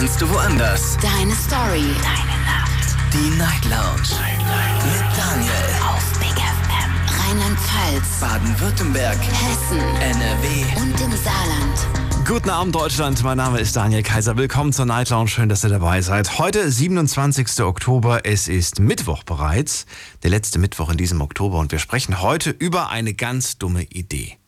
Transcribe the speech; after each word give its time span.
kannst 0.00 0.22
du 0.22 0.30
woanders. 0.30 0.96
Deine 1.02 1.34
Story. 1.34 1.84
Deine 2.00 2.38
Nacht. 2.46 2.96
Die 3.12 3.36
Night 3.36 3.64
Lounge. 3.66 4.08
Night. 4.18 4.82
Mit 4.82 5.02
Daniel. 5.14 5.52
Auf 5.86 6.18
Big 6.18 6.38
FM. 6.38 7.28
Rheinland-Pfalz. 7.28 8.18
Baden-Württemberg. 8.18 9.18
Hessen. 9.18 9.78
NRW. 10.00 10.64
Und 10.80 10.98
im 11.02 11.12
Saarland. 11.18 12.26
Guten 12.26 12.48
Abend, 12.48 12.74
Deutschland. 12.74 13.22
Mein 13.22 13.36
Name 13.36 13.60
ist 13.60 13.76
Daniel 13.76 14.02
Kaiser. 14.02 14.38
Willkommen 14.38 14.72
zur 14.72 14.86
Night 14.86 15.10
Lounge. 15.10 15.28
Schön, 15.28 15.50
dass 15.50 15.64
ihr 15.64 15.70
dabei 15.70 16.00
seid. 16.00 16.38
Heute, 16.38 16.70
27. 16.70 17.60
Oktober. 17.60 18.24
Es 18.24 18.48
ist 18.48 18.80
Mittwoch 18.80 19.22
bereits. 19.24 19.84
Der 20.22 20.30
letzte 20.30 20.58
Mittwoch 20.58 20.88
in 20.88 20.96
diesem 20.96 21.20
Oktober. 21.20 21.58
Und 21.58 21.72
wir 21.72 21.78
sprechen 21.78 22.22
heute 22.22 22.48
über 22.48 22.88
eine 22.88 23.12
ganz 23.12 23.58
dumme 23.58 23.82
Idee. 23.82 24.39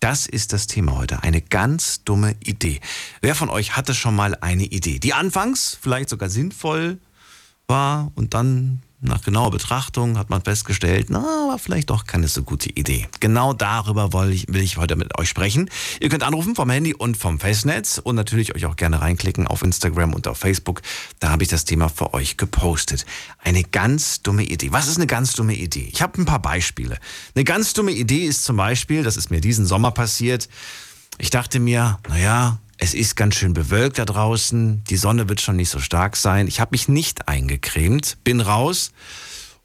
Das 0.00 0.26
ist 0.26 0.52
das 0.52 0.68
Thema 0.68 0.96
heute. 0.96 1.22
Eine 1.22 1.42
ganz 1.42 2.04
dumme 2.04 2.36
Idee. 2.44 2.80
Wer 3.20 3.34
von 3.34 3.48
euch 3.48 3.76
hatte 3.76 3.94
schon 3.94 4.14
mal 4.14 4.36
eine 4.36 4.64
Idee, 4.64 4.98
die 5.00 5.12
anfangs 5.12 5.76
vielleicht 5.80 6.08
sogar 6.08 6.28
sinnvoll 6.28 6.98
war 7.66 8.12
und 8.14 8.34
dann 8.34 8.82
nach 9.00 9.22
genauer 9.22 9.52
Betrachtung 9.52 10.18
hat 10.18 10.28
man 10.28 10.42
festgestellt, 10.42 11.06
na, 11.08 11.20
war 11.20 11.58
vielleicht 11.58 11.90
doch 11.90 12.04
keine 12.04 12.26
so 12.26 12.42
gute 12.42 12.68
Idee. 12.70 13.06
Genau 13.20 13.52
darüber 13.52 14.12
will 14.12 14.32
ich, 14.32 14.46
will 14.48 14.60
ich 14.60 14.76
heute 14.76 14.96
mit 14.96 15.16
euch 15.18 15.28
sprechen. 15.28 15.70
Ihr 16.00 16.08
könnt 16.08 16.24
anrufen 16.24 16.56
vom 16.56 16.68
Handy 16.68 16.94
und 16.94 17.16
vom 17.16 17.38
Festnetz 17.38 18.00
und 18.02 18.16
natürlich 18.16 18.56
euch 18.56 18.66
auch 18.66 18.74
gerne 18.74 19.00
reinklicken 19.00 19.46
auf 19.46 19.62
Instagram 19.62 20.14
und 20.14 20.26
auf 20.26 20.38
Facebook. 20.38 20.82
Da 21.20 21.30
habe 21.30 21.44
ich 21.44 21.48
das 21.48 21.64
Thema 21.64 21.88
für 21.88 22.12
euch 22.12 22.36
gepostet. 22.36 23.06
Eine 23.38 23.62
ganz 23.62 24.22
dumme 24.22 24.42
Idee. 24.42 24.72
Was 24.72 24.88
ist 24.88 24.96
eine 24.96 25.06
ganz 25.06 25.32
dumme 25.34 25.54
Idee? 25.54 25.88
Ich 25.92 26.02
habe 26.02 26.20
ein 26.20 26.24
paar 26.24 26.42
Beispiele. 26.42 26.98
Eine 27.36 27.44
ganz 27.44 27.74
dumme 27.74 27.92
Idee 27.92 28.24
ist 28.24 28.44
zum 28.44 28.56
Beispiel, 28.56 29.04
das 29.04 29.16
ist 29.16 29.30
mir 29.30 29.40
diesen 29.40 29.64
Sommer 29.64 29.92
passiert. 29.92 30.48
Ich 31.18 31.30
dachte 31.30 31.60
mir, 31.60 31.98
naja, 32.08 32.58
es 32.78 32.94
ist 32.94 33.16
ganz 33.16 33.34
schön 33.34 33.52
bewölkt 33.52 33.98
da 33.98 34.04
draußen. 34.04 34.84
Die 34.84 34.96
Sonne 34.96 35.28
wird 35.28 35.40
schon 35.40 35.56
nicht 35.56 35.68
so 35.68 35.80
stark 35.80 36.16
sein. 36.16 36.46
Ich 36.46 36.60
habe 36.60 36.70
mich 36.72 36.88
nicht 36.88 37.28
eingecremt, 37.28 38.18
bin 38.24 38.40
raus. 38.40 38.92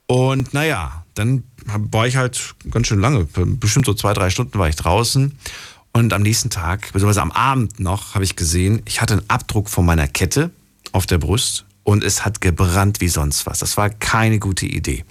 Und 0.08 0.54
naja, 0.54 1.06
dann 1.14 1.44
war 1.66 2.08
ich 2.08 2.18
halt 2.18 2.56
ganz 2.70 2.88
schön 2.88 3.00
lange, 3.00 3.26
bestimmt 3.26 3.86
so 3.86 3.94
zwei, 3.94 4.14
drei 4.14 4.30
Stunden 4.30 4.58
war 4.58 4.68
ich 4.68 4.76
draußen. 4.76 5.38
Und 5.94 6.12
am 6.12 6.24
nächsten 6.24 6.50
Tag, 6.50 6.92
beziehungsweise 6.92 7.22
am 7.22 7.32
Abend 7.32 7.80
noch, 7.80 8.16
habe 8.16 8.24
ich 8.24 8.36
gesehen, 8.36 8.82
ich 8.86 9.00
hatte 9.00 9.14
einen 9.14 9.30
Abdruck 9.30 9.70
von 9.70 9.86
meiner 9.86 10.08
Kette 10.08 10.50
auf 10.92 11.06
der 11.06 11.20
Brust 11.20 11.66
und 11.84 12.04
es 12.04 12.26
hat 12.26 12.42
gebrannt 12.42 13.00
wie 13.00 13.10
sonst 13.10 13.46
was. 13.46 13.60
Das 13.60 13.78
war 13.78 13.92
keine 13.92 14.40
gute 14.40 14.66
Idee. 14.66 15.06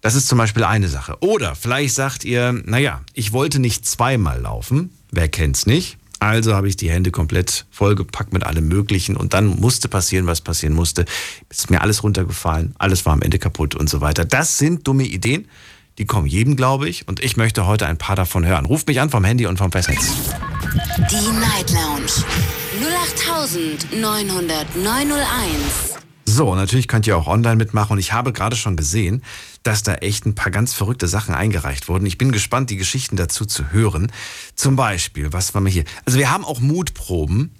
Das 0.00 0.16
ist 0.16 0.26
zum 0.26 0.38
Beispiel 0.38 0.64
eine 0.64 0.88
Sache. 0.88 1.16
Oder 1.20 1.54
vielleicht 1.54 1.94
sagt 1.94 2.24
ihr, 2.24 2.52
naja, 2.52 3.00
ich 3.14 3.32
wollte 3.32 3.60
nicht 3.60 3.86
zweimal 3.86 4.40
laufen. 4.40 4.90
Wer 5.10 5.28
kennt's 5.28 5.66
nicht? 5.66 5.97
Also 6.20 6.54
habe 6.54 6.68
ich 6.68 6.76
die 6.76 6.90
Hände 6.90 7.10
komplett 7.10 7.66
vollgepackt 7.70 8.32
mit 8.32 8.44
allem 8.44 8.68
Möglichen 8.68 9.16
und 9.16 9.34
dann 9.34 9.46
musste 9.46 9.88
passieren, 9.88 10.26
was 10.26 10.40
passieren 10.40 10.74
musste. 10.74 11.04
Ist 11.48 11.70
mir 11.70 11.80
alles 11.80 12.02
runtergefallen, 12.02 12.74
alles 12.78 13.06
war 13.06 13.12
am 13.12 13.22
Ende 13.22 13.38
kaputt 13.38 13.74
und 13.74 13.88
so 13.88 14.00
weiter. 14.00 14.24
Das 14.24 14.58
sind 14.58 14.86
dumme 14.88 15.04
Ideen, 15.04 15.46
die 15.98 16.06
kommen 16.06 16.26
jedem, 16.26 16.56
glaube 16.56 16.88
ich. 16.88 17.06
Und 17.06 17.22
ich 17.22 17.36
möchte 17.36 17.66
heute 17.66 17.86
ein 17.86 17.98
paar 17.98 18.16
davon 18.16 18.44
hören. 18.44 18.66
Ruft 18.66 18.88
mich 18.88 19.00
an 19.00 19.10
vom 19.10 19.24
Handy 19.24 19.46
und 19.46 19.58
vom 19.58 19.70
Festnetz. 19.70 20.12
Die 21.10 21.38
Night 21.38 21.70
Lounge. 21.70 22.24
0890901. 23.92 25.98
So, 26.24 26.54
natürlich 26.54 26.88
könnt 26.88 27.06
ihr 27.06 27.16
auch 27.16 27.26
online 27.26 27.56
mitmachen 27.56 27.92
und 27.92 27.98
ich 27.98 28.12
habe 28.12 28.32
gerade 28.32 28.54
schon 28.54 28.76
gesehen, 28.76 29.22
dass 29.68 29.82
da 29.82 29.96
echt 29.96 30.24
ein 30.24 30.34
paar 30.34 30.50
ganz 30.50 30.72
verrückte 30.72 31.06
Sachen 31.08 31.34
eingereicht 31.34 31.88
wurden. 31.88 32.06
Ich 32.06 32.16
bin 32.16 32.32
gespannt, 32.32 32.70
die 32.70 32.78
Geschichten 32.78 33.16
dazu 33.16 33.44
zu 33.44 33.70
hören. 33.70 34.10
Zum 34.54 34.76
Beispiel, 34.76 35.34
was 35.34 35.52
war 35.52 35.60
mir 35.60 35.68
hier? 35.68 35.84
Also 36.06 36.18
wir 36.18 36.30
haben 36.30 36.42
auch 36.46 36.60
Mutproben 36.60 37.50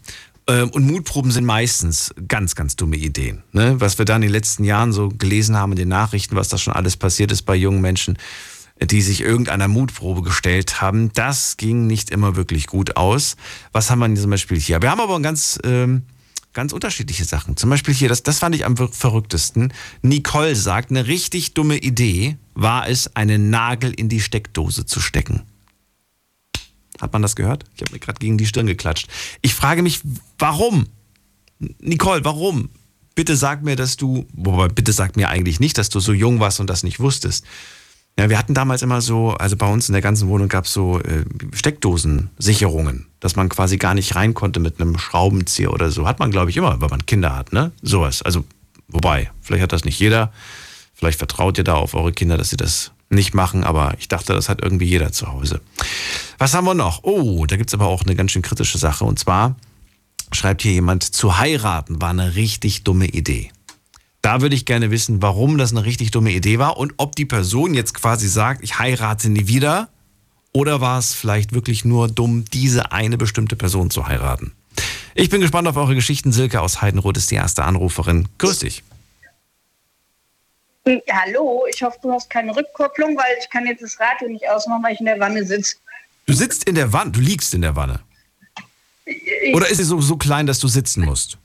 ähm, 0.49 0.71
und 0.71 0.87
Mutproben 0.87 1.31
sind 1.31 1.45
meistens 1.45 2.15
ganz, 2.27 2.55
ganz 2.55 2.77
dumme 2.77 2.97
Ideen. 2.97 3.43
Ne? 3.53 3.79
Was 3.79 3.99
wir 3.99 4.07
da 4.07 4.17
in 4.17 4.23
den 4.23 4.31
letzten 4.31 4.65
Jahren 4.65 4.95
so 4.95 5.11
gelesen 5.11 5.55
haben 5.59 5.73
in 5.73 5.77
den 5.77 5.89
Nachrichten, 5.89 6.35
was 6.35 6.49
da 6.49 6.57
schon 6.57 6.73
alles 6.73 6.97
passiert 6.97 7.31
ist 7.31 7.43
bei 7.43 7.55
jungen 7.55 7.83
Menschen, 7.83 8.17
die 8.81 9.03
sich 9.03 9.21
irgendeiner 9.21 9.69
Mutprobe 9.69 10.23
gestellt 10.23 10.81
haben, 10.81 11.13
das 11.13 11.59
ging 11.59 11.87
nicht 11.87 12.09
immer 12.09 12.37
wirklich 12.37 12.69
gut 12.69 12.97
aus. 12.97 13.37
Was 13.73 13.91
haben 13.91 13.99
wir 13.99 14.15
zum 14.19 14.31
Beispiel 14.31 14.59
hier? 14.59 14.81
Wir 14.81 14.91
haben 14.91 15.03
aber 15.03 15.17
ein 15.17 15.23
ganz... 15.23 15.59
Ähm, 15.63 16.05
ganz 16.53 16.73
unterschiedliche 16.73 17.25
Sachen. 17.25 17.57
Zum 17.57 17.71
Beispiel 17.71 17.95
hier, 17.95 18.09
das, 18.09 18.23
das 18.23 18.39
fand 18.39 18.55
ich 18.55 18.65
am 18.65 18.77
verrücktesten. 18.77 19.73
Nicole 20.03 20.57
sagt, 20.57 20.91
eine 20.91 21.07
richtig 21.07 21.55
dumme 21.55 21.77
Idee 21.77 22.37
war 22.55 22.89
es, 22.89 23.15
einen 23.17 23.51
Nagel 23.51 23.93
in 23.93 24.09
die 24.09 24.21
Steckdose 24.21 24.87
zu 24.87 25.01
stecken. 25.01 25.43
Hat 27.01 27.13
man 27.13 27.23
das 27.23 27.37
gehört? 27.37 27.65
Ich 27.77 27.83
habe 27.83 27.93
mir 27.93 28.01
gerade 28.01 28.19
gegen 28.19 28.39
die 28.39 28.47
Stirn 28.47 28.67
geklatscht. 28.67 29.09
Ich 29.41 29.55
frage 29.55 29.83
mich, 29.83 30.01
warum? 30.39 30.87
Nicole, 31.81 32.25
warum? 32.25 32.71
Bitte 33.15 33.37
sag 33.37 33.63
mir, 33.63 33.77
dass 33.77 33.97
du, 33.97 34.27
wobei 34.33 34.69
bitte 34.69 34.93
sag 34.93 35.17
mir 35.17 35.29
eigentlich 35.29 35.61
nicht, 35.61 35.79
dass 35.79 35.89
du 35.89 36.01
so 36.01 36.13
jung 36.13 36.41
warst 36.41 36.61
und 36.61 36.69
das 36.69 36.83
nicht 36.83 37.01
wusstest. 37.01 37.45
Ja, 38.19 38.29
wir 38.29 38.37
hatten 38.37 38.53
damals 38.53 38.83
immer 38.83 39.01
so, 39.01 39.31
also 39.31 39.57
bei 39.57 39.71
uns 39.71 39.89
in 39.89 39.93
der 39.93 40.03
ganzen 40.03 40.27
Wohnung 40.29 40.49
gab 40.49 40.65
es 40.65 40.73
so 40.73 40.99
äh, 40.99 41.25
Steckdosensicherungen, 41.53 43.07
dass 43.21 43.37
man 43.37 43.49
quasi 43.49 43.77
gar 43.77 43.95
nicht 43.95 44.17
rein 44.17 44.35
konnte 44.35 44.59
mit 44.59 44.81
einem 44.81 44.99
Schraubenzieher 44.99 45.73
oder 45.73 45.93
so. 45.93 46.05
Hat 46.09 46.19
man, 46.19 46.33
glaube 46.33 46.51
ich, 46.51 46.57
immer, 46.57 46.81
wenn 46.81 46.91
man 46.91 47.07
Kinder 47.07 47.37
hat, 47.37 47.53
ne? 47.53 47.71
Sowas. 47.81 48.23
Also, 48.23 48.45
wobei, 48.89 49.31
vielleicht 49.41 49.63
hat 49.63 49.73
das 49.73 49.85
nicht 49.85 50.01
jeder. 50.01 50.33
Vielleicht 50.95 51.19
vertraut 51.19 51.59
ihr 51.59 51.65
da 51.65 51.75
auf 51.75 51.95
eure 51.95 52.13
Kinder, 52.13 52.37
dass 52.37 52.51
sie 52.51 52.57
das 52.57 52.91
nicht 53.09 53.35
machen, 53.35 53.63
aber 53.63 53.95
ich 54.01 54.09
dachte, 54.09 54.33
das 54.33 54.49
hat 54.49 54.63
irgendwie 54.63 54.87
jeder 54.87 55.13
zu 55.13 55.29
Hause. 55.29 55.61
Was 56.39 56.55
haben 56.55 56.65
wir 56.65 56.75
noch? 56.75 57.05
Oh, 57.05 57.47
da 57.47 57.57
gibt's 57.57 57.73
aber 57.73 57.87
auch 57.87 58.03
eine 58.03 58.17
ganz 58.17 58.33
schön 58.33 58.43
kritische 58.43 58.79
Sache. 58.79 59.05
Und 59.05 59.21
zwar 59.21 59.55
schreibt 60.33 60.63
hier 60.63 60.73
jemand, 60.73 61.05
zu 61.05 61.39
heiraten 61.39 62.03
war 62.03 62.11
eine 62.11 62.35
richtig 62.35 62.83
dumme 62.83 63.07
Idee. 63.07 63.53
Da 64.23 64.41
würde 64.41 64.57
ich 64.57 64.65
gerne 64.65 64.91
wissen, 64.91 65.23
warum 65.23 65.59
das 65.59 65.71
eine 65.71 65.85
richtig 65.85 66.11
dumme 66.11 66.33
Idee 66.33 66.59
war 66.59 66.77
und 66.77 66.95
ob 66.97 67.15
die 67.15 67.25
Person 67.25 67.75
jetzt 67.75 67.95
quasi 67.95 68.29
sagt, 68.29 68.63
ich 68.65 68.79
heirate 68.79 69.29
nie 69.29 69.47
wieder 69.47 69.89
oder 70.53 70.81
war 70.81 70.99
es 70.99 71.15
vielleicht 71.15 71.53
wirklich 71.53 71.85
nur 71.85 72.09
dumm, 72.09 72.45
diese 72.53 72.93
eine 72.93 73.17
bestimmte 73.17 73.55
Person 73.55 73.91
zu 73.91 74.09
heiraten. 74.09 74.53
Ich 75.15 75.31
bin 75.31 75.41
gespannt 75.41 75.69
auf 75.69 75.77
eure 75.77 75.95
Geschichten. 75.95 76.33
Silke 76.33 76.61
aus 76.61 76.81
Heidenroth 76.81 77.17
ist 77.17 77.31
die 77.31 77.37
erste 77.37 77.65
Anruferin. 77.65 78.29
Grüß 78.39 78.61
dich. 78.61 78.83
Ja, 80.87 81.01
hallo, 81.27 81.67
ich 81.73 81.83
hoffe, 81.83 81.99
du 82.03 82.13
hast 82.13 82.31
keine 82.31 82.57
Rückkopplung, 82.57 83.17
weil 83.17 83.37
ich 83.41 83.51
kann 83.51 83.67
jetzt 83.67 83.83
das 83.83 83.99
Radio 84.01 84.29
nicht 84.29 84.49
ausmachen, 84.49 84.83
weil 84.83 84.95
ich 84.95 85.01
in 85.01 85.07
der 85.07 85.21
Wanne 85.21 85.45
sitze. 85.45 85.77
Du 86.27 86.33
sitzt 86.33 86.65
in 86.65 86.75
der 86.75 86.93
Wanne, 86.93 87.11
du 87.11 87.21
liegst 87.21 87.53
in 87.55 87.63
der 87.63 87.77
Wanne. 87.77 88.01
Oder 89.53 89.69
ist 89.69 89.79
sie 89.79 89.85
so, 89.85 90.01
so 90.01 90.17
klein, 90.17 90.47
dass 90.47 90.61
du 90.61 90.69
sitzen 90.69 91.05
musst? 91.05 91.39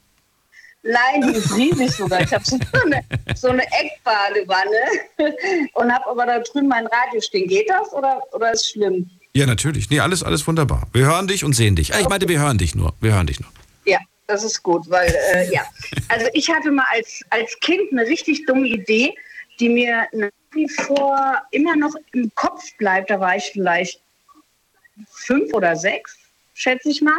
Nein, 0.84 1.22
die 1.22 1.38
ist 1.38 1.56
riesig 1.56 1.92
sogar. 1.92 2.22
Ich 2.22 2.34
habe 2.34 2.44
so 2.44 2.58
eine, 2.84 3.04
so 3.36 3.48
eine 3.48 3.64
Eckbadewanne 3.64 5.32
und 5.74 5.94
habe 5.94 6.08
aber 6.08 6.26
da 6.26 6.40
drüben 6.40 6.68
mein 6.68 6.86
Radio 6.88 7.22
stehen. 7.22 7.48
Geht 7.48 7.70
das 7.70 7.92
oder, 7.94 8.22
oder 8.34 8.52
ist 8.52 8.70
schlimm? 8.70 9.10
Ja, 9.34 9.46
natürlich. 9.46 9.90
Nee, 9.90 10.02
alles, 10.02 10.24
alles 10.24 10.46
wunderbar. 10.46 10.88
Wir 10.92 11.06
hören 11.06 11.28
dich 11.28 11.44
und 11.44 11.54
sehen 11.54 11.76
dich. 11.76 11.94
Ah, 11.94 12.02
ich 12.02 12.10
meinte, 12.10 12.28
wir 12.28 12.40
hören 12.40 12.58
dich 12.58 12.76
nur. 12.76 12.94
Wir 13.00 13.14
hören 13.14 13.28
dich 13.28 13.40
nur. 13.40 13.50
Ja, 13.86 14.00
das 14.28 14.44
ist 14.44 14.62
gut, 14.62 14.90
weil, 14.90 15.10
äh, 15.34 15.52
ja. 15.52 15.62
Also 16.10 16.28
ich 16.34 16.50
hatte 16.50 16.70
mal 16.70 16.86
als, 16.92 17.22
als 17.30 17.58
Kind 17.62 17.92
eine 17.92 18.04
richtig 18.06 18.46
dumme 18.46 18.68
Idee, 18.68 19.16
die 19.60 19.70
mir 19.70 20.06
nach 20.12 20.30
wie 20.52 20.70
vor 20.70 21.42
immer 21.52 21.76
noch 21.76 21.96
im 22.12 22.30
Kopf 22.36 22.62
bleibt. 22.78 23.10
Da 23.10 23.20
war 23.20 23.38
ich 23.38 23.46
vielleicht 23.54 24.02
fünf 25.10 25.54
oder 25.54 25.76
sechs, 25.76 26.18
schätze 26.54 26.90
ich 26.90 27.02
mal. 27.02 27.18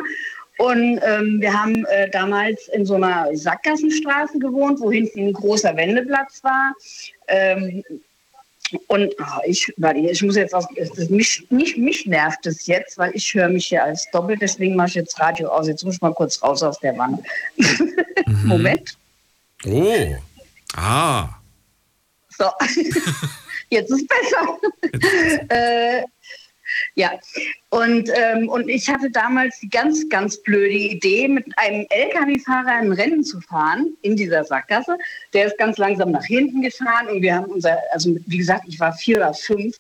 Und 0.59 1.01
ähm, 1.05 1.41
wir 1.41 1.53
haben 1.53 1.85
äh, 1.87 2.09
damals 2.11 2.69
in 2.69 2.87
so 2.87 2.95
einer 2.95 3.29
Sackgassenstraße 3.35 4.39
gewohnt, 4.39 4.81
wo 4.81 4.91
hinten 4.91 5.29
ein 5.29 5.33
großer 5.33 5.77
Wendeplatz 5.77 6.45
war. 6.45 6.73
Ähm, 7.27 7.83
und 8.89 9.15
oh, 9.21 9.41
ich, 9.47 9.73
warte, 9.77 9.99
ich 10.01 10.23
muss 10.23 10.37
jetzt 10.37 10.55
auch, 10.55 10.69
mich, 11.09 11.47
nicht 11.51 11.77
mich 11.77 12.07
nervt 12.07 12.47
es 12.47 12.67
jetzt, 12.67 12.99
weil 12.99 13.13
ich 13.15 13.33
höre 13.35 13.49
mich 13.49 13.67
hier 13.67 13.85
als 13.85 14.09
doppelt, 14.11 14.41
deswegen 14.43 14.75
mache 14.75 14.89
ich 14.89 14.95
jetzt 14.95 15.19
Radio 15.21 15.49
aus. 15.49 15.69
Jetzt 15.69 15.85
muss 15.85 15.97
ich 15.97 16.01
mal 16.01 16.15
kurz 16.15 16.43
raus 16.43 16.63
aus 16.63 16.79
der 16.81 16.97
Wanne. 16.97 17.23
Mhm. 17.57 17.95
Moment. 18.45 18.97
Oh. 19.67 20.17
Ah. 20.77 21.29
So. 22.37 22.45
jetzt 23.71 23.91
ist 23.91 24.09
besser. 24.09 24.59
äh, 25.49 26.03
ja, 26.95 27.13
und, 27.71 28.11
ähm, 28.15 28.49
und 28.49 28.69
ich 28.69 28.89
hatte 28.89 29.11
damals 29.11 29.59
die 29.61 29.69
ganz, 29.69 30.09
ganz 30.09 30.41
blöde 30.43 30.75
Idee, 30.75 31.29
mit 31.29 31.47
einem 31.57 31.87
LKW-Fahrer 31.91 32.73
ein 32.73 32.93
Rennen 32.93 33.25
zu 33.25 33.41
fahren 33.41 33.97
in 34.03 34.17
dieser 34.17 34.45
Sackgasse. 34.45 34.97
Der 35.33 35.47
ist 35.47 35.59
ganz 35.59 35.79
langsam 35.79 36.13
nach 36.13 36.25
hinten 36.25 36.63
gefahren 36.63 37.09
und 37.09 37.23
wir 37.23 37.35
haben 37.35 37.47
unser, 37.47 37.79
also 37.93 38.17
wie 38.27 38.39
gesagt, 38.39 38.65
ich 38.69 38.79
war 38.79 38.93
vier 38.93 39.17
oder 39.17 39.35
fünf 39.35 39.77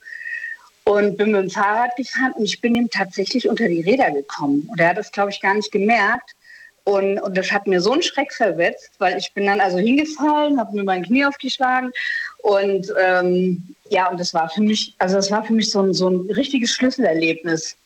und 0.85 1.17
bin 1.17 1.33
mit 1.33 1.43
dem 1.43 1.51
Fahrrad 1.51 1.97
gefahren 1.97 2.33
und 2.33 2.45
ich 2.45 2.61
bin 2.61 2.75
ihm 2.75 2.91
tatsächlich 2.91 3.49
unter 3.49 3.69
die 3.69 3.81
Räder 3.81 4.11
gekommen. 4.11 4.69
Und 4.71 4.81
er 4.81 4.91
hat 4.91 4.99
das, 4.99 5.13
glaube 5.13 5.31
ich, 5.31 5.41
gar 5.41 5.55
nicht 5.55 5.73
gemerkt. 5.73 6.35
Und, 6.85 7.19
und 7.21 7.37
das 7.37 7.51
hat 7.51 7.67
mir 7.67 7.81
so 7.81 7.93
einen 7.93 8.03
Schreck 8.03 8.33
versetzt, 8.33 8.91
weil 8.99 9.17
ich 9.17 9.33
bin 9.33 9.47
dann 9.47 9.61
also 9.61 9.79
hingefallen, 9.79 10.59
habe 10.61 10.77
mir 10.77 10.85
mein 10.85 11.03
Knie 11.03 11.25
aufgeschlagen 11.25 11.91
und 12.39 12.93
ähm, 13.03 13.75
ja, 13.89 14.09
und 14.11 14.21
das 14.21 14.35
war 14.35 14.51
für 14.51 14.61
mich, 14.61 14.95
also 14.99 15.17
das 15.17 15.31
war 15.31 15.43
für 15.45 15.55
mich 15.55 15.71
so 15.71 15.81
ein, 15.81 15.95
so 15.95 16.11
ein 16.11 16.31
richtiges 16.31 16.73
Schlüsselerlebnis. 16.73 17.77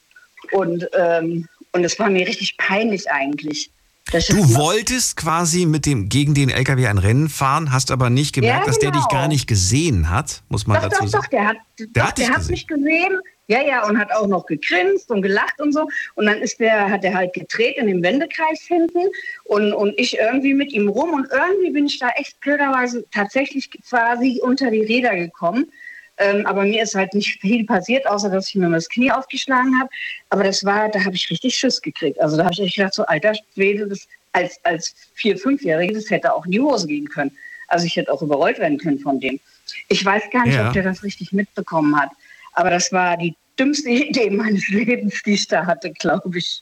Und, 0.51 0.89
ähm, 0.99 1.47
und 1.73 1.83
das 1.85 1.97
war 2.01 2.11
mir 2.11 2.27
richtig 2.27 2.57
peinlich 2.57 3.09
eigentlich. 3.11 3.71
Du 4.11 4.55
wolltest 4.57 5.17
quasi 5.17 5.67
mit 5.67 5.85
dem, 5.87 6.09
gegen 6.09 6.35
den 6.35 6.49
LKW 6.49 6.87
ein 6.87 6.99
Rennen 6.99 7.29
fahren, 7.29 7.73
hast 7.73 7.91
aber 7.93 8.11
nicht 8.11 8.35
gemerkt, 8.35 8.61
Ja, 8.61 8.67
dass 8.67 8.79
der 8.79 8.91
dich 8.91 9.07
genau. 9.09 9.21
gar 9.21 9.29
nicht 9.29 9.47
gesehen 9.47 10.09
hat, 10.11 10.43
muss 10.49 10.67
man 10.67 10.81
Doch, 10.81 10.89
dazu 10.89 11.05
doch, 11.05 11.11
sagen. 11.11 11.23
doch, 11.25 11.31
der 11.31 11.47
hat, 11.47 11.57
Der 11.79 11.87
doch, 11.93 12.03
hat 12.09 12.19
dich 12.19 12.25
der 12.27 12.35
hat 12.35 12.39
gesehen. 12.41 12.53
mich 12.53 12.67
gesehen. 12.67 13.19
Ja, 13.51 13.63
ja, 13.63 13.87
und 13.87 13.99
hat 13.99 14.13
auch 14.13 14.27
noch 14.27 14.45
gegrinst 14.45 15.11
und 15.11 15.23
gelacht 15.23 15.59
und 15.59 15.73
so. 15.73 15.89
Und 16.17 16.27
dann 16.27 16.39
ist 16.43 16.61
der, 16.61 16.91
hat 16.91 17.03
er 17.03 17.15
halt 17.15 17.33
gedreht 17.33 17.79
in 17.79 17.87
dem 17.87 18.03
Wendekreis 18.03 18.61
hinten 18.61 19.09
und, 19.45 19.73
und 19.73 19.99
ich 19.99 20.19
irgendwie 20.19 20.53
mit 20.53 20.71
ihm 20.73 20.89
rum. 20.89 21.15
Und 21.15 21.29
irgendwie 21.33 21.71
bin 21.71 21.87
ich 21.87 21.99
da 21.99 22.11
echt 22.11 22.39
blöderweise 22.41 23.07
tatsächlich 23.11 23.71
quasi 23.89 24.39
unter 24.43 24.71
die 24.71 24.83
Räder 24.83 25.17
gekommen. 25.17 25.73
Ähm, 26.19 26.45
aber 26.47 26.65
mir 26.65 26.83
ist 26.83 26.95
halt 26.95 27.15
nicht 27.15 27.41
viel 27.41 27.65
passiert, 27.65 28.07
außer 28.07 28.29
dass 28.29 28.49
ich 28.49 28.57
mir 28.57 28.69
mal 28.69 28.77
das 28.77 28.89
Knie 28.91 29.11
aufgeschlagen 29.13 29.79
habe. 29.81 29.89
Aber 30.29 30.45
das 30.45 30.63
war, 30.65 30.91
da 30.91 31.03
habe 31.05 31.15
ich 31.15 31.31
richtig 31.31 31.55
Schiss 31.55 31.81
gekriegt. 31.81 32.21
Also 32.21 32.37
da 32.37 32.45
habe 32.45 32.53
ich 32.53 32.61
echt 32.61 32.77
gedacht, 32.77 32.95
so 32.95 33.07
alter 33.07 33.33
Schwede, 33.55 33.87
das 33.87 34.07
als, 34.33 34.63
als 34.65 34.95
Vier-, 35.15 35.39
Fünfjährige, 35.39 35.95
das 35.95 36.11
hätte 36.11 36.35
auch 36.35 36.45
in 36.45 36.53
die 36.53 36.61
Hose 36.61 36.87
gehen 36.87 37.09
können. 37.09 37.35
Also 37.69 37.87
ich 37.87 37.97
hätte 37.97 38.13
auch 38.13 38.21
überrollt 38.21 38.59
werden 38.59 38.77
können 38.79 38.99
von 38.99 39.21
dem. 39.21 39.41
Ich 39.89 40.05
weiß 40.05 40.25
gar 40.33 40.45
nicht, 40.45 40.57
Ja. 40.57 40.67
ob 40.67 40.73
der 40.75 40.83
das 40.83 41.03
richtig 41.03 41.33
mitbekommen 41.33 41.99
hat. 41.99 42.11
Aber 42.59 42.71
das 42.71 42.91
war 42.93 43.17
die 43.17 43.35
dümmste 43.59 43.89
Idee 43.91 44.31
meines 44.31 44.69
Lebens, 44.69 45.15
die 45.25 45.33
ich 45.35 45.47
da 45.49 45.65
hatte, 45.67 45.91
glaube 45.93 46.39
ich, 46.39 46.61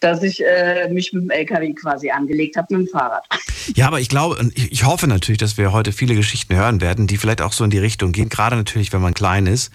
dass 0.00 0.22
ich 0.22 0.40
äh, 0.44 0.88
mich 0.92 1.12
mit 1.12 1.22
dem 1.24 1.30
LKW 1.30 1.72
quasi 1.74 2.10
angelegt 2.10 2.56
habe 2.56 2.76
mit 2.76 2.88
dem 2.88 2.90
Fahrrad. 2.92 3.24
Ja, 3.76 3.86
aber 3.86 4.00
ich 4.00 4.08
glaube, 4.08 4.34
und 4.38 4.58
ich, 4.58 4.82
hoffe 4.84 5.06
natürlich, 5.06 5.38
dass 5.38 5.56
wir 5.56 5.70
heute 5.72 5.92
viele 5.92 6.16
Geschichten 6.16 6.56
hören 6.56 6.80
werden, 6.80 7.06
die 7.06 7.16
vielleicht 7.16 7.40
auch 7.40 7.52
so 7.52 7.62
in 7.62 7.70
die 7.70 7.78
Richtung 7.78 8.10
gehen, 8.10 8.28
gerade 8.28 8.56
natürlich, 8.56 8.92
wenn 8.92 9.00
man 9.00 9.14
klein 9.14 9.46
ist. 9.46 9.70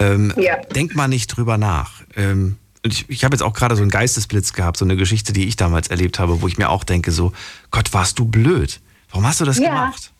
Ähm, 0.00 0.34
Ja. 0.36 0.56
Denkt 0.74 0.96
mal 0.96 1.06
nicht 1.06 1.28
drüber 1.28 1.56
nach. 1.56 2.02
Ähm, 2.16 2.56
und 2.84 2.92
ich 2.92 3.08
ich 3.08 3.22
habe 3.22 3.34
jetzt 3.36 3.42
auch 3.42 3.52
gerade 3.52 3.76
so 3.76 3.82
einen 3.82 3.90
Geistesblitz 3.92 4.52
gehabt, 4.52 4.78
so 4.78 4.84
eine 4.84 4.96
Geschichte, 4.96 5.32
die 5.32 5.46
ich 5.46 5.54
damals 5.54 5.86
erlebt 5.86 6.18
habe, 6.18 6.42
wo 6.42 6.48
ich 6.48 6.58
mir 6.58 6.70
auch 6.70 6.82
denke, 6.82 7.12
so, 7.12 7.32
Gott, 7.70 7.92
warst 7.92 8.18
du 8.18 8.24
blöd. 8.24 8.80
Warum 9.10 9.24
hast 9.26 9.40
du 9.40 9.44
das 9.44 9.58
Ja. 9.60 9.68
gemacht? 9.68 10.10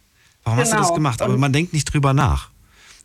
Warum 0.44 0.60
hast 0.60 0.72
du 0.72 0.76
das 0.76 0.86
Genau. 0.86 0.94
gemacht? 0.94 1.20
Aber 1.20 1.34
Und- 1.34 1.40
man 1.40 1.52
denkt 1.52 1.72
nicht 1.72 1.86
drüber 1.92 2.12
nach. 2.12 2.49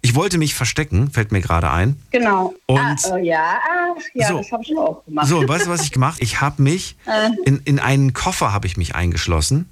Ich 0.05 0.13
wollte 0.13 0.37
mich 0.37 0.53
verstecken, 0.53 1.09
fällt 1.09 1.31
mir 1.31 1.41
gerade 1.41 1.71
ein. 1.71 1.99
Genau. 2.11 2.53
Und- 2.67 2.79
ah, 2.79 3.17
äh, 3.17 3.25
ja, 3.25 3.57
ah, 3.67 3.95
ja, 4.13 4.27
So. 4.27 4.37
das 4.37 4.51
habe 4.51 4.61
ich 4.63 4.77
auch 4.77 5.03
gemacht. 5.03 5.27
So, 5.27 5.47
weißt 5.47 5.65
du, 5.65 5.69
was 5.71 5.81
ich 5.81 5.91
gemacht? 5.91 6.17
Ich 6.21 6.41
habe 6.41 6.61
mich 6.61 6.95
Äh. 7.05 7.29
in, 7.45 7.59
in 7.65 7.79
einen 7.79 8.13
Koffer 8.13 8.53
habe 8.53 8.67
ich 8.67 8.77
mich 8.77 8.93
eingeschlossen. 8.93 9.67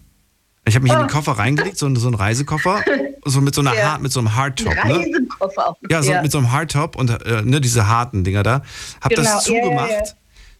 Ich 0.65 0.73
habe 0.75 0.83
mich 0.83 0.91
in 0.93 0.97
den 0.97 1.05
Oh. 1.05 1.11
Koffer 1.11 1.33
reingelegt, 1.33 1.77
so, 1.77 1.93
so 1.95 2.07
einen 2.07 2.15
Reisekoffer, 2.15 2.81
so 3.25 3.41
mit 3.41 3.53
so 3.53 3.61
einer 3.61 3.75
Ja. 3.75 3.91
Hard, 3.91 4.01
mit 4.01 4.11
so 4.11 4.21
einem 4.21 4.33
Hardtop, 4.35 4.73
ne? 4.73 4.95
Reisekoffer. 4.97 5.77
Ja, 5.91 6.01
so 6.01 6.13
mit 6.21 6.31
so 6.31 6.39
einem 6.39 6.51
Hardtop 6.51 6.95
und 6.95 7.09
äh, 7.11 7.41
ne, 7.43 7.61
diese 7.61 7.87
harten 7.87 8.23
Dinger 8.23 8.41
da. 8.41 8.63
Hab 9.01 9.09
Genau, 9.11 9.21
das 9.23 9.45
ja, 9.47 9.53
ja, 9.55 9.61
zugemacht. 9.61 9.91
ja. 9.91 10.03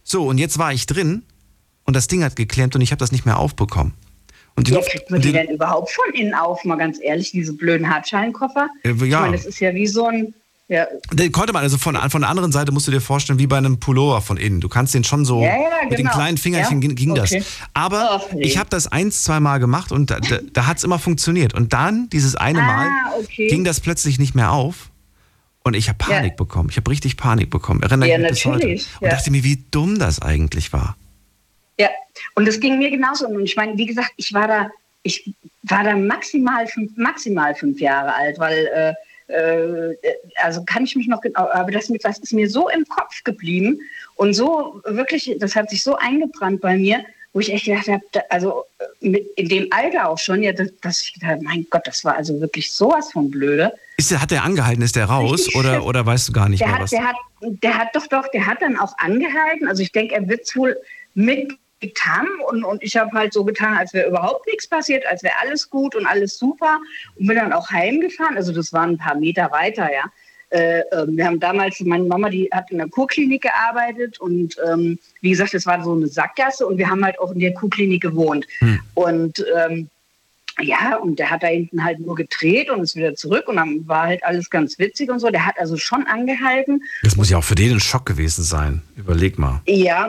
So, 0.04 0.26
und 0.28 0.38
jetzt 0.38 0.58
war 0.58 0.72
ich 0.72 0.86
drin 0.86 1.22
und 1.84 1.96
das 1.96 2.06
Ding 2.06 2.22
hat 2.22 2.36
geklemmt 2.36 2.76
und 2.76 2.80
ich 2.82 2.92
habe 2.92 3.00
das 3.00 3.10
nicht 3.10 3.26
mehr 3.26 3.38
aufbekommen. 3.38 3.94
Und 4.56 4.68
die 4.68 4.72
Ja, 4.72 4.80
kriegt 4.80 5.10
man 5.10 5.20
die 5.20 5.28
die, 5.28 5.32
denn 5.34 5.48
überhaupt 5.48 5.90
von 5.90 6.04
innen 6.14 6.34
auf, 6.34 6.64
mal 6.64 6.76
ganz 6.76 6.98
ehrlich, 7.02 7.32
diese 7.32 7.52
blöden 7.54 7.88
Hartscheinkoffer? 7.92 8.68
Äh, 8.84 8.90
ja. 8.90 8.94
Ich 9.04 9.10
meine, 9.12 9.36
das 9.36 9.46
ist 9.46 9.58
ja 9.60 9.74
wie 9.74 9.86
so 9.86 10.06
ein, 10.06 10.32
ja, 10.68 10.86
den 11.12 11.30
konnte 11.32 11.52
man, 11.52 11.62
also 11.62 11.76
von, 11.76 11.94
von 12.08 12.20
der 12.22 12.30
anderen 12.30 12.50
Seite 12.52 12.72
musst 12.72 12.86
du 12.86 12.90
dir 12.92 13.00
vorstellen, 13.02 13.38
wie 13.38 13.46
bei 13.46 13.58
einem 13.58 13.80
Pullover 13.80 14.22
von 14.22 14.36
innen. 14.38 14.60
Du 14.60 14.68
kannst 14.68 14.94
den 14.94 15.04
schon 15.04 15.24
so, 15.24 15.42
Ja, 15.42 15.48
ja, 15.48 15.58
mit 15.82 15.92
den 15.98 16.06
genau. 16.06 16.12
kleinen 16.12 16.38
Fingerchen 16.38 16.80
ging, 16.80 17.10
okay. 17.10 17.38
das. 17.38 17.46
Aber 17.74 18.22
Ach, 18.22 18.32
nee. 18.32 18.44
ich 18.44 18.56
habe 18.56 18.70
das 18.70 18.86
eins, 18.90 19.24
zwei 19.24 19.40
Mal 19.40 19.58
gemacht 19.58 19.92
und 19.92 20.10
da, 20.10 20.20
da, 20.20 20.38
da 20.52 20.66
hat 20.66 20.78
es 20.78 20.84
immer 20.84 20.98
funktioniert. 20.98 21.52
Und 21.52 21.72
dann, 21.74 22.08
dieses 22.10 22.34
eine 22.36 22.60
Mal, 22.62 22.86
Ah, 22.88 23.12
okay. 23.18 23.48
ging 23.48 23.64
das 23.64 23.80
plötzlich 23.80 24.18
nicht 24.18 24.34
mehr 24.34 24.52
auf. 24.52 24.90
Und 25.64 25.74
ich 25.74 25.88
habe 25.88 25.98
Panik 25.98 26.36
bekommen. 26.36 26.68
Ich 26.70 26.76
habe 26.76 26.90
richtig 26.90 27.16
Panik 27.16 27.50
bekommen. 27.50 27.82
Erinnere 27.82 28.08
Ja, 28.08 28.16
ich 28.16 28.20
mich 28.22 28.30
bis 28.30 28.44
heute. 28.46 28.68
Und 29.00 29.12
dachte 29.12 29.30
mir, 29.30 29.44
wie 29.44 29.64
dumm 29.70 29.98
das 29.98 30.20
eigentlich 30.22 30.72
war. 30.72 30.96
Ja, 31.78 31.88
und 32.34 32.46
das 32.46 32.60
ging 32.60 32.78
mir 32.78 32.90
genauso. 32.90 33.26
Und 33.26 33.44
ich 33.44 33.56
meine, 33.56 33.76
wie 33.76 33.86
gesagt, 33.86 34.12
ich 34.16 34.32
war 34.32 34.46
da, 34.46 34.70
ich 35.02 35.32
war 35.64 35.84
da 35.84 35.96
maximal 35.96 36.66
fünf, 36.66 36.96
maximal 36.96 37.54
fünf 37.54 37.80
Jahre 37.80 38.14
alt, 38.14 38.38
weil, 38.38 38.94
äh, 39.28 39.32
äh, 39.32 39.96
also 40.42 40.64
kann 40.64 40.84
ich 40.84 40.94
mich 40.96 41.08
noch 41.08 41.20
genau, 41.20 41.48
aber 41.50 41.72
das, 41.72 41.88
mit, 41.88 42.04
das 42.04 42.18
ist 42.18 42.32
mir 42.32 42.48
so 42.48 42.68
im 42.68 42.84
Kopf 42.86 43.24
geblieben 43.24 43.80
und 44.16 44.34
so 44.34 44.80
wirklich, 44.84 45.34
das 45.38 45.56
hat 45.56 45.70
sich 45.70 45.82
so 45.82 45.96
eingebrannt 45.96 46.60
bei 46.60 46.76
mir, 46.76 47.04
wo 47.32 47.40
ich 47.40 47.52
echt 47.52 47.64
gedacht 47.64 47.88
habe, 47.88 48.02
also 48.30 48.64
äh, 48.78 49.08
mit, 49.08 49.26
in 49.36 49.48
dem 49.48 49.66
Alter 49.70 50.08
auch 50.08 50.18
schon, 50.18 50.42
ja, 50.42 50.52
dass, 50.52 50.68
dass 50.80 51.02
ich 51.02 51.14
gedacht 51.14 51.32
habe, 51.32 51.42
mein 51.42 51.66
Gott, 51.68 51.86
das 51.86 52.04
war 52.04 52.16
also 52.16 52.40
wirklich 52.40 52.70
sowas 52.72 53.12
von 53.12 53.30
blöde. 53.30 53.72
Ist 53.96 54.10
der, 54.10 54.22
hat 54.22 54.30
der 54.30 54.44
angehalten? 54.44 54.82
Ist 54.82 54.96
der 54.96 55.06
raus? 55.06 55.52
Oder, 55.54 55.84
oder 55.86 56.06
weißt 56.06 56.28
du 56.28 56.32
gar 56.32 56.48
nicht 56.48 56.60
Der 56.60 56.68
mehr 56.68 56.76
hat, 56.76 56.82
was? 56.82 56.90
der 56.90 57.04
hat, 57.04 57.16
der 57.40 57.78
hat 57.78 57.88
doch, 57.94 58.06
doch, 58.06 58.28
der 58.28 58.46
hat 58.46 58.62
dann 58.62 58.78
auch 58.78 58.96
angehalten. 58.98 59.66
Also 59.66 59.82
ich 59.82 59.90
denke, 59.90 60.14
er 60.14 60.28
wird 60.28 60.42
es 60.42 60.54
wohl 60.54 60.76
mitgetan 61.84 62.26
und, 62.48 62.64
und 62.64 62.82
ich 62.82 62.96
habe 62.96 63.10
halt 63.12 63.32
so 63.32 63.44
getan, 63.44 63.76
als 63.76 63.92
wäre 63.92 64.08
überhaupt 64.08 64.46
nichts 64.46 64.66
passiert, 64.66 65.06
als 65.06 65.22
wäre 65.22 65.34
alles 65.40 65.68
gut 65.68 65.94
und 65.94 66.06
alles 66.06 66.38
super 66.38 66.80
und 67.16 67.26
bin 67.26 67.36
dann 67.36 67.52
auch 67.52 67.70
heimgefahren. 67.70 68.36
Also 68.36 68.52
das 68.52 68.72
waren 68.72 68.90
ein 68.90 68.98
paar 68.98 69.16
Meter 69.16 69.50
weiter, 69.50 69.92
ja. 69.92 70.04
Äh, 70.50 70.80
äh, 70.80 71.06
wir 71.08 71.26
haben 71.26 71.40
damals, 71.40 71.80
meine 71.80 72.04
Mama, 72.04 72.30
die 72.30 72.48
hat 72.52 72.70
in 72.70 72.78
der 72.78 72.88
Kurklinik 72.88 73.42
gearbeitet 73.42 74.20
und 74.20 74.56
ähm, 74.70 74.98
wie 75.20 75.30
gesagt, 75.30 75.54
das 75.54 75.66
war 75.66 75.82
so 75.82 75.94
eine 75.94 76.06
Sackgasse 76.06 76.66
und 76.66 76.78
wir 76.78 76.88
haben 76.88 77.04
halt 77.04 77.18
auch 77.18 77.32
in 77.32 77.40
der 77.40 77.54
Kurklinik 77.54 78.02
gewohnt. 78.02 78.46
Und 78.94 79.44
ähm, 79.56 79.88
ja, 80.60 80.96
und 80.98 81.18
der 81.18 81.30
hat 81.30 81.42
da 81.42 81.48
hinten 81.48 81.82
halt 81.82 81.98
nur 81.98 82.14
gedreht 82.14 82.70
und 82.70 82.82
ist 82.82 82.94
wieder 82.94 83.16
zurück 83.16 83.48
und 83.48 83.56
dann 83.56 83.88
war 83.88 84.04
halt 84.04 84.22
alles 84.22 84.48
ganz 84.48 84.78
witzig 84.78 85.10
und 85.10 85.18
so. 85.18 85.28
Der 85.30 85.44
hat 85.44 85.58
also 85.58 85.76
schon 85.76 86.06
angehalten. 86.06 86.80
Das 87.02 87.16
muss 87.16 87.30
ja 87.30 87.38
auch 87.38 87.44
für 87.44 87.56
den 87.56 87.72
ein 87.72 87.80
Schock 87.80 88.06
gewesen 88.06 88.44
sein. 88.44 88.82
Überleg 88.94 89.36
mal. 89.36 89.60
Ja, 89.66 90.08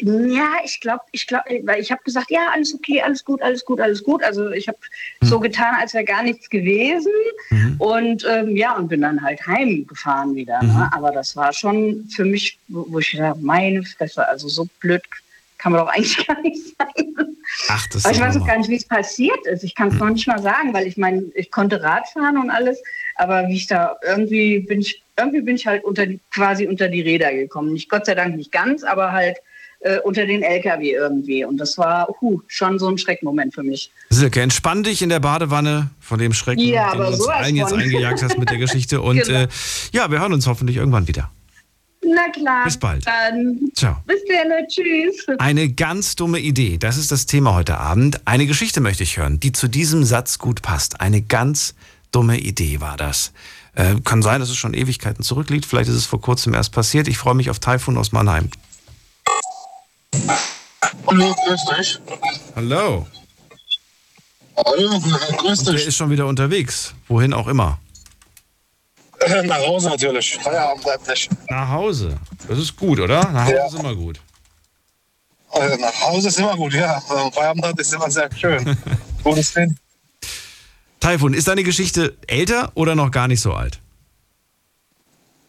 ja, 0.00 0.58
ich 0.64 0.80
glaube, 0.80 1.02
ich 1.10 1.26
glaube, 1.26 1.44
weil 1.64 1.80
ich 1.80 1.90
habe 1.90 2.02
gesagt, 2.04 2.30
ja, 2.30 2.50
alles 2.54 2.72
okay, 2.72 3.02
alles 3.02 3.24
gut, 3.24 3.42
alles 3.42 3.64
gut, 3.64 3.80
alles 3.80 4.02
gut. 4.04 4.22
Also 4.22 4.50
ich 4.50 4.68
habe 4.68 4.78
so 5.22 5.40
getan, 5.40 5.74
als 5.80 5.92
wäre 5.92 6.04
gar 6.04 6.22
nichts 6.22 6.48
gewesen. 6.48 7.12
Und 7.78 8.24
ähm, 8.28 8.56
ja, 8.56 8.76
und 8.76 8.88
bin 8.88 9.00
dann 9.00 9.20
halt 9.22 9.44
heimgefahren 9.46 10.36
wieder. 10.36 10.62
Ne? 10.62 10.88
Aber 10.92 11.10
das 11.10 11.34
war 11.34 11.52
schon 11.52 12.06
für 12.14 12.24
mich, 12.24 12.58
wo, 12.68 12.98
ich 13.00 13.10
gedacht, 13.10 13.40
meine 13.40 13.82
Fresse, 13.82 14.26
also 14.26 14.48
so 14.48 14.68
blöd 14.80 15.02
kann 15.58 15.72
man 15.72 15.80
doch 15.84 15.92
eigentlich 15.92 16.26
gar 16.26 16.40
nicht 16.42 16.76
sein. 16.78 17.36
Ach, 17.68 17.86
das 17.88 18.04
Aber 18.04 18.14
ich 18.14 18.20
weiß 18.20 18.36
auch 18.36 18.46
gar 18.46 18.58
nicht, 18.58 18.70
wie 18.70 18.76
es 18.76 18.84
passiert 18.84 19.46
ist. 19.46 19.64
Ich 19.64 19.74
kann 19.74 19.88
es 19.88 19.94
noch 19.94 20.10
nicht 20.10 20.28
mal 20.28 20.40
sagen, 20.40 20.72
weil 20.74 20.86
ich 20.86 20.96
meine, 20.96 21.24
ich 21.34 21.50
konnte 21.50 21.82
Rad 21.82 22.08
fahren 22.08 22.38
und 22.38 22.50
alles, 22.50 22.80
aber 23.16 23.48
wie 23.48 23.56
ich 23.56 23.66
da 23.66 23.96
irgendwie 24.06 24.60
bin 24.60 24.80
ich, 24.80 25.02
irgendwie 25.16 25.40
bin 25.40 25.56
ich 25.56 25.66
halt 25.66 25.82
unter 25.82 26.06
die, 26.06 26.20
quasi 26.32 26.68
unter 26.68 26.88
die 26.88 27.00
Räder 27.00 27.32
gekommen. 27.32 27.72
Nicht 27.72 27.88
Gott 27.88 28.06
sei 28.06 28.14
Dank 28.14 28.36
nicht 28.36 28.52
ganz, 28.52 28.84
aber 28.84 29.10
halt 29.10 29.38
äh, 29.80 29.98
unter 30.00 30.26
den 30.26 30.42
LKW 30.42 30.90
irgendwie. 30.92 31.44
Und 31.44 31.58
das 31.58 31.78
war 31.78 32.08
huh, 32.20 32.40
schon 32.46 32.78
so 32.78 32.88
ein 32.88 32.98
Schreckmoment 32.98 33.54
für 33.54 33.62
mich. 33.62 33.90
Silke, 34.10 34.40
entspann 34.40 34.82
dich 34.82 35.02
in 35.02 35.08
der 35.08 35.20
Badewanne 35.20 35.90
von 36.00 36.18
dem 36.18 36.32
Schrecken, 36.32 36.60
Ja, 36.60 36.92
den 36.92 37.00
du 37.00 37.06
uns 37.08 37.26
allen 37.28 37.56
jetzt 37.56 37.72
eingejagt 37.72 38.22
hast 38.22 38.38
mit 38.38 38.50
der 38.50 38.58
Geschichte. 38.58 39.00
Und 39.02 39.22
Genau. 39.24 39.40
äh, 39.42 39.48
ja, 39.92 40.10
wir 40.10 40.20
hören 40.20 40.32
uns 40.32 40.46
hoffentlich 40.46 40.76
irgendwann 40.76 41.06
wieder. 41.08 41.30
Na 42.04 42.30
klar. 42.32 42.64
Bis 42.64 42.76
bald. 42.78 43.06
Dann 43.06 43.58
Ciao. 43.74 43.96
bis 44.06 44.20
dann. 44.28 44.66
Tschüss. 44.68 45.26
Eine 45.38 45.68
ganz 45.68 46.16
dumme 46.16 46.38
Idee. 46.38 46.78
Das 46.78 46.96
ist 46.96 47.10
das 47.12 47.26
Thema 47.26 47.54
heute 47.54 47.78
Abend. 47.78 48.20
Eine 48.24 48.46
Geschichte 48.46 48.80
möchte 48.80 49.02
ich 49.02 49.16
hören, 49.18 49.40
die 49.40 49.52
zu 49.52 49.68
diesem 49.68 50.04
Satz 50.04 50.38
gut 50.38 50.62
passt. 50.62 51.00
Eine 51.00 51.20
ganz 51.22 51.74
dumme 52.12 52.38
Idee 52.38 52.80
war 52.80 52.96
das. 52.96 53.32
Äh, 53.74 53.96
kann 54.04 54.22
sein, 54.22 54.40
dass 54.40 54.48
es 54.48 54.56
schon 54.56 54.74
Ewigkeiten 54.74 55.22
zurückliegt. 55.22 55.66
Vielleicht 55.66 55.90
ist 55.90 55.96
es 55.96 56.06
vor 56.06 56.20
kurzem 56.20 56.54
erst 56.54 56.72
passiert. 56.72 57.08
Ich 57.08 57.18
freue 57.18 57.34
mich 57.34 57.50
auf 57.50 57.58
Taifun 57.58 57.96
aus 57.98 58.12
Mannheim. 58.12 58.48
Hallo, 61.06 61.34
grüß 61.46 61.60
dich. 61.78 61.98
Hallo. 62.56 63.06
Hallo, 64.56 65.00
grüß 65.38 65.64
Der 65.64 65.74
dich. 65.74 65.86
ist 65.86 65.96
schon 65.96 66.10
wieder 66.10 66.26
unterwegs. 66.26 66.94
Wohin 67.08 67.32
auch 67.32 67.46
immer. 67.48 67.78
Nach 69.44 69.58
Hause 69.58 69.88
natürlich. 69.90 70.36
Feierabend 70.40 70.82
bleibt 70.84 71.06
nicht. 71.08 71.30
Nach 71.50 71.68
Hause. 71.68 72.18
Das 72.46 72.58
ist 72.58 72.76
gut, 72.76 72.98
oder? 73.00 73.28
Nach 73.30 73.44
Hause 73.44 73.54
Ja. 73.54 73.66
ist 73.66 73.74
immer 73.74 73.94
gut. 73.94 74.20
Also 75.50 75.76
nach 75.76 76.00
Hause 76.02 76.28
ist 76.28 76.38
immer 76.38 76.56
gut, 76.56 76.72
ja. 76.74 77.02
Ähm, 77.16 77.32
Feierabend 77.32 77.80
ist 77.80 77.92
immer 77.92 78.10
sehr 78.10 78.28
schön. 78.36 78.76
Gutes 79.24 79.52
Ding. 79.52 79.76
Taifun, 81.00 81.34
ist 81.34 81.48
deine 81.48 81.62
Geschichte 81.64 82.16
älter 82.26 82.72
oder 82.74 82.94
noch 82.94 83.10
gar 83.10 83.28
nicht 83.28 83.40
so 83.40 83.52
alt? 83.54 83.80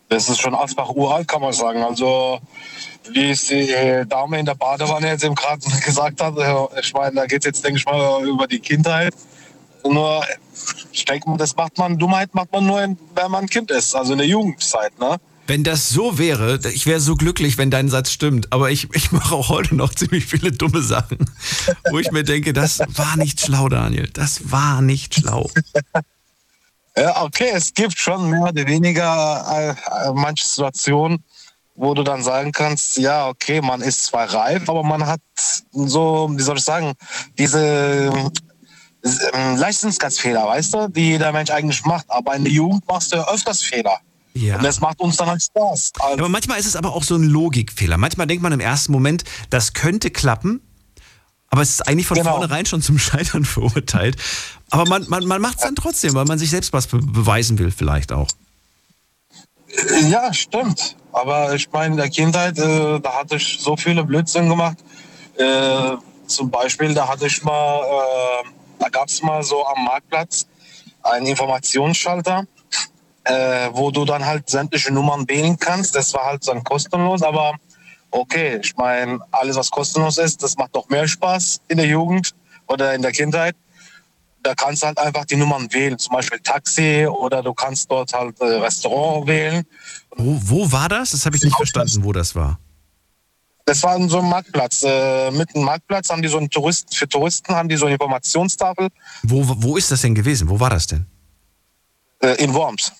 Das 0.09 0.27
ist 0.27 0.41
schon 0.41 0.55
Asbach 0.55 0.89
uralt, 0.89 1.27
kann 1.27 1.41
man 1.41 1.53
sagen. 1.53 1.83
Also, 1.83 2.39
wie 3.11 3.29
es 3.29 3.45
die 3.45 3.71
äh, 3.71 4.05
Dame 4.07 4.39
in 4.39 4.45
der 4.45 4.55
Badewanne 4.55 5.07
jetzt 5.07 5.23
eben 5.23 5.35
gerade 5.35 5.61
gesagt 5.85 6.21
hat, 6.21 6.35
äh, 6.37 6.79
ich 6.81 6.93
meine, 6.93 7.15
da 7.15 7.25
geht 7.27 7.41
es 7.41 7.45
jetzt, 7.45 7.63
denke 7.63 7.77
ich 7.77 7.85
mal, 7.85 8.27
über 8.27 8.47
die 8.47 8.59
Kindheit. 8.59 9.13
Nur, 9.85 10.25
ich 10.91 11.05
denke 11.05 11.29
mal, 11.29 11.37
das 11.37 11.55
macht 11.55 11.77
man, 11.77 11.97
Dummheit 11.97 12.33
macht 12.33 12.51
man 12.51 12.65
nur, 12.65 12.79
wenn 12.79 12.97
man 13.31 13.43
ein 13.43 13.49
Kind 13.49 13.71
ist, 13.71 13.95
also 13.95 14.11
in 14.13 14.17
der 14.17 14.27
Jugendzeit, 14.27 14.97
ne? 14.99 15.17
Wenn 15.47 15.63
das 15.63 15.89
so 15.89 16.19
wäre, 16.19 16.59
ich 16.73 16.85
wäre 16.85 16.99
so 16.99 17.15
glücklich, 17.15 17.57
wenn 17.57 17.71
dein 17.71 17.89
Satz 17.89 18.11
stimmt. 18.11 18.53
Aber 18.53 18.69
ich, 18.69 18.87
ich 18.93 19.11
mache 19.11 19.33
auch 19.33 19.49
heute 19.49 19.73
noch 19.73 19.95
ziemlich 19.95 20.25
viele 20.25 20.51
dumme 20.51 20.83
Sachen, 20.83 21.17
wo 21.89 21.97
ich 21.97 22.11
mir 22.11 22.23
denke, 22.23 22.53
das 22.53 22.79
war 22.89 23.17
nicht 23.17 23.41
schlau, 23.41 23.67
Daniel. 23.67 24.07
Das 24.13 24.51
war 24.51 24.81
nicht 24.81 25.15
schlau. 25.15 25.49
Ja, 26.99 27.23
okay, 27.23 27.51
es 27.53 27.73
gibt 27.73 27.97
schon 27.97 28.29
mehr 28.29 28.41
oder 28.41 28.67
weniger 28.67 29.45
äh, 29.49 29.69
äh, 29.69 30.13
manche 30.13 30.45
Situationen, 30.45 31.23
wo 31.75 31.93
du 31.93 32.03
dann 32.03 32.23
sagen 32.23 32.51
kannst, 32.51 32.97
ja, 32.97 33.27
okay, 33.27 33.61
man 33.61 33.81
ist 33.81 34.03
zwar 34.05 34.33
reif, 34.33 34.67
aber 34.67 34.83
man 34.83 35.05
hat 35.05 35.21
so, 35.71 36.29
wie 36.31 36.41
soll 36.41 36.57
ich 36.57 36.63
sagen, 36.63 36.93
diese 37.37 38.11
Leistungsfehler, 39.33 40.45
weißt 40.45 40.73
du, 40.73 40.89
die 40.89 41.11
jeder 41.11 41.31
Mensch 41.31 41.51
eigentlich 41.51 41.85
macht. 41.85 42.05
Aber 42.09 42.35
in 42.35 42.43
der 42.43 42.51
Jugend 42.51 42.85
machst 42.87 43.13
du 43.13 43.17
ja 43.17 43.27
öfters 43.29 43.61
Fehler. 43.61 43.97
Ja. 44.33 44.57
Und 44.57 44.63
das 44.63 44.81
macht 44.81 44.99
uns 44.99 45.17
dann 45.17 45.29
halt 45.29 45.41
Spaß. 45.41 45.93
Also, 45.99 46.17
Aber 46.17 46.29
manchmal 46.29 46.59
ist 46.59 46.65
es 46.65 46.75
aber 46.75 46.93
auch 46.93 47.03
so 47.03 47.15
ein 47.15 47.23
Logikfehler. 47.23 47.97
Manchmal 47.97 48.27
denkt 48.27 48.43
man 48.43 48.51
im 48.51 48.59
ersten 48.59 48.91
Moment, 48.91 49.23
das 49.49 49.73
könnte 49.73 50.11
klappen, 50.11 50.61
aber 51.49 51.61
es 51.61 51.71
ist 51.71 51.87
eigentlich 51.87 52.07
von 52.07 52.17
Genau. 52.17 52.31
vornherein 52.31 52.65
schon 52.65 52.81
zum 52.81 52.97
Scheitern 52.99 53.45
verurteilt. 53.45 54.15
Aber 54.69 54.85
man, 54.87 55.05
man, 55.09 55.25
man 55.25 55.41
macht 55.41 55.57
es 55.57 55.63
dann 55.63 55.75
trotzdem, 55.75 56.13
weil 56.13 56.25
man 56.25 56.37
sich 56.39 56.49
selbst 56.49 56.73
was 56.73 56.87
be 56.87 56.99
beweisen 56.99 57.57
will, 57.59 57.71
vielleicht 57.71 58.11
auch. 58.11 58.27
Ja, 60.09 60.33
stimmt. 60.33 60.95
Aber 61.11 61.53
ich 61.53 61.71
meine, 61.71 61.93
in 61.93 61.97
der 61.97 62.09
Kindheit, 62.09 62.57
äh, 62.57 62.99
da 62.99 63.13
hatte 63.19 63.35
ich 63.35 63.59
so 63.59 63.75
viele 63.77 64.03
Blödsinn 64.03 64.49
gemacht. 64.49 64.77
Äh, 65.37 65.95
zum 66.27 66.49
Beispiel, 66.51 66.93
da 66.93 67.07
hatte 67.07 67.27
ich 67.27 67.43
mal, 67.43 67.81
äh, 67.81 68.47
da 68.79 68.89
gab 68.89 69.07
es 69.07 69.21
mal 69.21 69.41
so 69.43 69.65
am 69.65 69.85
Marktplatz 69.85 70.45
einen 71.01 71.27
Informationsschalter, 71.27 72.45
äh, 73.23 73.69
wo 73.73 73.89
du 73.91 74.05
dann 74.05 74.25
halt 74.25 74.49
sämtliche 74.49 74.91
Nummern 74.93 75.27
wählen 75.27 75.57
kannst. 75.57 75.95
Das 75.95 76.13
war 76.13 76.25
halt 76.25 76.47
dann 76.47 76.63
kostenlos, 76.63 77.21
aber 77.23 77.55
okay, 78.11 78.59
ich 78.61 78.75
meine, 78.75 79.19
alles 79.31 79.55
was 79.55 79.69
kostenlos 79.69 80.17
ist, 80.17 80.41
das 80.43 80.57
macht 80.57 80.75
doch 80.75 80.87
mehr 80.89 81.07
Spaß 81.07 81.61
in 81.67 81.77
der 81.77 81.87
Jugend 81.87 82.33
oder 82.67 82.93
in 82.93 83.01
der 83.01 83.11
Kindheit. 83.11 83.55
Da 84.41 84.55
kannst 84.55 84.83
du 84.83 84.87
halt 84.87 84.97
einfach 84.99 85.25
die 85.25 85.35
Nummern 85.35 85.71
wählen, 85.73 85.97
zum 85.99 86.13
Beispiel 86.13 86.39
Taxi 86.39 87.05
oder 87.05 87.43
du 87.43 87.53
kannst 87.53 87.91
dort 87.91 88.13
halt 88.13 88.39
äh, 88.39 88.45
Restaurant 88.45 89.27
wählen. 89.27 89.65
Wo, 90.15 90.39
wo 90.43 90.71
war 90.71 90.87
das? 90.87 91.11
Das 91.11 91.25
habe 91.25 91.35
ich 91.35 91.43
nicht 91.43 91.55
verstanden, 91.55 92.03
wo 92.03 92.13
das 92.13 92.35
war. 92.35 92.57
Das 93.65 93.83
war 93.83 93.99
so 94.09 94.19
ein 94.19 94.29
Marktplatz. 94.29 94.83
Äh, 94.83 95.31
mit 95.31 95.53
dem 95.53 95.63
Marktplatz 95.63 96.09
haben 96.09 96.21
die 96.21 96.29
so 96.29 96.37
einen 96.37 96.49
Touristen, 96.49 96.95
für 96.95 97.07
Touristen 97.07 97.53
haben 97.53 97.69
die 97.69 97.75
so 97.75 97.85
eine 97.85 97.95
Informationstafel 97.95 98.87
Wo, 99.23 99.43
wo 99.45 99.77
ist 99.77 99.91
das 99.91 100.01
denn 100.01 100.15
gewesen? 100.15 100.49
Wo 100.49 100.59
war 100.59 100.69
das 100.69 100.87
denn? 100.87 101.05
äh, 102.21 102.43
in 102.43 102.53
Worms. 102.53 102.91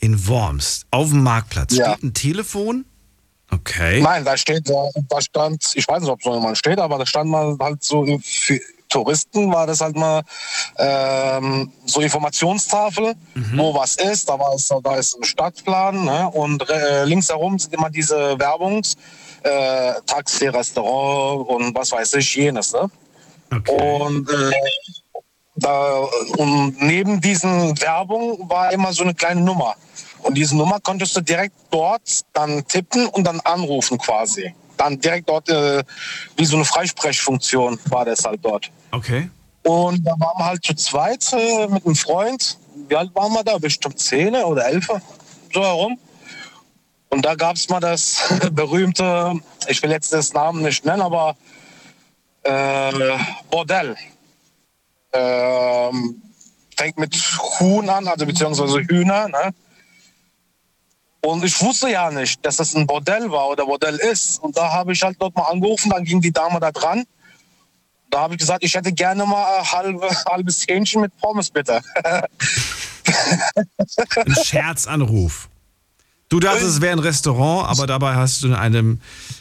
In 0.00 0.26
Worms, 0.28 0.86
auf 0.90 1.08
dem 1.10 1.22
Marktplatz. 1.22 1.74
Ja. 1.74 1.92
Steht 1.92 2.04
ein 2.04 2.14
Telefon? 2.14 2.84
Okay. 3.50 4.00
Nein, 4.00 4.24
da 4.24 4.36
steht, 4.36 4.68
da 4.68 5.20
stand, 5.20 5.72
ich 5.74 5.88
weiß 5.88 6.02
nicht, 6.02 6.10
ob 6.10 6.22
so 6.22 6.34
jemand 6.34 6.58
steht, 6.58 6.78
aber 6.78 6.98
da 6.98 7.06
stand 7.06 7.30
mal 7.30 7.56
halt 7.60 7.82
so 7.82 8.04
für 8.22 8.60
Touristen 8.88 9.52
war 9.52 9.66
das 9.66 9.80
halt 9.80 9.96
mal 9.96 10.22
ähm, 10.78 11.70
so 11.84 12.00
Informationstafel, 12.00 13.14
wo 13.54 13.74
was 13.74 13.96
ist. 13.96 14.28
Da 14.28 14.38
war 14.38 14.54
es, 14.54 14.68
da 14.82 14.96
ist 14.96 15.16
ein 15.16 15.24
Stadtplan 15.24 16.04
ne? 16.04 16.28
und 16.30 16.68
äh, 16.68 17.04
links 17.04 17.28
herum 17.28 17.58
sind 17.58 17.74
immer 17.74 17.90
diese 17.90 18.38
Werbungs, 18.38 18.96
äh, 19.42 19.92
Taxi, 20.06 20.48
Restaurant 20.48 21.48
und 21.48 21.74
was 21.74 21.92
weiß 21.92 22.14
ich 22.14 22.34
jenes. 22.34 22.72
Ne? 22.72 22.90
okay. 23.52 24.02
Und, 24.02 24.30
äh, 24.30 24.52
da, 25.56 26.06
und 26.36 26.80
neben 26.80 27.20
diesen 27.20 27.80
Werbung 27.80 28.48
war 28.48 28.72
immer 28.72 28.92
so 28.92 29.02
eine 29.02 29.14
kleine 29.14 29.40
Nummer. 29.40 29.74
Und 30.22 30.34
diese 30.34 30.56
Nummer 30.56 30.80
konntest 30.80 31.16
du 31.16 31.20
direkt 31.20 31.54
dort 31.70 32.24
dann 32.32 32.66
tippen 32.66 33.06
und 33.08 33.24
dann 33.24 33.40
anrufen 33.40 33.98
quasi. 33.98 34.54
Dann 34.76 35.00
direkt 35.00 35.28
dort, 35.28 35.48
äh, 35.48 35.82
wie 36.36 36.44
so 36.44 36.56
eine 36.56 36.64
Freisprechfunktion 36.64 37.78
war 37.88 38.04
das 38.04 38.24
halt 38.24 38.40
dort. 38.44 38.70
Okay. 38.92 39.30
Und 39.62 40.04
da 40.06 40.12
waren 40.12 40.38
wir 40.38 40.44
halt 40.46 40.64
zu 40.64 40.74
zweit 40.74 41.32
äh, 41.32 41.66
mit 41.66 41.84
einem 41.84 41.96
Freund. 41.96 42.58
Wie 42.88 42.96
alt 42.96 43.14
waren 43.14 43.32
wir 43.32 43.44
da? 43.44 43.58
Bestimmt 43.58 43.98
zehn 43.98 44.34
oder 44.36 44.66
elf, 44.66 44.88
so 45.52 45.62
herum. 45.62 45.98
Und 47.10 47.24
da 47.24 47.34
gab 47.34 47.56
es 47.56 47.68
mal 47.68 47.80
das 47.80 48.22
berühmte, 48.52 49.34
ich 49.66 49.82
will 49.82 49.90
jetzt 49.90 50.12
das 50.12 50.32
Namen 50.32 50.62
nicht 50.62 50.84
nennen, 50.84 51.02
aber 51.02 51.36
äh, 52.42 53.18
Bordell. 53.50 53.96
Ähm, 55.12 56.22
fängt 56.76 56.98
mit 56.98 57.14
Huhn 57.60 57.88
an, 57.88 58.06
also 58.06 58.26
beziehungsweise 58.26 58.80
Hühner. 58.80 59.28
Ne? 59.28 59.54
Und 61.20 61.44
ich 61.44 61.60
wusste 61.60 61.90
ja 61.90 62.10
nicht, 62.10 62.44
dass 62.46 62.56
das 62.56 62.74
ein 62.74 62.86
Bordell 62.86 63.30
war 63.30 63.48
oder 63.48 63.66
Bordell 63.66 63.96
ist. 63.96 64.38
Und 64.38 64.56
da 64.56 64.72
habe 64.72 64.92
ich 64.92 65.02
halt 65.02 65.16
dort 65.20 65.34
mal 65.34 65.44
angerufen, 65.44 65.90
dann 65.90 66.04
ging 66.04 66.20
die 66.20 66.32
Dame 66.32 66.60
da 66.60 66.70
dran. 66.70 67.04
Da 68.10 68.20
habe 68.20 68.34
ich 68.34 68.38
gesagt, 68.38 68.64
ich 68.64 68.74
hätte 68.74 68.92
gerne 68.92 69.26
mal 69.26 69.58
ein 69.58 69.70
halbe, 69.70 70.08
halbes 70.26 70.66
Hähnchen 70.66 71.02
mit 71.02 71.16
Pommes, 71.18 71.50
bitte. 71.50 71.80
Ein 74.16 74.36
Scherzanruf. 74.44 75.48
Du 76.28 76.40
dachtest, 76.40 76.64
es 76.66 76.80
wäre 76.82 76.92
ein 76.92 76.98
Restaurant, 76.98 77.68
aber 77.68 77.86
dabei 77.86 78.14
hast 78.14 78.42
du 78.42 78.48
in 78.48 78.54
einem 78.54 79.00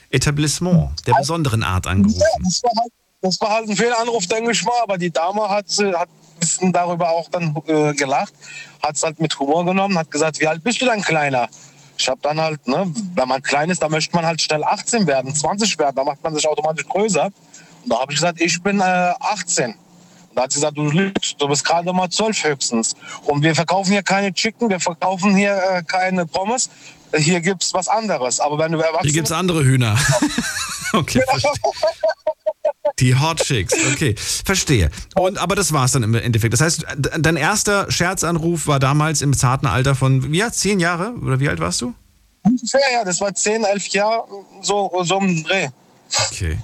Etablissement 0.09 1.05
der 1.05 1.15
besonderen 1.15 1.63
Art 1.63 1.85
angerufen. 1.85 2.23
Das 2.43 2.63
war 2.63 2.71
halt, 2.81 2.91
das 3.21 3.41
war 3.41 3.49
halt 3.49 3.69
ein 3.69 3.75
Fehlanruf, 3.75 4.25
denke 4.27 4.51
ich 4.51 4.63
mal. 4.63 4.79
Aber 4.83 4.97
die 4.97 5.11
Dame 5.11 5.49
hat, 5.49 5.65
äh, 5.79 5.93
hat 5.93 6.07
ein 6.07 6.39
bisschen 6.39 6.71
darüber 6.71 7.09
auch 7.09 7.29
dann 7.29 7.57
äh, 7.67 7.93
gelacht, 7.93 8.33
hat 8.81 8.95
es 8.95 9.03
halt 9.03 9.19
mit 9.19 9.37
Humor 9.37 9.65
genommen, 9.65 9.97
hat 9.97 10.09
gesagt, 10.09 10.39
wie 10.39 10.47
alt 10.47 10.63
bist 10.63 10.81
du 10.81 10.85
denn, 10.85 11.01
Kleiner? 11.01 11.49
Ich 11.97 12.07
habe 12.07 12.19
dann 12.21 12.39
halt, 12.39 12.67
ne, 12.67 12.91
wenn 13.15 13.27
man 13.27 13.41
klein 13.41 13.69
ist, 13.69 13.81
da 13.81 13.89
möchte 13.89 14.15
man 14.15 14.25
halt 14.25 14.41
schnell 14.41 14.63
18 14.63 15.07
werden, 15.07 15.33
20 15.33 15.77
werden, 15.79 15.95
da 15.95 16.03
macht 16.03 16.23
man 16.23 16.33
sich 16.35 16.47
automatisch 16.47 16.85
größer. 16.87 17.25
Und 17.25 17.93
da 17.93 17.99
habe 17.99 18.11
ich 18.11 18.19
gesagt, 18.19 18.39
ich 18.41 18.61
bin 18.61 18.79
äh, 18.79 18.83
18. 18.83 19.71
Und 19.71 19.75
da 20.35 20.43
hat 20.43 20.51
sie 20.51 20.59
gesagt, 20.59 20.77
du 20.77 20.89
lügst, 20.89 21.41
du 21.41 21.47
bist 21.47 21.65
gerade 21.65 21.91
mal 21.91 22.09
12 22.09 22.43
höchstens. 22.43 22.95
Und 23.25 23.41
wir 23.41 23.55
verkaufen 23.55 23.91
hier 23.91 24.03
keine 24.03 24.33
Chicken, 24.33 24.69
wir 24.69 24.79
verkaufen 24.79 25.35
hier 25.35 25.55
äh, 25.55 25.83
keine 25.83 26.25
Pommes. 26.25 26.69
Hier 27.15 27.41
gibt's 27.41 27.73
was 27.73 27.87
anderes. 27.87 28.39
Aber 28.39 28.59
wenn 28.59 28.71
du 28.71 28.79
erwachsen 28.79 29.05
Hier 29.05 29.13
gibt 29.13 29.27
es 29.27 29.31
andere 29.31 29.63
Hühner. 29.63 29.97
okay. 30.93 31.23
Die 32.99 33.15
Hot 33.19 33.37
Chicks, 33.43 33.73
okay, 33.93 34.15
verstehe. 34.17 34.89
Und, 35.15 35.37
aber 35.37 35.55
das 35.55 35.71
war 35.71 35.85
es 35.85 35.91
dann 35.91 36.03
im 36.03 36.15
Endeffekt. 36.15 36.53
Das 36.53 36.61
heißt, 36.61 36.85
dein 37.19 37.35
erster 37.35 37.91
Scherzanruf 37.91 38.65
war 38.67 38.79
damals 38.79 39.21
im 39.21 39.35
zarten 39.37 39.67
Alter 39.67 39.93
von, 39.93 40.33
ja, 40.33 40.51
zehn 40.51 40.79
Jahre? 40.79 41.13
Oder 41.21 41.39
wie 41.39 41.47
alt 41.49 41.59
warst 41.59 41.81
du? 41.81 41.93
ungefähr, 42.47 42.81
ja, 42.93 43.03
das 43.03 43.19
war 43.21 43.33
10, 43.33 43.63
11 43.63 43.87
Jahre, 43.89 44.25
so, 44.61 44.91
so 45.03 45.19
den 45.19 45.43
Dreh. 45.43 45.69
Okay. 46.27 46.57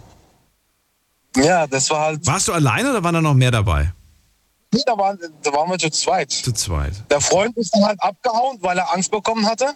Ja, 1.36 1.68
das 1.68 1.90
war 1.90 2.06
halt, 2.06 2.26
Warst 2.26 2.48
du 2.48 2.54
alleine 2.54 2.92
oder 2.92 3.04
waren 3.04 3.16
da 3.16 3.22
noch 3.22 3.34
mehr 3.34 3.52
dabei? 3.52 3.92
da 4.88 4.98
waren, 4.98 5.20
da 5.44 5.54
waren 5.54 5.70
wir 5.70 5.78
zu 5.78 5.92
zweit. 5.92 6.32
Zu 6.32 6.52
zweit. 6.52 6.94
Der 7.12 7.22
Freund 7.22 7.56
ist 7.58 7.76
dann 7.76 7.86
halt 7.86 8.02
abgehauen, 8.02 8.58
weil 8.62 8.78
er 8.78 8.92
Angst 8.94 9.12
bekommen 9.12 9.46
hatte. 9.46 9.68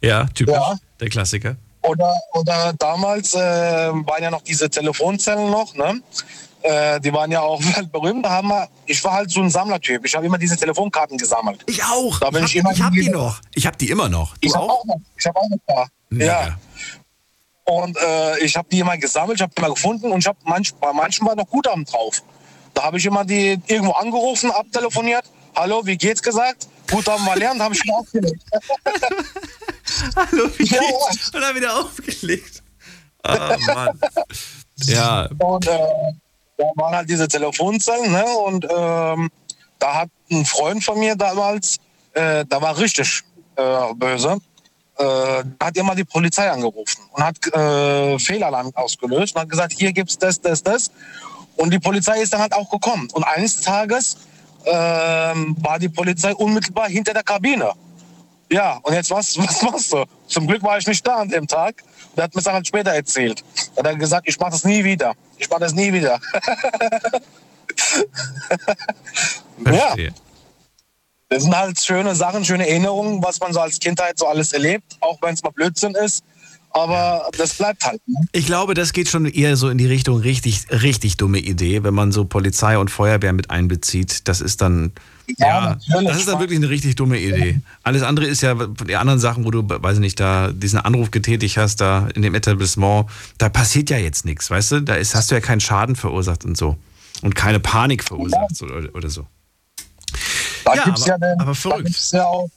Ja, 0.00 0.26
typisch. 0.26 0.54
Ja. 0.54 0.78
Der 1.00 1.08
Klassiker. 1.08 1.56
Oder, 1.82 2.14
oder 2.32 2.72
damals 2.78 3.34
äh, 3.34 3.38
waren 3.38 4.22
ja 4.22 4.30
noch 4.30 4.42
diese 4.42 4.68
Telefonzellen 4.68 5.50
noch, 5.50 5.74
ne? 5.74 6.02
Äh, 6.62 7.00
die 7.00 7.12
waren 7.12 7.30
ja 7.30 7.40
auch 7.40 7.62
weltberühmt. 7.76 8.24
Da 8.24 8.30
haben 8.30 8.48
wir, 8.48 8.68
ich 8.86 9.02
war 9.04 9.12
halt 9.12 9.30
so 9.30 9.40
ein 9.40 9.48
Sammlertyp. 9.50 10.04
Ich 10.04 10.14
habe 10.14 10.26
immer 10.26 10.38
diese 10.38 10.56
Telefonkarten 10.56 11.16
gesammelt. 11.16 11.62
Ich 11.66 11.82
auch. 11.84 12.18
Da 12.18 12.30
bin 12.30 12.44
ich 12.44 12.56
ich 12.56 12.64
ich 12.72 12.82
hab 12.82 12.92
die 12.92 13.08
noch. 13.08 13.40
Ich 13.54 13.66
hab 13.66 13.78
die 13.78 13.90
immer 13.90 14.08
noch. 14.08 14.36
Du 14.38 14.48
Ich 14.48 14.54
habe 14.54 14.64
auch? 14.64 14.80
auch 14.80 14.84
noch, 14.84 15.00
ich 15.16 15.26
habe 15.26 15.38
auch 15.38 15.48
noch 15.48 15.56
ein 15.56 15.74
paar. 15.74 15.88
Mega. 16.10 16.48
Ja. 16.48 16.58
Und 17.64 17.96
äh, 17.98 18.38
ich 18.40 18.56
habe 18.56 18.66
die 18.70 18.80
immer 18.80 18.96
gesammelt, 18.96 19.38
ich 19.38 19.42
habe 19.42 19.52
die 19.54 19.60
immer 19.60 19.74
gefunden 19.74 20.10
und 20.10 20.20
ich 20.20 20.26
habe 20.26 20.38
manch, 20.44 20.74
bei 20.74 20.92
manchen 20.92 21.26
war 21.26 21.36
noch 21.36 21.46
Guthaben 21.48 21.84
drauf. 21.84 22.22
Da 22.74 22.84
habe 22.84 22.98
ich 22.98 23.04
immer 23.06 23.24
die 23.24 23.60
irgendwo 23.66 23.92
angerufen, 23.92 24.50
abtelefoniert. 24.50 25.24
Hallo, 25.54 25.82
wie 25.84 25.96
geht's 25.96 26.22
gesagt? 26.22 26.66
Guthaben 26.90 27.26
war 27.26 27.36
leer 27.36 27.52
und 27.52 27.60
habe 27.60 27.74
ich 27.74 27.82
wieder 27.82 27.96
aufgelegt. 27.96 28.42
Hallo, 30.16 30.50
wie 30.56 30.64
Ja. 30.64 30.80
Und 30.80 31.40
dann 31.40 31.54
wieder 31.56 31.80
aufgelegt. 31.80 32.62
Ah, 33.22 33.56
Mann. 33.74 34.00
Ja, 34.84 35.28
Und 35.38 35.66
äh, 35.66 35.78
da 36.56 36.64
waren 36.76 36.94
halt 36.94 37.10
diese 37.10 37.28
Telefonzellen, 37.28 38.12
ne? 38.12 38.24
Und 38.24 38.64
ähm, 38.64 39.30
da 39.78 39.94
hat 39.94 40.10
ein 40.30 40.44
Freund 40.44 40.84
von 40.84 40.98
mir 40.98 41.16
damals, 41.16 41.76
äh, 42.12 42.44
da 42.48 42.60
war 42.60 42.78
richtig 42.78 43.22
äh, 43.56 43.94
böse, 43.94 44.38
äh, 44.98 45.44
hat 45.60 45.76
immer 45.76 45.94
die 45.94 46.04
Polizei 46.04 46.50
angerufen 46.50 47.02
und 47.12 47.22
hat 47.22 47.36
äh, 47.54 48.18
Fehlalarm 48.18 48.70
ausgelöst 48.74 49.34
und 49.34 49.42
hat 49.42 49.48
gesagt, 49.48 49.72
hier 49.72 49.92
gibt's 49.92 50.18
das, 50.18 50.40
das, 50.40 50.62
das. 50.62 50.90
Und 51.56 51.72
die 51.72 51.78
Polizei 51.78 52.20
ist 52.20 52.32
dann 52.32 52.40
halt 52.40 52.52
auch 52.52 52.70
gekommen. 52.70 53.08
Und 53.12 53.24
eines 53.24 53.60
Tages 53.60 54.16
ähm, 54.64 55.56
war 55.60 55.78
die 55.78 55.88
Polizei 55.88 56.34
unmittelbar 56.34 56.88
hinter 56.88 57.14
der 57.14 57.22
Kabine. 57.22 57.72
Ja, 58.50 58.78
und 58.82 58.94
jetzt 58.94 59.10
was, 59.10 59.36
was 59.38 59.62
machst 59.62 59.92
du? 59.92 60.04
Zum 60.26 60.46
Glück 60.46 60.62
war 60.62 60.78
ich 60.78 60.86
nicht 60.86 61.06
da 61.06 61.16
an 61.16 61.28
dem 61.28 61.46
Tag. 61.46 61.82
Der 62.16 62.24
hat 62.24 62.34
mir 62.34 62.42
das 62.42 62.52
halt 62.52 62.66
später 62.66 62.92
erzählt. 62.92 63.44
Er 63.74 63.78
hat 63.78 63.86
dann 63.86 63.98
gesagt, 63.98 64.28
ich 64.28 64.38
mache 64.38 64.52
das 64.52 64.64
nie 64.64 64.84
wieder. 64.84 65.14
Ich 65.36 65.48
mache 65.48 65.60
das 65.60 65.74
nie 65.74 65.92
wieder. 65.92 66.20
ja, 69.70 69.94
das 71.28 71.42
sind 71.42 71.54
halt 71.54 71.78
schöne 71.78 72.14
Sachen, 72.14 72.44
schöne 72.44 72.66
Erinnerungen, 72.66 73.22
was 73.22 73.38
man 73.38 73.52
so 73.52 73.60
als 73.60 73.78
Kindheit 73.78 74.18
so 74.18 74.26
alles 74.26 74.52
erlebt, 74.52 74.96
auch 75.00 75.18
wenn 75.20 75.34
es 75.34 75.42
mal 75.42 75.50
Blödsinn 75.50 75.94
ist. 75.94 76.24
Aber 76.70 77.28
das 77.36 77.54
bleibt 77.54 77.84
halt. 77.84 78.00
Ne? 78.06 78.16
Ich 78.32 78.46
glaube, 78.46 78.74
das 78.74 78.92
geht 78.92 79.08
schon 79.08 79.26
eher 79.26 79.56
so 79.56 79.68
in 79.68 79.78
die 79.78 79.86
Richtung 79.86 80.18
richtig, 80.18 80.66
richtig 80.70 81.16
dumme 81.16 81.38
Idee, 81.38 81.82
wenn 81.82 81.94
man 81.94 82.12
so 82.12 82.24
Polizei 82.24 82.78
und 82.78 82.90
Feuerwehr 82.90 83.32
mit 83.32 83.50
einbezieht. 83.50 84.28
Das 84.28 84.40
ist 84.40 84.60
dann, 84.60 84.92
ja, 85.38 85.76
Ja, 85.86 86.02
das 86.02 86.18
ist 86.18 86.28
dann 86.28 86.38
wirklich 86.40 86.58
eine 86.58 86.68
richtig 86.68 86.94
dumme 86.96 87.18
Idee. 87.18 87.60
Alles 87.82 88.02
andere 88.02 88.26
ist 88.26 88.42
ja, 88.42 88.54
die 88.54 88.96
anderen 88.96 89.18
Sachen, 89.18 89.44
wo 89.44 89.50
du, 89.50 89.62
weiß 89.66 89.94
ich 89.94 90.00
nicht, 90.00 90.20
da 90.20 90.52
diesen 90.52 90.78
Anruf 90.78 91.10
getätigt 91.10 91.56
hast, 91.56 91.80
da 91.80 92.08
in 92.14 92.22
dem 92.22 92.34
Etablissement, 92.34 93.06
da 93.38 93.48
passiert 93.48 93.90
ja 93.90 93.96
jetzt 93.98 94.24
nichts, 94.24 94.50
weißt 94.50 94.72
du? 94.72 94.80
Da 94.82 94.94
ist, 94.94 95.14
hast 95.14 95.30
du 95.30 95.34
ja 95.34 95.40
keinen 95.40 95.60
Schaden 95.60 95.96
verursacht 95.96 96.44
und 96.44 96.56
so. 96.56 96.76
Und 97.22 97.34
keine 97.34 97.58
Panik 97.60 98.04
verursacht 98.04 98.54
so, 98.54 98.66
oder, 98.66 98.94
oder 98.94 99.08
so. 99.08 99.26
Da 100.64 100.74
Ja, 100.74 100.84
gibt's 100.84 101.02
aber- 101.02 101.10
ja, 101.10 101.18
den, 101.18 101.40
aber 101.40 101.50
da 101.50 101.54
verrückt. 101.54 101.84
gibt's 101.86 102.10
ja 102.12 102.24
auch, 102.24 102.48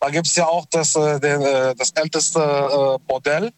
da 0.00 0.10
gibt's 0.10 0.34
ja 0.34 0.46
auch 0.46 0.66
das, 0.70 0.96
äh, 0.96 1.20
den, 1.20 1.42
äh, 1.42 1.74
das 1.76 1.90
älteste 1.92 2.40
äh, 2.40 2.98
Bordell 3.06 3.52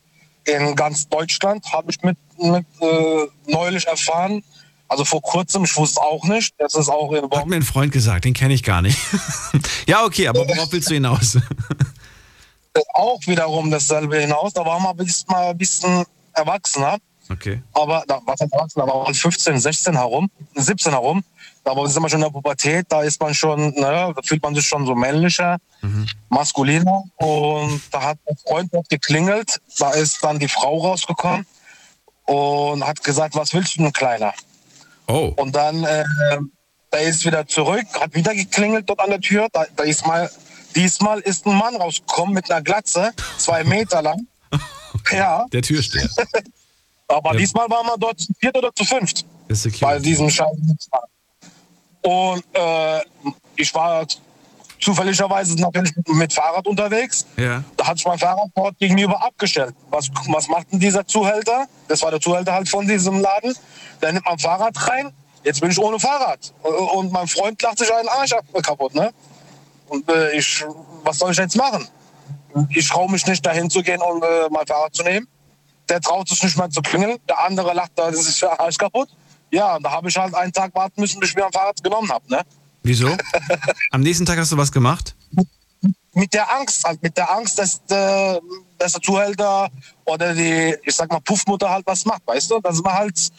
in 0.45 0.75
ganz 0.75 1.09
Deutschland, 1.09 1.65
habe 1.73 1.91
ich 1.91 2.03
mit, 2.03 2.19
mit 2.39 2.67
äh, 2.81 3.27
neulich 3.47 3.87
erfahren. 3.87 4.43
Also 4.89 5.05
vor 5.05 5.23
kurzem, 5.23 5.65
ich 5.65 5.75
wusste 5.77 6.03
auch 6.03 6.25
nicht. 6.25 6.55
Das 6.59 6.75
ist 6.75 6.89
auch 6.89 7.13
in 7.13 7.31
Hat 7.31 7.47
mir 7.47 7.57
ein 7.57 7.63
Freund 7.63 7.93
gesagt, 7.93 8.25
den 8.25 8.35
kenne 8.35 8.53
ich 8.53 8.63
gar 8.63 8.83
nicht. 8.83 8.99
ja, 9.87 10.05
okay, 10.05 10.29
aber 10.29 10.47
worauf 10.47 10.71
willst 10.73 10.91
du 10.91 10.95
hinaus? 10.95 11.39
auch 12.95 13.21
wiederum 13.27 13.71
dasselbe 13.71 14.19
hinaus. 14.19 14.53
Da 14.53 14.67
war 14.67 14.81
man 14.81 14.97
bis 14.97 15.27
mal 15.29 15.51
ein 15.51 15.59
bisschen 15.59 16.05
erwachsener. 16.35 16.99
Okay. 17.31 17.63
aber 17.73 18.05
da 18.07 18.21
war 18.27 18.35
es 18.35 18.41
erwachsen, 18.41 18.81
aber 18.81 19.07
an 19.07 19.15
15, 19.15 19.59
16 19.59 19.95
herum, 19.95 20.29
17 20.55 20.93
herum, 20.93 21.23
da 21.65 21.87
sind 21.87 22.03
wir 22.03 22.09
schon 22.09 22.21
in 22.21 22.25
der 22.27 22.31
Pubertät, 22.33 22.87
da 22.89 23.03
ist 23.03 23.21
man 23.21 23.35
schon, 23.35 23.71
naja, 23.75 24.13
da 24.13 24.23
fühlt 24.23 24.43
man 24.43 24.55
sich 24.55 24.67
schon 24.67 24.85
so 24.87 24.95
männlicher, 24.95 25.59
maskuliner 26.29 27.05
und 27.17 27.81
da 27.91 28.03
hat 28.03 28.19
ein 28.29 28.37
Freund 28.47 28.73
dort 28.73 28.89
geklingelt, 28.89 29.61
da 29.79 29.91
ist 29.93 30.23
dann 30.25 30.39
die 30.39 30.49
Frau 30.49 30.79
rausgekommen 30.79 31.47
und 32.27 32.87
hat 32.87 33.03
gesagt, 33.05 33.35
was 33.35 33.53
willst 33.55 33.77
du 33.77 33.83
denn, 33.83 33.93
Kleiner? 33.93 34.33
Oh. 35.09 35.33
Und 35.37 35.55
dann, 35.55 35.85
äh, 35.85 36.05
der 36.93 37.01
ist 37.03 37.25
wieder 37.25 37.47
zurück, 37.47 37.87
hat 38.01 38.15
wieder 38.15 38.35
geklingelt 38.35 38.89
dort 38.89 39.01
an 39.01 39.11
der 39.11 39.21
Tür, 39.21 39.49
da, 39.53 39.65
da 39.77 39.85
ist 39.85 40.07
mal, 40.07 40.31
diesmal 40.75 41.21
ist 41.21 41.47
ein 41.47 41.57
Mann 41.57 41.77
rausgekommen 41.77 42.35
mit 42.35 42.51
einer 42.51 42.63
Glatze, 42.63 43.13
zwei 43.39 43.65
Meter 43.65 44.03
lang, 44.03 44.27
ja, 45.11 45.47
Der 45.53 45.63
Türsteher. 45.63 46.09
aber 47.09 47.33
Ja. 47.33 47.39
diesmal 47.39 47.69
waren 47.71 47.87
wir 47.87 47.97
dort 47.99 48.21
zu 48.21 48.33
viert 48.39 48.57
oder 48.57 48.75
zu 48.75 48.85
fünft 48.85 49.25
bei 49.81 49.99
diesem 49.99 50.31
Scheiß. 50.31 50.49
Und 52.03 52.45
äh, 52.55 53.01
ich 53.57 53.75
war 53.75 54.05
zufälligerweise 54.81 55.55
natürlich 55.61 55.93
mit 56.09 56.33
Fahrrad 56.33 56.67
unterwegs. 56.67 57.25
Ja. 57.37 57.63
Da 57.77 57.87
hat 57.87 57.99
sich 57.99 58.07
mein 58.07 58.19
Fahrrad 58.19 58.49
dort 58.55 58.77
gegenüber 58.79 59.23
abgestellt. 59.23 59.75
Was, 59.91 60.09
was 60.29 60.49
macht 60.49 60.73
denn 60.73 60.81
dieser 60.81 61.07
Zuhälter? 61.07 61.67
Das 61.89 62.03
war 62.03 62.11
der 62.11 62.21
Zuhälter 62.21 62.53
halt 62.53 62.69
von 62.69 62.87
diesem 62.87 63.21
Laden. 63.21 63.55
Der 64.01 64.13
nimmt 64.13 64.27
mein 64.27 64.39
Fahrrad 64.39 64.75
rein. 64.89 65.13
Jetzt 65.45 65.61
bin 65.61 65.71
ich 65.71 65.79
ohne 65.79 65.99
Fahrrad. 66.01 66.53
Und 66.63 67.13
mein 67.13 67.29
Freund 67.29 67.61
lacht 67.63 67.79
sich 67.79 67.93
einen 67.95 68.09
Arsch 68.09 68.33
ab- 68.33 68.45
kaputt. 68.63 68.95
Ne? 68.95 69.13
Und 69.89 70.09
äh, 70.11 70.33
ich, 70.37 70.65
was 71.05 71.19
soll 71.19 71.31
ich 71.31 71.39
jetzt 71.39 71.57
machen? 71.57 71.87
Ich 72.71 72.89
traue 72.89 73.11
mich 73.11 73.25
nicht 73.27 73.45
dahin 73.47 73.71
zu 73.71 73.83
gehen 73.83 74.01
und 74.03 74.23
äh, 74.23 74.49
mein 74.51 74.67
Fahrrad 74.67 74.95
zu 74.95 75.05
nehmen. 75.05 75.29
Der 75.89 76.01
traut 76.01 76.29
sich 76.29 76.43
nicht 76.43 76.57
mehr 76.57 76.71
zu 76.71 76.81
klingeln. 76.83 77.19
Der 77.29 77.39
andere 77.39 77.73
lacht, 77.73 77.93
da 77.95 78.09
ist 78.09 78.43
der 78.43 78.59
Arsch 78.59 78.79
kaputt. 78.79 79.09
Ja, 79.53 79.77
und 79.77 79.83
da 79.85 79.93
habe 79.93 80.09
ich 80.09 80.17
halt 80.17 80.35
einen 80.35 80.53
Tag 80.53 80.75
warten 80.75 81.01
müssen, 81.01 81.21
bis 81.21 81.31
ich 81.31 81.37
mir 81.37 81.47
ein 81.47 81.53
Fahrrad 81.53 81.83
genommen 81.85 82.11
habe. 82.11 82.25
Ne? 82.29 82.41
Wieso? 82.83 83.15
Am 83.91 84.01
nächsten 84.01 84.27
Tag 84.27 84.39
hast 84.39 84.51
du 84.51 84.57
was 84.57 84.73
gemacht? 84.73 85.15
mit 86.15 86.35
der 86.35 86.51
Angst, 86.55 86.85
halt 86.85 87.03
mit 87.03 87.17
der 87.17 87.31
Angst, 87.31 87.59
dass, 87.59 87.81
äh, 87.89 88.41
dass 88.79 88.93
der 88.93 89.03
Zuhälter 89.03 89.71
oder 90.05 90.35
die, 90.35 90.77
ich 90.85 90.95
sag 90.95 91.11
mal, 91.11 91.21
Puffmutter 91.21 91.71
halt 91.71 91.87
was 91.87 92.05
macht, 92.05 92.23
weißt 92.27 92.51
du? 92.51 92.61
Da 92.61 92.73
sind 92.73 92.85
wir 92.85 92.93
halt 92.93 93.31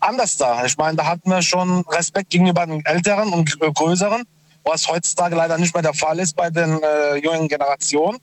anders 0.00 0.36
da. 0.36 0.64
Ich 0.64 0.76
meine, 0.78 0.96
da 0.96 1.06
hatten 1.06 1.28
wir 1.28 1.42
schon 1.42 1.84
Respekt 1.88 2.30
gegenüber 2.30 2.66
den 2.66 2.84
Älteren 2.84 3.32
und 3.32 3.58
Größeren, 3.60 4.22
was 4.64 4.88
heutzutage 4.88 5.36
leider 5.36 5.58
nicht 5.58 5.74
mehr 5.74 5.82
der 5.82 5.94
Fall 5.94 6.18
ist 6.18 6.34
bei 6.34 6.48
den 6.48 6.80
äh, 6.82 7.16
jungen 7.16 7.48
Generationen. 7.48 8.18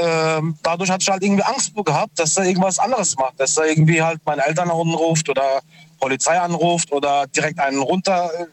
Ähm, 0.00 0.56
dadurch 0.62 0.88
hatte 0.88 1.02
ich 1.02 1.08
halt 1.08 1.24
irgendwie 1.24 1.42
Angst 1.42 1.72
gehabt, 1.74 2.16
dass 2.16 2.36
er 2.36 2.44
irgendwas 2.44 2.78
anderes 2.78 3.16
macht, 3.16 3.40
dass 3.40 3.56
er 3.56 3.66
irgendwie 3.66 4.00
halt 4.00 4.20
meine 4.24 4.46
Eltern 4.46 4.70
anruft 4.70 5.28
oder 5.28 5.60
Polizei 6.00 6.38
anruft 6.38 6.90
oder 6.92 7.26
direkt 7.28 7.60
einen 7.60 7.78
runter, 7.78 8.30
äh, 8.38 8.46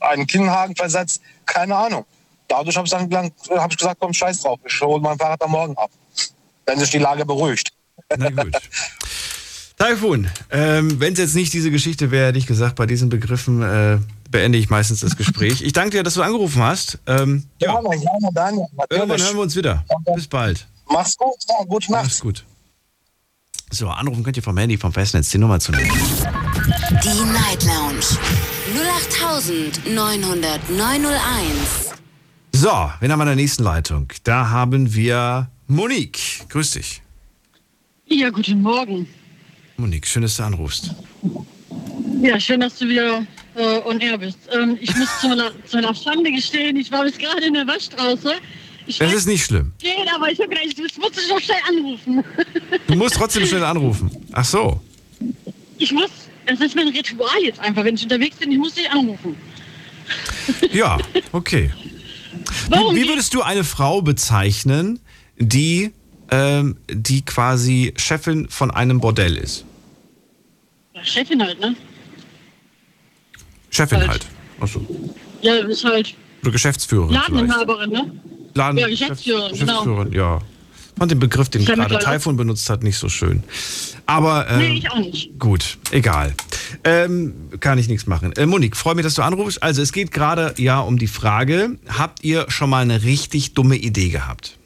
einen 0.00 0.26
Kinnhaken 0.26 0.76
versetzt, 0.76 1.22
keine 1.46 1.76
Ahnung. 1.76 2.04
Dadurch 2.48 2.76
habe 2.76 2.86
ich 2.86 2.92
dann 2.92 3.32
hab 3.50 3.70
ich 3.70 3.78
gesagt, 3.78 3.98
komm, 4.00 4.12
scheiß 4.12 4.40
drauf, 4.42 4.60
ich 4.66 4.80
hole 4.80 5.00
mein 5.00 5.18
Fahrrad 5.18 5.42
am 5.42 5.52
Morgen 5.52 5.76
ab, 5.78 5.90
wenn 6.66 6.78
sich 6.78 6.90
die 6.90 6.98
Lage 6.98 7.24
beruhigt. 7.24 7.72
Na 8.16 8.28
gut. 8.30 8.52
Taifun, 9.76 10.28
ähm, 10.50 11.00
wenn 11.00 11.14
es 11.14 11.18
jetzt 11.18 11.34
nicht 11.34 11.52
diese 11.52 11.70
Geschichte 11.70 12.10
wäre, 12.10 12.28
hätte 12.28 12.38
ich 12.38 12.46
gesagt, 12.46 12.76
bei 12.76 12.86
diesen 12.86 13.08
Begriffen 13.08 13.62
äh, 13.62 13.98
beende 14.30 14.56
ich 14.56 14.70
meistens 14.70 15.00
das 15.00 15.16
Gespräch. 15.16 15.62
Ich 15.62 15.72
danke 15.72 15.90
dir, 15.90 16.02
dass 16.04 16.14
du 16.14 16.22
angerufen 16.22 16.62
hast. 16.62 16.98
Ähm, 17.06 17.44
ja, 17.60 17.72
Gerne, 17.72 17.88
gerne, 17.98 18.28
Daniel, 18.32 18.66
irgendwann 18.88 19.20
hören 19.20 19.34
wir 19.34 19.42
uns 19.42 19.56
wieder. 19.56 19.84
Bis 20.14 20.28
bald. 20.28 20.66
Mach's 20.88 21.16
gut, 21.16 21.34
ja, 21.48 21.64
gute 21.64 21.90
Nacht. 21.90 22.04
Mach's 22.04 22.20
gut. 22.20 22.44
So, 23.74 23.88
anrufen 23.88 24.22
könnt 24.22 24.36
ihr 24.36 24.42
vom 24.44 24.56
Handy, 24.56 24.78
vom 24.78 24.92
Festnetz, 24.92 25.30
die 25.30 25.38
Nummer 25.38 25.58
zu 25.58 25.72
nehmen. 25.72 25.90
Die 27.02 27.24
Night 27.32 27.64
Lounge 27.64 28.04
0890901. 29.88 29.98
So, 32.52 32.92
wen 33.00 33.10
haben 33.10 33.18
wir 33.18 33.24
in 33.24 33.26
der 33.26 33.34
nächsten 33.34 33.64
Leitung? 33.64 34.12
Da 34.22 34.50
haben 34.50 34.94
wir 34.94 35.50
Monique. 35.66 36.46
Grüß 36.50 36.70
dich. 36.70 37.02
Ja, 38.06 38.30
guten 38.30 38.62
Morgen. 38.62 39.08
Monique, 39.76 40.06
schön, 40.06 40.22
dass 40.22 40.36
du 40.36 40.44
anrufst. 40.44 40.94
Ja, 42.22 42.38
schön, 42.38 42.60
dass 42.60 42.78
du 42.78 42.88
wieder 42.88 43.26
äh, 43.56 43.80
on 43.84 43.98
air 43.98 44.18
bist. 44.18 44.38
Ähm, 44.52 44.78
ich 44.80 44.94
muss 44.94 45.08
zu 45.20 45.26
meiner, 45.26 45.50
zu 45.66 45.78
meiner 45.78 45.96
Schande 45.96 46.30
gestehen, 46.30 46.76
ich 46.76 46.92
war 46.92 47.02
bis 47.02 47.18
gerade 47.18 47.44
in 47.44 47.54
der 47.54 47.66
Waschstraße. 47.66 48.34
Ich 48.86 48.98
Das 48.98 49.12
ist 49.14 49.26
nicht 49.26 49.44
schlimm. 49.44 49.72
gehen, 49.78 50.06
aber 50.14 50.30
ich 50.30 50.38
habe 50.38 50.48
gedacht, 50.50 50.66
ich 50.66 50.76
muss 50.98 51.16
noch 51.28 51.40
schnell 51.40 51.56
anrufen. 51.68 52.22
Du 52.86 52.94
musst 52.96 53.14
trotzdem 53.14 53.46
schnell 53.46 53.64
anrufen. 53.64 54.10
Ach 54.32 54.44
so. 54.44 54.80
Ich 55.78 55.90
muss, 55.92 56.10
das 56.46 56.60
ist 56.60 56.76
mein 56.76 56.88
Ritual 56.88 57.42
jetzt 57.42 57.60
einfach, 57.60 57.84
wenn 57.84 57.94
ich 57.94 58.02
unterwegs 58.02 58.36
bin, 58.36 58.52
ich 58.52 58.58
muss 58.58 58.74
dich 58.74 58.90
anrufen. 58.90 59.36
Ja, 60.72 60.98
okay. 61.32 61.70
Warum 62.68 62.92
Wie, 62.94 62.98
wie 62.98 63.02
geht- 63.02 63.10
würdest 63.12 63.32
du 63.34 63.40
eine 63.42 63.64
Frau 63.64 64.02
bezeichnen, 64.02 65.00
die, 65.38 65.92
ähm, 66.30 66.76
die 66.90 67.24
quasi 67.24 67.94
Chefin 67.96 68.48
von 68.50 68.70
einem 68.70 69.00
Bordell 69.00 69.36
ist? 69.38 69.64
Ja, 70.94 71.02
Chefin 71.04 71.42
halt, 71.42 71.58
ne? 71.60 71.74
Chefin 73.70 73.98
Halt. 73.98 74.08
halt. 74.10 74.26
Achso. 74.60 74.86
Ja, 75.42 75.54
ist 75.56 75.84
halt 75.84 76.14
Oder 76.42 76.52
Geschäftsführerin. 76.52 77.14
Ladeninhaberin, 77.14 77.90
ne? 77.90 78.12
Laden 78.54 78.78
Ja, 78.78 78.88
Geschäftsführerin, 78.88 79.52
genau. 79.52 79.66
Geschäftsführerin, 79.66 80.12
ja. 80.12 80.40
Fand 80.96 81.10
den 81.10 81.18
Begriff, 81.18 81.48
den 81.48 81.64
gerade 81.64 81.98
Taifun 81.98 82.36
benutzt 82.36 82.70
hat, 82.70 82.84
nicht 82.84 82.98
so 82.98 83.08
schön. 83.08 83.42
Aber 84.06 84.48
ähm, 84.48 84.58
Nee, 84.58 84.74
ich 84.78 84.90
auch 84.90 84.98
nicht. 84.98 85.38
gut, 85.40 85.78
egal. 85.90 86.34
Ähm, 86.84 87.34
kann 87.58 87.78
ich 87.78 87.88
nichts 87.88 88.06
machen. 88.06 88.32
Äh, 88.34 88.46
Monique, 88.46 88.76
freue 88.76 88.94
mich, 88.94 89.04
dass 89.04 89.14
du 89.14 89.22
anrufst. 89.22 89.60
Also 89.62 89.82
es 89.82 89.92
geht 89.92 90.12
gerade 90.12 90.54
ja 90.56 90.78
um 90.78 90.98
die 90.98 91.08
Frage, 91.08 91.78
habt 91.88 92.22
ihr 92.22 92.46
schon 92.48 92.70
mal 92.70 92.82
eine 92.82 93.02
richtig 93.02 93.54
dumme 93.54 93.76
Idee 93.76 94.10
gehabt? 94.10 94.56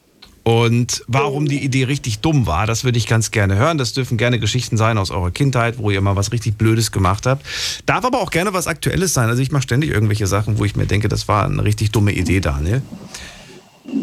Und 0.42 1.03
warum 1.09 1.46
die 1.46 1.62
Idee 1.62 1.85
richtig 1.85 2.20
dumm 2.20 2.46
war, 2.46 2.66
das 2.66 2.83
würde 2.85 2.96
ich 2.96 3.07
ganz 3.07 3.31
gerne 3.31 3.57
hören. 3.57 3.77
Das 3.77 3.92
dürfen 3.92 4.16
gerne 4.16 4.38
Geschichten 4.38 4.77
sein 4.79 4.96
aus 4.96 5.11
eurer 5.11 5.31
Kindheit, 5.31 5.77
wo 5.79 5.90
ihr 5.90 6.01
mal 6.01 6.16
was 6.16 6.33
richtig 6.33 6.57
Blödes 6.57 6.90
gemacht 6.90 7.27
habt. 7.27 7.44
Darf 7.87 8.05
aber 8.05 8.20
auch 8.20 8.31
gerne 8.31 8.53
was 8.55 8.66
Aktuelles 8.66 9.12
sein. 9.14 9.29
Also 9.29 9.42
ich 9.42 9.51
mache 9.51 9.62
ständig 9.64 9.90
irgendwelche 9.90 10.27
Sachen, 10.27 10.59
wo 10.59 10.64
ich 10.64 10.74
mir 10.74 10.87
denke, 10.87 11.09
das 11.09 11.29
war 11.29 11.44
eine 11.44 11.64
richtig 11.64 11.90
dumme 11.90 12.12
Idee, 12.12 12.40
Daniel. 12.40 12.83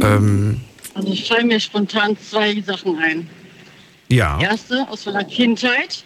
Ähm, 0.02 0.60
Also 0.94 1.12
es 1.14 1.28
fallen 1.28 1.48
mir 1.48 1.60
spontan 1.60 2.18
zwei 2.18 2.62
Sachen 2.62 2.98
ein. 2.98 3.30
ja. 4.10 4.40
Erste 4.40 4.88
aus 4.90 5.06
meiner 5.06 5.24
Kindheit. 5.24 6.04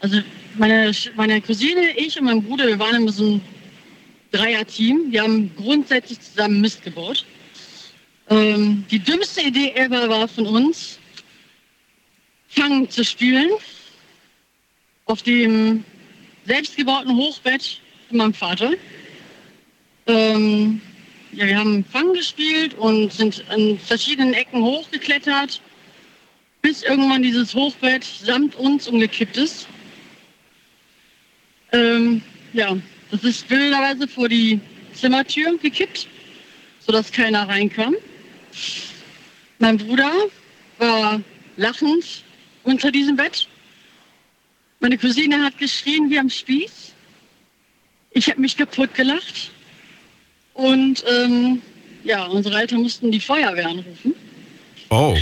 Also 0.00 0.20
meine, 0.56 0.92
meine 1.16 1.40
Cousine, 1.40 1.90
ich 1.96 2.18
und 2.18 2.26
mein 2.26 2.42
Bruder, 2.42 2.66
wir 2.66 2.78
waren 2.78 2.96
immer 2.96 3.12
so 3.12 3.34
ein 3.34 3.40
Dreier-Team. 4.32 5.12
Wir 5.12 5.22
haben 5.22 5.50
grundsätzlich 5.56 6.20
zusammen 6.20 6.60
Mist 6.60 6.82
gebaut. 6.82 7.24
Ähm, 8.30 8.84
die 8.90 8.98
dümmste 8.98 9.42
Idee 9.42 9.72
ever 9.74 10.08
war 10.08 10.28
von 10.28 10.46
uns, 10.46 10.98
Fangen 12.48 12.88
zu 12.90 13.02
spielen 13.04 13.48
auf 15.06 15.22
dem 15.22 15.84
selbstgebauten 16.46 17.16
Hochbett 17.16 17.80
von 18.08 18.18
meinem 18.18 18.34
Vater. 18.34 18.72
Ähm, 20.06 20.80
ja, 21.32 21.46
wir 21.46 21.58
haben 21.58 21.84
Fangen 21.84 22.14
gespielt 22.14 22.74
und 22.74 23.12
sind 23.12 23.44
an 23.48 23.78
verschiedenen 23.78 24.34
Ecken 24.34 24.62
hochgeklettert 24.62 25.60
bis 26.62 26.84
irgendwann 26.84 27.22
dieses 27.22 27.54
Hochbett 27.54 28.04
samt 28.04 28.54
uns 28.54 28.86
umgekippt 28.86 29.36
ist. 29.36 29.66
Ähm, 31.72 32.22
ja, 32.52 32.76
das 33.10 33.24
ist 33.24 33.50
wilderweise 33.50 34.06
vor 34.06 34.28
die 34.28 34.60
Zimmertür 34.94 35.58
gekippt, 35.58 36.06
sodass 36.78 37.10
keiner 37.10 37.48
reinkam. 37.48 37.96
Mein 39.58 39.76
Bruder 39.76 40.12
war 40.78 41.20
lachend 41.56 42.24
unter 42.62 42.92
diesem 42.92 43.16
Bett. 43.16 43.48
Meine 44.80 44.98
Cousine 44.98 45.42
hat 45.44 45.58
geschrien 45.58 46.10
wie 46.10 46.18
am 46.18 46.30
Spieß. 46.30 46.92
Ich 48.12 48.28
habe 48.30 48.40
mich 48.40 48.56
kaputt 48.56 48.94
gelacht. 48.94 49.50
Und 50.54 51.02
ähm, 51.08 51.62
ja, 52.04 52.24
unsere 52.26 52.58
Eltern 52.60 52.82
mussten 52.82 53.10
die 53.10 53.20
Feuerwehr 53.20 53.68
anrufen, 53.68 54.14
Oh. 54.90 55.16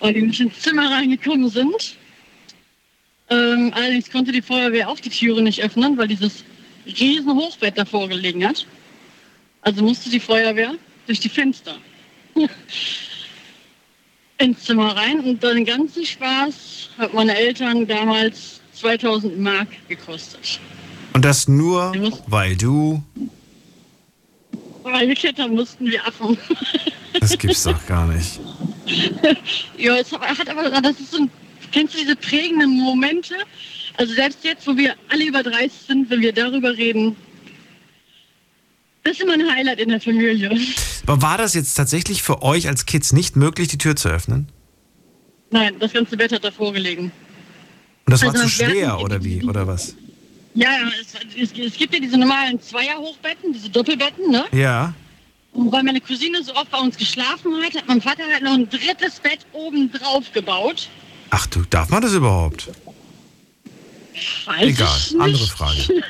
weil 0.00 0.14
die 0.14 0.22
nicht 0.22 0.40
ins 0.40 0.58
Zimmer 0.60 0.90
reingekommen 0.90 1.48
sind. 1.48 1.96
Ähm, 3.30 3.72
allerdings 3.74 4.10
konnte 4.10 4.32
die 4.32 4.42
Feuerwehr 4.42 4.88
auch 4.88 4.98
die 5.00 5.08
Türe 5.10 5.40
nicht 5.42 5.62
öffnen, 5.62 5.96
weil 5.96 6.08
dieses 6.08 6.44
riesen 6.86 7.32
Hochbett 7.34 7.78
davor 7.78 8.08
gelegen 8.08 8.46
hat. 8.46 8.66
Also 9.62 9.82
musste 9.82 10.10
die 10.10 10.20
Feuerwehr 10.20 10.74
durch 11.06 11.20
die 11.20 11.28
Fenster 11.28 11.76
ins 14.38 14.64
Zimmer 14.64 14.96
rein 14.96 15.20
und 15.20 15.42
den 15.42 15.64
ganzen 15.64 16.04
Spaß 16.04 16.90
hat 16.98 17.14
meine 17.14 17.34
Eltern 17.36 17.86
damals 17.86 18.60
2000 18.74 19.38
Mark 19.38 19.68
gekostet. 19.88 20.60
Und 21.12 21.24
das 21.24 21.46
nur, 21.48 21.92
weil 22.26 22.56
du. 22.56 23.02
Weil 24.84 25.08
wir 25.08 25.14
klettern 25.14 25.54
mussten 25.54 25.86
wie 25.86 25.98
Affen. 25.98 26.38
Das 27.20 27.38
gibt's 27.38 27.62
doch 27.62 27.86
gar 27.86 28.06
nicht. 28.08 28.40
Ja, 29.78 29.96
es 29.96 30.12
hat 30.12 30.48
aber, 30.48 30.68
das 30.68 31.00
ist 31.00 31.12
so 31.12 31.18
ein, 31.22 31.30
kennst 31.72 31.94
du 31.94 31.98
diese 31.98 32.16
prägenden 32.16 32.70
Momente? 32.78 33.34
Also 33.96 34.12
selbst 34.14 34.44
jetzt, 34.44 34.66
wo 34.66 34.76
wir 34.76 34.94
alle 35.08 35.24
über 35.24 35.42
30 35.42 35.72
sind, 35.88 36.10
wenn 36.10 36.20
wir 36.20 36.32
darüber 36.32 36.76
reden, 36.76 37.16
das 39.04 39.14
ist 39.14 39.22
immer 39.22 39.34
ein 39.34 39.50
Highlight 39.50 39.80
in 39.80 39.88
der 39.90 40.00
Familie. 40.00 40.50
Aber 41.06 41.22
war 41.22 41.38
das 41.38 41.54
jetzt 41.54 41.74
tatsächlich 41.74 42.22
für 42.22 42.42
euch 42.42 42.68
als 42.68 42.84
Kids 42.84 43.12
nicht 43.12 43.36
möglich, 43.36 43.68
die 43.68 43.78
Tür 43.78 43.96
zu 43.96 44.08
öffnen? 44.08 44.48
Nein, 45.50 45.76
das 45.78 45.92
ganze 45.92 46.16
Bett 46.16 46.32
hat 46.32 46.44
davor 46.44 46.72
gelegen. 46.72 47.12
Und 48.06 48.12
das 48.12 48.22
war 48.22 48.34
Also, 48.34 48.46
zu 48.48 48.58
wir 48.60 48.68
schwer, 48.70 49.00
oder 49.00 49.22
wie? 49.24 49.44
Oder 49.44 49.66
was? 49.66 49.94
Ja, 50.54 50.70
ja, 50.70 50.88
es, 51.00 51.14
es, 51.36 51.58
es 51.58 51.76
gibt 51.76 51.94
ja 51.94 52.00
diese 52.00 52.16
normalen 52.16 52.60
Zweierhochbetten, 52.60 53.52
diese 53.52 53.70
Doppelbetten, 53.70 54.30
ne? 54.30 54.44
Ja. 54.52 54.94
Und 55.52 55.70
weil 55.72 55.82
meine 55.82 56.00
Cousine 56.00 56.42
so 56.42 56.54
oft 56.54 56.70
bei 56.70 56.78
uns 56.78 56.96
geschlafen 56.96 57.52
hat, 57.62 57.74
hat 57.74 57.86
mein 57.86 58.00
Vater 58.00 58.24
halt 58.32 58.42
noch 58.42 58.54
ein 58.54 58.68
drittes 58.68 59.20
Bett 59.20 59.40
oben 59.52 59.90
drauf 59.90 60.32
gebaut. 60.32 60.88
Ach 61.30 61.46
du, 61.46 61.62
darf 61.70 61.90
man 61.90 62.02
das 62.02 62.12
überhaupt? 62.12 62.70
Weiß 64.44 64.62
Egal, 64.62 64.98
andere 65.18 65.46
Frage. 65.46 65.78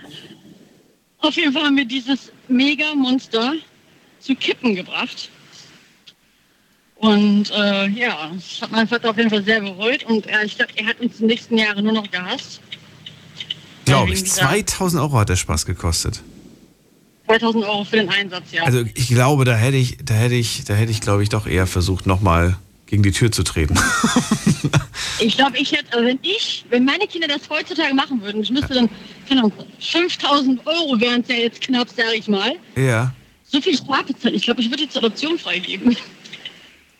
Auf 1.18 1.36
jeden 1.36 1.52
Fall 1.54 1.64
haben 1.64 1.76
wir 1.76 1.86
dieses 1.86 2.30
Mega-Monster 2.48 3.54
zu 4.20 4.34
Kippen 4.34 4.74
gebracht. 4.74 5.30
Und 6.96 7.50
äh, 7.50 7.88
ja, 7.88 8.30
das 8.34 8.60
hat 8.60 8.72
mein 8.72 8.86
Vater 8.86 9.10
auf 9.10 9.16
jeden 9.16 9.30
Fall 9.30 9.42
sehr 9.42 9.60
bereut. 9.60 10.04
Und 10.04 10.26
er, 10.26 10.44
ich 10.44 10.56
glaube, 10.56 10.72
er 10.76 10.86
hat 10.86 11.00
uns 11.00 11.16
die 11.18 11.24
nächsten 11.24 11.56
Jahre 11.58 11.82
nur 11.82 11.92
noch 11.92 12.10
gehasst. 12.10 12.60
Glaube 13.84 14.12
ich. 14.12 14.24
dieser 14.24 14.42
2000 14.48 15.02
Euro 15.02 15.18
hat 15.18 15.28
der 15.28 15.36
Spaß 15.36 15.66
gekostet. 15.66 16.22
2000 17.26 17.64
Euro 17.64 17.84
für 17.84 17.96
den 17.96 18.10
Einsatz, 18.10 18.44
ja. 18.52 18.64
Also 18.64 18.84
ich 18.94 19.08
glaube, 19.08 19.44
da 19.44 19.54
hätte 19.54 19.76
ich, 19.76 19.98
da 20.04 20.14
hätte 20.14 20.34
ich, 20.34 20.64
da 20.64 20.74
hätte 20.74 20.92
ich, 20.92 21.00
glaube 21.00 21.22
ich, 21.22 21.28
doch 21.30 21.46
eher 21.46 21.66
versucht, 21.66 22.06
nochmal 22.06 22.56
gegen 22.86 23.02
die 23.02 23.12
Tür 23.12 23.32
zu 23.32 23.42
treten. 23.42 23.74
ich 25.20 25.36
glaube, 25.36 25.56
ich 25.58 25.72
hätte, 25.72 25.94
also 25.94 26.06
wenn 26.06 26.18
ich, 26.22 26.64
wenn 26.68 26.84
meine 26.84 27.06
Kinder 27.06 27.26
das 27.26 27.48
heutzutage 27.48 27.94
machen 27.94 28.20
würden, 28.22 28.42
ich 28.42 28.50
müsste 28.50 28.74
dann, 28.74 28.90
keine 29.26 29.40
Ahnung, 29.40 29.52
5000 29.80 30.66
Euro 30.66 31.00
wären 31.00 31.22
es 31.22 31.28
ja 31.28 31.36
jetzt 31.36 31.60
knapp, 31.62 31.88
sage 31.88 32.14
ich 32.16 32.28
mal. 32.28 32.52
ja. 32.76 33.12
So 33.46 33.60
viel 33.60 33.76
Strafe 33.76 34.18
zahlen. 34.18 34.34
Ich 34.34 34.42
glaube, 34.42 34.62
ich 34.62 34.68
würde 34.68 34.82
die 34.82 34.88
zur 34.88 35.04
Adoption 35.04 35.38
freigeben. 35.38 35.96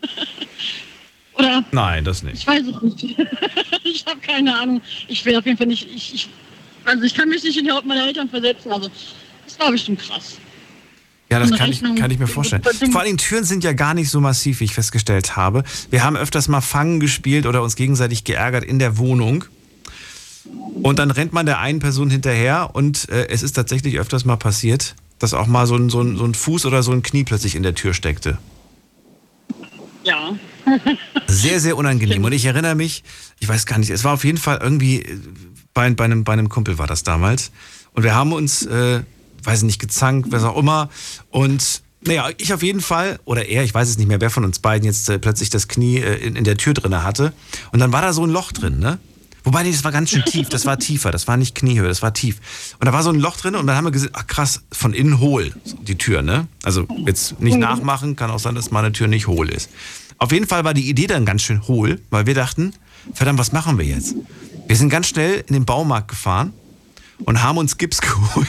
Oder 1.35 1.65
Nein, 1.73 2.05
das 2.05 2.23
nicht. 2.23 2.37
Ich 2.37 2.47
weiß 2.47 2.63
es 2.67 2.83
nicht. 2.83 3.19
ich 3.85 4.07
habe 4.07 4.21
keine 4.21 4.57
Ahnung. 4.57 4.81
Ich 5.09 5.25
will 5.25 5.37
auf 5.37 5.45
jeden 5.47 5.59
Fall 5.59 5.67
nicht. 5.67 5.89
Ich, 5.93 6.15
ich, 6.15 6.29
also 6.85 7.03
ich 7.03 7.15
kann 7.15 7.29
mich 7.29 7.43
nicht 7.43 7.57
in 7.57 7.65
die 7.65 7.71
Haut 7.71 7.87
meiner 7.87 8.07
Eltern 8.07 8.29
versetzen. 8.29 8.73
Also 8.73 8.91
das 9.47 9.59
war 9.59 9.71
bestimmt 9.71 10.01
krass. 10.01 10.39
Ja, 11.31 11.41
das 11.41 11.51
kann 11.53 11.71
ich, 11.71 11.83
kann 11.83 12.11
ich 12.11 12.19
mir 12.19 12.27
vorstellen. 12.27 12.63
Vor 12.93 13.03
Dingen 13.03 13.17
Türen 13.17 13.45
sind 13.45 13.65
ja 13.65 13.73
gar 13.73 13.95
nicht 13.95 14.11
so 14.11 14.21
massiv, 14.21 14.61
wie 14.61 14.65
ich 14.65 14.75
festgestellt 14.75 15.37
habe. 15.37 15.65
Wir 15.91 16.05
haben 16.05 16.17
öfters 16.17 16.49
mal 16.49 16.61
Fangen 16.61 17.01
gespielt 17.01 17.47
oder 17.47 17.63
uns 17.63 17.77
gegenseitig 17.77 18.25
geärgert 18.25 18.63
in 18.63 18.79
der 18.79 18.99
Wohnung. 18.99 19.45
Und 20.83 20.99
dann 20.99 21.11
rennt 21.11 21.33
man 21.33 21.47
der 21.47 21.59
einen 21.59 21.79
Person 21.79 22.11
hinterher 22.11 22.71
und 22.75 23.09
äh, 23.09 23.29
es 23.29 23.43
ist 23.43 23.55
tatsächlich 23.55 23.99
öfters 23.99 24.25
mal 24.25 24.37
passiert, 24.37 24.95
dass 25.19 25.33
auch 25.33 25.47
mal 25.47 25.67
so 25.67 25.77
ein, 25.77 25.89
so, 25.89 26.03
ein, 26.03 26.17
so 26.17 26.25
ein 26.25 26.35
Fuß 26.35 26.67
oder 26.67 26.83
so 26.83 26.93
ein 26.93 27.03
Knie 27.03 27.25
plötzlich 27.25 27.55
in 27.55 27.63
der 27.63 27.75
Tür 27.75 27.95
steckte. 27.95 28.39
Ja. 30.05 30.37
Sehr, 31.27 31.61
sehr 31.61 31.77
unangenehm. 31.77 32.23
Und 32.25 32.33
ich 32.33 32.45
erinnere 32.45 32.75
mich, 32.75 33.03
ich 33.41 33.49
weiß 33.49 33.67
gar 33.67 33.79
nicht, 33.79 33.91
es 33.91 34.05
war 34.05 34.13
auf 34.13 34.25
jeden 34.25 34.39
Fall 34.39 34.59
irgendwie, 34.63 35.03
äh, 35.03 35.19
bei, 35.75 35.91
bei, 35.91 36.05
einem, 36.05 36.25
bei 36.25 36.33
einem 36.33 36.49
Kumpel 36.49 36.79
war 36.79 36.87
das 36.87 37.03
damals. 37.03 37.51
Und 37.93 38.03
wir 38.03 38.15
haben 38.15 38.33
uns, 38.33 38.65
äh, 38.67 39.03
weiß 39.43 39.63
nicht, 39.63 39.81
gezankt, 39.81 40.33
was 40.33 40.45
auch 40.45 40.57
immer. 40.57 40.89
Und 41.31 41.83
naja, 42.07 42.29
ich 42.39 42.53
auf 42.53 42.63
jeden 42.63 42.81
Fall, 42.81 43.19
oder 43.25 43.47
er, 43.47 43.65
ich 43.65 43.75
weiß 43.75 43.89
es 43.89 43.99
nicht 43.99 44.09
mehr, 44.09 44.21
wer 44.21 44.31
von 44.31 44.45
uns 44.45 44.59
beiden 44.59 44.87
jetzt 44.87 45.09
äh, 45.09 45.19
plötzlich 45.19 45.51
das 45.51 45.69
Knie 45.69 45.99
äh, 45.99 46.17
in, 46.17 46.37
in 46.37 46.45
der 46.45 46.57
Tür 46.57 46.75
drinne 46.75 47.03
hatte. 47.03 47.33
Und 47.73 47.81
dann 47.81 47.93
war 47.93 48.03
da 48.03 48.13
so 48.13 48.25
ein 48.25 48.31
Loch 48.31 48.53
drin, 48.53 48.79
ne? 48.79 48.99
Wobei, 49.43 49.63
nee, 49.63 49.73
das 49.73 49.85
war 49.85 49.93
ganz 49.93 50.11
schön 50.11 50.25
tief, 50.27 50.49
das 50.49 50.65
war 50.67 50.79
tiefer, 50.79 51.11
das 51.11 51.29
war 51.29 51.37
nicht 51.37 51.55
Kniehöhe, 51.55 51.89
das 51.89 52.03
war 52.03 52.15
tief. 52.15 52.41
Und 52.79 52.87
da 52.87 52.93
war 52.93 53.03
so 53.03 53.11
ein 53.11 53.21
Loch 53.21 53.37
drin 53.37 53.55
und 53.55 53.67
dann 53.67 53.77
haben 53.77 53.85
wir 53.85 53.91
gesehen, 53.91 54.11
ach 54.13 54.27
krass, 54.27 54.63
von 54.73 54.95
innen 54.95 55.19
hohl, 55.21 55.53
die 55.83 55.97
Tür, 55.97 56.23
ne? 56.23 56.47
Also 56.63 56.87
jetzt 57.07 57.41
nicht 57.41 57.59
nachmachen, 57.59 58.17
kann 58.17 58.31
auch 58.31 58.39
sein, 58.39 58.55
dass 58.55 58.71
meine 58.71 58.93
Tür 58.93 59.07
nicht 59.07 59.27
hohl 59.27 59.51
ist. 59.51 59.71
Auf 60.19 60.33
jeden 60.33 60.47
Fall 60.47 60.65
war 60.65 60.75
die 60.75 60.89
Idee 60.89 61.07
dann 61.07 61.25
ganz 61.25 61.43
schön 61.43 61.67
hohl, 61.67 62.01
weil 62.11 62.27
wir 62.27 62.35
dachten, 62.35 62.73
verdammt, 63.13 63.39
was 63.39 63.53
machen 63.53 63.79
wir 63.79 63.85
jetzt? 63.85 64.15
Wir 64.67 64.77
sind 64.77 64.89
ganz 64.89 65.09
schnell 65.09 65.45
in 65.47 65.55
den 65.55 65.65
Baumarkt 65.65 66.09
gefahren 66.09 66.53
und 67.25 67.43
haben 67.43 67.59
uns 67.59 67.77
Gips 67.77 68.01
geholt. 68.01 68.49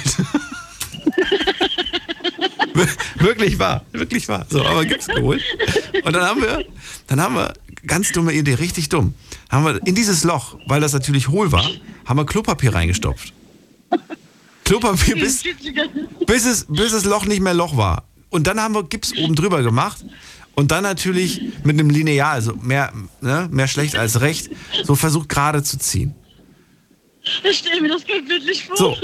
wirklich 3.16 3.60
wahr, 3.60 3.84
wirklich 3.92 4.28
wahr. 4.28 4.46
So, 4.50 4.66
aber 4.66 4.86
Gips 4.86 5.08
geholt. 5.08 5.42
Und 6.04 6.14
dann 6.14 6.24
haben 6.24 6.42
wir, 6.42 6.66
dann 7.08 7.22
haben 7.22 7.36
wir, 7.36 7.54
ganz 7.86 8.12
dumme 8.12 8.34
Idee, 8.34 8.56
richtig 8.56 8.90
dumm, 8.90 9.14
haben 9.50 9.66
wir 9.66 9.86
in 9.86 9.96
dieses 9.96 10.24
Loch, 10.24 10.58
weil 10.68 10.82
das 10.82 10.94
natürlich 10.94 11.28
hohl 11.28 11.52
war, 11.52 11.70
haben 12.06 12.18
wir 12.18 12.26
Klopapier 12.26 12.74
reingestopft. 12.74 13.34
Klopapier 14.64 15.16
bis, 15.16 15.44
bis 16.26 16.46
es, 16.46 16.66
bis 16.68 16.92
das 16.92 17.06
Loch 17.06 17.26
nicht 17.26 17.42
mehr 17.42 17.54
Loch 17.54 17.78
war. 17.78 18.04
Und 18.30 18.48
dann 18.48 18.60
haben 18.60 18.74
wir 18.74 18.84
Gips 18.84 19.16
oben 19.16 19.36
drüber 19.36 19.62
gemacht 19.62 20.04
und 20.56 20.72
dann 20.72 20.84
natürlich 20.84 21.42
mit 21.64 21.80
einem 21.80 21.90
Lineal, 21.90 22.34
also 22.34 22.56
mehr, 22.56 22.92
ne, 23.22 23.48
mehr 23.52 23.68
schlecht 23.68 23.96
als 23.96 24.22
recht, 24.22 24.50
so 24.84 24.96
versucht 24.96 25.30
gerade 25.30 25.64
zu 25.64 25.78
ziehen. 25.78 26.16
Ich 27.44 27.58
stelle 27.60 27.82
mir 27.82 27.90
das 27.90 28.04
bildlich 28.04 28.66
vor. 28.66 28.78
So, 28.78 28.98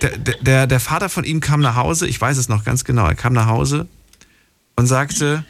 der, 0.00 0.18
der, 0.18 0.66
der 0.66 0.80
Vater 0.80 1.08
von 1.08 1.24
ihm 1.24 1.40
kam 1.40 1.60
nach 1.60 1.76
Hause, 1.76 2.06
ich 2.08 2.20
weiß 2.20 2.36
es 2.36 2.48
noch 2.48 2.64
ganz 2.64 2.84
genau, 2.84 3.06
er 3.06 3.14
kam 3.14 3.32
nach 3.32 3.46
Hause 3.46 3.86
und 4.76 4.86
sagte, 4.86 5.44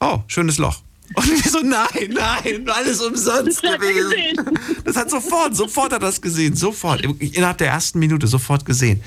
oh, 0.00 0.20
schönes 0.26 0.58
Loch. 0.58 0.82
Und 1.14 1.28
wir 1.28 1.50
so, 1.50 1.60
nein, 1.60 2.14
nein, 2.14 2.68
alles 2.68 3.00
umsonst 3.02 3.62
Das 3.62 3.72
hat 3.72 3.80
gewesen. 3.80 4.10
gesehen. 4.10 4.58
Das 4.84 4.96
hat 4.96 5.10
sofort, 5.10 5.54
sofort 5.56 5.92
hat 5.92 6.02
er 6.02 6.06
das 6.06 6.20
gesehen, 6.20 6.56
sofort, 6.56 7.02
innerhalb 7.02 7.58
der 7.58 7.68
ersten 7.68 7.98
Minute 7.98 8.26
sofort 8.26 8.64
gesehen. 8.64 9.02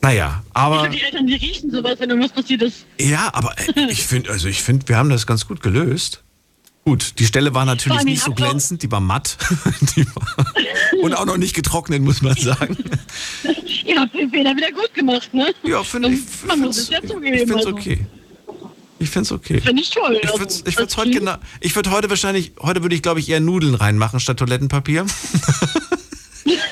Naja, 0.00 0.42
aber, 0.54 0.88
Die 0.88 1.00
Eltern, 1.02 1.26
die 1.26 1.34
riechen 1.34 1.70
sowas, 1.70 1.96
wenn 1.98 2.10
irgendwas 2.10 2.32
passiert 2.32 2.62
ist. 2.62 2.86
ja, 3.00 3.30
aber 3.32 3.54
äh, 3.58 3.86
ich 3.90 4.04
finde, 4.04 4.30
also 4.30 4.48
ich 4.48 4.62
finde, 4.62 4.88
wir 4.88 4.96
haben 4.96 5.10
das 5.10 5.26
ganz 5.26 5.46
gut 5.46 5.60
gelöst. 5.60 6.22
Gut, 6.84 7.18
die 7.18 7.26
Stelle 7.26 7.52
war 7.52 7.66
natürlich 7.66 8.04
nicht 8.04 8.22
so 8.22 8.32
glänzend, 8.32 8.82
die 8.82 8.90
war 8.90 9.00
matt. 9.00 9.36
die 9.96 10.06
war, 10.06 10.46
und 11.02 11.14
auch 11.14 11.26
noch 11.26 11.36
nicht 11.36 11.54
getrocknet, 11.54 12.00
muss 12.00 12.22
man 12.22 12.34
sagen. 12.34 12.78
Ihr 13.84 14.00
habt 14.00 14.14
den 14.14 14.30
Fehler 14.30 14.56
wieder 14.56 14.72
gut 14.72 14.94
gemacht, 14.94 15.34
ne? 15.34 15.52
Ja, 15.64 15.82
finde 15.82 16.10
ich. 16.10 16.20
Man 16.46 16.60
muss 16.60 16.78
es 16.78 16.88
ja 16.88 17.00
Ich 17.02 17.10
zugeben. 17.10 17.36
finde 17.38 17.54
es 17.54 17.66
also. 17.66 17.70
okay. 17.70 18.06
Ich 19.00 19.10
finde 19.10 19.26
es 19.26 19.32
okay. 19.32 19.60
Finde 19.60 19.82
ich 19.82 19.90
toll. 19.90 20.18
Ich 20.22 20.28
also, 20.28 20.38
würde 20.40 20.54
ich 20.66 20.78
würd's 20.78 20.94
das 20.94 20.96
heute 20.96 21.10
genau, 21.10 21.36
ich 21.60 21.76
würde 21.76 21.90
heute 21.90 22.08
wahrscheinlich, 22.10 22.52
heute 22.60 22.82
würde 22.82 22.94
ich 22.94 23.02
glaube 23.02 23.20
ich 23.20 23.28
eher 23.28 23.40
Nudeln 23.40 23.74
reinmachen 23.74 24.18
statt 24.18 24.38
Toilettenpapier. 24.38 25.04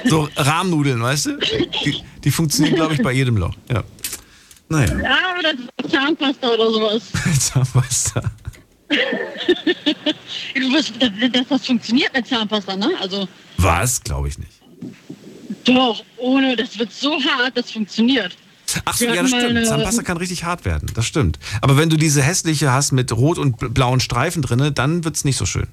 So 0.04 0.28
Rahmnudeln, 0.36 1.02
weißt 1.02 1.26
du? 1.26 1.36
Die, 1.84 2.02
die 2.24 2.30
funktionieren 2.30 2.74
glaube 2.76 2.94
ich 2.94 3.02
bei 3.02 3.12
jedem 3.12 3.36
Loch. 3.36 3.54
Ja. 3.70 3.82
Naja, 4.68 4.92
Ja, 5.00 5.18
oder 5.38 5.88
Zahnpasta 5.90 6.48
oder 6.48 6.70
sowas. 6.70 7.02
Zahnpasta. 7.40 8.22
Du 10.54 10.72
wirst, 10.72 10.92
dass, 11.00 11.48
das 11.48 11.66
funktioniert 11.66 12.12
mit 12.14 12.26
Zahnpasta, 12.26 12.76
ne? 12.76 12.90
Also 13.00 13.28
Was? 13.58 14.02
Glaube 14.02 14.28
ich 14.28 14.38
nicht. 14.38 14.52
doch, 15.64 16.02
ohne, 16.18 16.56
das 16.56 16.78
wird 16.78 16.92
so 16.92 17.12
hart, 17.22 17.56
das 17.56 17.70
funktioniert. 17.70 18.36
Ach 18.84 18.96
so, 18.96 19.04
ja, 19.04 19.14
das 19.22 19.30
stimmt. 19.30 19.66
Zahnpasta 19.66 20.02
kann 20.02 20.16
richtig 20.16 20.44
hart 20.44 20.64
werden. 20.64 20.90
Das 20.94 21.06
stimmt. 21.06 21.38
Aber 21.62 21.76
wenn 21.76 21.88
du 21.88 21.96
diese 21.96 22.22
hässliche 22.22 22.72
hast 22.72 22.92
mit 22.92 23.12
rot 23.12 23.38
und 23.38 23.58
bl- 23.58 23.68
blauen 23.68 24.00
Streifen 24.00 24.42
drinne, 24.42 24.72
dann 24.72 25.04
wird 25.04 25.16
es 25.16 25.24
nicht 25.24 25.36
so 25.36 25.46
schön. 25.46 25.68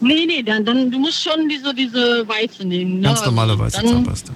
Nee, 0.00 0.26
nee, 0.26 0.42
dann, 0.42 0.64
dann 0.64 0.90
du 0.90 0.98
musst 0.98 1.22
schon 1.22 1.48
diese, 1.48 1.72
diese 1.74 2.26
Weiße 2.26 2.64
nehmen. 2.64 3.00
Ne? 3.00 3.08
Ganz 3.08 3.24
normale 3.24 3.58
weiße 3.58 3.80
dann, 3.80 3.88
Zahnpasta. 3.88 4.32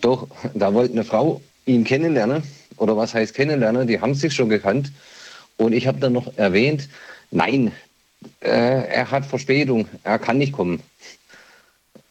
doch, 0.01 0.27
da 0.53 0.71
wollte 0.73 0.93
eine 0.93 1.03
Frau 1.03 1.41
ihn 1.65 1.83
kennenlernen. 1.83 2.43
Oder 2.77 2.97
was 2.97 3.13
heißt 3.13 3.33
kennenlernen? 3.33 3.87
Die 3.87 3.99
haben 3.99 4.13
sich 4.13 4.33
schon 4.33 4.49
gekannt. 4.49 4.91
Und 5.57 5.73
ich 5.73 5.87
habe 5.87 5.99
dann 5.99 6.13
noch 6.13 6.37
erwähnt, 6.37 6.89
nein, 7.31 7.71
äh, 8.41 8.87
er 8.87 9.11
hat 9.11 9.25
Verspätung, 9.25 9.87
er 10.03 10.19
kann 10.19 10.37
nicht 10.37 10.51
kommen. 10.51 10.81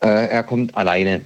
Äh, 0.01 0.29
er 0.29 0.43
kommt 0.43 0.77
alleine. 0.77 1.23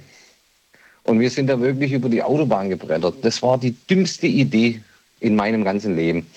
Und 1.03 1.19
wir 1.19 1.29
sind 1.29 1.47
da 1.47 1.59
wirklich 1.59 1.93
über 1.93 2.09
die 2.09 2.21
Autobahn 2.21 2.69
gebrettert. 2.69 3.15
Das 3.23 3.41
war 3.41 3.57
die 3.57 3.75
dümmste 3.89 4.27
Idee 4.27 4.81
in 5.19 5.35
meinem 5.35 5.63
ganzen 5.63 5.95
Leben. 5.95 6.27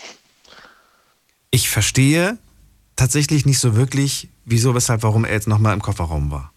Ich 1.50 1.68
verstehe 1.68 2.38
tatsächlich 2.96 3.44
nicht 3.44 3.58
so 3.58 3.76
wirklich, 3.76 4.28
wieso, 4.44 4.74
weshalb, 4.74 5.02
warum 5.02 5.24
er 5.24 5.32
jetzt 5.32 5.48
nochmal 5.48 5.74
im 5.74 5.82
Kofferraum 5.82 6.30
war. 6.30 6.52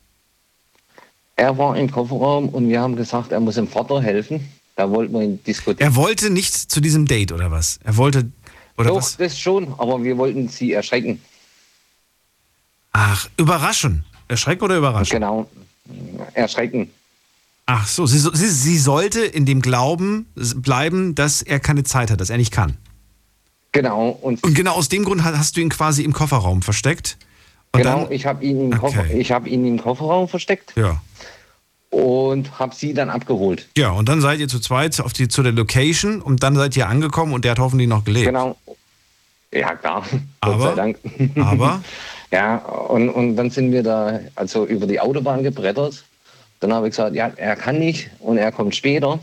Er 1.36 1.58
war 1.58 1.75
im 1.75 1.91
Kofferraum 1.91 2.49
und 2.49 2.69
wir 2.69 2.79
haben 2.79 2.95
gesagt, 2.95 3.31
er 3.31 3.39
muss 3.41 3.55
dem 3.55 3.67
Vater 3.67 4.01
helfen. 4.01 4.49
Da 4.76 4.90
wollten 4.90 5.14
wir 5.14 5.22
ihn 5.22 5.44
diskutieren. 5.44 5.90
Er 5.92 5.96
wollte 5.96 6.30
nicht 6.30 6.54
zu 6.54 6.82
diesem 6.82 7.06
Date 7.06 7.32
oder 7.32 7.50
was? 7.52 7.80
Er 7.84 7.96
wollte. 7.98 8.30
Oder 8.78 8.90
Doch, 8.90 8.98
was? 8.98 9.16
das 9.18 9.40
schon, 9.40 9.74
aber 9.78 10.04
wir 10.04 10.18
wollten 10.18 10.50
sie 10.50 10.74
erschrecken. 10.74 11.22
Ach, 12.92 13.30
überraschen. 13.38 14.04
Erschrecken 14.28 14.64
oder 14.66 14.78
überraschen? 14.78 15.14
Genau, 15.14 15.50
erschrecken. 16.34 16.92
Ach 17.68 17.88
so, 17.88 18.06
sie, 18.06 18.20
sie, 18.20 18.48
sie 18.50 18.78
sollte 18.78 19.22
in 19.24 19.46
dem 19.46 19.62
Glauben 19.62 20.28
bleiben, 20.36 21.16
dass 21.16 21.42
er 21.42 21.60
keine 21.60 21.84
Zeit 21.84 22.12
hat, 22.12 22.20
dass 22.22 22.30
er 22.30 22.38
nicht 22.38 22.52
kann. 22.52 22.78
Genau, 23.72 24.10
und 24.10 24.44
Und 24.44 24.54
genau 24.56 24.74
aus 24.74 24.88
dem 24.90 25.04
Grund 25.04 25.24
hast 25.24 25.58
du 25.58 25.62
ihn 25.62 25.70
quasi 25.70 26.04
im 26.04 26.14
Kofferraum 26.14 26.62
versteckt. 26.62 27.18
Genau, 27.74 28.04
dann, 28.04 28.12
ich 28.12 28.26
habe 28.26 28.44
ihn, 28.46 28.72
im 28.72 28.78
Koffer, 28.78 29.02
Okay. 29.02 29.20
ich 29.20 29.32
hab 29.32 29.48
ihn 29.48 29.66
im 29.66 29.82
Kofferraum 29.82 30.28
versteckt 30.30 30.74
ja. 30.78 31.02
Und 31.95 32.60
habe 32.60 32.75
sie 32.75 32.93
dann 32.93 33.10
abgeholt. 33.10 33.67
ja, 33.77 33.91
und 33.91 34.10
dann 34.10 34.19
seid 34.19 34.39
ihr 34.39 34.47
zu 34.49 34.60
zweit 34.60 34.99
auf 34.99 35.13
die, 35.13 35.27
zu 35.29 35.43
der 35.43 35.53
Location 35.53 36.21
und 36.21 36.43
dann 36.43 36.55
seid 36.55 36.75
ihr 36.75 36.88
angekommen 36.89 37.34
und 37.34 37.45
der 37.45 37.51
hat 37.51 37.60
hoffentlich 37.60 37.88
noch 37.88 38.03
gelebt. 38.03 38.25
Genau. 38.27 38.58
Ja, 39.53 39.75
klar. 39.75 40.03
Gott 40.41 40.53
Aber- 40.53 40.69
sei 40.69 40.75
Dank. 40.75 40.97
Aber 41.38 41.81
Ja, 42.31 42.58
und, 42.58 43.08
und 43.10 43.38
dann 43.38 43.49
sind 43.49 43.71
wir 43.71 43.81
da 43.84 44.19
also 44.36 44.65
über 44.65 44.88
die 44.88 44.99
Autobahn 44.99 45.41
gebrettert. 45.43 46.03
Dann 46.60 46.73
habe 46.73 46.88
ich 46.88 46.91
gesagt, 46.91 47.15
ja, 47.15 47.31
er 47.36 47.55
kann 47.55 47.79
nicht 47.79 48.10
und 48.19 48.38
er 48.38 48.51
kommt 48.51 48.75
später. 48.75 49.19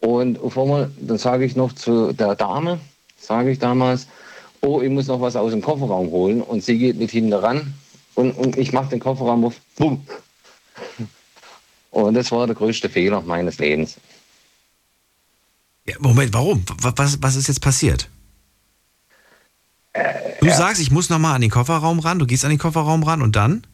Und 0.00 0.38
auf 0.40 0.56
einmal, 0.56 0.90
dann 1.00 1.18
sage 1.18 1.44
ich 1.44 1.56
noch 1.56 1.72
zu 1.72 2.12
der 2.12 2.36
Dame, 2.36 2.78
sage 3.18 3.50
ich 3.50 3.58
damals, 3.58 4.06
oh, 4.60 4.80
ich 4.82 4.90
muss 4.90 5.08
noch 5.08 5.20
was 5.20 5.34
aus 5.34 5.50
dem 5.50 5.62
Kofferraum 5.62 6.10
holen. 6.10 6.42
Und 6.42 6.62
sie 6.62 6.78
geht 6.78 6.96
mit 6.98 7.10
hinten 7.10 7.32
ran 7.32 7.74
und, 8.14 8.32
und 8.32 8.56
ich 8.56 8.72
mache 8.72 8.90
den 8.90 9.00
Kofferraum 9.00 9.44
auf. 9.46 9.54
Bumm. 9.76 10.06
Und 11.90 12.14
das 12.14 12.30
war 12.30 12.46
der 12.46 12.54
größte 12.56 12.88
Fehler 12.88 13.20
meines 13.22 13.58
Lebens. 13.58 13.96
ja, 15.86 15.96
Moment, 15.98 16.32
warum? 16.34 16.64
Wa- 16.80 16.92
Was, 16.96 17.22
was 17.22 17.36
ist 17.36 17.48
jetzt 17.48 17.60
passiert? 17.60 18.08
Du 20.40 20.48
sagst, 20.50 20.80
ich 20.80 20.90
muss 20.90 21.10
nochmal 21.10 21.34
an 21.34 21.40
den 21.40 21.50
Kofferraum 21.50 21.98
ran, 21.98 22.18
du 22.18 22.26
gehst 22.26 22.44
an 22.44 22.50
den 22.50 22.58
Kofferraum 22.58 23.02
ran 23.02 23.22
und 23.22 23.34
dann? 23.34 23.66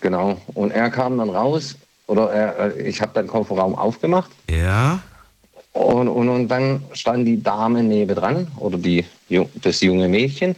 Genau. 0.00 0.40
Und 0.54 0.70
er 0.72 0.90
kam 0.90 1.16
dann 1.16 1.30
raus, 1.30 1.76
oder 2.06 2.30
er, 2.30 2.76
äh, 2.76 2.88
ich 2.88 3.00
habe 3.00 3.18
den 3.18 3.26
Kofferraum 3.28 3.74
aufgemacht. 3.74 4.30
Ja. 4.50 5.00
Und, 5.72 6.08
und, 6.08 6.28
und 6.28 6.48
dann 6.48 6.82
stand 6.92 7.26
die 7.26 7.42
Dame 7.42 7.82
nebendran, 7.82 8.48
oder 8.56 8.76
die, 8.76 9.04
das 9.54 9.80
junge 9.80 10.08
Mädchen. 10.08 10.54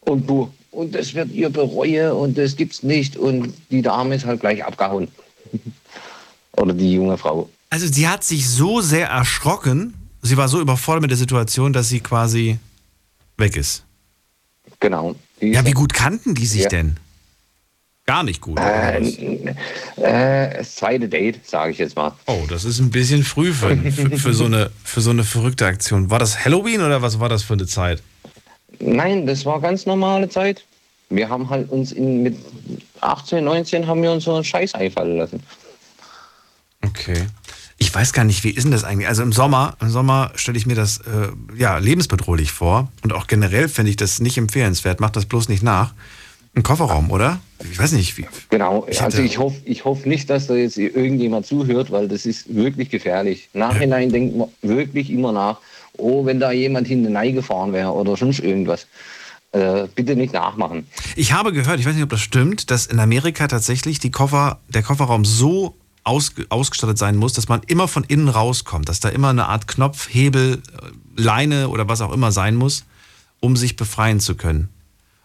Und 0.00 0.28
du, 0.28 0.50
und 0.70 0.94
das 0.94 1.14
wird 1.14 1.30
ihr 1.32 1.50
bereuen 1.50 2.12
und 2.12 2.38
das 2.38 2.56
gibt's 2.56 2.82
nicht. 2.82 3.16
Und 3.16 3.54
die 3.70 3.82
Dame 3.82 4.14
ist 4.14 4.26
halt 4.26 4.40
gleich 4.40 4.64
abgehauen. 4.64 5.08
oder 6.56 6.72
die 6.74 6.92
junge 6.94 7.16
Frau. 7.18 7.48
Also 7.70 7.86
sie 7.86 8.08
hat 8.08 8.24
sich 8.24 8.48
so 8.48 8.80
sehr 8.80 9.08
erschrocken, 9.08 9.94
sie 10.22 10.36
war 10.36 10.48
so 10.48 10.60
überfordert 10.60 11.02
mit 11.02 11.10
der 11.10 11.18
Situation, 11.18 11.72
dass 11.72 11.88
sie 11.88 12.00
quasi 12.00 12.58
weg 13.36 13.56
ist. 13.56 13.84
Genau. 14.80 15.14
Ja, 15.40 15.64
wie 15.64 15.72
gut 15.72 15.92
kannten 15.94 16.34
die 16.34 16.46
sich 16.46 16.62
Ja. 16.62 16.68
denn? 16.68 16.96
Gar 18.06 18.24
nicht 18.24 18.40
gut. 18.40 18.58
Äh, 18.58 18.98
äh, 19.96 20.56
das 20.58 20.74
zweite 20.74 21.08
Date, 21.08 21.46
sage 21.46 21.70
ich 21.70 21.78
jetzt 21.78 21.94
mal. 21.94 22.12
Oh, 22.26 22.44
das 22.48 22.64
ist 22.64 22.80
ein 22.80 22.90
bisschen 22.90 23.22
früh 23.22 23.52
für, 23.52 23.76
für, 23.76 24.18
für, 24.18 24.34
so 24.34 24.46
eine, 24.46 24.72
für 24.82 25.00
so 25.00 25.10
eine 25.10 25.22
verrückte 25.22 25.66
Aktion. 25.66 26.10
War 26.10 26.18
das 26.18 26.44
Halloween 26.44 26.80
oder 26.80 27.02
was 27.02 27.20
war 27.20 27.28
das 27.28 27.44
für 27.44 27.52
eine 27.52 27.66
Zeit? 27.66 28.02
Nein, 28.80 29.26
das 29.26 29.44
war 29.44 29.60
ganz 29.60 29.86
normale 29.86 30.28
Zeit. 30.28 30.64
Wir 31.10 31.28
haben 31.28 31.50
halt 31.50 31.70
uns 31.70 31.92
in, 31.92 32.22
mit 32.22 32.36
18, 33.00 33.44
19 33.44 33.86
haben 33.86 34.02
wir 34.02 34.12
uns 34.12 34.24
so 34.24 34.34
einen 34.34 34.44
Scheiß 34.44 34.74
einfallen 34.74 35.18
lassen. 35.18 35.42
Okay. 36.84 37.26
Ich 37.78 37.94
weiß 37.94 38.12
gar 38.12 38.24
nicht, 38.24 38.44
wie 38.44 38.50
ist 38.50 38.64
denn 38.64 38.72
das 38.72 38.84
eigentlich? 38.84 39.08
Also 39.08 39.22
im 39.22 39.32
Sommer, 39.32 39.76
im 39.80 39.88
Sommer 39.88 40.32
stelle 40.34 40.58
ich 40.58 40.66
mir 40.66 40.74
das 40.74 40.98
äh, 40.98 41.28
ja 41.56 41.78
lebensbedrohlich 41.78 42.52
vor 42.52 42.92
und 43.02 43.12
auch 43.12 43.26
generell 43.26 43.68
finde 43.68 43.90
ich 43.90 43.96
das 43.96 44.20
nicht 44.20 44.36
empfehlenswert. 44.36 45.00
Macht 45.00 45.16
das 45.16 45.24
bloß 45.24 45.48
nicht 45.48 45.62
nach. 45.62 45.94
Ein 46.54 46.62
Kofferraum, 46.62 47.10
oder? 47.10 47.40
Ich 47.70 47.78
weiß 47.78 47.92
nicht, 47.92 48.18
wie. 48.18 48.26
Genau, 48.50 48.86
Ich 48.88 49.00
also 49.00 49.22
ich 49.22 49.38
hoffe 49.38 49.60
ich 49.64 49.84
hoff 49.84 50.04
nicht, 50.04 50.28
dass 50.28 50.48
da 50.48 50.54
jetzt 50.54 50.76
irgendjemand 50.78 51.46
zuhört, 51.46 51.90
weil 51.90 52.08
das 52.08 52.26
ist 52.26 52.54
wirklich 52.54 52.90
gefährlich. 52.90 53.48
Nachhinein 53.52 54.10
denkt 54.10 54.36
man 54.36 54.48
wirklich 54.60 55.10
immer 55.10 55.32
nach, 55.32 55.58
oh, 55.98 56.24
wenn 56.24 56.40
da 56.40 56.52
jemand 56.52 56.88
hinten 56.88 57.14
gefahren 57.34 57.72
wäre 57.72 57.92
oder 57.92 58.16
sonst 58.16 58.40
irgendwas. 58.40 58.86
Äh, 59.52 59.88
bitte 59.94 60.14
nicht 60.14 60.32
nachmachen. 60.32 60.86
Ich 61.16 61.32
habe 61.32 61.52
gehört, 61.52 61.80
ich 61.80 61.86
weiß 61.86 61.94
nicht, 61.94 62.04
ob 62.04 62.10
das 62.10 62.20
stimmt, 62.20 62.70
dass 62.70 62.86
in 62.86 63.00
Amerika 63.00 63.48
tatsächlich 63.48 63.98
die 63.98 64.12
Koffer, 64.12 64.60
der 64.68 64.82
Kofferraum 64.82 65.24
so 65.24 65.74
ausge, 66.04 66.46
ausgestattet 66.50 66.98
sein 66.98 67.16
muss, 67.16 67.32
dass 67.32 67.48
man 67.48 67.60
immer 67.66 67.88
von 67.88 68.04
innen 68.04 68.28
rauskommt, 68.28 68.88
dass 68.88 69.00
da 69.00 69.08
immer 69.08 69.30
eine 69.30 69.46
Art 69.46 69.66
Knopf, 69.66 70.08
Hebel, 70.12 70.62
äh, 70.80 71.20
Leine 71.20 71.68
oder 71.68 71.88
was 71.88 72.00
auch 72.00 72.12
immer 72.12 72.30
sein 72.30 72.54
muss, 72.54 72.84
um 73.40 73.56
sich 73.56 73.74
befreien 73.74 74.20
zu 74.20 74.36
können. 74.36 74.68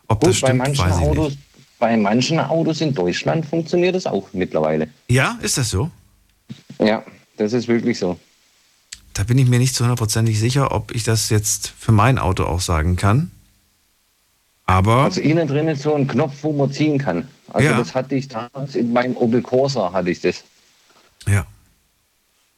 Ob 0.07 0.21
das 0.21 0.35
Gut, 0.35 0.41
bei 0.41 0.47
stimmt, 0.47 0.57
manchen, 0.59 0.85
weiß 0.85 0.97
ich 0.97 1.03
Autos, 1.03 1.29
nicht. 1.29 1.39
bei 1.79 1.97
manchen 1.97 2.39
Autos 2.39 2.81
in 2.81 2.93
Deutschland 2.93 3.45
funktioniert 3.45 3.95
das 3.95 4.07
auch 4.07 4.27
mittlerweile. 4.33 4.87
Ja, 5.07 5.37
ist 5.41 5.57
das 5.57 5.69
so? 5.69 5.91
Ja, 6.79 7.03
das 7.37 7.53
ist 7.53 7.67
wirklich 7.67 7.99
so. 7.99 8.17
Da 9.15 9.23
bin 9.23 9.37
ich 9.37 9.47
mir 9.47 9.59
nicht 9.59 9.73
zu 9.73 9.83
hundertprozentig 9.83 10.39
sicher, 10.39 10.71
ob 10.73 10.93
ich 10.93 11.03
das 11.03 11.29
jetzt 11.29 11.73
für 11.79 11.91
mein 11.91 12.19
Auto 12.19 12.43
auch 12.43 12.61
sagen 12.61 12.95
kann. 12.97 13.31
Aber 14.65 15.03
Also 15.05 15.21
innen 15.21 15.47
drin 15.47 15.67
ist 15.67 15.83
so 15.83 15.95
ein 15.95 16.07
Knopf, 16.07 16.33
wo 16.41 16.51
man 16.51 16.71
ziehen 16.71 16.97
kann. 16.97 17.27
Also 17.49 17.67
Ja. 17.69 17.77
das 17.77 17.95
hatte 17.95 18.15
ich 18.15 18.27
damals 18.27 18.75
in 18.75 18.91
meinem 18.93 19.15
Opel 19.15 19.41
Corsa 19.41 19.91
hatte 19.93 20.09
ich 20.11 20.21
das. 20.21 20.43
ja. 21.27 21.45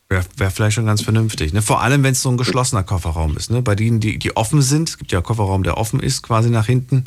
Wäre 0.10 0.24
wär 0.38 0.52
vielleicht 0.52 0.76
schon 0.76 0.86
ganz 0.86 1.02
vernünftig. 1.02 1.52
Ne? 1.52 1.62
Vor 1.62 1.82
allem, 1.82 2.02
wenn 2.02 2.14
es 2.14 2.22
so 2.22 2.30
ein 2.30 2.38
geschlossener 2.38 2.84
Kofferraum 2.84 3.36
ist. 3.36 3.52
Ne? 3.52 3.62
Bei 3.62 3.76
denen, 3.76 4.00
die, 4.00 4.18
die 4.18 4.38
offen 4.38 4.62
sind, 4.62 4.88
es 4.88 4.98
gibt 4.98 5.12
ja 5.12 5.20
Kofferraum, 5.20 5.64
der 5.64 5.76
offen 5.78 6.00
ist, 6.00 6.24
quasi 6.24 6.50
nach 6.50 6.66
hinten, 6.66 7.04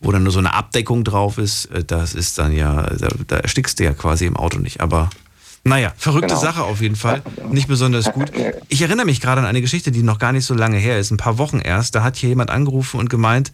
wo 0.00 0.10
dann 0.10 0.22
nur 0.22 0.32
so 0.32 0.38
eine 0.38 0.54
Abdeckung 0.54 1.04
drauf 1.04 1.36
ist, 1.36 1.66
äh, 1.66 1.84
das 1.84 2.14
ist 2.14 2.38
dann 2.38 2.56
ja, 2.56 2.84
da, 2.96 3.08
da 3.26 3.36
erstickst 3.36 3.78
du 3.78 3.84
ja 3.84 3.92
quasi 3.92 4.24
im 4.24 4.38
Auto 4.38 4.58
nicht. 4.58 4.80
Aber 4.80 5.10
naja, 5.64 5.92
verrückte 5.96 6.28
Genau. 6.28 6.40
Sache 6.40 6.62
auf 6.62 6.80
jeden 6.80 6.96
Fall. 6.96 7.22
Nicht 7.50 7.68
besonders 7.68 8.10
gut. 8.12 8.32
Ich 8.68 8.80
erinnere 8.82 9.06
mich 9.06 9.20
gerade 9.20 9.40
an 9.40 9.46
eine 9.46 9.60
Geschichte, 9.60 9.90
die 9.92 10.02
noch 10.02 10.18
gar 10.18 10.32
nicht 10.32 10.44
so 10.46 10.54
lange 10.54 10.78
her 10.78 10.98
ist, 10.98 11.10
ein 11.10 11.16
paar 11.18 11.36
Wochen 11.38 11.58
erst. 11.58 11.94
Da 11.94 12.02
hat 12.02 12.16
hier 12.16 12.30
jemand 12.30 12.50
angerufen 12.50 12.98
und 12.98 13.10
gemeint, 13.10 13.52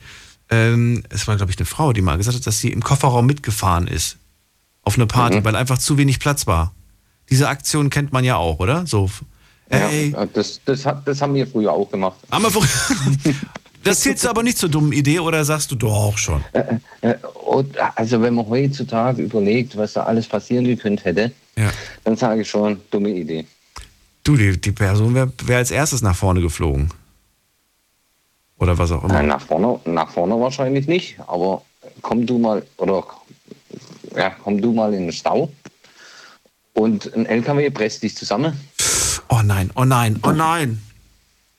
ähm, 0.51 1.03
es 1.11 1.27
war, 1.27 1.37
glaube 1.37 1.51
ich, 1.51 1.59
eine 1.59 1.67
Frau, 1.67 1.93
die 1.93 2.03
mal 2.03 2.17
gesagt 2.17 2.37
hat, 2.37 2.47
dass 2.47 2.61
sie 2.61 2.71
im 2.71 2.83
Kofferraum 2.83 3.27
mitgefahren 3.27 3.89
ist. 3.89 4.19
Auf 4.83 4.95
eine 4.95 5.07
Party, 5.07 5.45
weil 5.45 5.57
einfach 5.57 5.79
zu 5.79 5.99
wenig 5.99 6.21
Platz 6.21 6.47
war. 6.47 6.73
Diese 7.29 7.49
Aktion 7.49 7.91
kennt 7.91 8.13
man 8.13 8.23
ja 8.23 8.37
auch, 8.37 8.61
oder? 8.61 8.87
So, 8.87 9.11
ey, 9.69 10.13
Ja, 10.13 10.27
das, 10.27 10.61
das, 10.65 10.87
hat, 10.87 11.09
das 11.09 11.21
haben 11.21 11.35
wir 11.35 11.45
früher 11.49 11.73
auch 11.73 11.91
gemacht. 11.91 12.19
haben 12.31 12.45
wir 12.45 12.51
vor- 12.53 12.63
Das 13.83 14.01
zählst 14.01 14.25
du 14.25 14.29
aber 14.31 14.45
nicht 14.45 14.59
zur 14.59 14.69
dummen 14.69 14.93
Idee 14.93 15.19
oder 15.19 15.45
sagst 15.45 15.73
du 15.73 15.75
doch 15.75 16.17
schon? 16.19 16.45
Und, 17.57 17.75
also 17.95 18.21
wenn 18.21 18.35
man 18.35 18.47
heutzutage 18.49 19.23
überlegt, 19.23 19.79
was 19.79 19.95
da 19.95 20.03
alles 20.03 20.27
passieren 20.27 20.67
gekönnt 20.67 21.07
hätte, 21.07 21.33
Ja. 21.57 21.71
dann 22.05 22.15
sage 22.15 22.43
ich 22.43 22.51
schon, 22.51 22.83
dumme 22.91 23.09
Idee. 23.09 23.47
Du, 24.25 24.37
die, 24.37 24.61
die 24.61 24.73
Person 24.73 25.15
wäre 25.15 25.33
wär 25.45 25.57
als 25.57 25.71
erstes 25.71 26.03
nach 26.03 26.15
vorne 26.15 26.43
geflogen. 26.43 26.91
Oder 28.59 28.77
was 28.77 28.93
auch 28.93 29.05
immer. 29.05 29.23
nach, 29.23 29.41
vorne, 29.41 29.81
nach 29.87 30.11
vorne 30.11 30.39
wahrscheinlich 30.39 30.87
nicht, 30.87 31.19
aber 31.27 31.63
komm 32.03 32.27
du 32.27 32.39
mal, 32.39 32.63
oder 32.77 33.03
ja, 34.15 34.31
komm 34.43 34.61
du 34.61 34.73
mal 34.73 34.93
in 34.93 35.05
den 35.05 35.13
Stau 35.13 35.51
und 36.75 37.11
ein 37.15 37.25
LKW 37.25 37.71
presst 37.71 38.03
dich 38.03 38.15
zusammen. 38.17 38.59
Oh 39.31 39.41
nein, 39.43 39.71
oh 39.77 39.85
nein, 39.87 40.19
oh 40.23 40.33
nein. 40.33 40.83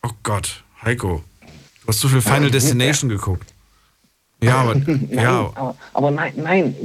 Oh 0.03 0.11
Gott, 0.21 0.63
Heiko. 0.83 1.23
Du 1.81 1.87
hast 1.87 2.01
so 2.01 2.07
viel 2.07 2.21
Final 2.21 2.51
Destination 2.51 3.09
geguckt. 3.09 3.51
Ja, 4.41 4.55
aber, 4.61 4.75
ja, 5.09 5.51
Aber, 5.55 5.75
aber 5.93 6.11
nein, 6.11 6.33
nein, 6.35 6.75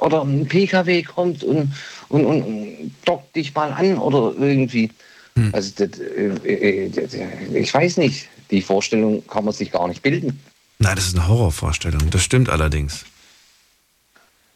oder 0.00 0.22
ein 0.22 0.46
PKW 0.46 1.02
kommt 1.02 1.44
und, 1.44 1.72
und, 2.08 2.24
und 2.24 2.94
dockt 3.04 3.36
dich 3.36 3.54
mal 3.54 3.70
an 3.72 3.98
oder 3.98 4.34
irgendwie. 4.38 4.90
Hm. 5.36 5.50
Also 5.52 5.72
das, 5.86 5.98
äh, 5.98 6.28
äh, 6.44 6.86
äh, 6.86 7.58
ich 7.58 7.72
weiß 7.72 7.98
nicht, 7.98 8.28
die 8.50 8.62
Vorstellung 8.62 9.26
kann 9.26 9.44
man 9.44 9.52
sich 9.54 9.70
gar 9.70 9.88
nicht 9.88 10.02
bilden. 10.02 10.40
nein, 10.78 10.96
das 10.96 11.06
ist 11.08 11.16
eine 11.16 11.28
Horrorvorstellung. 11.28 12.10
Das 12.10 12.22
stimmt 12.22 12.48
allerdings. 12.48 13.04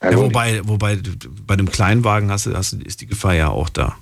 Ja, 0.02 0.08
Also, 0.08 0.24
wobei, 0.24 0.60
wobei 0.66 0.98
bei 1.46 1.56
dem 1.56 1.70
Kleinwagen 1.70 2.30
hast, 2.30 2.46
du- 2.46 2.54
hast, 2.56 2.72
du- 2.74 2.78
ist 2.84 3.00
die 3.00 3.06
Gefahr 3.06 3.34
ja 3.34 3.48
auch 3.48 3.68
da. 3.70 3.96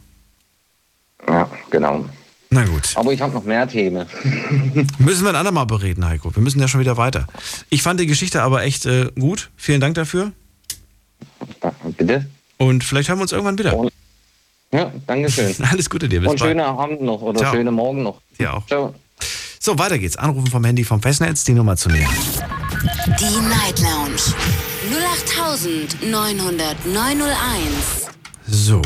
ja, 1.26 1.48
genau. 1.70 2.04
Na 2.54 2.64
gut. 2.64 2.92
Aber 2.94 3.12
ich 3.12 3.20
habe 3.20 3.34
noch 3.34 3.42
mehr 3.44 3.66
Themen. 3.66 4.06
Müssen 4.98 5.24
wir 5.24 5.30
ein 5.30 5.36
andermal 5.36 5.66
bereden, 5.66 6.04
Heiko. 6.06 6.34
Wir 6.34 6.42
müssen 6.42 6.60
ja 6.60 6.68
schon 6.68 6.78
wieder 6.80 6.96
weiter. 6.96 7.26
Ich 7.68 7.82
fand 7.82 7.98
die 7.98 8.06
Geschichte 8.06 8.42
aber 8.42 8.62
echt 8.62 8.86
äh, 8.86 9.10
gut. 9.18 9.50
Vielen 9.56 9.80
Dank 9.80 9.96
dafür. 9.96 10.30
Ja, 11.62 11.72
Bitte? 11.96 12.26
Und 12.56 12.84
vielleicht 12.84 13.08
hören 13.08 13.18
wir 13.18 13.22
uns 13.22 13.32
irgendwann 13.32 13.58
wieder. 13.58 13.76
Und- 13.76 13.92
Ja, 14.72 14.92
danke 15.06 15.30
schön. 15.32 15.52
Alles 15.70 15.90
Gute 15.90 16.08
dir. 16.08 16.20
Bis 16.20 16.30
Und 16.30 16.38
schönen 16.38 16.60
Abend 16.60 17.02
noch 17.02 17.20
oder 17.22 17.40
Ciao. 17.40 17.52
schönen 17.54 17.74
Morgen 17.74 18.04
noch. 18.04 18.20
Dir 18.38 18.54
auch. 18.54 18.64
Ciao. 18.68 18.94
So, 19.58 19.76
weiter 19.78 19.98
geht's. 19.98 20.16
Anrufen 20.16 20.46
vom 20.48 20.62
Handy 20.64 20.84
vom 20.84 21.02
Festnetz, 21.02 21.42
die 21.44 21.54
Nummer 21.54 21.76
zu 21.76 21.88
nehmen. 21.88 22.06
Die 23.18 23.24
Night 23.48 23.80
Lounge 23.80 24.22
0890901. 26.12 28.06
So, 28.46 28.80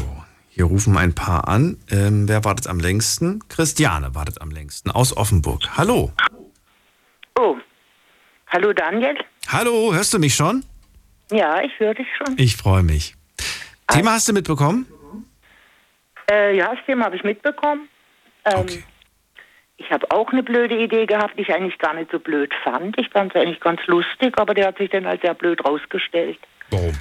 hier 0.59 0.67
rufen 0.67 0.97
ein 0.97 1.15
paar 1.15 1.47
an. 1.47 1.77
Ähm, 1.89 2.29
wer 2.29 2.45
wartet 2.45 2.67
am 2.67 2.81
längsten? 2.81 3.45
Christiane 3.49 4.17
wartet 4.17 4.43
am 4.43 4.51
längsten 4.51 4.91
aus 4.91 5.17
Offenburg. 5.17 5.63
Hallo. 5.77 6.11
Oh, 7.39 7.57
hallo 8.49 8.73
Daniel. 8.73 9.17
Hallo, 9.47 9.95
hörst 9.95 10.13
du 10.15 10.19
mich 10.19 10.35
schon? 10.35 10.65
Ja, 11.31 11.63
ich 11.63 11.71
höre 11.79 11.95
dich 11.95 12.09
schon. 12.17 12.35
Ich 12.39 12.57
freue 12.57 12.83
mich. 12.83 13.15
Thema 13.87 14.15
hast 14.15 14.29
du 14.29 14.33
mitbekommen? 14.33 14.87
Äh, 16.29 16.57
ja, 16.57 16.75
das 16.75 16.85
Thema 16.87 17.05
habe 17.05 17.15
ich 17.17 17.23
mitbekommen. 17.23 17.89
Ähm, 18.45 18.59
Okay. 18.59 18.83
Ich 19.81 19.93
habe 19.93 20.11
auch 20.11 20.33
eine 20.33 20.43
blöde 20.43 20.77
Idee 20.77 21.07
gehabt, 21.07 21.39
die 21.39 21.43
ich 21.43 21.55
eigentlich 21.55 21.79
gar 21.79 21.95
nicht 21.95 22.11
so 22.11 22.19
blöd 22.19 22.53
fand. 22.65 22.99
Ich 22.99 23.09
fand 23.11 23.33
es 23.33 23.41
eigentlich 23.41 23.61
ganz 23.61 23.81
lustig, 23.87 24.37
aber 24.37 24.53
der 24.53 24.67
hat 24.67 24.79
sich 24.79 24.91
dann 24.91 25.07
als 25.07 25.23
sehr 25.23 25.35
blöd 25.35 25.65
rausgestellt. 25.65 26.37
Warum? 26.71 26.95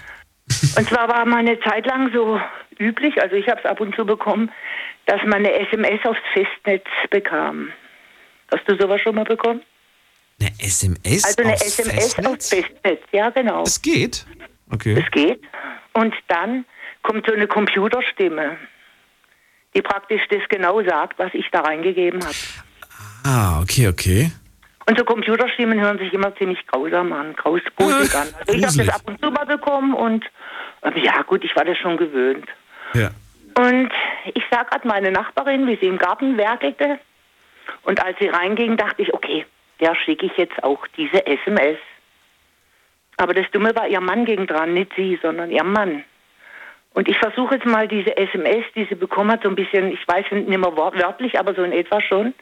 Und 0.78 0.88
zwar 0.88 1.08
war 1.10 1.26
mal 1.26 1.38
eine 1.40 1.60
Zeit 1.60 1.86
lang 1.86 2.12
so 2.14 2.40
üblich, 2.80 3.22
also 3.22 3.36
ich 3.36 3.48
habe 3.48 3.60
es 3.60 3.66
ab 3.66 3.80
und 3.82 3.96
zu 3.96 4.06
bekommen, 4.06 4.52
dass 5.06 5.22
man 5.24 5.36
eine 5.46 5.54
SMS 5.54 6.06
aufs 6.06 6.20
Festnetz 6.34 6.86
bekam. 7.10 7.70
Hast 8.52 8.64
du 8.68 8.78
sowas 8.78 9.02
schon 9.02 9.16
mal 9.16 9.26
bekommen? 9.26 9.62
Eine 10.40 10.52
SMS 10.60 11.24
Also 11.26 11.44
eine 11.44 11.54
aufs 11.54 11.80
SMS 11.80 12.14
Festnetz? 12.14 12.28
aufs 12.28 12.50
Festnetz, 12.50 13.02
ja 13.12 13.30
genau. 13.30 13.64
Das 13.64 13.82
geht. 13.82 14.26
Okay. 14.72 15.02
Es 15.04 15.12
geht. 15.12 15.42
Und 15.94 16.14
dann 16.28 16.66
kommt 17.02 17.26
so 17.26 17.34
eine 17.34 17.48
Computerstimme, 17.48 18.58
die 19.76 19.82
praktisch 19.82 20.22
das 20.30 20.42
genau 20.50 20.84
sagt, 20.84 21.18
was 21.20 21.34
ich 21.34 21.46
da 21.52 21.62
reingegeben 21.62 22.24
habe. 22.24 22.36
Ah, 23.24 23.62
okay, 23.62 23.88
okay. 23.88 24.32
Und 24.88 24.97
so 24.97 25.04
Computerstimmen 25.04 25.82
hören 25.82 25.97
sich 25.97 26.13
immer 26.13 26.34
ziemlich 26.38 26.65
grausam 26.65 27.12
an, 27.12 27.36
graus 27.36 27.62
gruselig 27.76 28.15
an. 28.15 28.28
Also 28.39 28.54
ich 28.54 28.65
habe 28.65 28.78
das 28.78 28.89
ab 28.89 29.02
und 29.06 29.21
zu 29.21 29.30
mal 29.30 29.45
bekommen 29.45 29.93
und 29.93 30.23
äh, 30.82 30.97
ja 31.02 31.21
gut, 31.23 31.43
ich 31.43 31.54
war 31.58 31.65
das 31.65 31.78
schon 31.78 31.97
gewöhnt. 31.97 32.47
Ja. 32.93 33.10
Und 33.58 33.91
ich 34.34 34.43
sah 34.50 34.63
gerade 34.63 34.88
meine 34.88 35.12
Nachbarin, 35.12 35.67
wie 35.67 35.76
sie 35.76 35.88
im 35.88 35.97
Garten 35.97 36.38
werkelte. 36.38 37.00
Und 37.84 38.02
als 38.02 38.17
sie 38.19 38.28
reinging, 38.28 38.78
dachte 38.78 39.02
ich, 39.02 39.13
okay, 39.13 39.45
der 39.82 39.93
schicke 39.95 40.28
ich 40.28 40.38
jetzt 40.38 40.63
auch 40.63 40.88
diese 40.95 41.26
SMS. 41.26 41.78
Aber 43.17 43.34
das 43.34 43.50
Dumme 43.52 43.76
war, 43.76 43.88
ihr 43.88 44.00
Mann 44.00 44.23
ging 44.23 44.47
dran, 44.47 44.73
nicht 44.73 44.93
sie, 44.95 45.19
sondern 45.21 45.52
ihr 45.52 45.63
Mann. 45.63 46.06
Und 46.93 47.10
ich 47.10 47.17
versuche 47.17 47.56
jetzt 47.56 47.65
mal 47.65 47.88
diese 47.88 48.15
SMS, 48.15 48.63
die 48.76 48.86
sie 48.86 48.95
bekommen 48.95 49.32
hat, 49.32 49.43
so 49.43 49.50
ein 49.50 49.56
bisschen, 49.56 49.91
ich 49.91 50.08
weiß 50.08 50.26
nicht 50.32 50.47
mehr 50.47 50.62
wörtlich, 50.62 51.38
aber 51.38 51.54
so 51.54 51.63
in 51.63 51.73
etwa 51.73 52.00
schon. 52.00 52.34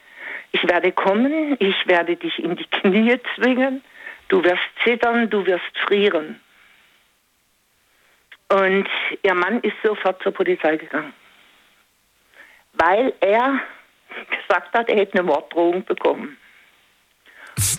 Ich 0.55 0.69
werde 0.69 0.93
kommen, 0.93 1.57
ich 1.59 1.75
werde 1.85 2.15
dich 2.15 2.39
in 2.39 2.55
die 2.55 2.63
Knie 2.63 3.19
zwingen, 3.35 3.83
du 4.29 4.41
wirst 4.41 4.63
zittern, 4.85 5.29
du 5.29 5.45
wirst 5.45 5.77
frieren. 5.85 6.39
Und 8.47 8.87
ihr 9.21 9.33
Mann 9.33 9.59
ist 9.61 9.75
sofort 9.83 10.23
zur 10.23 10.31
Polizei 10.31 10.77
gegangen. 10.77 11.11
Weil 12.73 13.13
er 13.19 13.59
gesagt 14.47 14.73
hat, 14.73 14.87
er 14.87 14.95
hätte 14.95 15.19
eine 15.19 15.23
Morddrohung 15.23 15.83
bekommen. 15.83 16.37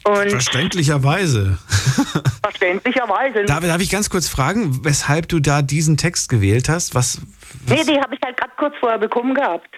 Und 0.05 0.31
Verständlicherweise. 0.31 1.59
verständlicherweise. 2.43 3.45
Darf, 3.45 3.61
darf 3.61 3.81
ich 3.81 3.91
ganz 3.91 4.11
kurz 4.11 4.29
fragen, 4.29 4.85
weshalb 4.85 5.29
du 5.29 5.41
da 5.41 5.63
diesen 5.63 5.97
Text 5.97 6.29
gewählt 6.29 6.69
hast? 6.69 6.95
Was, 6.95 7.23
Nee, 7.69 7.85
die 7.85 7.99
habe 7.99 8.15
ich 8.15 8.21
halt 8.23 8.37
gerade 8.37 8.53
kurz 8.59 8.75
vorher 8.81 8.99
bekommen 8.99 9.35
gehabt. 9.35 9.69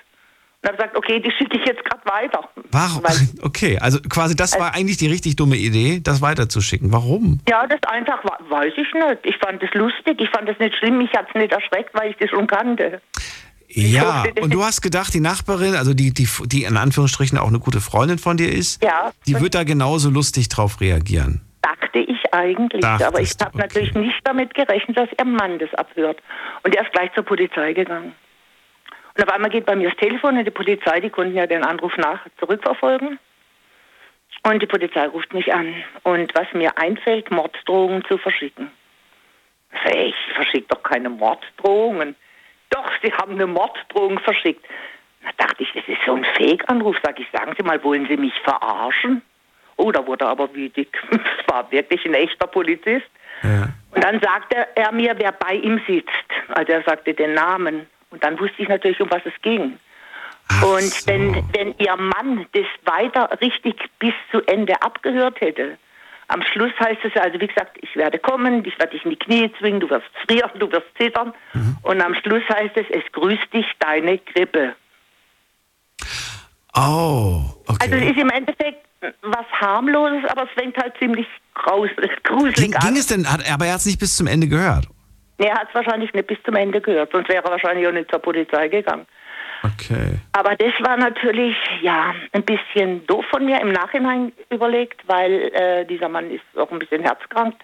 Und 0.60 0.68
habe 0.68 0.76
gesagt, 0.76 0.96
okay, 0.96 1.20
die 1.20 1.30
schicke 1.30 1.56
ich 1.56 1.64
jetzt 1.66 1.84
gerade 1.84 2.04
weiter. 2.04 2.48
warum? 2.72 3.02
Okay, 3.42 3.78
also 3.78 4.00
quasi 4.08 4.34
das 4.34 4.58
war 4.58 4.74
eigentlich 4.74 4.96
die 4.96 5.06
richtig 5.06 5.36
dumme 5.36 5.56
Idee, 5.56 6.00
das 6.02 6.20
weiterzuschicken. 6.20 6.92
Warum? 6.92 7.38
ja, 7.48 7.66
das 7.66 7.78
einfach, 7.88 8.24
weiß 8.24 8.72
ich 8.76 8.92
nicht. 8.92 9.18
Ich 9.22 9.36
fand 9.36 9.62
es 9.62 9.72
lustig, 9.74 10.20
ich 10.20 10.28
fand 10.30 10.48
es 10.48 10.58
nicht 10.58 10.74
schlimm, 10.76 10.98
mich 10.98 11.12
hat 11.12 11.28
es 11.28 11.34
nicht 11.34 11.52
erschreckt, 11.52 11.90
weil 11.94 12.10
ich 12.10 12.16
das 12.16 12.30
schon 12.30 12.48
kannte. 12.48 13.00
Ja, 13.68 14.24
und 14.40 14.52
du 14.52 14.64
hast 14.64 14.80
gedacht, 14.80 15.12
die 15.14 15.20
Nachbarin, 15.20 15.74
also 15.74 15.94
die, 15.94 16.12
die, 16.12 16.26
die 16.46 16.64
in 16.64 16.76
Anführungsstrichen 16.76 17.38
auch 17.38 17.48
eine 17.48 17.60
gute 17.60 17.80
Freundin 17.80 18.18
von 18.18 18.36
dir 18.36 18.50
ist, 18.50 18.82
Ja, 18.82 19.12
die 19.26 19.38
wird 19.40 19.54
da 19.54 19.62
genauso 19.62 20.10
lustig 20.10 20.48
drauf 20.48 20.80
reagieren. 20.80 21.42
dachte 21.62 21.98
ich 21.98 22.34
eigentlich. 22.34 22.80
Dachtest 22.80 23.06
aber 23.06 23.20
ich 23.20 23.30
habe 23.40 23.50
okay. 23.54 23.58
natürlich 23.58 23.94
nicht 23.94 24.20
damit 24.24 24.54
gerechnet, 24.54 24.96
dass 24.96 25.08
ihr 25.16 25.24
Mann 25.24 25.58
das 25.58 25.72
abhört. 25.74 26.18
Und 26.64 26.74
er 26.74 26.82
ist 26.82 26.92
gleich 26.92 27.12
zur 27.14 27.24
Polizei 27.24 27.74
gegangen. 27.74 28.14
Und 29.18 29.28
auf 29.28 29.34
einmal 29.34 29.50
geht 29.50 29.66
bei 29.66 29.74
mir 29.74 29.88
das 29.88 29.98
Telefon 29.98 30.38
und 30.38 30.44
die 30.44 30.50
Polizei, 30.52 31.00
die 31.00 31.10
konnten 31.10 31.34
ja 31.34 31.46
den 31.46 31.64
Anruf 31.64 31.96
nach 31.96 32.20
zurückverfolgen. 32.38 33.18
Und 34.44 34.62
die 34.62 34.66
Polizei 34.66 35.08
ruft 35.08 35.34
mich 35.34 35.52
an. 35.52 35.74
Und 36.04 36.32
was 36.36 36.46
mir 36.52 36.78
einfällt, 36.78 37.28
Morddrohungen 37.32 38.04
zu 38.04 38.16
verschicken. 38.16 38.70
Ich 39.92 40.14
verschicke 40.34 40.68
doch 40.68 40.84
keine 40.84 41.10
Morddrohungen. 41.10 42.14
Doch, 42.70 42.88
Sie 43.02 43.12
haben 43.12 43.32
eine 43.32 43.48
Morddrohung 43.48 44.20
verschickt. 44.20 44.64
Da 45.24 45.46
dachte 45.46 45.64
ich, 45.64 45.72
das 45.72 45.88
ist 45.88 45.98
so 46.06 46.14
ein 46.14 46.24
Fake-Anruf. 46.36 46.96
Sag 47.02 47.18
ich, 47.18 47.26
sagen 47.32 47.54
Sie 47.58 47.64
mal, 47.64 47.82
wollen 47.82 48.06
Sie 48.06 48.16
mich 48.16 48.34
verarschen? 48.44 49.22
Oh, 49.76 49.90
da 49.90 50.06
wurde 50.06 50.26
er 50.26 50.30
aber 50.30 50.54
wütig. 50.54 50.88
Es 51.10 51.52
war 51.52 51.68
wirklich 51.72 52.04
ein 52.04 52.14
echter 52.14 52.46
Polizist. 52.46 53.06
Ja. 53.42 53.68
Und 53.90 54.04
dann 54.04 54.20
sagte 54.20 54.68
er 54.76 54.92
mir, 54.92 55.14
wer 55.18 55.32
bei 55.32 55.54
ihm 55.54 55.80
sitzt. 55.88 56.12
Also 56.50 56.72
er 56.72 56.82
sagte 56.82 57.14
den 57.14 57.34
Namen. 57.34 57.86
Und 58.10 58.22
dann 58.24 58.38
wusste 58.38 58.62
ich 58.62 58.68
natürlich, 58.68 59.00
um 59.00 59.10
was 59.10 59.22
es 59.24 59.34
ging. 59.42 59.78
Ach 60.48 60.62
und 60.62 60.82
so. 60.82 61.06
wenn, 61.06 61.44
wenn 61.52 61.74
ihr 61.78 61.96
Mann 61.96 62.46
das 62.52 62.66
weiter 62.84 63.30
richtig 63.40 63.76
bis 63.98 64.14
zu 64.30 64.40
Ende 64.46 64.80
abgehört 64.82 65.40
hätte, 65.40 65.78
Am 66.30 66.42
Schluss 66.42 66.72
heißt 66.78 67.00
es 67.04 67.14
ja, 67.14 67.22
also 67.22 67.40
wie 67.40 67.46
gesagt, 67.46 67.78
ich 67.80 67.96
werde 67.96 68.18
kommen, 68.18 68.62
ich 68.66 68.78
werde 68.78 68.92
dich 68.92 69.04
in 69.04 69.10
die 69.10 69.16
Knie 69.16 69.50
zwingen, 69.58 69.80
du 69.80 69.88
wirst 69.88 70.06
frieren, 70.26 70.50
du 70.58 70.70
wirst 70.70 70.86
zittern. 70.98 71.32
Und 71.82 72.02
am 72.02 72.14
Schluss 72.14 72.42
heißt 72.50 72.76
es, 72.76 72.84
es 72.90 73.12
grüßt 73.12 73.52
dich 73.52 73.66
deine 73.78 74.18
Grippe. 74.18 74.74
Oh, 76.76 77.44
okay. 77.66 77.78
Also 77.80 77.96
es 77.96 78.10
ist 78.10 78.18
im 78.18 78.28
Endeffekt 78.28 78.84
was 79.22 79.46
harmloses, 79.58 80.28
aber 80.28 80.42
es 80.42 80.50
fängt 80.50 80.76
halt 80.76 80.94
ziemlich 80.98 81.26
gruselig 81.54 82.10
ging, 82.54 82.74
an. 82.74 82.80
ging 82.80 82.96
es 82.96 83.06
denn, 83.06 83.24
aber 83.26 83.64
er 83.64 83.72
hat 83.72 83.80
es 83.80 83.86
nicht 83.86 83.98
bis 83.98 84.16
zum 84.16 84.26
Ende 84.26 84.48
gehört. 84.48 84.86
Nee, 85.38 85.46
er 85.46 85.54
hat 85.54 85.68
es 85.68 85.74
wahrscheinlich 85.74 86.12
nicht 86.12 86.26
bis 86.26 86.42
zum 86.44 86.56
Ende 86.56 86.80
gehört, 86.80 87.12
sonst 87.12 87.28
wäre 87.28 87.44
er 87.44 87.50
wahrscheinlich 87.50 87.86
auch 87.86 87.92
nicht 87.92 88.10
zur 88.10 88.18
Polizei 88.18 88.68
gegangen. 88.68 89.06
Okay. 89.62 90.18
Aber 90.32 90.54
das 90.54 90.72
war 90.80 90.96
natürlich, 90.96 91.56
ja, 91.80 92.14
ein 92.32 92.44
bisschen 92.44 93.06
doof 93.06 93.24
von 93.30 93.44
mir 93.44 93.60
im 93.60 93.72
Nachhinein 93.72 94.32
überlegt, 94.50 95.00
weil 95.06 95.50
äh, 95.52 95.84
dieser 95.84 96.08
Mann 96.08 96.30
ist 96.30 96.44
auch 96.56 96.70
ein 96.70 96.78
bisschen 96.78 97.02
herzkrank. 97.02 97.54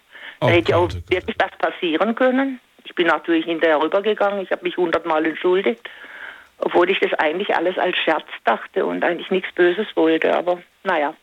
Oh 0.41 0.47
da 0.47 0.53
hätte 0.53 0.73
ja 0.73 0.77
auch 0.79 0.89
oh 0.93 1.11
wirklich 1.11 1.37
was 1.39 1.57
passieren 1.59 2.15
können. 2.15 2.61
Ich 2.85 2.95
bin 2.95 3.07
natürlich 3.07 3.45
hinterher 3.45 3.81
rübergegangen, 3.81 4.41
ich 4.41 4.51
habe 4.51 4.65
mich 4.65 4.77
hundertmal 4.77 5.25
entschuldigt, 5.25 5.89
obwohl 6.59 6.91
ich 6.91 7.01
das 7.01 7.15
eigentlich 7.15 7.57
alles 7.57 7.79
als 7.79 7.97
Scherz 7.99 8.27
dachte 8.45 8.85
und 8.87 9.05
eigentlich 9.05 9.31
nichts 9.31 9.53
Böses 9.53 9.87
wollte. 9.95 10.37
Aber 10.37 10.61
naja, 10.83 11.15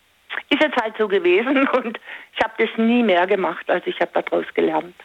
ist 0.49 0.61
jetzt 0.61 0.81
halt 0.81 0.95
so 0.97 1.07
gewesen 1.07 1.67
und 1.83 1.99
ich 2.33 2.43
habe 2.43 2.53
das 2.57 2.69
nie 2.77 3.03
mehr 3.03 3.27
gemacht, 3.27 3.69
also 3.69 3.87
ich 3.87 3.99
habe 3.99 4.11
daraus 4.13 4.45
gelernt. 4.53 4.95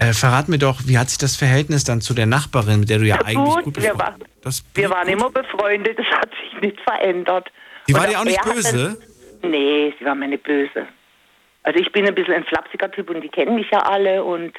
Äh, 0.00 0.12
verrat 0.12 0.48
mir 0.48 0.58
doch, 0.58 0.80
wie 0.86 0.96
hat 0.96 1.08
sich 1.08 1.18
das 1.18 1.36
Verhältnis 1.36 1.84
dann 1.84 2.00
zu 2.00 2.14
der 2.14 2.26
Nachbarin, 2.26 2.80
mit 2.80 2.88
der 2.90 2.98
du 2.98 3.04
ja, 3.04 3.16
Ja, 3.16 3.22
eigentlich 3.26 3.54
gut, 3.54 3.64
gut 3.64 3.76
wir 3.82 3.92
befreundet 3.92 4.20
waren- 4.20 4.24
das 4.42 4.64
Wir 4.74 4.90
waren 4.90 5.08
immer 5.08 5.30
befreundet, 5.30 5.98
das 5.98 6.06
hat 6.06 6.30
sich 6.30 6.60
nicht 6.60 6.80
verändert. 6.82 7.50
Die 7.88 7.94
war 7.94 8.06
dir 8.06 8.20
auch 8.20 8.24
nicht 8.24 8.40
böse? 8.42 8.96
Dann, 9.42 9.50
nee, 9.50 9.92
sie 9.98 10.04
war 10.04 10.14
mir 10.14 10.28
nicht 10.28 10.44
böse. 10.44 10.86
Also 11.64 11.80
ich 11.80 11.90
bin 11.90 12.06
ein 12.06 12.14
bisschen 12.14 12.34
ein 12.34 12.44
flapsiger 12.44 12.90
Typ 12.90 13.10
und 13.10 13.22
die 13.22 13.28
kennen 13.28 13.56
mich 13.56 13.70
ja 13.70 13.80
alle 13.80 14.22
und 14.22 14.52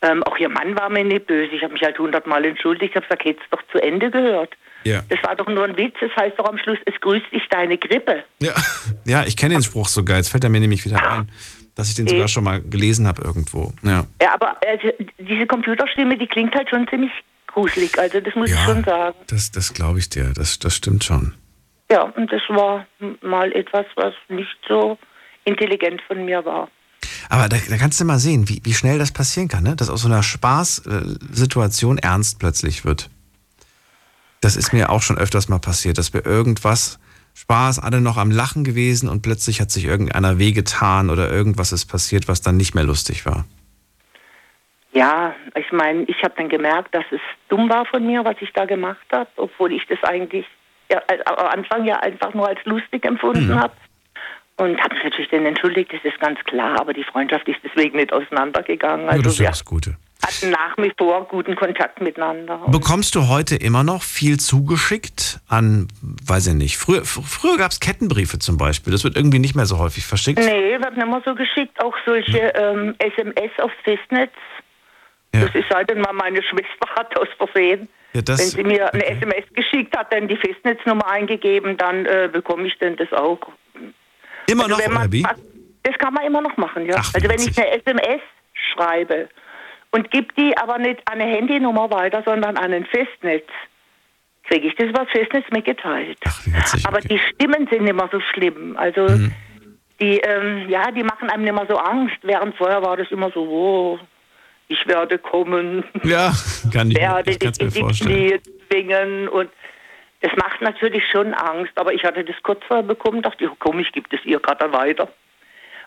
ähm, 0.00 0.22
auch 0.24 0.38
ihr 0.38 0.48
Mann 0.48 0.78
war 0.78 0.88
mir 0.88 1.04
nicht 1.04 1.26
böse. 1.26 1.52
Ich 1.52 1.62
habe 1.62 1.72
mich 1.72 1.82
halt 1.82 1.98
hundertmal 1.98 2.44
entschuldigt, 2.44 2.90
ich 2.90 2.96
habe 2.96 3.06
gesagt, 3.06 3.24
hättest 3.24 3.46
doch 3.50 3.62
zu 3.72 3.82
Ende 3.82 4.10
gehört. 4.10 4.54
Ja. 4.84 5.02
Das 5.08 5.18
war 5.24 5.34
doch 5.34 5.48
nur 5.48 5.64
ein 5.64 5.76
Witz, 5.76 5.96
es 6.00 6.14
heißt 6.16 6.38
doch 6.38 6.48
am 6.48 6.56
Schluss, 6.58 6.78
es 6.86 6.94
grüßt 7.00 7.26
dich 7.32 7.42
deine 7.50 7.76
Grippe. 7.76 8.22
Ja, 8.40 8.54
ja 9.04 9.24
ich 9.26 9.36
kenne 9.36 9.54
den 9.54 9.62
Spruch 9.62 9.88
sogar. 9.88 10.18
Jetzt 10.18 10.28
fällt 10.28 10.44
er 10.44 10.50
mir 10.50 10.60
nämlich 10.60 10.84
wieder 10.84 11.02
ein, 11.02 11.30
dass 11.78 11.88
ich 11.90 11.94
den 11.94 12.08
sogar 12.08 12.26
schon 12.26 12.42
mal 12.42 12.60
gelesen 12.60 13.06
habe 13.06 13.22
irgendwo. 13.22 13.72
Ja. 13.82 14.04
Ja, 14.20 14.34
aber 14.34 14.56
also, 14.66 14.88
diese 15.16 15.46
Computerstimme, 15.46 16.18
die 16.18 16.26
klingt 16.26 16.52
halt 16.56 16.68
schon 16.68 16.88
ziemlich 16.88 17.12
gruselig, 17.46 17.96
also 17.96 18.18
das 18.18 18.34
muss 18.34 18.50
ich 18.50 18.56
Ja, 18.56 18.64
schon 18.64 18.82
sagen. 18.82 19.16
das, 19.28 19.52
das 19.52 19.72
glaube 19.72 20.00
ich 20.00 20.08
dir. 20.08 20.32
Das, 20.34 20.58
das 20.58 20.74
stimmt 20.74 21.04
schon. 21.04 21.34
Ja, 21.88 22.02
und 22.02 22.32
das 22.32 22.42
war 22.48 22.84
mal 23.22 23.52
etwas, 23.52 23.86
was 23.94 24.12
nicht 24.28 24.56
so 24.66 24.98
intelligent 25.44 26.02
von 26.08 26.24
mir 26.24 26.44
war. 26.44 26.68
Aber 27.28 27.48
da, 27.48 27.56
da 27.70 27.76
kannst 27.76 28.00
du 28.00 28.04
mal 28.04 28.18
sehen, 28.18 28.48
wie, 28.48 28.60
wie 28.64 28.74
schnell 28.74 28.98
das 28.98 29.12
passieren 29.12 29.46
kann, 29.46 29.62
ne? 29.62 29.76
dass 29.76 29.88
aus 29.88 30.02
so 30.02 30.08
einer 30.08 30.24
Spaßsituation 30.24 31.98
ernst 31.98 32.40
plötzlich 32.40 32.84
wird. 32.84 33.08
Das 34.40 34.56
ist 34.56 34.72
mir 34.72 34.90
auch 34.90 35.02
schon 35.02 35.16
öfters 35.16 35.48
mal 35.48 35.60
passiert, 35.60 35.96
dass 35.96 36.12
wir 36.12 36.26
irgendwas 36.26 36.98
Spaß, 37.38 37.78
alle 37.78 38.00
noch 38.00 38.16
am 38.16 38.30
Lachen 38.32 38.64
gewesen 38.64 39.08
und 39.08 39.22
plötzlich 39.22 39.60
hat 39.60 39.70
sich 39.70 39.84
irgendeiner 39.84 40.38
wehgetan 40.38 41.08
oder 41.08 41.30
irgendwas 41.30 41.70
ist 41.72 41.86
passiert, 41.86 42.26
was 42.26 42.42
dann 42.42 42.56
nicht 42.56 42.74
mehr 42.74 42.82
lustig 42.84 43.24
war. 43.26 43.44
Ja, 44.92 45.34
ich 45.54 45.70
meine, 45.70 46.02
ich 46.04 46.20
habe 46.24 46.34
dann 46.36 46.48
gemerkt, 46.48 46.94
dass 46.94 47.04
es 47.12 47.20
dumm 47.48 47.68
war 47.68 47.86
von 47.86 48.04
mir, 48.04 48.24
was 48.24 48.36
ich 48.40 48.52
da 48.54 48.64
gemacht 48.64 49.06
habe, 49.12 49.28
obwohl 49.36 49.72
ich 49.72 49.86
das 49.86 50.02
eigentlich 50.02 50.46
ja, 50.90 51.00
als- 51.06 51.24
am 51.26 51.46
Anfang 51.46 51.84
ja 51.86 52.00
einfach 52.00 52.32
nur 52.34 52.48
als 52.48 52.58
lustig 52.64 53.04
empfunden 53.04 53.48
Mhm. 53.48 53.60
habe. 53.60 53.74
Und 54.56 54.80
habe 54.82 54.94
mich 54.96 55.04
natürlich 55.04 55.30
dann 55.30 55.46
entschuldigt, 55.46 55.92
das 55.92 56.02
ist 56.02 56.18
ganz 56.18 56.40
klar, 56.40 56.80
aber 56.80 56.92
die 56.92 57.04
Freundschaft 57.04 57.46
ist 57.46 57.60
deswegen 57.62 57.96
nicht 57.98 58.12
auseinandergegangen. 58.12 59.04
ja, 59.06 59.10
Also 59.12 59.22
das 59.22 59.32
ist 59.34 59.38
ja 59.38 59.44
wir 59.44 59.50
das 59.50 59.64
Gute. 59.64 59.96
Hatten 60.28 60.50
nach 60.50 60.76
wie 60.78 60.92
vor 60.96 61.24
guten 61.28 61.56
Kontakt 61.56 62.00
miteinander. 62.00 62.58
Bekommst 62.68 63.14
du 63.14 63.28
heute 63.28 63.56
immer 63.56 63.82
noch 63.82 64.02
viel 64.02 64.38
zugeschickt 64.38 65.40
an, 65.48 65.88
weiß 66.26 66.48
ich 66.48 66.54
nicht, 66.54 66.76
früher, 66.78 67.02
fr- 67.02 67.22
früher 67.24 67.56
gab 67.56 67.70
es 67.70 67.80
Kettenbriefe 67.80 68.38
zum 68.38 68.56
Beispiel, 68.58 68.92
das 68.92 69.04
wird 69.04 69.16
irgendwie 69.16 69.38
nicht 69.38 69.54
mehr 69.54 69.66
so 69.66 69.78
häufig 69.78 70.04
verschickt. 70.06 70.38
Nee, 70.38 70.78
wird 70.80 70.96
nicht 70.96 71.06
mehr 71.08 71.22
so 71.24 71.34
geschickt. 71.34 71.82
Auch 71.82 71.94
solche 72.06 72.38
ähm, 72.54 72.94
SMS 72.98 73.50
aufs 73.60 73.74
Festnetz. 73.84 74.32
Ja. 75.34 75.42
Das 75.46 75.54
ist 75.54 75.68
halt 75.70 75.94
mal 75.98 76.12
meine 76.12 76.42
Schwester 76.42 76.88
hat 76.96 77.18
aus 77.18 77.28
Versehen. 77.36 77.88
Ja, 78.14 78.22
das- 78.22 78.40
Wenn 78.40 78.46
sie 78.48 78.64
mir 78.64 78.92
eine 78.94 79.02
okay. 79.04 79.16
SMS 79.20 79.44
geschickt 79.54 79.96
hat, 79.96 80.12
dann 80.12 80.28
die 80.28 80.36
Festnetznummer 80.36 81.06
eingegeben, 81.08 81.76
dann 81.76 82.06
äh, 82.06 82.28
bekomme 82.32 82.66
ich 82.66 82.78
dann 82.78 82.96
das 82.96 83.12
auch. 83.12 83.38
Immer 84.50 84.64
Also 84.64 84.76
noch, 84.76 84.88
man 84.88 85.12
was- 85.12 85.42
Das 85.82 85.98
kann 85.98 86.14
man 86.14 86.24
immer 86.24 86.40
noch 86.40 86.56
machen, 86.56 86.86
ja. 86.86 86.96
Ach, 86.98 87.12
also 87.14 87.28
wenn 87.28 87.40
ich 87.40 87.56
eine 87.58 87.68
SMS 87.70 88.20
schreibe 88.74 89.28
und 89.90 90.10
gebe 90.10 90.28
die 90.36 90.56
aber 90.58 90.78
nicht 90.78 91.00
an 91.10 91.20
eine 91.20 91.30
Handynummer 91.30 91.90
weiter, 91.90 92.22
sondern 92.24 92.56
an 92.56 92.72
ein 92.72 92.84
Festnetz, 92.86 93.46
kriege 94.44 94.68
ich 94.68 94.74
das 94.76 94.88
über 94.88 95.00
das 95.04 95.10
Festnetz 95.10 95.44
mitgeteilt. 95.50 96.18
Ach, 96.26 96.46
wie 96.46 96.54
witzig. 96.54 96.86
Aber 96.86 96.98
okay. 96.98 97.08
die 97.08 97.18
Stimmen 97.18 97.68
sind 97.70 97.84
nicht 97.84 97.94
mehr 97.94 98.08
so 98.10 98.20
schlimm. 98.20 98.76
Also 98.76 99.02
Mhm. 99.08 99.32
die, 100.00 100.18
ähm, 100.18 100.68
ja, 100.68 100.90
die 100.90 101.02
machen 101.02 101.30
einem 101.30 101.44
nicht 101.44 101.54
mehr 101.54 101.66
so 101.68 101.76
Angst. 101.76 102.16
Während 102.22 102.56
vorher 102.56 102.82
war 102.82 102.96
das 102.96 103.10
immer 103.10 103.30
so, 103.30 103.40
oh, 103.42 103.98
ich 104.68 104.86
werde 104.86 105.18
kommen, 105.18 105.84
Ja, 106.02 106.32
kann 106.72 106.90
ich, 106.90 106.98
werde 106.98 107.30
ich 107.30 107.38
kann 107.38 107.52
dich 107.52 107.58
es 107.58 107.58
in 107.58 107.66
mir 107.66 107.70
die 107.72 107.80
vorstellen. 107.80 108.40
Zwingen 108.70 109.28
und 109.28 109.50
das 110.20 110.32
macht 110.36 110.60
natürlich 110.60 111.04
schon 111.10 111.32
Angst. 111.34 111.72
Aber 111.76 111.92
ich 111.92 112.04
hatte 112.04 112.24
das 112.24 112.36
kurz 112.42 112.62
vorher 112.66 112.82
bekommen, 112.82 113.22
dachte 113.22 113.44
ich, 113.44 113.50
komm, 113.58 113.78
ich 113.80 113.92
gebe 113.92 114.08
das 114.10 114.20
ihr 114.24 114.40
gerade 114.40 114.72
weiter. 114.72 115.08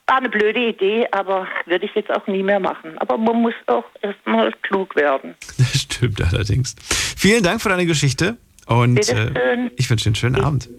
War 0.07 0.17
eine 0.17 0.29
blöde 0.29 0.59
Idee, 0.59 1.07
aber 1.11 1.47
würde 1.65 1.85
ich 1.85 1.95
jetzt 1.95 2.11
auch 2.11 2.27
nie 2.27 2.43
mehr 2.43 2.59
machen. 2.59 2.97
Aber 2.97 3.17
man 3.17 3.41
muss 3.41 3.53
auch 3.67 3.85
erstmal 4.01 4.51
klug 4.61 4.95
werden. 4.95 5.35
Das 5.57 5.81
stimmt 5.81 6.21
allerdings. 6.21 6.75
Vielen 7.17 7.43
Dank 7.43 7.61
für 7.61 7.69
deine 7.69 7.85
Geschichte 7.85 8.37
und 8.65 9.07
äh, 9.09 9.69
ich 9.77 9.89
wünsche 9.89 10.03
dir 10.03 10.09
einen 10.09 10.15
schönen 10.15 10.41
Abend. 10.43 10.69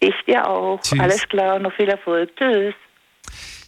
Ich 0.00 0.14
dir 0.26 0.46
auch. 0.46 0.80
Tschüss. 0.82 1.00
Alles 1.00 1.28
klar, 1.28 1.58
noch 1.58 1.72
viel 1.72 1.88
Erfolg. 1.88 2.30
Tschüss. 2.36 2.74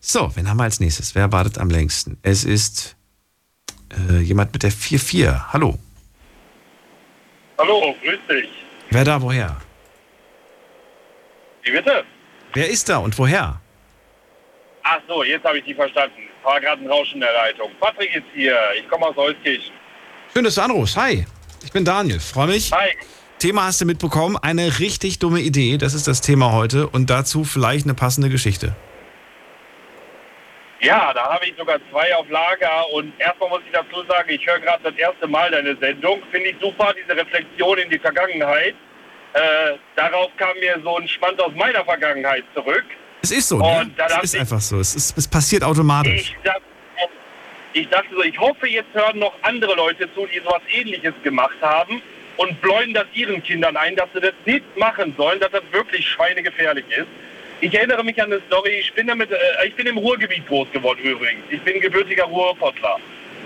So, 0.01 0.31
wen 0.37 0.49
haben 0.49 0.59
wir 0.59 0.65
als 0.65 0.81
nächstes? 0.81 1.15
Wer 1.15 1.33
wartet 1.33 1.59
am 1.59 1.71
längsten? 1.71 2.19
Es 2.23 2.45
ist 2.45 2.97
äh, 4.11 4.21
jemand 4.21 4.53
mit 4.53 4.63
der 4.63 4.71
4-4. 4.71 5.53
Hallo. 5.53 5.79
Hallo, 7.59 7.95
grüß 8.03 8.19
dich. 8.31 8.49
Wer 8.91 9.05
da, 9.05 9.21
woher? 9.21 9.57
Wie 11.63 11.73
bitte? 11.73 12.05
Wer 12.55 12.71
ist 12.71 12.89
da 12.89 12.99
und 12.99 13.19
woher? 13.19 13.61
Ach 14.91 15.01
so, 15.07 15.23
jetzt 15.23 15.45
habe 15.45 15.59
ich 15.59 15.65
die 15.65 15.75
verstanden. 15.75 16.23
War 16.43 16.59
gerade 16.61 16.83
ein 16.83 16.89
Rauschen 16.89 17.17
in 17.17 17.21
der 17.21 17.33
Leitung. 17.35 17.71
Patrick 17.79 18.15
ist 18.15 18.25
hier. 18.35 18.57
Ich 18.79 18.89
komme 18.89 19.07
aus 19.07 19.19
Euskirchen. 19.19 19.75
Schön, 20.33 20.45
dass 20.45 20.55
du 20.55 20.63
anrufst. 20.63 20.97
Hi. 20.97 21.27
Ich 21.63 21.73
bin 21.73 21.85
Daniel. 21.85 22.19
Freue 22.21 22.47
mich. 22.47 22.73
Hi. 22.73 22.97
Thema 23.39 23.67
hast 23.67 23.83
du 23.83 23.85
mitbekommen. 23.85 24.39
Eine 24.41 24.79
richtig 24.79 25.19
dumme 25.19 25.41
Idee. 25.41 25.77
Das 25.77 25.93
ist 25.93 26.09
das 26.09 26.23
Thema 26.23 26.53
heute. 26.53 26.89
Und 26.89 27.11
dazu 27.11 27.45
vielleicht 27.45 27.85
eine 27.85 27.93
passende 27.93 28.31
Geschichte. 28.31 28.75
Ja, 30.81 31.13
da 31.13 31.35
habe 31.35 31.45
ich 31.45 31.55
sogar 31.59 31.79
zwei 31.91 32.15
auf 32.17 32.29
Lager. 32.31 32.91
Und 32.95 33.13
erstmal 33.21 33.51
muss 33.51 33.61
ich 33.67 33.73
dazu 33.73 34.03
sagen, 34.09 34.31
ich 34.31 34.47
höre 34.47 34.61
gerade 34.61 34.85
das 34.85 34.95
erste 34.95 35.27
Mal 35.27 35.51
deine 35.51 35.77
Sendung. 35.77 36.23
Finde 36.31 36.49
ich 36.49 36.57
super, 36.63 36.95
diese 36.95 37.15
Reflexion 37.15 37.77
in 37.77 37.91
die 37.91 37.99
Vergangenheit. 37.99 38.75
Äh, 39.35 39.77
darauf 39.97 40.31
kam 40.39 40.59
mir 40.61 40.81
so 40.83 40.97
ein 40.97 41.07
Schmand 41.07 41.43
aus 41.43 41.53
meiner 41.55 41.85
Vergangenheit 41.85 42.45
zurück. 42.55 42.87
Es 43.23 43.31
ist 43.31 43.49
so. 43.49 43.59
Ne? 43.59 43.91
Es 43.97 44.23
ist 44.25 44.35
ich- 44.35 44.41
einfach 44.41 44.61
so. 44.61 44.79
Es, 44.79 44.95
ist, 44.95 45.17
es 45.19 45.27
passiert 45.29 45.65
automatisch. 45.65 46.35
Ich, 47.75 47.81
ich 47.83 47.89
dachte 47.89 48.09
so, 48.15 48.23
ich 48.23 48.39
hoffe, 48.39 48.67
jetzt 48.69 48.93
hören 48.95 49.19
noch 49.19 49.35
andere 49.43 49.75
Leute 49.75 50.13
zu, 50.15 50.27
die 50.27 50.39
sowas 50.41 50.63
ähnliches 50.73 51.15
gemacht 51.23 51.57
haben 51.61 52.01
und 52.37 52.61
bläuen 52.61 52.95
das 52.95 53.07
ihren 53.15 53.43
Kindern 53.43 53.77
ein, 53.77 53.95
dass 53.97 54.09
sie 54.15 54.21
das 54.21 54.33
nicht 54.47 54.65
machen 54.77 55.15
sollen, 55.17 55.39
dass 55.41 55.51
das 55.51 55.63
wirklich 55.73 56.09
schweinegefährlich 56.09 56.85
ist. 56.91 57.07
Ich 57.61 57.75
erinnere 57.75 58.05
mich 58.05 58.21
an 58.23 58.33
eine 58.33 58.41
Story, 58.47 58.71
ich 58.81 58.93
bin, 58.93 59.09
damit, 59.09 59.31
äh, 59.33 59.37
ich 59.67 59.75
bin 59.75 59.87
im 59.87 59.99
Ruhrgebiet 59.99 60.47
groß 60.47 60.71
geworden 60.73 61.01
übrigens. 61.03 61.43
Ich 61.51 61.61
bin 61.63 61.81
gebürtiger 61.81 62.25
Ruhrpottler. 62.25 62.99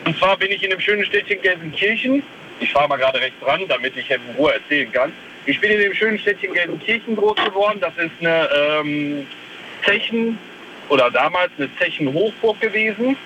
Und 0.04 0.18
zwar 0.18 0.36
bin 0.36 0.50
ich 0.50 0.62
in 0.62 0.70
dem 0.70 0.80
schönen 0.80 1.04
Städtchen 1.06 1.40
Gelsenkirchen. 1.40 2.22
Ich 2.60 2.72
fahre 2.72 2.88
mal 2.88 2.98
gerade 2.98 3.20
rechts 3.20 3.44
ran, 3.44 3.66
damit 3.68 3.96
ich 3.96 4.10
in 4.10 4.20
Ruhe 4.36 4.52
erzählen 4.52 4.92
kann. 4.92 5.12
Ich 5.46 5.58
bin 5.60 5.72
in 5.72 5.80
dem 5.80 5.94
schönen 5.94 6.18
Städtchen 6.18 6.52
Gelsenkirchen 6.52 7.16
groß 7.16 7.36
geworden. 7.36 7.80
Das 7.80 7.92
ist 7.96 8.10
eine 8.20 8.48
ähm, 8.54 9.26
Zechen 9.84 10.38
oder 10.88 11.10
damals 11.10 11.50
eine 11.56 11.68
Zechenhochburg 11.78 12.60
gewesen. 12.60 13.16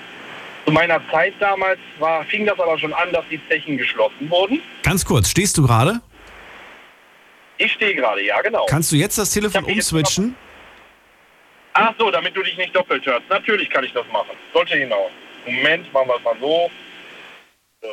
Zu 0.64 0.72
meiner 0.72 1.00
Zeit 1.11 1.34
damals 1.38 1.78
war, 1.98 2.24
fing 2.24 2.44
das 2.44 2.59
aber 2.59 2.78
schon 2.78 2.92
an, 2.92 3.12
dass 3.12 3.24
die 3.30 3.40
Zechen 3.48 3.78
geschlossen 3.78 4.28
wurden. 4.28 4.61
Ganz 4.82 5.04
kurz, 5.04 5.30
stehst 5.30 5.57
du 5.59 5.66
gerade? 5.66 6.00
Ich 7.59 7.72
stehe 7.72 7.94
gerade, 7.94 8.24
ja 8.24 8.40
genau. 8.42 8.66
Kannst 8.66 8.92
du 8.92 8.96
jetzt 8.96 9.16
das 9.16 9.30
Telefon 9.30 9.64
umswitchen? 9.64 10.36
Ach 11.72 11.92
so, 11.98 12.11
damit 12.11 12.36
du 12.36 12.42
dich 12.42 12.57
nicht 12.57 12.74
doppelt 12.74 13.04
hörst. 13.07 13.28
Natürlich 13.28 13.70
kann 13.70 13.84
ich 13.84 13.92
das 13.92 14.07
machen. 14.12 14.36
Sollte 14.52 14.76
hinaus. 14.76 15.11
Moment, 15.46 15.92
machen 15.92 16.09
wir 16.09 16.16
es 16.16 16.24
mal 16.24 16.36
so. 16.40 16.70
So, 17.82 17.88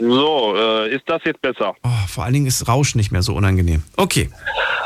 äh, 0.00 0.94
ist 0.94 1.04
das 1.06 1.22
jetzt 1.24 1.40
besser? 1.40 1.74
Oh, 1.82 2.06
vor 2.08 2.24
allen 2.24 2.34
Dingen 2.34 2.46
ist 2.46 2.68
Rauschen 2.68 2.98
nicht 2.98 3.12
mehr 3.12 3.22
so 3.22 3.34
unangenehm. 3.34 3.82
Okay. 3.96 4.30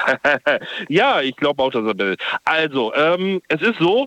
ja, 0.88 1.20
ich 1.20 1.36
glaube 1.36 1.62
auch, 1.62 1.70
dass 1.70 1.84
er 1.84 1.98
will. 1.98 2.16
Also, 2.44 2.94
ähm, 2.94 3.40
es 3.48 3.62
ist 3.62 3.78
so, 3.78 4.06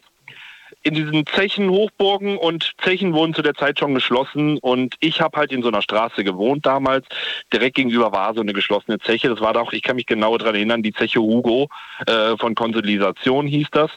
in 0.84 0.94
diesen 0.96 1.26
Zechen, 1.26 1.70
Hochburgen 1.70 2.38
und 2.38 2.74
Zechen 2.84 3.14
wurden 3.14 3.34
zu 3.34 3.42
der 3.42 3.54
Zeit 3.56 3.80
schon 3.80 3.94
geschlossen 3.94 4.58
und 4.58 4.96
ich 5.00 5.22
habe 5.22 5.38
halt 5.38 5.52
in 5.52 5.62
so 5.62 5.70
einer 5.70 5.82
Straße 5.82 6.24
gewohnt 6.24 6.66
damals. 6.66 7.06
Direkt 7.54 7.76
gegenüber 7.76 8.12
war 8.12 8.34
so 8.34 8.42
eine 8.42 8.54
geschlossene 8.54 9.00
Zeche. 9.00 9.30
Das 9.30 9.40
war 9.40 9.54
doch, 9.54 9.72
ich 9.72 9.82
kann 9.82 9.96
mich 9.96 10.06
genau 10.06 10.38
daran 10.38 10.56
erinnern, 10.56 10.84
die 10.84 10.94
Zeche 10.94 11.22
Hugo 11.22 11.70
äh, 12.06 12.36
von 12.38 12.54
Konsolidation 12.54 13.48
hieß 13.48 13.68
das. 13.72 13.92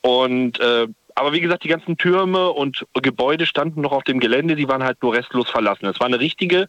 Und 0.00 0.58
äh, 0.60 0.88
aber 1.14 1.32
wie 1.32 1.40
gesagt, 1.40 1.64
die 1.64 1.68
ganzen 1.68 1.96
Türme 1.96 2.50
und 2.50 2.86
Gebäude 2.94 3.46
standen 3.46 3.80
noch 3.80 3.92
auf 3.92 4.04
dem 4.04 4.20
Gelände, 4.20 4.56
die 4.56 4.68
waren 4.68 4.82
halt 4.82 5.02
nur 5.02 5.14
restlos 5.14 5.48
verlassen. 5.50 5.86
Es 5.86 6.00
war 6.00 6.06
eine 6.06 6.20
richtige 6.20 6.68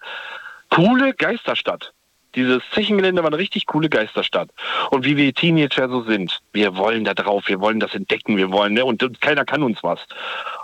coole 0.70 1.14
Geisterstadt. 1.14 1.94
Dieses 2.36 2.62
Zechengelände 2.74 3.24
war 3.24 3.30
eine 3.30 3.38
richtig 3.38 3.66
coole 3.66 3.90
Geisterstadt. 3.90 4.50
Und 4.92 5.06
wie 5.06 5.16
wir 5.16 5.34
Teenager 5.34 5.88
so 5.88 6.04
sind, 6.04 6.42
wir 6.52 6.76
wollen 6.76 7.06
da 7.06 7.14
drauf, 7.14 7.48
wir 7.48 7.62
wollen 7.62 7.80
das 7.80 7.96
entdecken, 7.96 8.36
wir 8.36 8.52
wollen, 8.52 8.74
ne? 8.74 8.84
und, 8.84 9.22
keiner 9.22 9.46
kann 9.46 9.64
uns 9.64 9.82
was. 9.84 10.06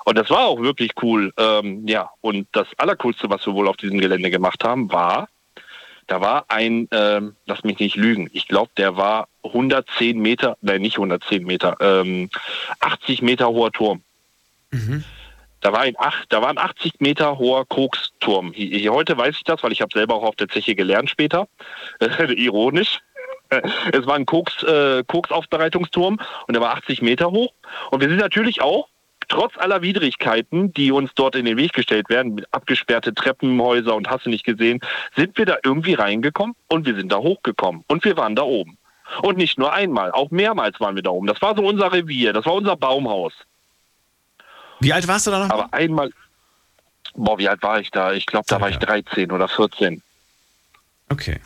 Und 0.03 0.17
das 0.17 0.29
war 0.29 0.47
auch 0.47 0.59
wirklich 0.59 0.91
cool. 1.01 1.34
Ähm, 1.38 1.88
ja, 1.88 2.09
und 2.19 2.47
das 2.51 2.67
Allercoolste, 2.77 3.29
was 3.29 3.45
wir 3.45 3.53
wohl 3.53 3.69
auf 3.69 3.77
diesem 3.77 3.99
Gelände 3.99 4.29
gemacht 4.29 4.63
haben, 4.65 4.91
war, 4.91 5.29
da 6.12 6.20
war 6.20 6.43
ein, 6.49 6.89
ähm, 6.91 7.38
lass 7.45 7.64
mich 7.64 7.80
nicht 7.80 7.95
lügen, 7.95 8.30
ich 8.34 8.49
glaube, 8.49 8.70
der 8.76 8.97
war 8.97 9.30
110 9.43 10.20
Meter, 10.20 10.57
nein, 10.59 10.82
nicht 10.82 10.97
110 10.97 11.45
Meter, 11.45 11.78
ähm, 11.80 12.30
80 12.82 13.22
Meter 13.22 13.47
hoher 13.47 13.72
Turm. 13.72 14.01
Da 15.62 15.72
war 15.72 15.80
ein, 15.80 15.95
ach, 15.97 16.26
da 16.28 16.41
war 16.41 16.49
ein 16.49 16.57
80 16.57 16.99
Meter 16.99 17.38
hoher 17.38 17.66
Koksturm. 17.66 18.53
Heute 18.53 19.18
weiß 19.18 19.38
ich 19.38 19.45
das, 19.45 19.64
weil 19.64 19.72
ich 19.72 19.80
habe 19.80 19.93
selber 19.93 20.16
auch 20.16 20.24
auf 20.24 20.36
der 20.36 20.49
Zeche 20.49 20.76
gelernt 20.76 21.09
später. 21.09 21.47
Ironisch. 22.36 22.99
Es 23.93 24.05
war 24.05 24.16
ein 24.16 24.26
Koks, 24.26 24.64
äh, 24.64 25.05
Koksaufbereitungsturm 25.07 26.20
und 26.47 26.53
der 26.53 26.62
war 26.62 26.76
80 26.76 27.01
Meter 27.01 27.32
hoch. 27.32 27.53
Und 27.89 28.01
wir 28.01 28.09
sind 28.09 28.20
natürlich 28.20 28.62
auch, 28.62 28.89
trotz 29.32 29.57
aller 29.57 29.82
Widrigkeiten, 29.82 30.73
die 30.73 30.91
uns 30.91 31.11
dort 31.15 31.36
in 31.36 31.45
den 31.45 31.57
Weg 31.57 31.73
gestellt 31.73 32.09
werden, 32.09 32.36
mit 32.36 32.53
abgesperrte 32.53 33.13
Treppenhäuser 33.13 33.95
und 33.95 34.09
hast 34.09 34.25
du 34.25 34.29
nicht 34.29 34.43
gesehen, 34.43 34.82
sind 35.15 35.38
wir 35.38 35.45
da 35.45 35.57
irgendwie 35.63 35.93
reingekommen 35.93 36.55
und 36.67 36.86
wir 36.86 36.95
sind 36.95 37.11
da 37.11 37.17
hochgekommen 37.17 37.84
und 37.88 38.03
wir 38.03 38.17
waren 38.17 38.36
da 38.36 38.43
oben. 38.43 38.77
Und 39.21 39.38
nicht 39.38 39.57
nur 39.57 39.73
einmal, 39.73 40.11
auch 40.11 40.32
mehrmals 40.32 40.79
waren 40.79 40.95
wir 40.95 41.03
da 41.03 41.11
oben. 41.11 41.27
Das 41.27 41.41
war 41.41 41.55
so 41.55 41.65
unser 41.65 41.91
Revier, 41.91 42.34
das 42.34 42.45
war 42.45 42.53
unser 42.53 42.75
Baumhaus. 42.75 43.34
Wie 44.82 44.91
alt 44.91 45.07
warst 45.07 45.27
du 45.27 45.32
da 45.32 45.47
noch? 45.47 45.49
Aber 45.49 45.73
einmal, 45.73 46.11
boah, 47.15 47.38
wie 47.38 47.47
alt 47.47 47.63
war 47.63 47.79
ich 47.79 47.89
da? 47.89 48.11
Ich 48.11 48.25
glaube, 48.25 48.45
da 48.49 48.59
war 48.59 48.69
ich 48.69 48.77
13 48.77 49.32
oder 49.32 49.47
14. 49.47 50.01
Okay. 51.09 51.39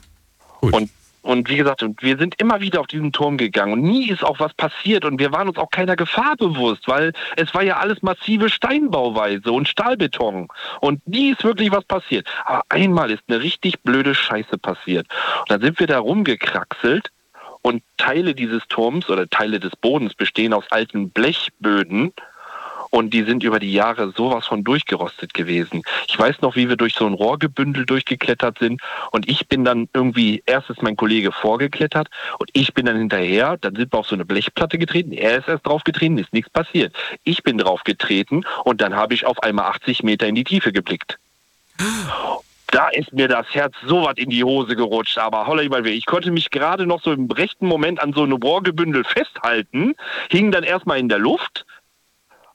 Und, 0.62 0.90
und 1.26 1.50
wie 1.50 1.58
gesagt, 1.58 1.84
wir 2.02 2.18
sind 2.20 2.40
immer 2.40 2.62
wieder 2.62 2.80
auf 2.80 2.88
diesen 2.88 3.12
Turm 3.12 3.38
gegangen 3.38 3.74
und 3.74 3.82
nie 3.82 4.10
ist 4.10 4.24
auch 4.24 4.40
was 4.40 4.54
passiert 4.54 5.06
und 5.06 5.20
wir 5.20 5.32
waren 5.32 5.48
uns 5.48 5.58
auch 5.58 5.72
keiner 5.72 5.96
Gefahr 5.96 6.36
bewusst, 6.38 6.88
weil 6.88 7.14
es 7.36 7.52
war 7.56 7.64
ja 7.64 7.78
alles 7.78 8.04
massive 8.04 8.48
Steinbauweise 8.48 9.52
und 9.52 9.68
Stahlbeton 9.68 10.48
und 10.82 11.08
nie 11.08 11.32
ist 11.32 11.44
wirklich 11.44 11.72
was 11.72 11.84
passiert. 11.84 12.28
Aber 12.46 12.62
einmal 12.70 13.10
ist 13.10 13.24
eine 13.28 13.42
richtig 13.42 13.82
blöde 13.82 14.14
Scheiße 14.14 14.60
passiert. 14.60 15.08
Und 15.40 15.50
dann 15.50 15.62
sind 15.62 15.80
wir 15.80 15.88
da 15.88 15.98
rumgekraxelt 15.98 17.10
und 17.64 17.82
Teile 17.98 18.36
dieses 18.36 18.62
Turms 18.68 19.10
oder 19.10 19.28
Teile 19.28 19.60
des 19.60 19.76
Bodens 19.76 20.14
bestehen 20.14 20.54
aus 20.54 20.66
alten 20.70 21.10
Blechböden 21.10 22.14
und 22.96 23.14
die 23.14 23.24
sind 23.24 23.44
über 23.44 23.60
die 23.60 23.74
Jahre 23.74 24.14
sowas 24.16 24.48
von 24.48 24.64
durchgerostet 24.64 25.34
gewesen. 25.34 25.84
Ich 26.08 26.18
weiß 26.18 26.40
noch, 26.40 26.56
wie 26.56 26.70
wir 26.70 26.78
durch 26.78 26.96
so 26.96 27.06
ein 27.06 27.14
Rohrgebündel 27.14 27.86
durchgeklettert 27.86 28.58
sind 28.60 28.82
und 29.12 29.28
ich 29.28 29.50
bin 29.50 29.66
dann 29.66 29.90
irgendwie, 29.94 30.42
erst 30.46 30.70
ist 30.70 30.82
mein 30.82 30.96
Kollege 30.96 31.34
vorgeklettert 31.34 32.08
und 32.40 32.50
ich 32.54 32.74
bin 32.74 32.86
dann 32.86 32.96
hinterher, 32.96 33.58
dann 33.60 33.76
sind 33.76 33.92
wir 33.92 34.00
auf 34.00 34.08
so 34.08 34.16
eine 34.16 34.24
Blechplatte 34.24 34.78
getreten, 34.78 35.12
er 35.12 35.40
ist 35.40 35.50
erst 35.50 35.68
drauf 35.68 35.84
getreten, 35.84 36.18
ist 36.18 36.32
nichts 36.32 36.50
passiert. 36.50 36.96
Ich 37.26 37.44
bin 37.44 37.58
drauf 37.58 37.84
getreten 37.84 38.46
und 38.64 38.80
dann 38.80 38.96
habe 38.96 39.14
ich 39.14 39.26
auf 39.26 39.44
einmal 39.44 39.66
80 39.66 40.04
Meter 40.04 40.28
in 40.28 40.36
die 40.36 40.46
Tiefe 40.46 40.72
geblickt. 40.72 41.18
Da 42.68 42.88
ist 42.90 43.12
mir 43.12 43.28
das 43.28 43.46
Herz 43.54 43.74
so 43.86 44.04
was 44.04 44.18
in 44.18 44.30
die 44.30 44.44
Hose 44.46 44.76
gerutscht, 44.76 45.18
aber 45.18 45.48
holla 45.48 45.64
weh. 45.84 45.92
Ich 45.92 46.06
konnte 46.06 46.32
mich 46.32 46.50
gerade 46.50 46.86
noch 46.86 47.02
so 47.02 47.12
im 47.12 47.30
rechten 47.30 47.68
Moment 47.68 48.02
an 48.02 48.14
so 48.14 48.24
einem 48.24 48.42
Rohrgebündel 48.42 49.04
festhalten, 49.04 49.96
hing 50.30 50.52
dann 50.52 50.64
erstmal 50.64 51.00
in 51.00 51.10
der 51.10 51.20
Luft, 51.20 51.66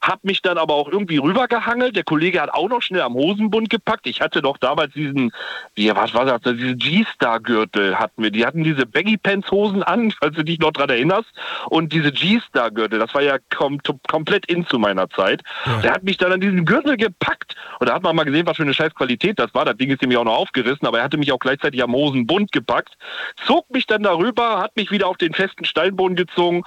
hab 0.01 0.23
mich 0.23 0.41
dann 0.41 0.57
aber 0.57 0.73
auch 0.73 0.87
irgendwie 0.87 1.17
rübergehangelt. 1.17 1.95
Der 1.95 2.03
Kollege 2.03 2.41
hat 2.41 2.53
auch 2.53 2.69
noch 2.69 2.81
schnell 2.81 3.01
am 3.01 3.13
Hosenbund 3.13 3.69
gepackt. 3.69 4.07
Ich 4.07 4.19
hatte 4.21 4.41
doch 4.41 4.57
damals 4.57 4.93
diesen, 4.93 5.31
wie, 5.75 5.93
was 5.95 6.13
war 6.13 6.25
das, 6.25 6.41
diesen 6.41 6.77
G-Star-Gürtel 6.77 7.99
hatten 7.99 8.23
wir. 8.23 8.31
Die 8.31 8.45
hatten 8.45 8.63
diese 8.63 8.85
Baggy-Pants-Hosen 8.85 9.83
an, 9.83 10.11
falls 10.19 10.35
du 10.35 10.43
dich 10.43 10.59
noch 10.59 10.71
dran 10.71 10.89
erinnerst. 10.89 11.29
Und 11.69 11.93
diese 11.93 12.11
G-Star-Gürtel, 12.11 12.99
das 12.99 13.13
war 13.13 13.21
ja 13.21 13.37
kom 13.55 13.79
komplett 14.07 14.47
in 14.47 14.65
zu 14.65 14.79
meiner 14.79 15.09
Zeit. 15.09 15.41
Ja. 15.65 15.81
Der 15.81 15.93
hat 15.93 16.03
mich 16.03 16.17
dann 16.17 16.31
an 16.31 16.41
diesen 16.41 16.65
Gürtel 16.65 16.97
gepackt. 16.97 17.55
Und 17.79 17.87
da 17.87 17.93
hat 17.93 18.03
man 18.03 18.15
mal 18.15 18.23
gesehen, 18.23 18.47
was 18.47 18.57
für 18.57 18.63
eine 18.63 18.73
scheiß 18.73 18.95
Qualität 18.95 19.37
das 19.39 19.53
war. 19.53 19.65
Das 19.65 19.77
Ding 19.77 19.91
ist 19.91 20.01
nämlich 20.01 20.17
auch 20.17 20.25
noch 20.25 20.37
aufgerissen, 20.37 20.87
aber 20.87 20.99
er 20.99 21.03
hatte 21.03 21.17
mich 21.17 21.31
auch 21.31 21.39
gleichzeitig 21.39 21.83
am 21.83 21.93
Hosenbund 21.93 22.51
gepackt, 22.51 22.95
zog 23.45 23.69
mich 23.69 23.85
dann 23.85 24.03
darüber, 24.03 24.59
hat 24.59 24.75
mich 24.75 24.91
wieder 24.91 25.07
auf 25.07 25.17
den 25.17 25.33
festen 25.33 25.65
Steinboden 25.65 26.15
gezogen 26.15 26.63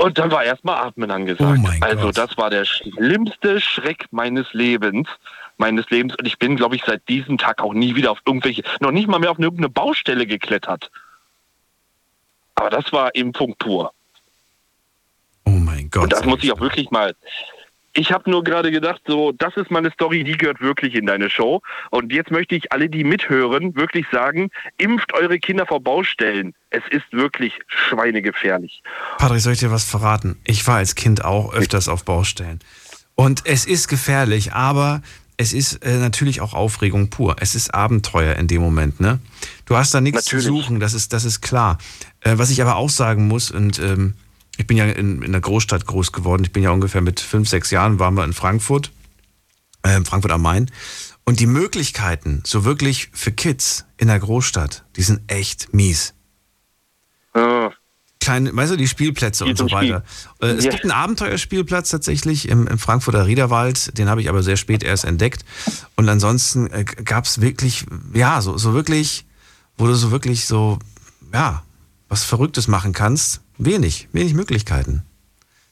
und 0.00 0.16
dann 0.16 0.30
war 0.30 0.44
erstmal 0.44 0.86
Atmen 0.86 1.10
angesagt. 1.10 1.60
Oh 1.62 1.68
also 1.80 2.06
Gott. 2.06 2.18
das 2.18 2.38
war 2.38 2.50
der 2.50 2.64
schlimmste 2.64 3.60
Schreck 3.60 4.06
meines 4.10 4.52
Lebens. 4.52 5.08
Meines 5.56 5.90
Lebens. 5.90 6.14
Und 6.16 6.26
ich 6.26 6.38
bin, 6.38 6.56
glaube 6.56 6.76
ich, 6.76 6.84
seit 6.86 7.06
diesem 7.08 7.36
Tag 7.36 7.60
auch 7.60 7.74
nie 7.74 7.96
wieder 7.96 8.12
auf 8.12 8.20
irgendwelche, 8.24 8.62
noch 8.78 8.92
nicht 8.92 9.08
mal 9.08 9.18
mehr 9.18 9.32
auf 9.32 9.40
irgendeine 9.40 9.68
Baustelle 9.68 10.24
geklettert. 10.24 10.90
Aber 12.54 12.70
das 12.70 12.92
war 12.92 13.14
eben 13.14 13.32
Punkt 13.32 13.58
pur. 13.58 13.92
Oh 15.44 15.50
mein 15.50 15.90
Gott. 15.90 16.04
Und 16.04 16.12
das 16.12 16.24
muss 16.24 16.44
ich 16.44 16.52
auch 16.52 16.60
wirklich 16.60 16.90
mal. 16.92 17.16
Ich 17.98 18.12
habe 18.12 18.30
nur 18.30 18.44
gerade 18.44 18.70
gedacht, 18.70 19.00
so, 19.08 19.32
das 19.32 19.56
ist 19.56 19.72
meine 19.72 19.90
Story, 19.90 20.22
die 20.22 20.36
gehört 20.36 20.60
wirklich 20.60 20.94
in 20.94 21.06
deine 21.06 21.28
Show. 21.30 21.62
Und 21.90 22.12
jetzt 22.12 22.30
möchte 22.30 22.54
ich 22.54 22.70
alle, 22.70 22.88
die 22.88 23.02
mithören, 23.02 23.74
wirklich 23.74 24.06
sagen, 24.12 24.50
impft 24.76 25.14
eure 25.14 25.40
Kinder 25.40 25.66
vor 25.66 25.80
Baustellen. 25.80 26.54
Es 26.70 26.84
ist 26.92 27.10
wirklich 27.10 27.58
schweinegefährlich. 27.66 28.84
Patrick, 29.18 29.40
soll 29.40 29.54
ich 29.54 29.58
dir 29.58 29.72
was 29.72 29.82
verraten? 29.82 30.38
Ich 30.44 30.64
war 30.68 30.76
als 30.76 30.94
Kind 30.94 31.24
auch 31.24 31.52
öfters 31.52 31.88
auf 31.88 32.04
Baustellen. 32.04 32.60
Und 33.16 33.42
es 33.46 33.66
ist 33.66 33.88
gefährlich, 33.88 34.52
aber 34.52 35.02
es 35.36 35.52
ist 35.52 35.84
äh, 35.84 35.98
natürlich 35.98 36.40
auch 36.40 36.54
Aufregung 36.54 37.10
pur. 37.10 37.34
Es 37.40 37.56
ist 37.56 37.74
Abenteuer 37.74 38.36
in 38.36 38.46
dem 38.46 38.62
Moment, 38.62 39.00
ne? 39.00 39.18
Du 39.64 39.76
hast 39.76 39.92
da 39.92 40.00
nichts 40.00 40.26
Natürlich. 40.26 40.46
zu 40.46 40.52
suchen, 40.52 40.78
das 40.78 40.94
ist, 40.94 41.12
das 41.12 41.24
ist 41.24 41.40
klar. 41.40 41.78
Äh, 42.20 42.38
was 42.38 42.50
ich 42.50 42.62
aber 42.62 42.76
auch 42.76 42.90
sagen 42.90 43.26
muss, 43.26 43.50
und 43.50 43.80
ähm, 43.80 44.14
ich 44.58 44.66
bin 44.66 44.76
ja 44.76 44.84
in, 44.84 45.22
in 45.22 45.32
der 45.32 45.40
Großstadt 45.40 45.86
groß 45.86 46.12
geworden, 46.12 46.44
ich 46.44 46.52
bin 46.52 46.62
ja 46.62 46.70
ungefähr 46.70 47.00
mit 47.00 47.20
fünf, 47.20 47.48
sechs 47.48 47.70
Jahren, 47.70 47.98
waren 47.98 48.14
wir 48.14 48.24
in 48.24 48.32
Frankfurt, 48.34 48.90
äh, 49.82 50.00
Frankfurt 50.04 50.32
am 50.32 50.42
Main. 50.42 50.70
Und 51.24 51.40
die 51.40 51.46
Möglichkeiten, 51.46 52.42
so 52.44 52.64
wirklich 52.64 53.10
für 53.12 53.32
Kids 53.32 53.84
in 53.98 54.08
der 54.08 54.18
Großstadt, 54.18 54.84
die 54.96 55.02
sind 55.02 55.20
echt 55.30 55.72
mies. 55.72 56.14
Ja. 57.34 57.70
Kleine, 58.20 58.54
weißt 58.54 58.72
du, 58.72 58.76
die 58.76 58.88
Spielplätze 58.88 59.44
und 59.44 59.50
Geht 59.50 59.58
so 59.58 59.68
Spiel. 59.68 59.78
weiter. 59.94 60.04
Äh, 60.40 60.46
Es 60.56 60.64
Ja. 60.64 60.70
gibt 60.72 60.82
einen 60.82 60.90
Abenteuerspielplatz 60.90 61.90
tatsächlich 61.90 62.48
im, 62.48 62.66
im 62.66 62.78
Frankfurter 62.78 63.26
Riederwald, 63.26 63.96
den 63.96 64.08
habe 64.08 64.20
ich 64.20 64.28
aber 64.28 64.42
sehr 64.42 64.56
spät 64.56 64.82
erst 64.82 65.04
entdeckt. 65.04 65.44
Und 65.96 66.08
ansonsten 66.08 66.66
äh, 66.72 66.84
gab 66.84 67.26
es 67.26 67.40
wirklich, 67.40 67.86
ja, 68.12 68.42
so, 68.42 68.58
so 68.58 68.74
wirklich, 68.74 69.24
wo 69.76 69.86
du 69.86 69.94
so 69.94 70.10
wirklich 70.10 70.46
so, 70.46 70.78
ja, 71.32 71.62
was 72.08 72.24
Verrücktes 72.24 72.66
machen 72.66 72.92
kannst, 72.92 73.40
wenig, 73.58 74.08
wenig 74.12 74.34
Möglichkeiten. 74.34 75.02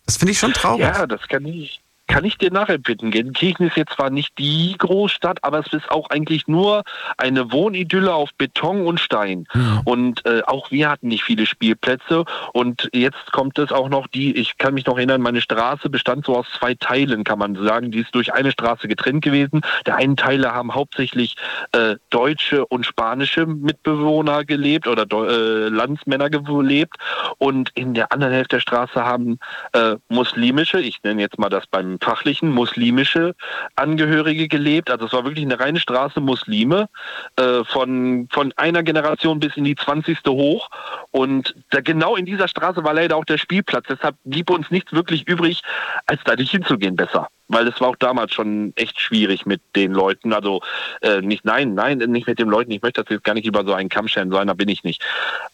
Das 0.04 0.16
finde 0.16 0.32
ich 0.32 0.38
schon 0.38 0.52
traurig. 0.52 0.80
Ja, 0.80 1.06
das 1.06 1.26
kann 1.28 1.46
ich, 1.46 1.80
kann 2.06 2.24
ich 2.24 2.38
dir 2.38 2.50
nachempfinden. 2.50 3.10
Gelsenkirchen 3.10 3.66
ist 3.66 3.76
jetzt 3.76 3.94
zwar 3.94 4.10
nicht 4.10 4.38
die 4.38 4.74
Großstadt, 4.78 5.42
aber 5.42 5.58
es 5.58 5.72
ist 5.72 5.90
auch 5.90 6.10
eigentlich 6.10 6.46
nur 6.46 6.82
eine 7.16 7.52
Wohnidylle 7.52 8.14
auf 8.14 8.30
Beton 8.38 8.86
und 8.86 9.00
Stein. 9.00 9.46
Und 9.84 10.24
äh, 10.26 10.42
auch 10.46 10.70
wir 10.70 10.88
hatten 10.88 11.08
nicht 11.08 11.24
viele 11.24 11.46
Spielplätze. 11.46 12.24
Und 12.52 12.88
jetzt 12.92 13.32
kommt 13.32 13.58
es 13.58 13.72
auch 13.72 13.88
noch 13.88 14.06
die, 14.06 14.36
ich 14.36 14.58
kann 14.58 14.74
mich 14.74 14.86
noch 14.86 14.96
erinnern, 14.96 15.20
meine 15.20 15.40
Straße 15.40 15.90
bestand 15.90 16.26
so 16.26 16.36
aus 16.36 16.46
zwei 16.58 16.74
Teilen, 16.74 17.24
kann 17.24 17.38
man 17.38 17.54
sagen. 17.56 17.90
Die 17.90 18.00
ist 18.00 18.14
durch 18.14 18.32
eine 18.32 18.52
Straße 18.52 18.88
getrennt 18.88 19.22
gewesen. 19.22 19.62
Der 19.84 19.96
einen 19.96 20.16
Teile 20.16 20.52
haben 20.52 20.74
hauptsächlich 20.74 21.36
äh, 21.72 21.96
deutsche 22.10 22.66
und 22.66 22.86
spanische 22.86 23.46
Mitbewohner 23.46 24.44
gelebt 24.44 24.86
oder 24.86 25.04
äh, 25.10 25.68
Landsmänner 25.68 26.30
gelebt. 26.30 26.96
Und 27.38 27.70
in 27.74 27.94
der 27.94 28.12
anderen 28.12 28.32
Hälfte 28.32 28.56
der 28.56 28.60
Straße 28.60 29.04
haben 29.04 29.38
äh, 29.72 29.96
muslimische, 30.08 30.80
ich 30.80 31.02
nenne 31.02 31.20
jetzt 31.20 31.38
mal 31.38 31.48
das 31.48 31.66
beim 31.66 31.95
fachlichen, 32.00 32.50
muslimische 32.50 33.34
Angehörige 33.74 34.48
gelebt. 34.48 34.90
Also 34.90 35.06
es 35.06 35.12
war 35.12 35.24
wirklich 35.24 35.44
eine 35.44 35.58
reine 35.58 35.80
Straße 35.80 36.20
Muslime, 36.20 36.88
äh, 37.36 37.64
von, 37.64 38.28
von 38.30 38.52
einer 38.56 38.82
Generation 38.82 39.40
bis 39.40 39.56
in 39.56 39.64
die 39.64 39.76
20. 39.76 40.18
hoch. 40.26 40.68
Und 41.10 41.54
da 41.70 41.80
genau 41.80 42.16
in 42.16 42.26
dieser 42.26 42.48
Straße 42.48 42.84
war 42.84 42.94
leider 42.94 43.16
auch 43.16 43.24
der 43.24 43.38
Spielplatz. 43.38 43.86
Deshalb 43.88 44.16
blieb 44.24 44.50
uns 44.50 44.70
nichts 44.70 44.92
wirklich 44.92 45.26
übrig, 45.28 45.62
als 46.06 46.20
da 46.24 46.34
nicht 46.34 46.50
hinzugehen 46.50 46.96
besser. 46.96 47.28
Weil 47.48 47.68
es 47.68 47.80
war 47.80 47.88
auch 47.88 47.96
damals 47.96 48.32
schon 48.34 48.72
echt 48.74 49.00
schwierig 49.00 49.46
mit 49.46 49.60
den 49.76 49.92
Leuten. 49.92 50.32
Also 50.32 50.62
äh, 51.00 51.20
nicht, 51.20 51.44
nein, 51.44 51.74
nein, 51.74 51.98
nicht 51.98 52.26
mit 52.26 52.38
den 52.38 52.48
Leuten. 52.48 52.72
Ich 52.72 52.82
möchte 52.82 53.02
das 53.02 53.10
jetzt 53.10 53.24
gar 53.24 53.34
nicht 53.34 53.46
über 53.46 53.64
so 53.64 53.72
einen 53.72 53.88
Kamm 53.88 54.08
scheren, 54.08 54.30
so 54.30 54.36
einer 54.36 54.54
bin 54.54 54.68
ich 54.68 54.82
nicht. 54.82 55.02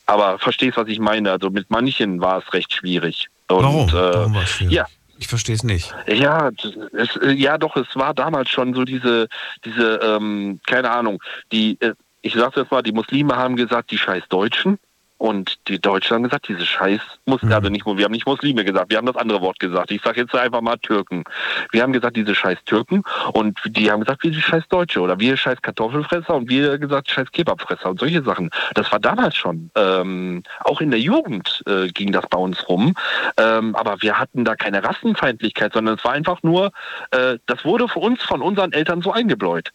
Aber 0.06 0.38
verstehst, 0.38 0.76
was 0.78 0.88
ich 0.88 0.98
meine. 0.98 1.30
Also 1.30 1.50
mit 1.50 1.70
manchen 1.70 2.20
war 2.20 2.38
es 2.38 2.52
recht 2.54 2.72
schwierig. 2.72 3.28
Und, 3.48 3.62
Warum? 3.62 3.88
Äh, 3.88 3.92
Warum? 3.92 4.70
Ja, 4.70 4.86
Ich 5.22 5.28
verstehe 5.28 5.54
es 5.54 5.62
nicht. 5.62 5.94
Ja, 6.08 6.50
es, 6.94 7.16
ja, 7.36 7.56
doch, 7.56 7.76
es 7.76 7.94
war 7.94 8.12
damals 8.12 8.50
schon 8.50 8.74
so 8.74 8.82
diese, 8.82 9.28
diese, 9.64 10.00
ähm, 10.02 10.58
keine 10.66 10.90
Ahnung, 10.90 11.22
die, 11.52 11.80
äh, 11.80 11.94
ich 12.22 12.34
sag's 12.34 12.56
jetzt 12.56 12.72
mal, 12.72 12.82
die 12.82 12.90
Muslime 12.90 13.36
haben 13.36 13.54
gesagt, 13.54 13.92
die 13.92 13.98
scheiß 13.98 14.24
Deutschen. 14.28 14.80
Und 15.22 15.68
die 15.68 15.80
Deutschen 15.80 16.16
haben 16.16 16.24
gesagt, 16.24 16.48
diese 16.48 16.66
Scheiß 16.66 17.00
muss, 17.26 17.40
Mhm. 17.42 17.52
also 17.52 17.68
nicht, 17.68 17.86
wir 17.86 18.04
haben 18.04 18.10
nicht 18.10 18.26
Muslime 18.26 18.64
gesagt, 18.64 18.90
wir 18.90 18.96
haben 18.98 19.06
das 19.06 19.14
andere 19.14 19.40
Wort 19.40 19.60
gesagt. 19.60 19.92
Ich 19.92 20.02
sage 20.02 20.22
jetzt 20.22 20.34
einfach 20.34 20.62
mal 20.62 20.76
Türken. 20.78 21.22
Wir 21.70 21.84
haben 21.84 21.92
gesagt, 21.92 22.16
diese 22.16 22.34
Scheiß 22.34 22.58
Türken 22.64 23.04
und 23.32 23.56
die 23.64 23.88
haben 23.88 24.00
gesagt, 24.00 24.24
wir 24.24 24.32
die 24.32 24.42
Scheiß 24.42 24.66
Deutsche 24.68 25.00
oder 25.00 25.20
wir 25.20 25.36
Scheiß 25.36 25.62
Kartoffelfresser 25.62 26.34
und 26.34 26.50
wir 26.50 26.76
gesagt 26.76 27.08
Scheiß 27.08 27.30
Kebabfresser 27.30 27.90
und 27.90 28.00
solche 28.00 28.24
Sachen. 28.24 28.50
Das 28.74 28.90
war 28.90 28.98
damals 28.98 29.36
schon. 29.36 29.70
Ähm, 29.76 30.42
auch 30.64 30.80
in 30.80 30.90
der 30.90 30.98
Jugend 30.98 31.62
äh, 31.68 31.86
ging 31.86 32.10
das 32.10 32.26
bei 32.28 32.38
uns 32.38 32.68
rum. 32.68 32.96
Ähm, 33.36 33.76
aber 33.76 34.02
wir 34.02 34.18
hatten 34.18 34.44
da 34.44 34.56
keine 34.56 34.82
Rassenfeindlichkeit, 34.82 35.72
sondern 35.72 35.98
es 35.98 36.04
war 36.04 36.14
einfach 36.14 36.42
nur, 36.42 36.72
äh, 37.12 37.38
das 37.46 37.64
wurde 37.64 37.86
für 37.86 38.00
uns 38.00 38.24
von 38.24 38.42
unseren 38.42 38.72
Eltern 38.72 39.02
so 39.02 39.12
eingebläut. 39.12 39.70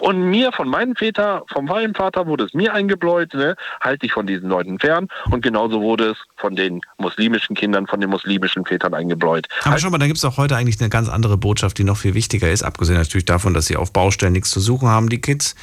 Und 0.00 0.30
mir, 0.30 0.52
von 0.52 0.68
meinem 0.68 0.96
Väter, 0.96 1.44
vom 1.52 1.66
meinem 1.66 1.94
Vater 1.94 2.26
wurde 2.26 2.44
es 2.44 2.54
mir 2.54 2.72
eingebläut, 2.74 3.34
ne, 3.34 3.56
halt 3.80 4.02
dich 4.02 4.12
von 4.12 4.26
diesen 4.26 4.48
Leuten 4.48 4.78
fern. 4.78 5.08
Und 5.30 5.42
genauso 5.42 5.80
wurde 5.80 6.10
es 6.10 6.18
von 6.36 6.56
den 6.56 6.80
muslimischen 6.98 7.56
Kindern, 7.56 7.86
von 7.86 8.00
den 8.00 8.10
muslimischen 8.10 8.64
Vätern 8.64 8.94
eingebläut. 8.94 9.46
Aber 9.64 9.78
schon 9.78 9.90
mal, 9.90 9.98
da 9.98 10.06
gibt 10.06 10.18
es 10.18 10.24
auch 10.24 10.36
heute 10.36 10.56
eigentlich 10.56 10.80
eine 10.80 10.88
ganz 10.88 11.08
andere 11.08 11.36
Botschaft, 11.36 11.78
die 11.78 11.84
noch 11.84 11.96
viel 11.96 12.14
wichtiger 12.14 12.50
ist, 12.50 12.62
abgesehen 12.62 12.98
natürlich 12.98 13.24
davon, 13.24 13.54
dass 13.54 13.66
sie 13.66 13.76
auf 13.76 13.92
Baustellen 13.92 14.32
nichts 14.32 14.50
zu 14.50 14.60
suchen 14.60 14.88
haben, 14.88 15.08
die 15.08 15.20
Kids. 15.20 15.54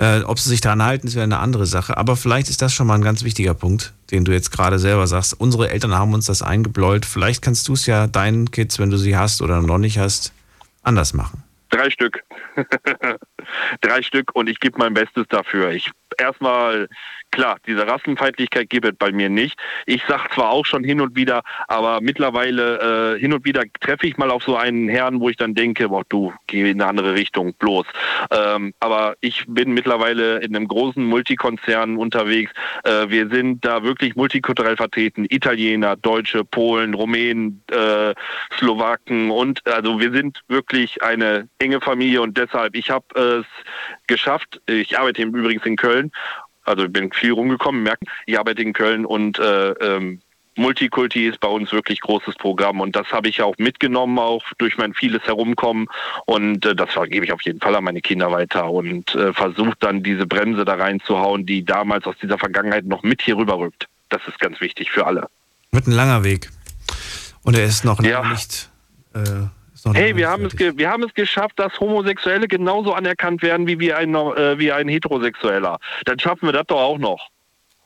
Äh, 0.00 0.22
ob 0.22 0.38
sie 0.38 0.48
sich 0.48 0.62
daran 0.62 0.82
halten, 0.82 1.06
ist 1.06 1.12
wieder 1.12 1.24
eine 1.24 1.40
andere 1.40 1.66
Sache. 1.66 1.98
Aber 1.98 2.16
vielleicht 2.16 2.48
ist 2.48 2.62
das 2.62 2.72
schon 2.72 2.86
mal 2.86 2.94
ein 2.94 3.02
ganz 3.02 3.22
wichtiger 3.22 3.52
Punkt, 3.52 3.92
den 4.10 4.24
du 4.24 4.32
jetzt 4.32 4.50
gerade 4.50 4.78
selber 4.78 5.06
sagst. 5.06 5.38
Unsere 5.38 5.68
Eltern 5.68 5.94
haben 5.94 6.14
uns 6.14 6.24
das 6.24 6.40
eingebläut. 6.40 7.04
Vielleicht 7.04 7.42
kannst 7.42 7.68
du 7.68 7.74
es 7.74 7.84
ja 7.84 8.06
deinen 8.06 8.50
Kids, 8.50 8.78
wenn 8.78 8.88
du 8.88 8.96
sie 8.96 9.18
hast 9.18 9.42
oder 9.42 9.60
noch 9.60 9.76
nicht 9.76 9.98
hast, 9.98 10.32
anders 10.82 11.12
machen. 11.12 11.42
Drei 11.68 11.90
Stück. 11.90 12.22
Drei 13.80 14.02
Stück 14.02 14.34
und 14.34 14.48
ich 14.48 14.60
gebe 14.60 14.78
mein 14.78 14.94
Bestes 14.94 15.26
dafür. 15.28 15.70
Ich 15.70 15.90
erstmal, 16.18 16.88
klar, 17.30 17.56
diese 17.66 17.86
Rassenfeindlichkeit 17.86 18.70
gibt 18.70 18.86
es 18.86 18.94
bei 18.98 19.12
mir 19.12 19.28
nicht. 19.28 19.58
Ich 19.86 20.02
sag 20.08 20.32
zwar 20.32 20.50
auch 20.50 20.66
schon 20.66 20.84
hin 20.84 21.00
und 21.00 21.16
wieder, 21.16 21.42
aber 21.68 22.00
mittlerweile 22.00 23.16
äh, 23.16 23.20
hin 23.20 23.32
und 23.32 23.44
wieder 23.44 23.62
treffe 23.80 24.06
ich 24.06 24.16
mal 24.16 24.30
auf 24.30 24.42
so 24.42 24.56
einen 24.56 24.88
Herrn, 24.88 25.20
wo 25.20 25.28
ich 25.28 25.36
dann 25.36 25.54
denke, 25.54 25.88
boah, 25.88 26.02
du 26.08 26.32
geh 26.46 26.70
in 26.70 26.80
eine 26.80 26.86
andere 26.88 27.14
Richtung, 27.14 27.54
bloß. 27.54 27.86
Ähm, 28.30 28.74
aber 28.80 29.14
ich 29.20 29.44
bin 29.46 29.72
mittlerweile 29.72 30.38
in 30.38 30.54
einem 30.54 30.68
großen 30.68 31.04
Multikonzern 31.04 31.96
unterwegs. 31.96 32.52
Äh, 32.84 33.08
wir 33.08 33.28
sind 33.28 33.64
da 33.64 33.82
wirklich 33.82 34.16
multikulturell 34.16 34.76
vertreten. 34.76 35.26
Italiener, 35.28 35.96
Deutsche, 35.96 36.44
Polen, 36.44 36.94
Rumänen, 36.94 37.62
äh, 37.70 38.14
Slowaken 38.58 39.30
und 39.30 39.66
also 39.66 40.00
wir 40.00 40.12
sind 40.12 40.40
wirklich 40.48 41.02
eine 41.02 41.48
enge 41.58 41.80
Familie 41.80 42.22
und 42.22 42.36
deshalb, 42.36 42.74
ich 42.74 42.90
habe 42.90 43.04
es 43.38 43.46
geschafft. 44.06 44.60
Ich 44.66 44.98
arbeite 44.98 45.22
übrigens 45.22 45.64
in 45.66 45.76
Köln, 45.76 46.12
also 46.64 46.84
ich 46.84 46.92
bin 46.92 47.12
viel 47.12 47.32
rumgekommen, 47.32 47.82
merken, 47.82 48.06
ich 48.26 48.38
arbeite 48.38 48.62
in 48.62 48.72
Köln 48.72 49.04
und 49.06 49.38
äh, 49.38 49.70
ähm, 49.70 50.20
Multikulti 50.56 51.26
ist 51.26 51.40
bei 51.40 51.48
uns 51.48 51.72
wirklich 51.72 52.00
großes 52.00 52.34
Programm 52.34 52.80
und 52.80 52.94
das 52.94 53.10
habe 53.12 53.28
ich 53.28 53.40
auch 53.40 53.54
mitgenommen, 53.58 54.18
auch 54.18 54.42
durch 54.58 54.76
mein 54.76 54.92
vieles 54.92 55.22
Herumkommen 55.22 55.86
und 56.26 56.66
äh, 56.66 56.74
das 56.74 56.90
gebe 57.08 57.24
ich 57.24 57.32
auf 57.32 57.40
jeden 57.42 57.60
Fall 57.60 57.74
an 57.76 57.84
meine 57.84 58.00
Kinder 58.00 58.30
weiter 58.30 58.70
und 58.70 59.14
äh, 59.14 59.32
versuche 59.32 59.72
dann 59.80 60.02
diese 60.02 60.26
Bremse 60.26 60.64
da 60.64 60.74
reinzuhauen, 60.74 61.46
die 61.46 61.64
damals 61.64 62.04
aus 62.04 62.16
dieser 62.20 62.36
Vergangenheit 62.36 62.84
noch 62.84 63.02
mit 63.02 63.22
hier 63.22 63.36
rüberrückt. 63.36 63.86
Das 64.10 64.20
ist 64.26 64.38
ganz 64.40 64.60
wichtig 64.60 64.90
für 64.90 65.06
alle. 65.06 65.28
Wird 65.70 65.86
ein 65.86 65.92
langer 65.92 66.24
Weg. 66.24 66.50
Und 67.42 67.56
er 67.56 67.64
ist 67.64 67.84
noch 67.84 68.02
Ja. 68.02 68.28
nicht. 68.28 68.68
Äh, 69.14 69.46
Hey, 69.92 70.16
wir 70.16 70.28
haben, 70.28 70.46
es 70.46 70.58
wir 70.58 70.90
haben 70.90 71.02
es 71.02 71.14
geschafft, 71.14 71.58
dass 71.58 71.78
Homosexuelle 71.80 72.48
genauso 72.48 72.92
anerkannt 72.92 73.42
werden 73.42 73.66
wie, 73.66 73.78
wir 73.78 73.96
ein, 73.96 74.14
äh, 74.14 74.58
wie 74.58 74.72
ein 74.72 74.88
Heterosexueller. 74.88 75.78
Dann 76.04 76.18
schaffen 76.18 76.46
wir 76.46 76.52
das 76.52 76.66
doch 76.66 76.80
auch 76.80 76.98
noch. 76.98 77.28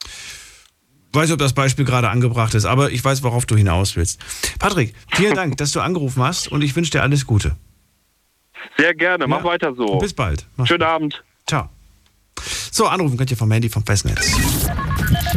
Ich 0.04 1.20
weiß, 1.20 1.30
ob 1.30 1.38
das 1.38 1.52
Beispiel 1.52 1.84
gerade 1.84 2.08
angebracht 2.08 2.54
ist, 2.54 2.64
aber 2.64 2.90
ich 2.90 3.04
weiß, 3.04 3.22
worauf 3.22 3.46
du 3.46 3.56
hinaus 3.56 3.94
willst. 3.94 4.20
Patrick, 4.58 4.94
vielen 5.14 5.34
Dank, 5.36 5.56
dass 5.58 5.72
du 5.72 5.80
angerufen 5.80 6.22
hast 6.22 6.48
und 6.48 6.62
ich 6.62 6.74
wünsche 6.74 6.90
dir 6.90 7.02
alles 7.02 7.26
Gute. 7.26 7.56
Sehr 8.76 8.94
gerne, 8.94 9.26
mach 9.26 9.44
weiter 9.44 9.74
so. 9.74 9.98
Bis 9.98 10.12
bald. 10.12 10.46
Mach's 10.56 10.68
Schönen 10.68 10.82
Abend. 10.82 11.22
Ciao. 11.46 11.68
So, 12.72 12.86
anrufen 12.86 13.16
könnt 13.16 13.30
ihr 13.30 13.36
vom 13.36 13.50
Handy 13.52 13.68
vom 13.68 13.84
Festnetz. 13.84 14.34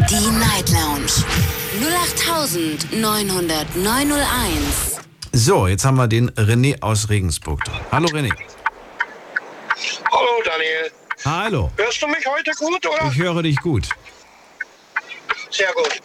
Die 0.10 0.40
Night 0.40 0.72
Lounge 0.72 1.12
0890901. 2.92 4.97
So, 5.40 5.68
jetzt 5.68 5.86
haben 5.86 5.98
wir 5.98 6.08
den 6.08 6.32
René 6.32 6.82
aus 6.82 7.10
Regensburg. 7.10 7.64
dran. 7.64 7.80
Hallo 7.92 8.08
René. 8.08 8.34
Hallo 10.12 10.42
Daniel. 10.44 10.92
Hallo. 11.26 11.72
Hörst 11.78 12.02
du 12.02 12.08
mich 12.08 12.26
heute 12.26 12.50
gut, 12.54 12.84
oder? 12.88 13.12
Ich 13.12 13.20
höre 13.20 13.44
dich 13.44 13.56
gut. 13.58 13.88
Sehr 15.52 15.72
gut. 15.74 16.02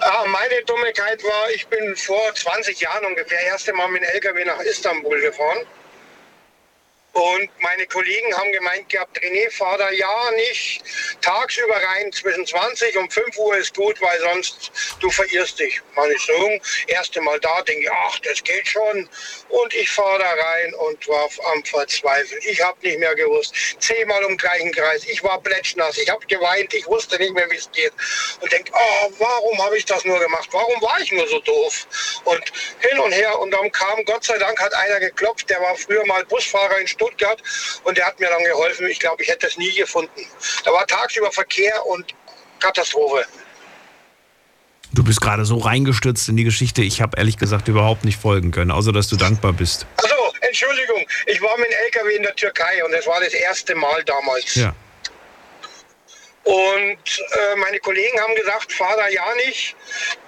Ah, 0.00 0.24
meine 0.26 0.64
Dummigkeit 0.64 1.22
war, 1.22 1.50
ich 1.54 1.66
bin 1.66 1.94
vor 1.96 2.34
20 2.34 2.80
Jahren 2.80 3.04
ungefähr 3.04 3.40
erste 3.42 3.74
Mal 3.74 3.88
mit 3.88 4.00
dem 4.04 4.08
LKW 4.08 4.42
nach 4.46 4.60
Istanbul 4.60 5.20
gefahren. 5.20 5.66
Und 7.12 7.50
meine 7.60 7.86
Kollegen 7.86 8.34
haben 8.38 8.50
gemeint 8.52 8.88
gehabt, 8.88 9.18
René, 9.20 9.50
fahr 9.50 9.76
da 9.76 9.90
ja 9.90 10.30
nicht 10.30 10.82
tagsüber 11.20 11.76
rein, 11.76 12.10
zwischen 12.10 12.46
20 12.46 12.96
und 12.96 13.12
5 13.12 13.36
Uhr 13.36 13.56
ist 13.58 13.74
gut, 13.74 14.00
weil 14.00 14.18
sonst 14.20 14.72
du 14.98 15.10
verirrst 15.10 15.58
dich. 15.58 15.82
Meine 15.94 16.18
Sohn, 16.18 16.58
erste 16.86 17.20
Mal 17.20 17.38
da, 17.40 17.60
denke 17.62 17.82
ich, 17.82 17.90
ach, 17.90 18.18
das 18.20 18.42
geht 18.42 18.66
schon. 18.66 19.08
Und 19.50 19.74
ich 19.74 19.90
fahre 19.90 20.20
da 20.20 20.30
rein 20.30 20.74
und 20.74 21.06
war 21.06 21.28
am 21.52 21.62
Verzweifeln. 21.64 22.40
Ich 22.44 22.62
habe 22.62 22.78
nicht 22.80 22.98
mehr 22.98 23.14
gewusst. 23.14 23.54
Zehnmal 23.78 24.22
im 24.24 24.38
gleichen 24.38 24.72
Kreis. 24.72 25.04
Ich 25.04 25.22
war 25.22 25.38
plätschnass. 25.42 25.98
Ich 25.98 26.08
habe 26.08 26.24
geweint. 26.26 26.72
Ich 26.72 26.86
wusste 26.86 27.18
nicht 27.18 27.34
mehr, 27.34 27.50
wie 27.50 27.56
es 27.56 27.70
geht. 27.72 27.92
Und 28.40 28.50
denke, 28.50 28.72
oh, 28.74 29.12
warum 29.18 29.62
habe 29.62 29.76
ich 29.76 29.84
das 29.84 30.02
nur 30.06 30.18
gemacht? 30.18 30.48
Warum 30.50 30.80
war 30.80 30.98
ich 30.98 31.12
nur 31.12 31.28
so 31.28 31.40
doof? 31.40 31.86
Und 32.24 32.52
hin 32.80 32.98
und 33.00 33.12
her. 33.12 33.38
Und 33.38 33.50
dann 33.50 33.70
kam, 33.70 34.02
Gott 34.06 34.24
sei 34.24 34.38
Dank, 34.38 34.58
hat 34.58 34.72
einer 34.72 34.98
geklopft. 34.98 35.50
Der 35.50 35.60
war 35.60 35.76
früher 35.76 36.06
mal 36.06 36.24
Busfahrer 36.24 36.78
in 36.78 36.88
Stuttgart 36.88 37.01
und 37.84 37.98
der 37.98 38.06
hat 38.06 38.20
mir 38.20 38.28
dann 38.28 38.44
geholfen. 38.44 38.86
Ich 38.88 38.98
glaube, 38.98 39.22
ich 39.22 39.28
hätte 39.28 39.46
es 39.46 39.56
nie 39.56 39.74
gefunden. 39.74 40.26
Da 40.64 40.72
war 40.72 40.86
tagsüber 40.86 41.30
Verkehr 41.30 41.84
und 41.86 42.14
Katastrophe. 42.60 43.24
Du 44.94 45.02
bist 45.02 45.20
gerade 45.20 45.44
so 45.44 45.56
reingestürzt 45.56 46.28
in 46.28 46.36
die 46.36 46.44
Geschichte, 46.44 46.82
ich 46.82 47.00
habe 47.00 47.16
ehrlich 47.16 47.38
gesagt 47.38 47.66
überhaupt 47.68 48.04
nicht 48.04 48.20
folgen 48.20 48.50
können, 48.50 48.70
außer 48.70 48.92
dass 48.92 49.08
du 49.08 49.16
dankbar 49.16 49.54
bist. 49.54 49.86
Also, 49.96 50.14
Entschuldigung, 50.42 51.06
ich 51.26 51.40
war 51.40 51.56
mit 51.56 51.68
dem 51.68 51.78
LKW 51.86 52.16
in 52.16 52.22
der 52.22 52.36
Türkei 52.36 52.84
und 52.84 52.92
es 52.92 53.06
war 53.06 53.18
das 53.20 53.32
erste 53.32 53.74
Mal 53.74 54.04
damals. 54.04 54.54
Ja. 54.54 54.74
Und 56.44 56.54
äh, 56.56 57.56
meine 57.56 57.78
Kollegen 57.78 58.18
haben 58.20 58.34
gesagt, 58.34 58.72
fahr 58.72 58.96
da 58.96 59.08
ja 59.08 59.24
nicht 59.46 59.76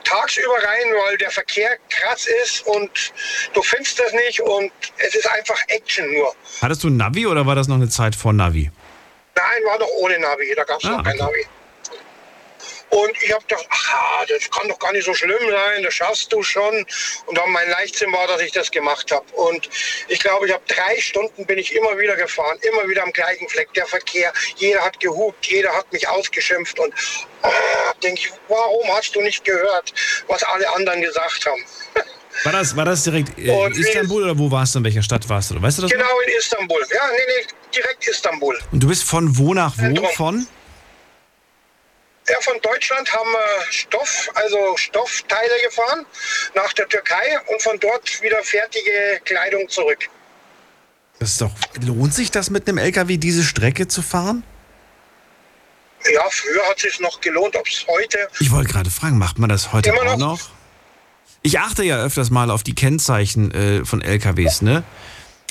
tagsüber 0.04 0.54
rein, 0.62 0.86
weil 1.04 1.16
der 1.18 1.30
Verkehr 1.30 1.76
krass 1.88 2.26
ist 2.44 2.64
und 2.66 2.90
du 3.52 3.62
findest 3.62 3.98
das 3.98 4.12
nicht 4.12 4.40
und 4.40 4.70
es 4.98 5.14
ist 5.14 5.26
einfach 5.32 5.60
Action 5.68 6.12
nur. 6.12 6.32
Hattest 6.62 6.84
du 6.84 6.88
ein 6.88 6.96
Navi 6.96 7.26
oder 7.26 7.46
war 7.46 7.54
das 7.56 7.66
noch 7.66 7.76
eine 7.76 7.88
Zeit 7.88 8.14
vor 8.14 8.32
Navi? 8.32 8.70
Nein, 9.34 9.62
war 9.66 9.78
doch 9.78 9.88
ohne 9.98 10.18
Navi, 10.20 10.52
da 10.54 10.62
gab 10.62 10.78
es 10.78 10.84
Ah, 10.84 10.90
noch 10.90 11.02
kein 11.04 11.14
okay. 11.20 11.22
Navi. 11.24 11.46
Und 12.94 13.10
ich 13.22 13.32
habe 13.32 13.44
gedacht, 13.46 13.66
ach, 13.70 14.24
das 14.28 14.48
kann 14.50 14.68
doch 14.68 14.78
gar 14.78 14.92
nicht 14.92 15.04
so 15.04 15.12
schlimm 15.14 15.50
sein, 15.50 15.82
das 15.82 15.94
schaffst 15.94 16.32
du 16.32 16.44
schon. 16.44 16.86
Und 17.26 17.36
dann 17.36 17.50
mein 17.50 17.68
Leichtsinn 17.70 18.12
war, 18.12 18.28
dass 18.28 18.40
ich 18.40 18.52
das 18.52 18.70
gemacht 18.70 19.10
habe. 19.10 19.24
Und 19.32 19.68
ich 20.06 20.20
glaube, 20.20 20.46
ich 20.46 20.52
habe 20.52 20.62
drei 20.68 21.00
Stunden 21.00 21.44
bin 21.44 21.58
ich 21.58 21.74
immer 21.74 21.98
wieder 21.98 22.14
gefahren, 22.14 22.56
immer 22.62 22.88
wieder 22.88 23.02
am 23.02 23.12
gleichen 23.12 23.48
Fleck. 23.48 23.72
Der 23.74 23.86
Verkehr, 23.86 24.32
jeder 24.56 24.80
hat 24.84 25.00
gehupt, 25.00 25.44
jeder 25.46 25.72
hat 25.74 25.92
mich 25.92 26.06
ausgeschimpft. 26.06 26.78
Und 26.78 26.94
oh, 27.42 27.48
denke 28.00 28.20
ich, 28.20 28.32
warum 28.46 28.86
hast 28.96 29.16
du 29.16 29.20
nicht 29.22 29.44
gehört, 29.44 29.92
was 30.28 30.44
alle 30.44 30.72
anderen 30.76 31.00
gesagt 31.00 31.46
haben? 31.46 31.64
War 32.44 32.52
das, 32.52 32.76
war 32.76 32.84
das 32.84 33.02
direkt 33.02 33.36
äh, 33.38 33.50
Und 33.50 33.76
in 33.76 33.82
wie- 33.84 33.88
Istanbul 33.88 34.22
oder 34.24 34.38
wo 34.38 34.48
warst 34.50 34.74
du, 34.74 34.78
in 34.78 34.84
welcher 34.84 35.02
Stadt 35.02 35.28
warst 35.28 35.50
du? 35.50 35.60
Weißt 35.60 35.78
du 35.78 35.82
das? 35.82 35.90
noch? 35.90 35.98
Genau 35.98 36.20
in 36.20 36.32
Istanbul. 36.38 36.84
Ja, 36.94 37.08
nee, 37.10 37.18
nee, 37.26 37.46
direkt 37.74 38.06
Istanbul. 38.06 38.56
Und 38.70 38.80
du 38.82 38.86
bist 38.88 39.02
von 39.04 39.36
wo 39.36 39.52
nach 39.52 39.74
wo? 39.78 40.06
Von? 40.14 40.46
Ja, 42.28 42.36
von 42.40 42.54
Deutschland 42.62 43.12
haben 43.12 43.30
wir 43.30 43.72
Stoff, 43.72 44.30
also 44.34 44.76
Stoffteile 44.76 45.52
gefahren 45.64 46.06
nach 46.54 46.72
der 46.72 46.88
Türkei 46.88 47.38
und 47.48 47.60
von 47.62 47.78
dort 47.80 48.22
wieder 48.22 48.42
fertige 48.42 49.20
Kleidung 49.24 49.68
zurück. 49.68 50.08
Das 51.18 51.30
ist 51.32 51.40
doch, 51.42 51.50
lohnt 51.82 52.14
sich 52.14 52.30
das 52.30 52.48
mit 52.50 52.66
einem 52.68 52.78
LKW, 52.78 53.18
diese 53.18 53.44
Strecke 53.44 53.88
zu 53.88 54.00
fahren? 54.02 54.42
Ja, 56.12 56.22
früher 56.30 56.66
hat 56.68 56.76
es 56.76 56.82
sich 56.82 57.00
noch 57.00 57.20
gelohnt, 57.20 57.56
ob 57.56 57.66
es 57.68 57.84
heute. 57.88 58.28
Ich 58.40 58.50
wollte 58.50 58.70
gerade 58.72 58.90
fragen, 58.90 59.18
macht 59.18 59.38
man 59.38 59.48
das 59.48 59.72
heute 59.72 59.90
Immer 59.90 60.00
auch 60.12 60.16
noch. 60.16 60.38
noch? 60.40 60.50
Ich 61.42 61.58
achte 61.60 61.84
ja 61.84 62.02
öfters 62.02 62.30
mal 62.30 62.50
auf 62.50 62.62
die 62.62 62.74
Kennzeichen 62.74 63.50
äh, 63.52 63.84
von 63.84 64.00
LKWs, 64.00 64.62
ne? 64.62 64.82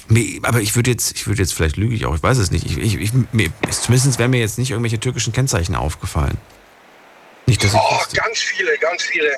Mir- 0.08 0.40
Aber 0.44 0.60
ich 0.60 0.76
würde 0.76 0.90
jetzt, 0.92 1.12
ich 1.16 1.28
würde 1.28 1.42
jetzt 1.42 1.54
vielleicht 1.54 1.78
lüge 1.78 1.94
ich 1.96 2.06
auch, 2.06 2.16
ich 2.16 2.22
weiß 2.24 2.38
es 2.40 2.50
nicht. 2.52 2.66
Ich, 2.66 2.78
ich, 2.78 2.96
ich, 3.00 3.12
mir, 3.32 3.52
zumindest 3.70 4.18
wären 4.20 4.32
mir 4.32 4.40
jetzt 4.40 4.58
nicht 4.58 4.72
irgendwelche 4.72 5.00
türkischen 5.00 5.34
Kennzeichen 5.34 5.76
aufgefallen. 5.76 6.38
Nicht, 7.46 7.64
dass 7.64 7.74
ich 7.74 7.80
Oh, 7.80 8.00
ganz 8.14 8.40
viele, 8.40 8.78
ganz 8.78 9.04
viele. 9.04 9.36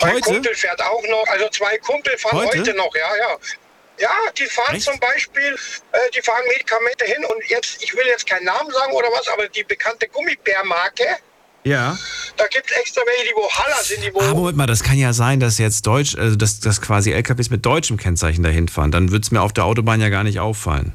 Mein 0.00 0.14
Heute? 0.14 0.20
Kumpel 0.22 0.54
fährt 0.54 0.82
auch 0.82 1.02
noch, 1.08 1.24
also 1.28 1.48
zwei 1.50 1.76
Kumpel 1.78 2.16
fahren 2.18 2.38
Heute? 2.38 2.58
heute, 2.58 2.74
noch, 2.74 2.94
ja, 2.94 3.16
ja. 3.16 3.36
Ja, 3.98 4.10
die 4.38 4.44
fahren 4.46 4.74
Echt? 4.76 4.84
zum 4.84 4.98
Beispiel, 5.00 5.56
äh, 5.92 5.98
die 6.14 6.20
fahren 6.20 6.42
Medikamente 6.48 7.06
hin 7.06 7.24
und 7.24 7.48
jetzt, 7.48 7.82
ich 7.82 7.94
will 7.94 8.04
jetzt 8.06 8.26
keinen 8.26 8.44
Namen 8.44 8.70
sagen 8.70 8.92
oder 8.92 9.08
was, 9.08 9.26
aber 9.28 9.48
die 9.48 9.64
bekannte 9.64 10.06
Gummibärmarke, 10.08 11.06
Ja. 11.64 11.96
da 12.36 12.46
gibt 12.48 12.70
es 12.70 12.76
extra 12.76 13.00
welche, 13.06 13.30
die 13.30 13.34
wo 13.34 13.50
Haller 13.50 13.82
sind, 13.82 14.04
die 14.04 14.12
wo. 14.12 14.20
Ah, 14.20 14.34
Moment 14.34 14.58
mal, 14.58 14.66
das 14.66 14.82
kann 14.82 14.98
ja 14.98 15.14
sein, 15.14 15.40
dass 15.40 15.56
jetzt 15.56 15.86
Deutsch, 15.86 16.14
also 16.14 16.36
dass, 16.36 16.60
dass 16.60 16.82
quasi 16.82 17.12
LKWs 17.12 17.48
mit 17.48 17.64
deutschem 17.64 17.96
Kennzeichen 17.96 18.42
dahin 18.42 18.68
fahren. 18.68 18.90
Dann 18.90 19.10
würde 19.12 19.22
es 19.24 19.30
mir 19.30 19.40
auf 19.40 19.54
der 19.54 19.64
Autobahn 19.64 20.00
ja 20.02 20.10
gar 20.10 20.24
nicht 20.24 20.40
auffallen. 20.40 20.94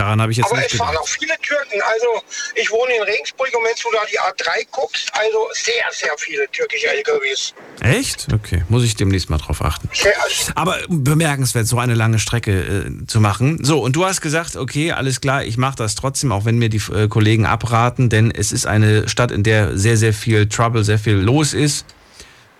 Daran 0.00 0.22
habe 0.22 0.32
ich 0.32 0.38
jetzt 0.38 0.50
aber 0.50 0.56
nicht 0.56 0.72
es 0.72 0.78
fahren 0.78 0.92
gedacht. 0.92 1.04
auch 1.04 1.08
viele 1.08 1.34
Türken. 1.42 1.78
Also 1.82 2.22
ich 2.54 2.70
wohne 2.70 2.94
in 2.96 3.02
Regensburg 3.02 3.48
und 3.54 3.64
wenn 3.64 3.74
du 3.82 3.90
da 3.92 4.00
die 4.10 4.18
A3 4.18 4.66
guckst, 4.70 5.12
also 5.12 5.48
sehr, 5.52 5.84
sehr 5.92 6.12
viele 6.16 6.50
türkische 6.50 6.86
LKWs. 6.86 7.52
Echt? 7.80 8.28
Okay, 8.32 8.64
muss 8.70 8.82
ich 8.82 8.96
demnächst 8.96 9.28
mal 9.28 9.36
drauf 9.36 9.62
achten. 9.62 9.90
Sehr, 9.92 10.14
Aber 10.54 10.78
bemerkenswert, 10.88 11.66
so 11.66 11.78
eine 11.78 11.92
lange 11.92 12.18
Strecke 12.18 12.86
äh, 12.86 13.06
zu 13.08 13.20
machen. 13.20 13.62
So, 13.62 13.80
und 13.80 13.94
du 13.94 14.06
hast 14.06 14.22
gesagt, 14.22 14.56
okay, 14.56 14.92
alles 14.92 15.20
klar, 15.20 15.44
ich 15.44 15.58
mache 15.58 15.76
das 15.76 15.96
trotzdem, 15.96 16.32
auch 16.32 16.46
wenn 16.46 16.56
mir 16.56 16.70
die 16.70 16.80
äh, 16.94 17.08
Kollegen 17.08 17.44
abraten, 17.44 18.08
denn 18.08 18.30
es 18.30 18.52
ist 18.52 18.64
eine 18.64 19.06
Stadt, 19.06 19.30
in 19.30 19.42
der 19.42 19.76
sehr, 19.76 19.98
sehr 19.98 20.14
viel 20.14 20.48
Trouble, 20.48 20.82
sehr 20.82 20.98
viel 20.98 21.16
los 21.16 21.52
ist. 21.52 21.84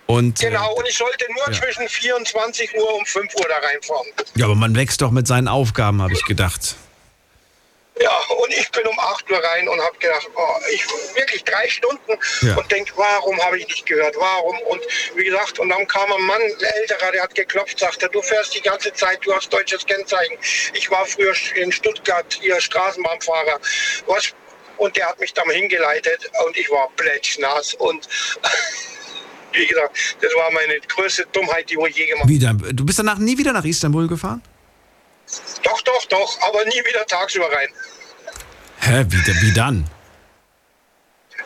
Und, 0.04 0.42
äh, 0.42 0.50
genau, 0.50 0.74
und 0.74 0.86
ich 0.86 0.98
sollte 0.98 1.24
nur 1.32 1.54
ja. 1.54 1.58
zwischen 1.58 1.88
24 1.88 2.76
Uhr 2.76 2.98
und 2.98 3.08
5 3.08 3.34
Uhr 3.34 3.46
da 3.48 3.66
reinfahren. 3.66 4.08
ja, 4.34 4.44
aber 4.44 4.56
man 4.56 4.76
wächst 4.76 5.00
doch 5.00 5.10
mit 5.10 5.26
seinen 5.26 5.48
Aufgaben, 5.48 6.02
habe 6.02 6.12
ich 6.12 6.24
gedacht. 6.26 6.76
Ja, 8.02 8.10
und 8.42 8.50
ich 8.52 8.70
bin 8.70 8.86
um 8.86 8.98
8 8.98 9.30
Uhr 9.30 9.42
rein 9.44 9.68
und 9.68 9.78
habe 9.80 9.96
gedacht, 9.98 10.26
oh, 10.34 10.54
ich 10.72 10.82
wirklich 11.14 11.44
drei 11.44 11.68
Stunden 11.68 12.12
Ja. 12.40 12.56
und 12.56 12.70
denke, 12.72 12.92
warum 12.96 13.38
habe 13.42 13.58
ich 13.58 13.66
nicht 13.66 13.84
gehört, 13.84 14.14
warum? 14.16 14.56
Und 14.70 14.80
wie 15.16 15.24
gesagt, 15.24 15.58
und 15.58 15.68
dann 15.68 15.86
kam 15.86 16.10
ein 16.10 16.22
Mann, 16.22 16.40
ein 16.40 16.64
älterer, 16.80 17.12
der 17.12 17.22
hat 17.24 17.34
geklopft, 17.34 17.78
sagte, 17.78 18.08
du 18.10 18.22
fährst 18.22 18.54
die 18.54 18.62
ganze 18.62 18.92
Zeit, 18.94 19.18
du 19.24 19.34
hast 19.34 19.52
deutsches 19.52 19.84
Kennzeichen. 19.84 20.36
Ich 20.72 20.90
war 20.90 21.04
früher 21.04 21.34
in 21.56 21.70
Stuttgart, 21.70 22.38
ihr 22.42 22.58
Straßenbahnfahrer. 22.60 23.60
Was? 24.06 24.32
Und 24.78 24.96
der 24.96 25.06
hat 25.10 25.20
mich 25.20 25.34
dann 25.34 25.50
hingeleitet 25.50 26.30
und 26.46 26.56
ich 26.56 26.70
war 26.70 26.88
plätschnass 26.96 27.74
und 27.74 28.08
wie 29.52 29.66
gesagt, 29.66 30.16
das 30.22 30.32
war 30.34 30.50
meine 30.52 30.80
größte 30.80 31.26
Dummheit, 31.32 31.68
die 31.68 31.76
ich 31.88 31.96
je 31.96 32.06
gemacht 32.06 32.22
habe. 32.22 32.32
Wieder, 32.32 32.54
du 32.72 32.84
bist 32.86 32.98
danach 32.98 33.18
nie 33.18 33.36
wieder 33.36 33.52
nach 33.52 33.64
Istanbul 33.64 34.08
gefahren? 34.08 34.42
Doch, 35.62 35.80
doch, 35.82 36.04
doch, 36.06 36.38
aber 36.42 36.64
nie 36.64 36.82
wieder 36.84 37.06
tagsüber 37.06 37.50
rein. 37.52 37.68
Hä, 38.80 39.04
wie, 39.08 39.42
wie 39.42 39.52
dann? 39.54 39.88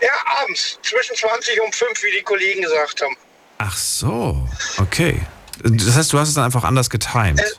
Ja, 0.01 0.13
abends, 0.43 0.79
zwischen 0.83 1.17
20 1.17 1.61
und 1.63 1.75
5, 1.75 2.03
wie 2.03 2.13
die 2.13 2.23
Kollegen 2.23 2.63
gesagt 2.63 3.03
haben. 3.03 3.17
Ach 3.59 3.77
so, 3.77 4.49
okay. 4.79 5.21
Das 5.63 5.97
heißt, 5.97 6.13
du 6.13 6.19
hast 6.19 6.29
es 6.29 6.35
dann 6.35 6.45
einfach 6.45 6.65
anders 6.65 6.91
getimed. 6.91 7.41
Äh, 7.41 7.51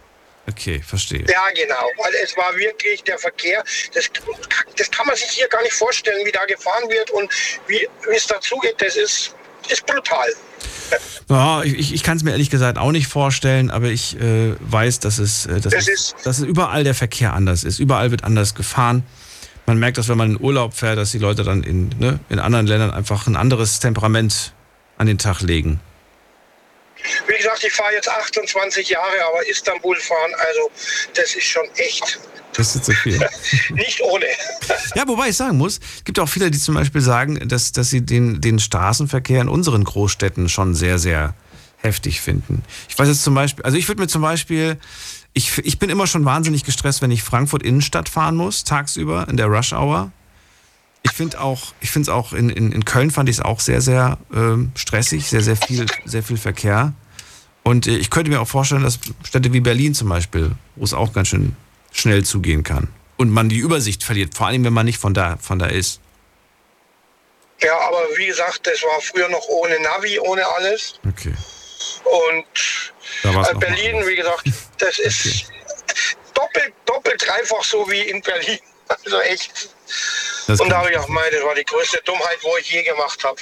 Okay, 0.48 0.82
verstehe. 0.82 1.26
Ja, 1.28 1.50
genau. 1.56 1.90
Weil 1.98 2.14
es 2.24 2.38
war 2.38 2.56
wirklich 2.56 3.04
der 3.04 3.18
Verkehr. 3.18 3.64
Das, 3.94 4.10
das 4.78 4.92
kann 4.92 5.08
man 5.08 5.16
sich 5.16 5.30
hier 5.32 5.48
gar 5.48 5.62
nicht 5.64 5.74
vorstellen, 5.74 6.24
wie 6.26 6.32
da 6.32 6.46
gefahren 6.46 6.88
wird 6.90 7.10
und 7.12 7.32
wie, 7.68 7.88
wie 8.08 8.16
es 8.16 8.28
dazugeht. 8.28 8.80
Das 8.80 8.96
ist, 8.96 9.34
ist 9.72 9.86
brutal. 9.86 10.28
Ja, 11.30 11.64
ich, 11.64 11.94
ich 11.94 12.04
kann 12.04 12.18
es 12.18 12.24
mir 12.24 12.32
ehrlich 12.32 12.50
gesagt 12.50 12.78
auch 12.78 12.92
nicht 12.92 13.08
vorstellen, 13.08 13.72
aber 13.72 13.88
ich 13.88 14.20
äh, 14.20 14.54
weiß, 14.60 15.00
dass 15.00 15.18
es, 15.18 15.46
äh, 15.48 15.60
dass, 15.60 15.74
Das 15.74 15.88
es, 15.88 15.88
ist- 15.88 16.16
dass 16.24 16.40
überall 16.40 16.84
der 16.84 16.94
Verkehr 16.96 17.34
anders 17.34 17.64
ist. 17.64 17.80
Überall 17.80 18.12
wird 18.12 18.24
anders 18.24 18.54
gefahren. 18.56 19.04
Man 19.66 19.80
merkt 19.80 19.98
das, 19.98 20.08
wenn 20.10 20.18
man 20.18 20.32
in 20.32 20.40
Urlaub 20.40 20.76
fährt, 20.76 20.98
dass 21.00 21.12
die 21.12 21.18
Leute 21.18 21.44
dann 21.44 21.64
in, 21.64 21.90
ne, 22.00 22.20
in 22.30 22.38
anderen 22.40 22.68
Ländern 22.68 22.92
einfach 22.92 23.26
ein 23.26 23.36
anderes 23.36 23.80
Temperament 23.80 24.54
an 24.98 25.08
den 25.08 25.18
Tag 25.18 25.42
legen. 25.42 25.80
Wie 27.28 27.36
gesagt, 27.38 27.64
ich 27.64 27.74
fahre 27.74 27.94
jetzt 27.94 28.10
28 28.10 28.90
Jahre, 28.90 29.14
aber 29.32 29.48
Istanbul 29.48 29.96
fahren, 29.98 30.32
also 30.38 30.72
das 31.16 31.36
ist 31.36 31.46
schon 31.46 31.66
echt 31.78 32.20
Das 32.58 32.76
ist 32.76 32.86
zu 32.86 32.94
viel. 32.94 33.20
nicht 33.72 34.02
ohne. 34.02 34.26
Ja, 34.96 35.08
wobei 35.08 35.30
ich 35.30 35.36
sagen 35.36 35.58
muss, 35.58 35.80
es 35.98 36.04
gibt 36.04 36.20
auch 36.20 36.30
viele, 36.30 36.52
die 36.52 36.60
zum 36.60 36.76
Beispiel 36.76 37.02
sagen, 37.02 37.48
dass, 37.48 37.72
dass 37.72 37.90
sie 37.90 38.06
den, 38.06 38.42
den 38.42 38.60
Straßenverkehr 38.60 39.42
in 39.42 39.50
unseren 39.50 39.84
Großstädten 39.84 40.50
schon 40.50 40.74
sehr, 40.74 41.00
sehr 41.00 41.34
heftig 41.78 42.22
finden. 42.22 42.64
Ich 42.90 42.98
weiß 42.98 43.08
jetzt 43.08 43.24
zum 43.24 43.36
Beispiel, 43.36 43.64
also 43.64 43.78
ich 43.78 43.88
würde 43.88 44.02
mir 44.02 44.08
zum 44.08 44.22
Beispiel, 44.22 44.78
ich, 45.34 45.58
ich 45.60 45.80
bin 45.80 45.90
immer 45.90 46.08
schon 46.08 46.26
wahnsinnig 46.26 46.64
gestresst, 46.64 47.02
wenn 47.02 47.12
ich 47.12 47.24
Frankfurt 47.24 47.64
Innenstadt 47.64 48.10
fahren 48.10 48.36
muss, 48.36 48.64
tagsüber 48.64 49.28
in 49.30 49.38
der 49.38 49.48
Rush 49.48 49.74
Hour. 49.74 50.12
Ich 51.04 51.12
finde 51.12 51.40
auch, 51.40 51.74
ich 51.82 51.92
finde 51.92 52.10
es 52.10 52.10
auch 52.10 52.34
in, 52.34 52.50
in, 52.50 52.72
in 52.72 52.86
Köln 52.86 53.12
fand 53.12 53.30
ich 53.30 53.38
es 53.38 53.42
auch 53.42 53.60
sehr, 53.60 53.82
sehr 53.82 54.18
ähm, 54.34 54.72
stressig, 54.76 55.28
sehr, 55.28 55.44
sehr 55.44 55.56
viel, 55.56 55.86
sehr 56.06 56.24
viel 56.24 56.38
Verkehr. 56.38 56.94
Und 57.64 57.86
äh, 57.86 57.98
ich 57.98 58.10
könnte 58.10 58.32
mir 58.32 58.42
auch 58.42 58.48
vorstellen, 58.48 58.82
dass 58.82 59.00
Städte 59.24 59.54
wie 59.54 59.60
Berlin 59.60 59.94
zum 59.94 60.10
Beispiel, 60.10 60.52
wo 60.76 60.84
es 60.84 60.94
auch 60.94 61.14
ganz 61.14 61.28
schön 61.28 61.56
schnell 61.96 62.24
zugehen 62.24 62.64
kann. 62.64 62.90
Und 63.18 63.30
man 63.30 63.50
die 63.50 63.58
Übersicht 63.58 64.04
verliert, 64.04 64.36
vor 64.36 64.48
allem 64.48 64.66
wenn 64.66 64.74
man 64.74 64.86
nicht 64.86 65.00
von 65.00 65.14
da, 65.14 65.38
von 65.38 65.58
da 65.58 65.68
ist. 65.68 66.02
Ja, 67.62 67.80
aber 67.80 68.06
wie 68.18 68.28
gesagt, 68.28 68.68
das 68.68 68.84
war 68.84 69.00
früher 69.02 69.30
noch 69.30 69.48
ohne 69.48 69.80
Navi, 69.80 70.20
ohne 70.20 70.46
alles. 70.46 71.00
Okay. 71.08 71.34
Und 72.04 72.94
äh, 73.24 73.56
Berlin, 73.56 74.06
wie 74.06 74.16
gesagt, 74.18 74.44
das 74.78 75.00
ist 75.00 75.46
doppelt, 76.34 76.74
doppelt, 76.86 77.26
dreifach 77.26 77.64
so 77.64 77.90
wie 77.90 78.02
in 78.02 78.22
Berlin. 78.22 78.60
Also 78.88 79.20
echt. 79.22 79.70
Das 80.46 80.60
Und 80.60 80.70
da 80.70 80.78
habe 80.78 80.90
ich 80.90 80.94
gedacht, 80.94 81.10
mei, 81.10 81.28
das 81.32 81.44
war 81.44 81.56
die 81.56 81.64
größte 81.64 82.00
Dummheit, 82.06 82.38
wo 82.44 82.56
ich 82.58 82.70
je 82.70 82.84
gemacht 82.84 83.24
habe. 83.24 83.42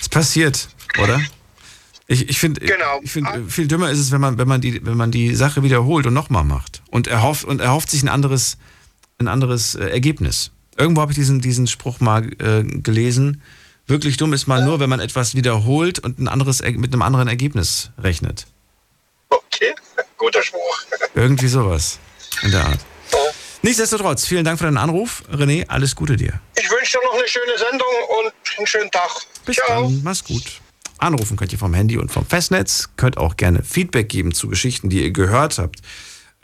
Es 0.00 0.08
passiert, 0.10 0.68
oder? 1.00 1.20
Ich, 2.10 2.26
ich 2.28 2.38
finde, 2.38 2.60
Genau. 2.62 3.00
ich 3.02 3.12
find, 3.12 3.28
viel 3.48 3.68
dümmer 3.68 3.90
ist 3.90 3.98
es, 3.98 4.10
wenn 4.10 4.20
man, 4.22 4.38
wenn 4.38 4.48
man 4.48 4.62
die, 4.62 4.84
wenn 4.84 4.96
man 4.96 5.10
die 5.10 5.34
Sache 5.34 5.62
wiederholt 5.62 6.06
und 6.06 6.14
nochmal 6.14 6.42
macht. 6.42 6.82
Und 6.90 7.06
erhofft, 7.06 7.44
und 7.44 7.60
erhofft 7.60 7.90
sich 7.90 8.02
ein 8.02 8.08
anderes, 8.08 8.56
ein 9.18 9.28
anderes 9.28 9.74
äh, 9.74 9.84
Ergebnis. 9.90 10.50
Irgendwo 10.78 11.02
habe 11.02 11.12
ich 11.12 11.16
diesen, 11.18 11.40
diesen 11.42 11.66
Spruch 11.66 12.00
mal 12.00 12.30
äh, 12.40 12.62
gelesen. 12.64 13.42
Wirklich 13.86 14.16
dumm 14.16 14.32
ist 14.32 14.46
mal 14.46 14.64
nur, 14.64 14.80
wenn 14.80 14.88
man 14.88 15.00
etwas 15.00 15.34
wiederholt 15.34 15.98
und 15.98 16.18
ein 16.18 16.28
anderes, 16.28 16.60
Er- 16.62 16.72
mit 16.72 16.92
einem 16.94 17.02
anderen 17.02 17.28
Ergebnis 17.28 17.90
rechnet. 17.98 18.46
Okay, 19.28 19.74
guter 20.16 20.42
Spruch. 20.42 20.80
Irgendwie 21.14 21.48
sowas 21.48 21.98
in 22.42 22.52
der 22.52 22.64
Art. 22.64 22.80
Nichtsdestotrotz, 23.60 24.24
vielen 24.24 24.44
Dank 24.44 24.58
für 24.58 24.64
deinen 24.64 24.78
Anruf. 24.78 25.24
René, 25.30 25.66
alles 25.68 25.94
Gute 25.94 26.16
dir. 26.16 26.40
Ich 26.56 26.70
wünsche 26.70 26.96
dir 26.98 27.04
noch 27.06 27.18
eine 27.18 27.28
schöne 27.28 27.58
Sendung 27.58 27.88
und 28.24 28.32
einen 28.56 28.66
schönen 28.66 28.90
Tag. 28.90 29.10
Bis 29.44 29.56
Ciao. 29.56 29.82
dann, 29.82 30.00
mach's 30.04 30.24
gut. 30.24 30.60
Anrufen 30.98 31.36
könnt 31.36 31.52
ihr 31.52 31.58
vom 31.58 31.74
Handy 31.74 31.96
und 31.96 32.10
vom 32.10 32.26
Festnetz. 32.26 32.90
Könnt 32.96 33.18
auch 33.18 33.36
gerne 33.36 33.62
Feedback 33.62 34.08
geben 34.08 34.32
zu 34.32 34.48
Geschichten, 34.48 34.88
die 34.88 35.02
ihr 35.02 35.10
gehört 35.10 35.58
habt. 35.58 35.80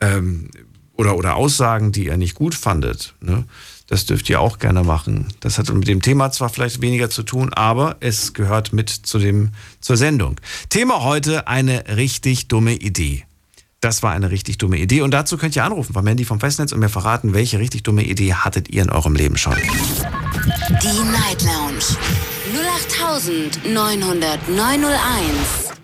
Ähm, 0.00 0.50
oder, 0.96 1.16
oder 1.16 1.36
Aussagen, 1.36 1.92
die 1.92 2.07
ihr 2.07 2.16
nicht 2.16 2.34
gut 2.34 2.55
fandet. 2.55 3.14
Ne? 3.20 3.44
Das 3.86 4.07
dürft 4.07 4.30
ihr 4.30 4.40
auch 4.40 4.59
gerne 4.59 4.82
machen. 4.82 5.28
Das 5.40 5.59
hat 5.59 5.72
mit 5.72 5.88
dem 5.88 6.00
Thema 6.00 6.30
zwar 6.30 6.48
vielleicht 6.48 6.80
weniger 6.80 7.11
zu 7.11 7.22
tun, 7.22 7.52
aber 7.52 7.96
es 8.00 8.32
gehört 8.32 8.72
mit 8.72 8.88
zu 8.90 9.18
dem, 9.18 9.50
zur 9.80 9.96
Sendung. 9.96 10.40
Thema 10.68 11.02
heute 11.02 11.48
eine 11.48 11.84
richtig 11.96 12.48
dumme 12.48 12.74
Idee. 12.74 13.24
Das 13.80 14.02
war 14.02 14.12
eine 14.12 14.30
richtig 14.30 14.57
dumme 14.57 14.78
Idee. 14.78 15.02
Und 15.02 15.11
dazu 15.11 15.36
könnt 15.36 15.55
ihr 15.57 15.64
anrufen 15.64 15.92
vom 15.92 16.07
Handy 16.07 16.24
vom 16.24 16.40
Festnetz 16.40 16.72
und 16.72 16.80
mir 16.80 16.88
verraten, 16.88 17.34
welche 17.34 17.59
richtig 17.59 17.82
dumme 17.82 18.05
Idee 18.05 18.32
hattet 18.32 18.70
ihr 18.70 18.82
in 18.82 18.88
eurem 18.88 19.14
Leben 19.14 19.36
schon. 19.36 19.57
Die 20.82 21.02
Night 21.11 21.42
Lounge 21.42 21.98
0890901. 22.75 25.75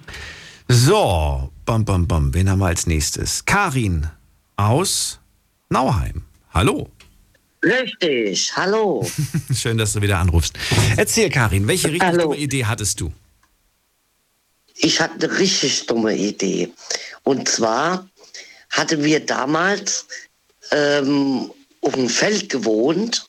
So, 0.69 1.51
bam, 1.65 1.85
bam, 1.85 2.09
bam. 2.09 2.35
Wen 2.35 2.51
haben 2.51 2.59
wir 2.59 2.67
als 2.67 2.87
nächstes? 2.87 3.45
Karin 3.45 4.09
aus 4.57 5.21
Nauheim. 5.69 6.25
Hallo. 6.53 6.91
Richtig, 7.63 8.57
hallo. 8.57 9.09
Schön, 9.55 9.79
dass 9.79 9.93
du 9.93 10.03
wieder 10.03 10.19
anrufst. 10.19 10.55
Erzähl, 10.97 11.31
Karin, 11.31 11.69
welche 11.69 11.87
richtig 11.89 12.03
Hallo. 12.03 12.23
dumme 12.23 12.39
Idee 12.39 12.65
hattest 12.65 13.01
du? 13.01 13.13
Ich 14.77 15.01
hatte 15.01 15.29
eine 15.29 15.39
richtig 15.39 15.87
dumme 15.87 16.17
Idee. 16.17 16.73
Und 17.23 17.49
zwar 17.49 18.09
hatten 18.71 19.05
wir 19.05 19.21
damals 19.21 20.07
ähm, 20.73 21.53
auf 21.83 21.95
dem 21.95 22.09
Feld 22.09 22.49
gewohnt 22.49 23.27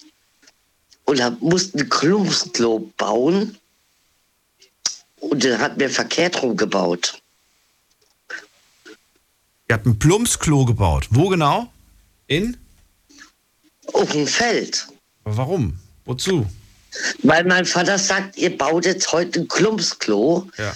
und 1.12 1.22
hab- 1.22 1.41
mussten 1.41 1.78
ein 1.82 1.89
Klumpsklo 1.89 2.89
bauen. 2.95 3.57
Und 5.20 5.43
dann 5.43 5.59
hatten 5.59 5.78
wir 5.80 5.89
verkehrt 5.89 6.41
rumgebaut. 6.41 7.22
Ihr 9.68 9.76
habt 9.76 9.86
ein 9.86 9.99
Plumpsklo 9.99 10.64
gebaut. 10.64 11.07
Wo 11.09 11.28
genau? 11.28 11.72
In? 12.28 12.55
Auf 13.91 14.12
dem 14.14 14.26
Feld. 14.26 14.88
Aber 15.26 15.36
warum? 15.38 15.78
Wozu? 16.05 16.45
Weil 17.24 17.43
mein 17.43 17.66
Vater 17.66 17.99
sagt, 17.99 18.38
ihr 18.38 18.57
baut 18.57 18.86
jetzt 18.86 19.12
heute 19.12 19.41
ein 19.41 19.47
Klumpsklo. 19.49 20.49
Ja. 20.57 20.74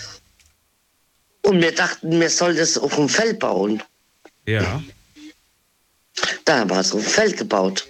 Und 1.44 1.62
wir 1.62 1.74
dachten, 1.74 2.20
wir 2.20 2.30
sollen 2.30 2.58
das 2.58 2.78
auf 2.78 2.96
dem 2.96 3.08
Feld 3.08 3.40
bauen. 3.40 3.82
Ja. 4.46 4.84
Da 6.44 6.60
haben 6.60 6.70
wir 6.70 6.80
es 6.80 6.92
auf 6.92 7.02
dem 7.02 7.10
Feld 7.10 7.38
gebaut. 7.38 7.88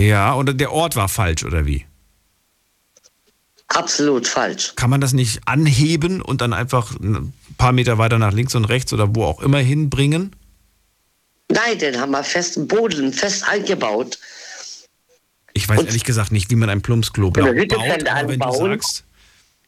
Ja, 0.00 0.32
und 0.32 0.58
der 0.58 0.72
Ort 0.72 0.96
war 0.96 1.08
falsch, 1.08 1.44
oder 1.44 1.66
wie? 1.66 1.84
Absolut 3.68 4.26
falsch. 4.26 4.72
Kann 4.74 4.88
man 4.88 5.00
das 5.00 5.12
nicht 5.12 5.42
anheben 5.46 6.22
und 6.22 6.40
dann 6.40 6.54
einfach 6.54 6.98
ein 6.98 7.32
paar 7.58 7.72
Meter 7.72 7.98
weiter 7.98 8.18
nach 8.18 8.32
links 8.32 8.54
und 8.54 8.64
rechts 8.64 8.92
oder 8.92 9.14
wo 9.14 9.24
auch 9.24 9.40
immer 9.42 9.58
hinbringen? 9.58 10.34
Nein, 11.48 11.78
den 11.78 12.00
haben 12.00 12.12
wir 12.12 12.24
fest 12.24 12.56
im 12.56 12.66
Boden, 12.66 13.12
fest 13.12 13.46
eingebaut. 13.46 14.18
Ich 15.52 15.68
weiß 15.68 15.82
ehrlich 15.82 16.04
gesagt 16.04 16.32
nicht, 16.32 16.50
wie 16.50 16.56
man 16.56 16.70
ein 16.70 16.80
Plumpsklo 16.80 17.30
baut. 17.30 17.44
Aber 17.44 17.54
wenn 17.54 18.38
du 18.38 18.52
sagst, 18.52 19.04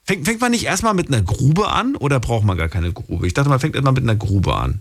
fängt, 0.04 0.24
fängt 0.24 0.40
man 0.40 0.52
nicht 0.52 0.64
erstmal 0.64 0.94
mit 0.94 1.08
einer 1.08 1.22
Grube 1.22 1.68
an 1.68 1.94
oder 1.94 2.20
braucht 2.20 2.44
man 2.44 2.56
gar 2.56 2.68
keine 2.68 2.92
Grube? 2.92 3.26
Ich 3.26 3.34
dachte, 3.34 3.50
man 3.50 3.60
fängt 3.60 3.74
erstmal 3.74 3.92
mit 3.92 4.04
einer 4.04 4.16
Grube 4.16 4.54
an. 4.54 4.80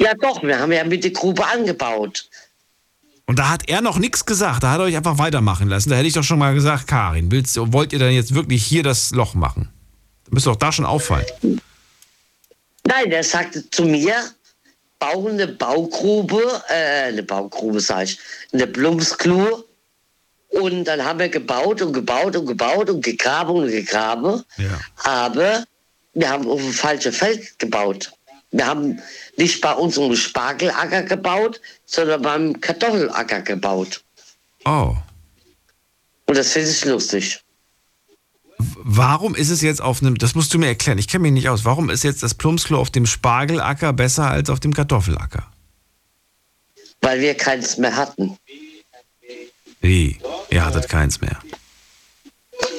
Ja 0.00 0.14
doch, 0.14 0.42
wir 0.42 0.58
haben 0.60 0.72
ja 0.72 0.84
mit 0.84 1.04
der 1.04 1.10
Grube 1.10 1.44
angebaut. 1.44 2.28
Und 3.26 3.40
da 3.40 3.48
hat 3.48 3.68
er 3.68 3.80
noch 3.80 3.98
nichts 3.98 4.24
gesagt. 4.24 4.62
Da 4.62 4.70
hat 4.72 4.78
er 4.78 4.84
euch 4.84 4.96
einfach 4.96 5.18
weitermachen 5.18 5.68
lassen. 5.68 5.90
Da 5.90 5.96
hätte 5.96 6.06
ich 6.06 6.14
doch 6.14 6.22
schon 6.22 6.38
mal 6.38 6.54
gesagt, 6.54 6.86
Karin, 6.86 7.30
willst, 7.30 7.56
wollt 7.72 7.92
ihr 7.92 7.98
dann 7.98 8.12
jetzt 8.12 8.34
wirklich 8.34 8.64
hier 8.64 8.84
das 8.84 9.10
Loch 9.10 9.34
machen? 9.34 9.68
Da 10.24 10.30
müsste 10.32 10.50
doch 10.50 10.56
da 10.56 10.70
schon 10.70 10.84
auffallen. 10.84 11.26
Nein, 12.86 13.10
der 13.10 13.24
sagte 13.24 13.68
zu 13.70 13.84
mir, 13.84 14.14
bau 15.00 15.26
eine 15.26 15.48
Baugrube, 15.48 16.40
äh, 16.68 17.08
eine 17.08 17.22
Baugrube 17.24 17.80
sag 17.80 18.04
ich, 18.04 18.18
eine 18.52 18.66
Plumpsklo. 18.66 19.64
Und 20.48 20.84
dann 20.84 21.04
haben 21.04 21.18
wir 21.18 21.28
gebaut 21.28 21.82
und 21.82 21.92
gebaut 21.92 22.36
und 22.36 22.46
gebaut 22.46 22.88
und 22.88 23.04
gegraben 23.04 23.56
und 23.56 23.66
gegraben. 23.66 24.44
Aber 25.02 25.64
wir 26.14 26.30
haben 26.30 26.48
auf 26.48 26.60
ein 26.60 26.72
falsches 26.72 27.16
Feld 27.16 27.58
gebaut. 27.58 28.12
Wir 28.52 28.66
haben 28.66 29.00
nicht 29.36 29.60
bei 29.60 29.72
unserem 29.72 30.16
Spargelacker 30.16 31.02
gebaut, 31.02 31.60
sondern 31.84 32.22
beim 32.22 32.60
Kartoffelacker 32.60 33.42
gebaut. 33.42 34.02
Oh. 34.64 34.96
Und 36.26 36.36
das 36.36 36.52
finde 36.52 36.70
ich 36.70 36.84
lustig. 36.84 37.40
Warum 38.58 39.34
ist 39.34 39.50
es 39.50 39.60
jetzt 39.60 39.82
auf 39.82 40.00
einem, 40.00 40.16
das 40.16 40.34
musst 40.34 40.52
du 40.54 40.58
mir 40.58 40.68
erklären, 40.68 40.98
ich 40.98 41.08
kenne 41.08 41.22
mich 41.22 41.32
nicht 41.32 41.48
aus, 41.48 41.64
warum 41.64 41.90
ist 41.90 42.04
jetzt 42.04 42.22
das 42.22 42.34
Plumpsklo 42.34 42.78
auf 42.78 42.90
dem 42.90 43.06
Spargelacker 43.06 43.92
besser 43.92 44.30
als 44.30 44.48
auf 44.48 44.60
dem 44.60 44.72
Kartoffelacker? 44.72 45.50
Weil 47.02 47.20
wir 47.20 47.34
keins 47.34 47.76
mehr 47.76 47.94
hatten. 47.94 48.38
Wie? 49.80 50.18
Ihr 50.50 50.64
hattet 50.64 50.88
keins 50.88 51.20
mehr. 51.20 51.38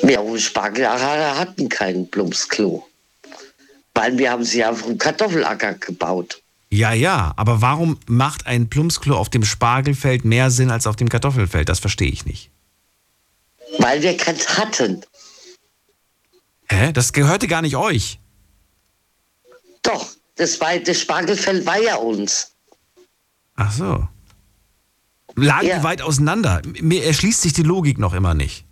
Wir 0.01 0.19
auf 0.19 0.27
dem 0.27 0.39
Spargelacker 0.39 1.37
hatten 1.37 1.69
kein 1.69 2.09
Plumpsklo. 2.09 2.87
Weil 3.93 4.17
wir 4.17 4.31
haben 4.31 4.43
sie 4.43 4.65
auf 4.65 4.83
dem 4.83 4.97
Kartoffelacker 4.97 5.75
gebaut. 5.75 6.41
Ja, 6.69 6.91
ja, 6.91 7.33
aber 7.37 7.61
warum 7.61 7.97
macht 8.07 8.45
ein 8.45 8.69
Plumpsklo 8.69 9.15
auf 9.15 9.29
dem 9.29 9.45
Spargelfeld 9.45 10.25
mehr 10.25 10.51
Sinn 10.51 10.69
als 10.69 10.85
auf 10.85 10.97
dem 10.97 11.07
Kartoffelfeld? 11.07 11.69
Das 11.69 11.79
verstehe 11.79 12.09
ich 12.09 12.25
nicht. 12.25 12.51
Weil 13.79 14.01
wir 14.01 14.17
keins 14.17 14.57
hatten. 14.57 15.03
Hä? 16.69 16.91
Das 16.91 17.13
gehörte 17.13 17.47
gar 17.47 17.61
nicht 17.61 17.77
euch. 17.77 18.19
Doch, 19.81 20.07
das, 20.35 20.59
war, 20.59 20.77
das 20.79 20.99
Spargelfeld 20.99 21.65
war 21.65 21.79
ja 21.79 21.95
uns. 21.95 22.51
Ach 23.55 23.71
so. 23.71 24.07
Lagen 25.35 25.67
die 25.67 25.83
weit 25.83 26.01
auseinander? 26.01 26.61
Mir 26.81 27.05
erschließt 27.05 27.41
sich 27.41 27.53
die 27.53 27.63
Logik 27.63 27.97
noch 27.97 28.13
immer 28.13 28.33
nicht. 28.33 28.65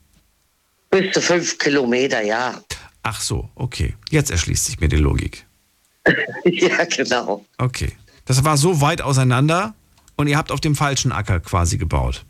Bis 0.89 1.13
zu 1.13 1.21
fünf 1.21 1.57
Kilometer, 1.57 2.21
ja. 2.21 2.61
Ach 3.03 3.21
so, 3.21 3.49
okay. 3.55 3.95
Jetzt 4.09 4.31
erschließt 4.31 4.65
sich 4.65 4.79
mir 4.79 4.89
die 4.89 4.97
Logik. 4.97 5.45
ja, 6.45 6.85
genau. 6.85 7.45
Okay. 7.57 7.93
Das 8.25 8.43
war 8.43 8.57
so 8.57 8.81
weit 8.81 9.01
auseinander 9.01 9.73
und 10.15 10.27
ihr 10.27 10.37
habt 10.37 10.51
auf 10.51 10.59
dem 10.59 10.75
falschen 10.75 11.11
Acker 11.11 11.39
quasi 11.39 11.77
gebaut. 11.77 12.25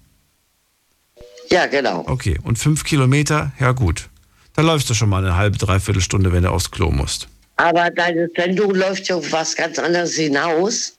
Ja, 1.49 1.67
genau. 1.67 2.03
Okay, 2.07 2.39
und 2.43 2.57
fünf 2.57 2.83
Kilometer, 2.83 3.51
ja 3.59 3.71
gut. 3.71 4.09
Da 4.55 4.61
läufst 4.61 4.89
du 4.89 4.93
schon 4.93 5.09
mal 5.09 5.23
eine 5.23 5.35
halbe, 5.35 5.57
dreiviertel 5.57 6.01
Stunde, 6.01 6.31
wenn 6.31 6.43
du 6.43 6.49
aufs 6.49 6.71
Klo 6.71 6.91
musst. 6.91 7.27
Aber 7.57 7.89
deine 7.89 8.29
Sendung 8.35 8.73
läuft 8.73 9.07
ja 9.07 9.15
auf 9.15 9.31
was 9.31 9.55
ganz 9.55 9.79
anderes 9.79 10.15
hinaus. 10.15 10.97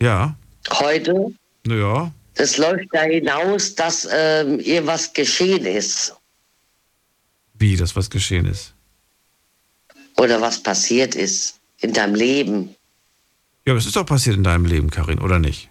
Ja, 0.00 0.36
Heute. 0.70 1.32
naja. 1.66 2.12
Das 2.34 2.56
läuft 2.58 2.86
da 2.92 3.02
hinaus, 3.02 3.74
dass 3.74 4.08
ähm, 4.12 4.58
ihr 4.60 4.84
was 4.86 5.12
geschehen 5.12 5.66
ist. 5.66 6.14
Wie, 7.54 7.76
das 7.76 7.94
was 7.94 8.10
geschehen 8.10 8.46
ist? 8.46 8.73
Oder 10.16 10.40
was 10.40 10.62
passiert 10.62 11.14
ist 11.14 11.60
in 11.80 11.92
deinem 11.92 12.14
Leben. 12.14 12.74
Ja, 13.66 13.72
aber 13.72 13.78
es 13.78 13.86
ist 13.86 13.96
doch 13.96 14.06
passiert 14.06 14.36
in 14.36 14.44
deinem 14.44 14.66
Leben, 14.66 14.90
Karin, 14.90 15.18
oder 15.18 15.38
nicht? 15.38 15.70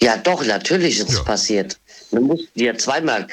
Ja, 0.00 0.16
doch, 0.16 0.44
natürlich 0.44 0.98
ist 0.98 1.10
es 1.10 1.24
passiert. 1.24 1.78
Wir 2.10 2.20
mussten 2.20 2.58
ja 2.58 2.76
zweimal 2.76 3.28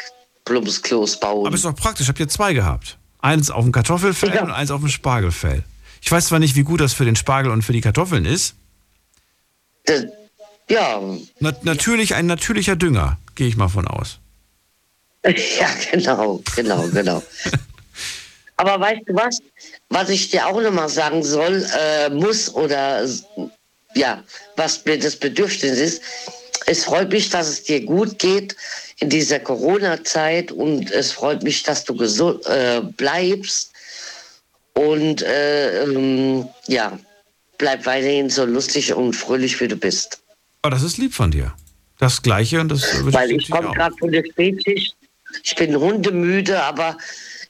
Plumpsklos 0.45 1.19
bauen. 1.19 1.47
Aber 1.47 1.55
ist 1.55 1.65
doch 1.65 1.75
praktisch, 1.75 2.07
habt 2.07 2.19
ihr 2.19 2.27
zwei 2.27 2.53
gehabt. 2.53 2.97
Eins 3.19 3.51
auf 3.51 3.63
dem 3.63 3.71
Kartoffelfeld 3.71 4.41
und 4.41 4.51
eins 4.51 4.71
auf 4.71 4.81
dem 4.81 4.89
Spargelfeld. 4.89 5.63
Ich 6.01 6.11
weiß 6.11 6.27
zwar 6.27 6.39
nicht, 6.39 6.55
wie 6.55 6.63
gut 6.63 6.81
das 6.81 6.93
für 6.93 7.05
den 7.05 7.15
Spargel 7.15 7.51
und 7.51 7.61
für 7.61 7.73
die 7.73 7.81
Kartoffeln 7.81 8.25
ist. 8.25 8.55
ja. 10.67 11.01
Na, 11.39 11.53
natürlich 11.61 12.15
ein 12.15 12.25
natürlicher 12.25 12.75
Dünger, 12.75 13.19
gehe 13.35 13.47
ich 13.47 13.57
mal 13.57 13.69
von 13.69 13.87
aus. 13.87 14.19
Ja, 15.23 15.69
genau, 15.91 16.41
genau, 16.55 16.87
genau. 16.87 17.23
Aber 18.61 18.79
weißt 18.79 19.01
du 19.07 19.15
was? 19.15 19.39
Was 19.89 20.09
ich 20.09 20.29
dir 20.29 20.45
auch 20.45 20.61
noch 20.61 20.71
mal 20.71 20.87
sagen 20.87 21.23
soll, 21.23 21.65
äh, 21.75 22.11
muss 22.11 22.53
oder 22.53 23.09
ja, 23.95 24.23
was 24.55 24.85
mir 24.85 24.99
das 24.99 25.15
Bedürfnis 25.15 25.79
ist, 25.79 26.01
es 26.67 26.83
freut 26.83 27.09
mich, 27.09 27.31
dass 27.31 27.49
es 27.49 27.63
dir 27.63 27.83
gut 27.83 28.19
geht 28.19 28.55
in 28.99 29.09
dieser 29.09 29.39
Corona-Zeit 29.39 30.51
und 30.51 30.91
es 30.91 31.11
freut 31.11 31.41
mich, 31.41 31.63
dass 31.63 31.85
du 31.85 31.95
gesund 31.95 32.45
äh, 32.45 32.81
bleibst 32.97 33.71
und 34.75 35.23
äh, 35.23 35.81
ähm, 35.81 36.47
ja, 36.67 36.99
bleib 37.57 37.87
weiterhin 37.87 38.29
so 38.29 38.45
lustig 38.45 38.93
und 38.93 39.13
fröhlich, 39.13 39.59
wie 39.59 39.69
du 39.69 39.75
bist. 39.75 40.21
Aber 40.61 40.75
das 40.75 40.83
ist 40.83 40.99
lieb 40.99 41.15
von 41.15 41.31
dir. 41.31 41.55
Das 41.97 42.21
Gleiche 42.21 42.61
und 42.61 42.69
das 42.69 42.83
Weil 43.11 43.31
ich 43.31 43.49
komme 43.49 43.73
gerade 43.73 43.95
von 43.97 44.11
der 44.11 44.23
Spätschicht. 44.23 44.95
Ich 45.43 45.55
bin 45.55 45.75
hundemüde, 45.75 46.61
aber 46.61 46.95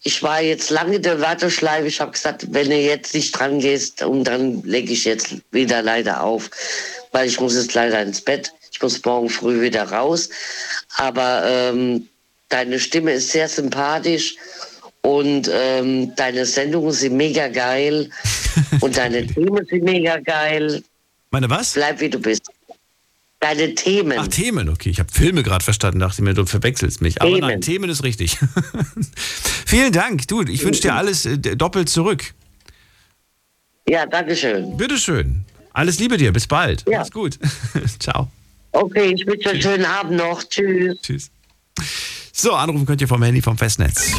ich 0.04 0.24
war 0.24 0.42
jetzt 0.42 0.70
lange 0.70 0.96
in 0.96 1.04
der 1.04 1.22
Warteschleife. 1.22 1.88
Ich 1.88 2.02
habe 2.02 2.12
gesagt, 2.12 2.48
wenn 2.52 2.70
du 2.70 2.76
jetzt 2.76 3.14
nicht 3.14 3.32
dran 3.38 3.60
gehst, 3.60 4.02
und 4.02 4.24
dann 4.24 4.64
lege 4.64 4.92
ich 4.94 5.06
jetzt 5.06 5.36
wieder 5.52 5.82
leider 5.82 6.24
auf, 6.24 6.50
weil 7.12 7.28
ich 7.28 7.40
muss 7.40 7.56
jetzt 7.56 7.74
leider 7.74 8.02
ins 8.02 8.22
Bett. 8.22 8.52
Ich 8.72 8.82
muss 8.82 9.04
morgen 9.06 9.30
früh 9.30 9.62
wieder 9.62 9.84
raus. 9.84 10.30
Aber 10.98 11.44
ähm, 11.46 12.08
deine 12.50 12.80
Stimme 12.80 13.14
ist 13.14 13.30
sehr 13.30 13.48
sympathisch 13.48 14.36
und 15.02 15.50
ähm, 15.54 16.16
deine 16.16 16.46
Sendungen 16.46 16.92
sind 16.92 17.16
mega 17.16 17.48
geil 17.48 18.10
und 18.82 18.98
deine 18.98 19.26
Themen 19.28 19.66
sind 19.68 19.84
mega 19.84 20.18
geil. 20.18 20.82
Meine 21.30 21.50
was? 21.50 21.74
Bleib 21.74 22.00
wie 22.02 22.10
du 22.10 22.20
bist. 22.20 22.44
Deine 23.42 23.74
Themen. 23.74 24.20
Ach, 24.20 24.28
Themen, 24.28 24.70
okay. 24.70 24.90
Ich 24.90 25.00
habe 25.00 25.12
Filme 25.12 25.42
gerade 25.42 25.64
verstanden, 25.64 26.00
dachte 26.00 26.22
mir, 26.22 26.36
du 26.36 26.46
verwechselst 26.46 27.02
mich. 27.02 27.20
Aber 27.22 27.32
Themen. 27.32 27.42
nein, 27.42 27.62
Themen 27.62 27.90
ist 27.90 28.04
richtig. 28.04 28.38
Vielen 29.66 29.92
Dank. 29.92 30.28
Du, 30.28 30.44
ich 30.44 30.64
wünsche 30.64 30.84
dir 30.84 30.94
alles 30.94 31.26
äh, 31.26 31.40
doppelt 31.40 31.90
zurück. 31.90 32.36
Ja, 33.90 34.06
danke 34.06 34.36
schön. 34.36 34.78
Bitteschön. 34.78 35.44
Alles 35.74 35.98
Liebe 35.98 36.18
dir. 36.18 36.32
Bis 36.32 36.46
bald. 36.46 36.86
Ja. 36.88 37.00
Mach's 37.00 37.12
gut. 37.12 37.40
Ciao. 38.00 38.30
Okay, 38.74 39.16
ich 39.16 39.26
wünsche 39.26 39.50
einen 39.50 39.62
schönen 39.62 39.86
Abend 39.86 40.18
noch. 40.18 40.44
Tschüss. 40.44 41.02
Tschüss. 41.02 41.32
So, 42.32 42.54
anrufen 42.54 42.86
könnt 42.86 43.02
ihr 43.02 43.08
vom 43.08 43.24
Handy 43.24 43.42
vom 43.42 43.58
Festnetz. 43.58 44.12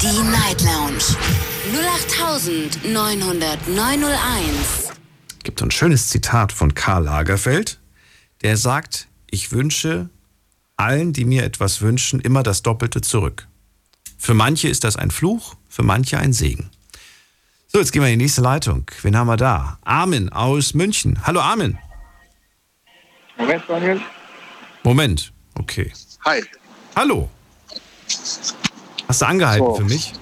Die 0.00 0.22
Night 0.30 0.62
Lounge 0.62 1.04
0890901. 2.82 4.92
gibt 5.44 5.58
so 5.58 5.64
ein 5.66 5.70
schönes 5.70 6.08
Zitat 6.08 6.52
von 6.52 6.74
Karl 6.74 7.04
Lagerfeld, 7.04 7.78
der 8.46 8.56
sagt, 8.56 9.08
ich 9.28 9.50
wünsche 9.50 10.08
allen, 10.76 11.12
die 11.12 11.24
mir 11.24 11.42
etwas 11.42 11.80
wünschen, 11.80 12.20
immer 12.20 12.44
das 12.44 12.62
Doppelte 12.62 13.00
zurück. 13.00 13.48
Für 14.18 14.34
manche 14.34 14.68
ist 14.68 14.84
das 14.84 14.94
ein 14.94 15.10
Fluch, 15.10 15.56
für 15.68 15.82
manche 15.82 16.18
ein 16.18 16.32
Segen. 16.32 16.70
So, 17.66 17.80
jetzt 17.80 17.90
gehen 17.90 18.02
wir 18.02 18.08
in 18.08 18.20
die 18.20 18.24
nächste 18.24 18.42
Leitung. 18.42 18.88
Wen 19.02 19.16
haben 19.16 19.26
wir 19.26 19.36
da? 19.36 19.80
Armin 19.82 20.28
aus 20.28 20.74
München. 20.74 21.26
Hallo 21.26 21.40
Armin. 21.40 21.76
Moment, 23.36 23.64
Daniel. 23.66 24.00
Moment. 24.84 25.32
Okay. 25.58 25.92
Hi. 26.24 26.44
Hallo. 26.94 27.28
Hast 29.08 29.22
du 29.22 29.26
angehalten 29.26 29.66
So. 29.66 29.74
für 29.74 29.84
mich? 29.86 30.12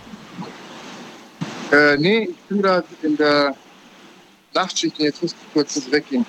Äh, 1.72 1.98
nee, 1.98 2.28
ich 2.30 2.36
bin 2.48 2.62
gerade 2.62 2.86
in 3.02 3.18
der 3.18 3.54
Nachtschicht 4.54 4.98
und 4.98 5.04
jetzt 5.04 5.20
muss 5.20 5.32
ich 5.32 5.52
kurz 5.52 5.78
weggehen 5.90 6.24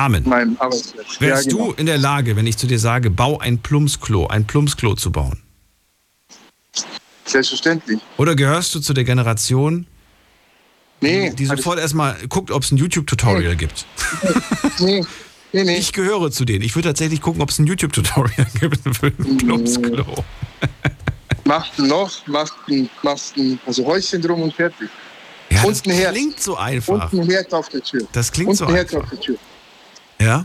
Armin. 0.00 0.22
meinem 0.26 0.56
Arbeitsplatz. 0.58 1.20
Wärst 1.20 1.46
ja, 1.46 1.52
genau. 1.52 1.72
du 1.72 1.72
in 1.72 1.86
der 1.86 1.98
Lage, 1.98 2.34
wenn 2.36 2.46
ich 2.46 2.56
zu 2.56 2.66
dir 2.66 2.78
sage, 2.78 3.10
bau 3.10 3.38
ein 3.38 3.58
Plumpsklo, 3.58 4.26
ein 4.28 4.46
Plumpsklo 4.46 4.94
zu 4.94 5.12
bauen? 5.12 5.42
Selbstverständlich. 7.26 8.00
Oder 8.16 8.34
gehörst 8.34 8.74
du 8.74 8.80
zu 8.80 8.94
der 8.94 9.04
Generation, 9.04 9.86
nee, 11.00 11.30
die 11.30 11.44
sofort 11.44 11.78
erstmal 11.78 12.16
guckt, 12.28 12.50
ob 12.50 12.62
es 12.62 12.72
ein 12.72 12.78
YouTube-Tutorial 12.78 13.56
gibt? 13.56 13.86
Nee, 14.78 15.04
nee, 15.52 15.64
nee. 15.64 15.76
Ich 15.76 15.92
gehöre 15.92 16.30
zu 16.30 16.46
denen. 16.46 16.64
Ich 16.64 16.74
würde 16.74 16.88
tatsächlich 16.88 17.20
gucken, 17.20 17.42
ob 17.42 17.50
es 17.50 17.58
ein 17.58 17.66
YouTube-Tutorial 17.66 18.46
gibt 18.60 18.96
für 18.96 19.08
ein 19.08 19.36
Plumpsklo. 19.36 20.24
machst 21.44 21.78
ein 21.78 21.88
Loch, 21.88 22.26
machst 22.26 22.54
ein, 22.68 22.88
machst 23.02 23.36
ein 23.36 23.60
also 23.66 23.84
Häuschen 23.84 24.22
drum 24.22 24.40
und 24.40 24.54
fertig. 24.54 24.88
Ja, 25.50 25.64
und 25.64 25.86
Herz. 25.86 26.12
klingt 26.12 26.40
so 26.40 26.56
einfach. 26.56 27.12
Und 27.12 27.20
ein 27.20 27.30
Herz 27.30 27.52
auf 27.52 27.68
der 27.68 27.82
Tür. 27.82 28.06
Das 28.12 28.32
klingt 28.32 28.50
und 28.50 28.56
so 28.56 28.66
ein 28.66 28.74
Herz 28.74 28.94
einfach. 28.94 29.04
auf 29.04 29.10
der 29.10 29.20
Tür. 29.20 29.36
Ja. 30.20 30.44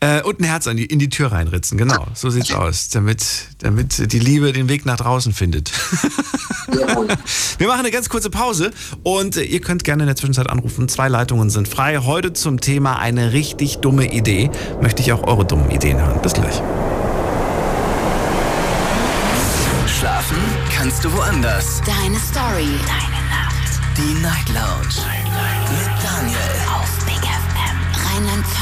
Äh, 0.00 0.22
und 0.22 0.40
ein 0.40 0.44
Herz 0.44 0.66
an 0.66 0.76
die, 0.76 0.86
in 0.86 0.98
die 0.98 1.08
Tür 1.08 1.30
reinritzen, 1.30 1.78
genau. 1.78 2.06
So 2.14 2.30
sieht's 2.30 2.52
aus. 2.52 2.88
Damit, 2.88 3.24
damit 3.58 4.12
die 4.12 4.18
Liebe 4.18 4.52
den 4.52 4.68
Weg 4.68 4.84
nach 4.86 4.96
draußen 4.96 5.32
findet. 5.32 5.70
Wir 7.58 7.68
machen 7.68 7.80
eine 7.80 7.90
ganz 7.90 8.08
kurze 8.08 8.30
Pause 8.30 8.72
und 9.02 9.36
äh, 9.36 9.42
ihr 9.42 9.60
könnt 9.60 9.84
gerne 9.84 10.02
in 10.02 10.06
der 10.08 10.16
Zwischenzeit 10.16 10.50
anrufen. 10.50 10.88
Zwei 10.88 11.08
Leitungen 11.08 11.50
sind 11.50 11.68
frei. 11.68 11.98
Heute 11.98 12.32
zum 12.32 12.60
Thema 12.60 12.98
eine 12.98 13.32
richtig 13.32 13.78
dumme 13.78 14.12
Idee. 14.12 14.50
Möchte 14.82 15.02
ich 15.02 15.12
auch 15.12 15.22
eure 15.24 15.44
dummen 15.44 15.70
Ideen 15.70 16.00
hören. 16.00 16.20
Bis 16.20 16.32
gleich. 16.32 16.60
Schlafen 19.86 20.38
kannst 20.76 21.04
du 21.04 21.12
woanders. 21.12 21.80
Deine 21.86 22.18
Story. 22.18 22.68
Deine 22.86 23.22
Nacht. 23.30 23.80
Die 23.96 24.20
Night 24.20 24.48
Lounge. 24.48 24.88
Mit 24.88 25.32
Daniel. 25.32 25.93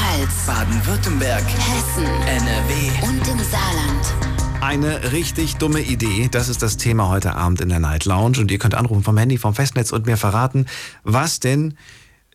Rheinland-Pfalz. 0.03 0.45
Baden-Württemberg. 0.45 1.43
Hessen. 1.43 2.05
NRW. 2.05 3.07
Und 3.07 3.27
im 3.27 3.39
Saarland. 3.39 4.61
Eine 4.61 5.11
richtig 5.11 5.55
dumme 5.55 5.81
Idee. 5.81 6.27
Das 6.31 6.49
ist 6.49 6.61
das 6.61 6.77
Thema 6.77 7.09
heute 7.09 7.35
Abend 7.35 7.61
in 7.61 7.69
der 7.69 7.79
Night 7.79 8.05
Lounge. 8.05 8.39
Und 8.39 8.51
ihr 8.51 8.59
könnt 8.59 8.75
anrufen 8.75 9.03
vom 9.03 9.17
Handy, 9.17 9.37
vom 9.37 9.53
Festnetz 9.53 9.91
und 9.91 10.05
mir 10.05 10.17
verraten, 10.17 10.65
was 11.03 11.39
denn 11.39 11.77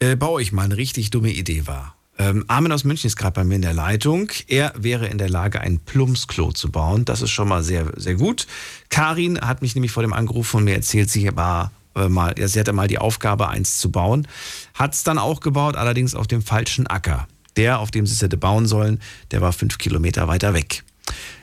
äh, 0.01 0.16
bei 0.16 0.29
euch 0.29 0.53
mal 0.53 0.64
eine 0.64 0.77
richtig 0.77 1.11
dumme 1.11 1.31
Idee 1.31 1.66
war. 1.66 1.95
Ähm, 2.19 2.45
Armin 2.49 2.73
aus 2.73 2.85
München 2.85 3.07
ist 3.07 3.16
gerade 3.16 3.35
bei 3.35 3.45
mir 3.45 3.57
in 3.57 3.62
der 3.62 3.75
Leitung. 3.75 4.31
Er 4.49 4.73
wäre 4.77 5.07
in 5.07 5.19
der 5.19 5.29
Lage, 5.29 5.61
ein 5.61 5.79
Plumpsklo 5.79 6.53
zu 6.53 6.71
bauen. 6.71 7.05
Das 7.05 7.23
ist 7.23 7.31
schon 7.31 7.49
mal 7.49 7.62
sehr, 7.62 7.93
sehr 7.97 8.14
gut. 8.14 8.47
Karin 8.89 9.41
hat 9.41 9.62
mich 9.62 9.75
nämlich 9.75 9.93
vor 9.93 10.03
dem 10.03 10.12
Anruf 10.12 10.49
von 10.49 10.64
mir 10.64 10.75
erzählt, 10.75 11.11
sie 11.11 11.31
war 11.37 11.71
äh, 11.95 12.09
mal, 12.09 12.35
ja, 12.39 12.49
sie 12.49 12.61
hatte 12.61 12.73
mal 12.73 12.89
die 12.89 12.99
Aufgabe, 12.99 13.49
eins 13.49 13.79
zu 13.79 13.91
bauen. 13.91 14.27
Hat 14.75 14.95
es 14.95 15.05
dann 15.05 15.19
auch 15.19 15.41
gebaut, 15.41 15.77
allerdings 15.77 16.14
auf 16.14 16.27
dem 16.27 16.43
falschen 16.43 16.87
Acker. 16.87 17.29
Der, 17.59 17.81
auf 17.81 17.91
dem 17.91 18.07
sie 18.07 18.15
es 18.15 18.23
hätte 18.23 18.37
bauen 18.37 18.67
sollen, 18.67 19.01
der 19.33 19.41
war 19.41 19.53
fünf 19.53 19.79
Kilometer 19.79 20.29
weiter 20.29 20.55
weg. 20.55 20.85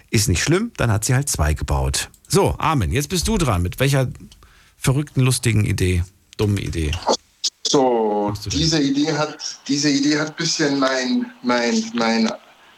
Ist 0.10 0.30
nicht 0.30 0.42
schlimm, 0.42 0.72
dann 0.78 0.90
hat 0.90 1.04
sie 1.04 1.14
halt 1.14 1.28
zwei 1.28 1.54
gebaut. 1.54 2.10
So, 2.30 2.56
Armin, 2.58 2.92
jetzt 2.94 3.10
bist 3.10 3.28
du 3.28 3.38
dran. 3.38 3.62
Mit 3.62 3.82
welcher 3.82 4.08
verrückten, 4.78 5.22
lustigen 5.22 5.66
Idee, 5.66 6.06
dummen 6.38 6.58
Idee? 6.58 6.92
So, 7.68 8.34
diese 8.46 8.82
Idee 8.82 9.12
hat, 9.12 9.38
diese 9.68 9.90
Idee 9.90 10.18
hat 10.18 10.30
ein 10.30 10.36
bisschen 10.38 10.80
mein, 10.80 11.26
mein, 11.44 11.84
mein, 11.94 12.32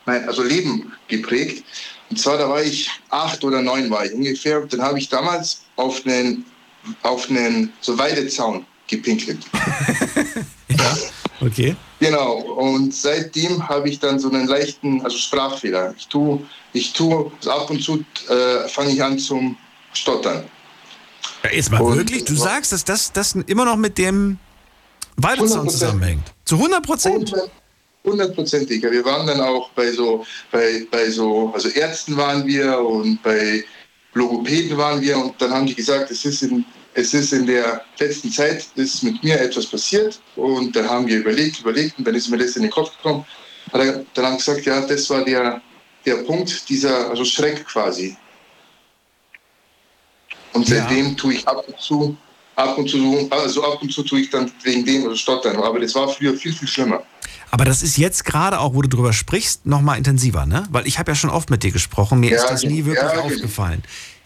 mein 0.05 0.27
also 0.27 0.41
Leben 0.41 0.91
geprägt. 1.07 1.63
Und 2.09 2.19
zwar, 2.19 2.39
da 2.39 2.49
war 2.49 2.63
ich 2.63 2.89
acht 3.09 3.43
oder 3.43 3.61
neun 3.61 3.91
war 3.91 4.03
ich 4.03 4.13
ungefähr. 4.13 4.61
Dann 4.61 4.81
habe 4.81 4.97
ich 4.97 5.09
damals 5.09 5.61
auf 5.75 6.03
einen, 6.07 6.43
auf 7.03 7.29
einen 7.29 7.71
so 7.81 7.99
Weidezaun 7.99 8.65
gepinkelt. 8.87 9.45
Okay. 11.39 11.75
Genau, 11.99 12.33
und 12.37 12.93
seitdem 12.93 13.67
habe 13.67 13.89
ich 13.89 13.99
dann 13.99 14.19
so 14.19 14.29
einen 14.29 14.47
leichten, 14.47 15.01
also 15.03 15.17
Sprachfehler. 15.17 15.93
Ich 15.97 16.07
tue, 16.07 16.39
ich 16.73 16.93
tue, 16.93 17.31
also 17.37 17.51
ab 17.51 17.69
und 17.69 17.81
zu 17.81 18.03
äh, 18.29 18.67
fange 18.67 18.91
ich 18.91 19.03
an 19.03 19.19
zum 19.19 19.55
Stottern. 19.93 20.45
Ja, 21.43 21.51
jetzt 21.51 21.71
mal 21.71 21.81
Und- 21.81 21.97
wirklich? 21.97 22.23
Du 22.25 22.35
sagst, 22.35 22.71
dass 22.71 22.83
das, 22.83 23.11
das 23.11 23.35
immer 23.35 23.65
noch 23.65 23.77
mit 23.77 23.97
dem 23.97 24.39
100%. 25.21 25.67
zusammenhängt. 25.69 26.23
Zu 26.45 26.55
100 26.55 26.83
Prozent? 26.83 27.33
Hundertprozentig. 28.03 28.81
Ja, 28.81 28.91
Wir 28.91 29.03
waren 29.03 29.27
dann 29.27 29.41
auch 29.41 29.69
bei 29.71 29.91
so, 29.91 30.25
bei, 30.51 30.87
bei 30.89 31.09
so, 31.09 31.51
also 31.53 31.67
Ärzten 31.69 32.15
waren 32.15 32.45
wir 32.45 32.79
und 32.79 33.21
bei 33.21 33.63
Logopäden 34.13 34.77
waren 34.77 35.01
wir 35.01 35.17
und 35.17 35.39
dann 35.41 35.51
haben 35.51 35.65
die 35.65 35.75
gesagt, 35.75 36.09
es 36.09 36.23
ist 36.23 36.41
in, 36.43 36.63
es 36.97 37.13
ist 37.13 37.31
in 37.31 37.45
der 37.45 37.85
letzten 37.99 38.31
Zeit 38.31 38.67
ist 38.73 39.03
mit 39.03 39.23
mir 39.23 39.39
etwas 39.39 39.67
passiert 39.67 40.19
und 40.33 40.75
dann 40.75 40.89
haben 40.89 41.05
wir 41.05 41.19
überlegt, 41.19 41.59
überlegt 41.59 41.95
und 41.99 42.07
dann 42.07 42.15
ist 42.15 42.27
mir 42.27 42.39
das 42.39 42.55
in 42.55 42.63
den 42.63 42.71
Kopf 42.71 42.97
gekommen. 42.97 43.23
Hat 43.71 43.81
er, 43.81 44.05
dann 44.15 44.37
gesagt, 44.37 44.65
ja, 44.65 44.81
das 44.81 45.07
war 45.11 45.23
der, 45.23 45.61
der 46.05 46.15
Punkt, 46.23 46.67
dieser, 46.67 47.11
also 47.11 47.23
Schreck 47.23 47.63
quasi. 47.65 48.17
Und 50.53 50.67
Ja. 50.67 50.77
seitdem 50.77 51.15
tue 51.15 51.35
ich 51.35 51.47
ab 51.47 51.63
und 51.67 51.79
zu, 51.79 52.17
ab 52.55 52.75
und 52.79 52.89
zu, 52.89 53.27
also 53.29 53.63
ab 53.63 53.79
und 53.79 53.93
zu 53.93 54.01
tue 54.01 54.21
ich 54.21 54.31
dann 54.31 54.51
wegen 54.63 54.83
dem 54.83 55.03
also 55.03 55.15
stottern. 55.15 55.57
Aber 55.57 55.79
das 55.79 55.93
war 55.93 56.09
früher 56.09 56.35
viel, 56.35 56.51
viel 56.53 56.67
schlimmer. 56.67 57.05
Aber 57.51 57.63
das 57.63 57.83
ist 57.83 57.97
jetzt 57.97 58.25
gerade 58.25 58.59
auch, 58.59 58.73
wo 58.73 58.81
du 58.81 58.89
drüber 58.89 59.13
sprichst, 59.13 59.65
nochmal 59.65 59.97
intensiver, 59.97 60.45
ne? 60.45 60.67
Weil 60.71 60.87
ich 60.87 60.99
habe 60.99 61.11
ja 61.11 61.15
schon 61.15 61.29
oft 61.29 61.49
mit 61.49 61.63
dir 61.63 61.71
gesprochen, 61.71 62.19
mir 62.19 62.31
Ja, 62.31 62.37
ist 62.37 62.49
das 62.49 62.63
nie 62.63 62.85
wirklich 62.85 63.13
ja, 63.13 63.21
genau. 63.21 63.47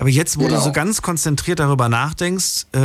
Aber 0.02 0.10
jetzt, 0.10 0.38
wo 0.38 0.42
du 0.42 0.48
Genau. 0.48 0.62
so 0.62 0.72
ganz 0.72 1.04
konzentriert 1.04 1.60
darüber 1.60 1.88
nachdenkst, 1.88 2.66
äh, 2.72 2.80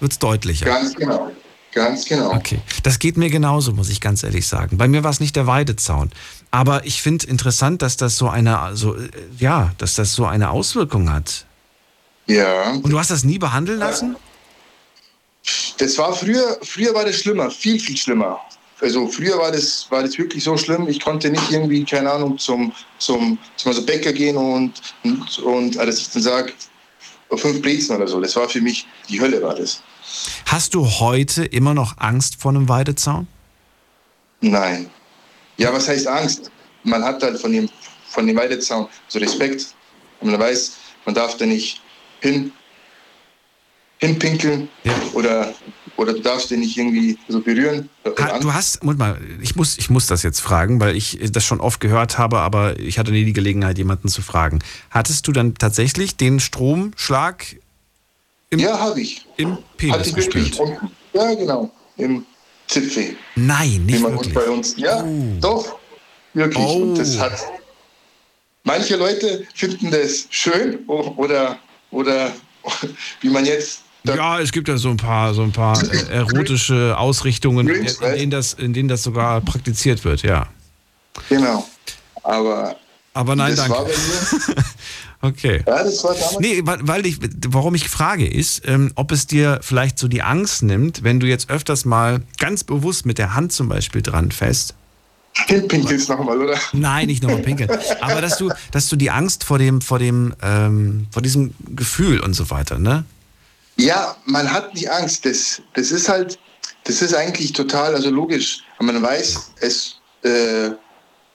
wird 0.00 0.10
es 0.10 0.18
deutlicher. 0.18 0.64
Ganz 0.64 0.92
genau. 0.96 1.30
Ganz 1.72 2.04
genau. 2.04 2.32
Okay. 2.34 2.58
Das 2.82 2.98
geht 2.98 3.16
mir 3.16 3.30
genauso, 3.30 3.72
muss 3.72 3.88
ich 3.90 4.00
ganz 4.00 4.24
ehrlich 4.24 4.48
sagen. 4.48 4.76
Bei 4.76 4.88
mir 4.88 5.04
war 5.04 5.12
es 5.12 5.20
nicht 5.20 5.36
der 5.36 5.46
Weidezaun. 5.46 6.10
Aber 6.50 6.84
ich 6.84 7.00
finde 7.00 7.28
interessant, 7.28 7.80
dass 7.80 7.96
das 7.96 8.16
so 8.16 8.28
eine, 8.28 8.58
also, 8.58 8.96
ja, 9.38 9.70
dass 9.78 9.94
das 9.94 10.14
so 10.14 10.26
eine 10.26 10.50
Auswirkung 10.50 11.12
hat. 11.12 11.46
Ja. 12.26 12.72
Und 12.72 12.90
du 12.90 12.98
hast 12.98 13.12
das 13.12 13.22
nie 13.22 13.38
behandeln 13.38 13.78
lassen? 13.78 14.16
Das 15.78 15.96
war 15.96 16.12
früher, 16.12 16.58
früher 16.62 16.92
war 16.92 17.04
das 17.04 17.20
schlimmer, 17.20 17.52
viel, 17.52 17.78
viel 17.78 17.96
schlimmer. 17.96 18.40
Also 18.80 19.08
früher 19.08 19.36
war 19.38 19.50
das, 19.50 19.90
war 19.90 20.02
das 20.02 20.16
wirklich 20.18 20.44
so 20.44 20.56
schlimm, 20.56 20.88
ich 20.88 21.00
konnte 21.00 21.30
nicht 21.30 21.50
irgendwie, 21.50 21.84
keine 21.84 22.12
Ahnung, 22.12 22.38
zum, 22.38 22.72
zum, 22.98 23.38
zum 23.56 23.70
also 23.70 23.84
Bäcker 23.84 24.12
gehen 24.12 24.36
und, 24.36 24.72
und, 25.02 25.38
und 25.40 25.76
äh, 25.76 25.86
dass 25.86 25.98
ich 25.98 26.10
dann 26.10 26.22
sage, 26.22 26.52
fünf 27.36 27.60
Brezen 27.60 27.96
oder 27.96 28.06
so. 28.06 28.20
Das 28.20 28.36
war 28.36 28.48
für 28.48 28.60
mich, 28.60 28.86
die 29.08 29.20
Hölle 29.20 29.42
war 29.42 29.54
das. 29.54 29.82
Hast 30.46 30.74
du 30.74 30.86
heute 30.86 31.44
immer 31.44 31.74
noch 31.74 31.98
Angst 31.98 32.36
vor 32.40 32.52
einem 32.52 32.68
Weidezaun? 32.68 33.26
Nein. 34.40 34.88
Ja, 35.56 35.72
was 35.72 35.88
heißt 35.88 36.06
Angst? 36.06 36.50
Man 36.84 37.04
hat 37.04 37.22
halt 37.22 37.38
von 37.40 37.52
dem, 37.52 37.68
von 38.08 38.26
dem 38.26 38.36
Weidezaun 38.36 38.88
so 39.08 39.18
Respekt. 39.18 39.74
Und 40.20 40.30
man 40.30 40.40
weiß, 40.40 40.76
man 41.04 41.14
darf 41.14 41.36
da 41.36 41.44
nicht 41.44 41.82
hin, 42.20 42.52
hinpinkeln 43.98 44.68
oder, 45.12 45.52
oder 45.98 46.12
du 46.12 46.20
darfst 46.20 46.50
den 46.50 46.60
nicht 46.60 46.78
irgendwie 46.78 47.18
so 47.28 47.40
berühren. 47.40 47.90
Ha, 48.18 48.38
du 48.38 48.54
hast, 48.54 48.84
Moment 48.84 48.98
mal, 49.00 49.20
ich 49.42 49.56
muss, 49.56 49.76
ich 49.78 49.90
muss 49.90 50.06
das 50.06 50.22
jetzt 50.22 50.40
fragen, 50.40 50.80
weil 50.80 50.96
ich 50.96 51.18
das 51.32 51.44
schon 51.44 51.60
oft 51.60 51.80
gehört 51.80 52.18
habe, 52.18 52.38
aber 52.38 52.78
ich 52.78 53.00
hatte 53.00 53.10
nie 53.10 53.24
die 53.24 53.32
Gelegenheit, 53.32 53.78
jemanden 53.78 54.08
zu 54.08 54.22
fragen. 54.22 54.60
Hattest 54.90 55.26
du 55.26 55.32
dann 55.32 55.54
tatsächlich 55.56 56.16
den 56.16 56.38
Stromschlag 56.38 57.56
im, 58.50 58.60
ja, 58.60 58.78
habe 58.78 59.00
ich. 59.00 59.26
im 59.36 59.58
Penis 59.76 59.96
Hatte 59.96 60.08
ich 60.08 60.14
gespürt? 60.14 60.58
Ja, 61.12 61.34
genau. 61.34 61.70
Im 61.96 62.24
Zipfel. 62.68 63.16
Nein, 63.34 63.84
nicht 63.84 64.00
wirklich. 64.00 64.32
bei 64.32 64.48
uns. 64.48 64.76
Ja, 64.76 65.04
doch. 65.40 65.78
Wirklich. 66.32 66.64
Oh. 66.64 66.82
Und 66.82 66.98
das 66.98 67.18
hat. 67.18 67.44
Manche 68.62 68.96
Leute 68.96 69.46
finden 69.52 69.90
das 69.90 70.28
schön 70.30 70.78
oder, 70.86 71.58
oder 71.90 72.32
wie 73.20 73.30
man 73.30 73.44
jetzt. 73.44 73.82
Ja, 74.04 74.38
es 74.38 74.52
gibt 74.52 74.68
ja 74.68 74.76
so 74.76 74.90
ein 74.90 74.96
paar, 74.96 75.34
so 75.34 75.42
ein 75.42 75.52
paar 75.52 75.82
äh, 75.82 76.12
erotische 76.12 76.96
Ausrichtungen, 76.96 77.68
in, 77.68 77.86
denen 78.00 78.30
das, 78.30 78.54
in 78.54 78.72
denen 78.72 78.88
das 78.88 79.02
sogar 79.02 79.40
praktiziert 79.40 80.04
wird, 80.04 80.22
ja. 80.22 80.46
Genau. 81.28 81.66
Aber. 82.22 82.76
Aber 83.14 83.34
nein, 83.34 83.56
das 83.56 83.66
danke. 83.66 83.78
War 83.78 83.84
bei 83.84 83.90
mir, 83.90 84.64
Okay. 85.20 85.64
ja, 85.66 85.82
das 85.82 86.04
war 86.04 86.14
damals. 86.14 86.38
Nee, 86.38 86.62
weil 86.64 87.04
ich, 87.04 87.18
warum 87.48 87.74
ich 87.74 87.88
frage 87.88 88.26
ist, 88.26 88.62
ähm, 88.68 88.92
ob 88.94 89.10
es 89.10 89.26
dir 89.26 89.58
vielleicht 89.62 89.98
so 89.98 90.06
die 90.06 90.22
Angst 90.22 90.62
nimmt, 90.62 91.02
wenn 91.02 91.18
du 91.18 91.26
jetzt 91.26 91.50
öfters 91.50 91.84
mal 91.84 92.22
ganz 92.38 92.62
bewusst 92.62 93.04
mit 93.04 93.18
der 93.18 93.34
Hand 93.34 93.52
zum 93.52 93.68
Beispiel 93.68 94.00
dran 94.00 94.30
fest. 94.30 94.74
Pinkelst 95.46 96.08
nochmal, 96.08 96.40
oder? 96.40 96.56
Nein, 96.72 97.06
nicht 97.08 97.22
nochmal 97.22 97.42
pinkeln. 97.42 97.70
Aber 98.00 98.20
dass 98.20 98.38
du, 98.38 98.50
dass 98.70 98.88
du 98.88 98.96
die 98.96 99.10
Angst 99.10 99.44
vor 99.44 99.58
dem, 99.58 99.80
vor 99.80 99.98
dem, 99.98 100.34
ähm, 100.42 101.06
vor 101.10 101.22
diesem 101.22 101.52
Gefühl 101.74 102.20
und 102.20 102.34
so 102.34 102.50
weiter, 102.50 102.78
ne? 102.78 103.04
Ja, 103.78 104.16
man 104.24 104.52
hat 104.52 104.74
nicht 104.74 104.90
Angst. 104.90 105.24
Das, 105.24 105.62
das 105.74 105.92
ist 105.92 106.08
halt, 106.08 106.38
das 106.84 107.00
ist 107.00 107.14
eigentlich 107.14 107.52
total, 107.52 107.94
also 107.94 108.10
logisch. 108.10 108.60
Man 108.80 109.00
weiß, 109.00 109.52
es, 109.60 109.96
äh, 110.24 110.70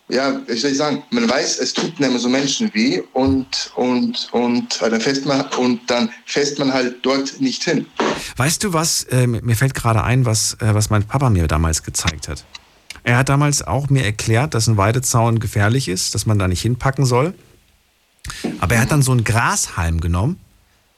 ja, 0.10 0.42
wie 0.46 0.58
soll 0.58 0.72
ich 0.72 0.78
sagen, 0.78 1.04
man 1.12 1.30
weiß, 1.30 1.60
es 1.60 1.74
tut 1.74 2.00
nämlich 2.02 2.22
so 2.22 2.28
Menschen 2.28 2.74
weh 2.74 3.02
und, 3.14 3.72
und, 3.76 4.28
und, 4.34 4.82
äh, 4.82 4.90
dann 4.90 5.00
fässt 5.00 5.26
man, 5.26 5.46
und 5.58 5.90
dann 5.90 6.10
fässt 6.26 6.60
man 6.60 6.74
halt 6.74 6.98
dort 7.04 7.40
nicht 7.40 7.64
hin. 7.64 7.86
Weißt 8.36 8.64
du 8.64 8.74
was, 8.74 9.04
äh, 9.04 9.26
mir 9.26 9.56
fällt 9.56 9.74
gerade 9.74 10.04
ein, 10.04 10.26
was, 10.26 10.56
äh, 10.56 10.74
was 10.74 10.90
mein 10.90 11.06
Papa 11.06 11.30
mir 11.30 11.48
damals 11.48 11.84
gezeigt 11.84 12.28
hat. 12.28 12.44
Er 13.04 13.18
hat 13.18 13.30
damals 13.30 13.66
auch 13.66 13.90
mir 13.90 14.04
erklärt, 14.04 14.54
dass 14.54 14.68
ein 14.68 14.76
Weidezaun 14.78 15.40
gefährlich 15.40 15.88
ist, 15.88 16.14
dass 16.14 16.26
man 16.26 16.40
da 16.40 16.50
nicht 16.50 16.62
hinpacken 16.62 17.06
soll. 17.06 17.34
Aber 18.60 18.76
er 18.76 18.82
hat 18.82 18.92
dann 18.92 19.02
so 19.02 19.12
einen 19.12 19.24
Grashalm 19.24 20.02
genommen 20.02 20.40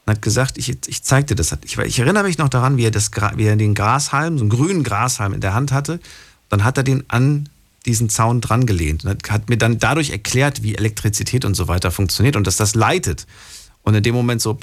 und 0.06 0.12
hat 0.12 0.22
gesagt, 0.22 0.56
ich, 0.56 0.68
ich 0.86 1.02
zeig 1.02 1.26
dir 1.26 1.34
das. 1.34 1.56
Ich, 1.64 1.76
ich 1.78 1.98
erinnere 1.98 2.24
mich 2.24 2.38
noch 2.38 2.48
daran, 2.48 2.76
wie 2.76 2.84
er, 2.84 2.90
das, 2.90 3.10
wie 3.34 3.44
er 3.44 3.56
den 3.56 3.74
Grashalm, 3.74 4.38
so 4.38 4.44
einen 4.44 4.50
grünen 4.50 4.84
Grashalm 4.84 5.32
in 5.34 5.40
der 5.40 5.52
Hand 5.52 5.72
hatte. 5.72 6.00
Dann 6.48 6.62
hat 6.64 6.76
er 6.78 6.84
den 6.84 7.04
an 7.08 7.48
diesen 7.86 8.08
Zaun 8.08 8.40
dran 8.40 8.66
gelehnt 8.66 9.04
und 9.04 9.10
hat, 9.10 9.30
hat 9.30 9.48
mir 9.48 9.58
dann 9.58 9.78
dadurch 9.78 10.10
erklärt, 10.10 10.62
wie 10.62 10.74
Elektrizität 10.76 11.44
und 11.44 11.54
so 11.54 11.68
weiter 11.68 11.90
funktioniert 11.90 12.36
und 12.36 12.46
dass 12.46 12.56
das 12.56 12.74
leitet. 12.74 13.26
Und 13.82 13.94
in 13.94 14.02
dem 14.02 14.14
Moment 14.14 14.40
so, 14.40 14.58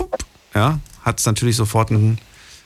ja, 0.55 0.79
hat 1.01 1.19
es 1.19 1.25
natürlich 1.25 1.55
sofort 1.55 1.91
einen, 1.91 2.19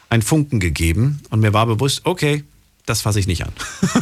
einen 0.09 0.21
Funken 0.21 0.59
gegeben 0.59 1.21
und 1.29 1.39
mir 1.39 1.53
war 1.53 1.65
bewusst, 1.65 2.01
okay, 2.05 2.43
das 2.85 3.01
fasse 3.01 3.19
ich 3.19 3.27
nicht 3.27 3.43
an. 3.43 3.51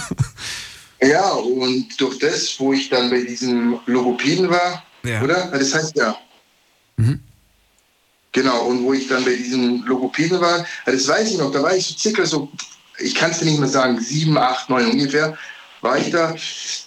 Ja, 1.01 1.29
und 1.33 1.87
durch 1.99 2.17
das, 2.19 2.55
wo 2.57 2.71
ich 2.71 2.89
dann 2.89 3.09
bei 3.09 3.21
diesem 3.21 3.77
Logopäden 3.85 4.49
war, 4.49 4.81
Ja. 5.03 5.21
oder? 5.21 5.47
Das 5.51 5.73
heißt 5.73 5.95
ja. 5.97 6.15
Genau, 8.35 8.65
und 8.65 8.83
wo 8.83 8.91
ich 8.91 9.07
dann 9.07 9.23
bei 9.23 9.33
diesem 9.33 9.85
Logopäden 9.85 10.41
war, 10.41 10.67
das 10.85 11.07
weiß 11.07 11.31
ich 11.31 11.37
noch, 11.37 11.53
da 11.53 11.63
war 11.63 11.73
ich 11.73 11.87
so 11.87 11.97
circa 11.97 12.25
so, 12.25 12.51
ich 12.99 13.15
kann 13.15 13.31
es 13.31 13.39
dir 13.39 13.45
nicht 13.45 13.61
mehr 13.61 13.69
sagen, 13.69 13.97
sieben, 14.01 14.37
acht, 14.37 14.69
neun 14.69 14.91
ungefähr, 14.91 15.37
war 15.79 15.97
ich 15.97 16.11
da. 16.11 16.35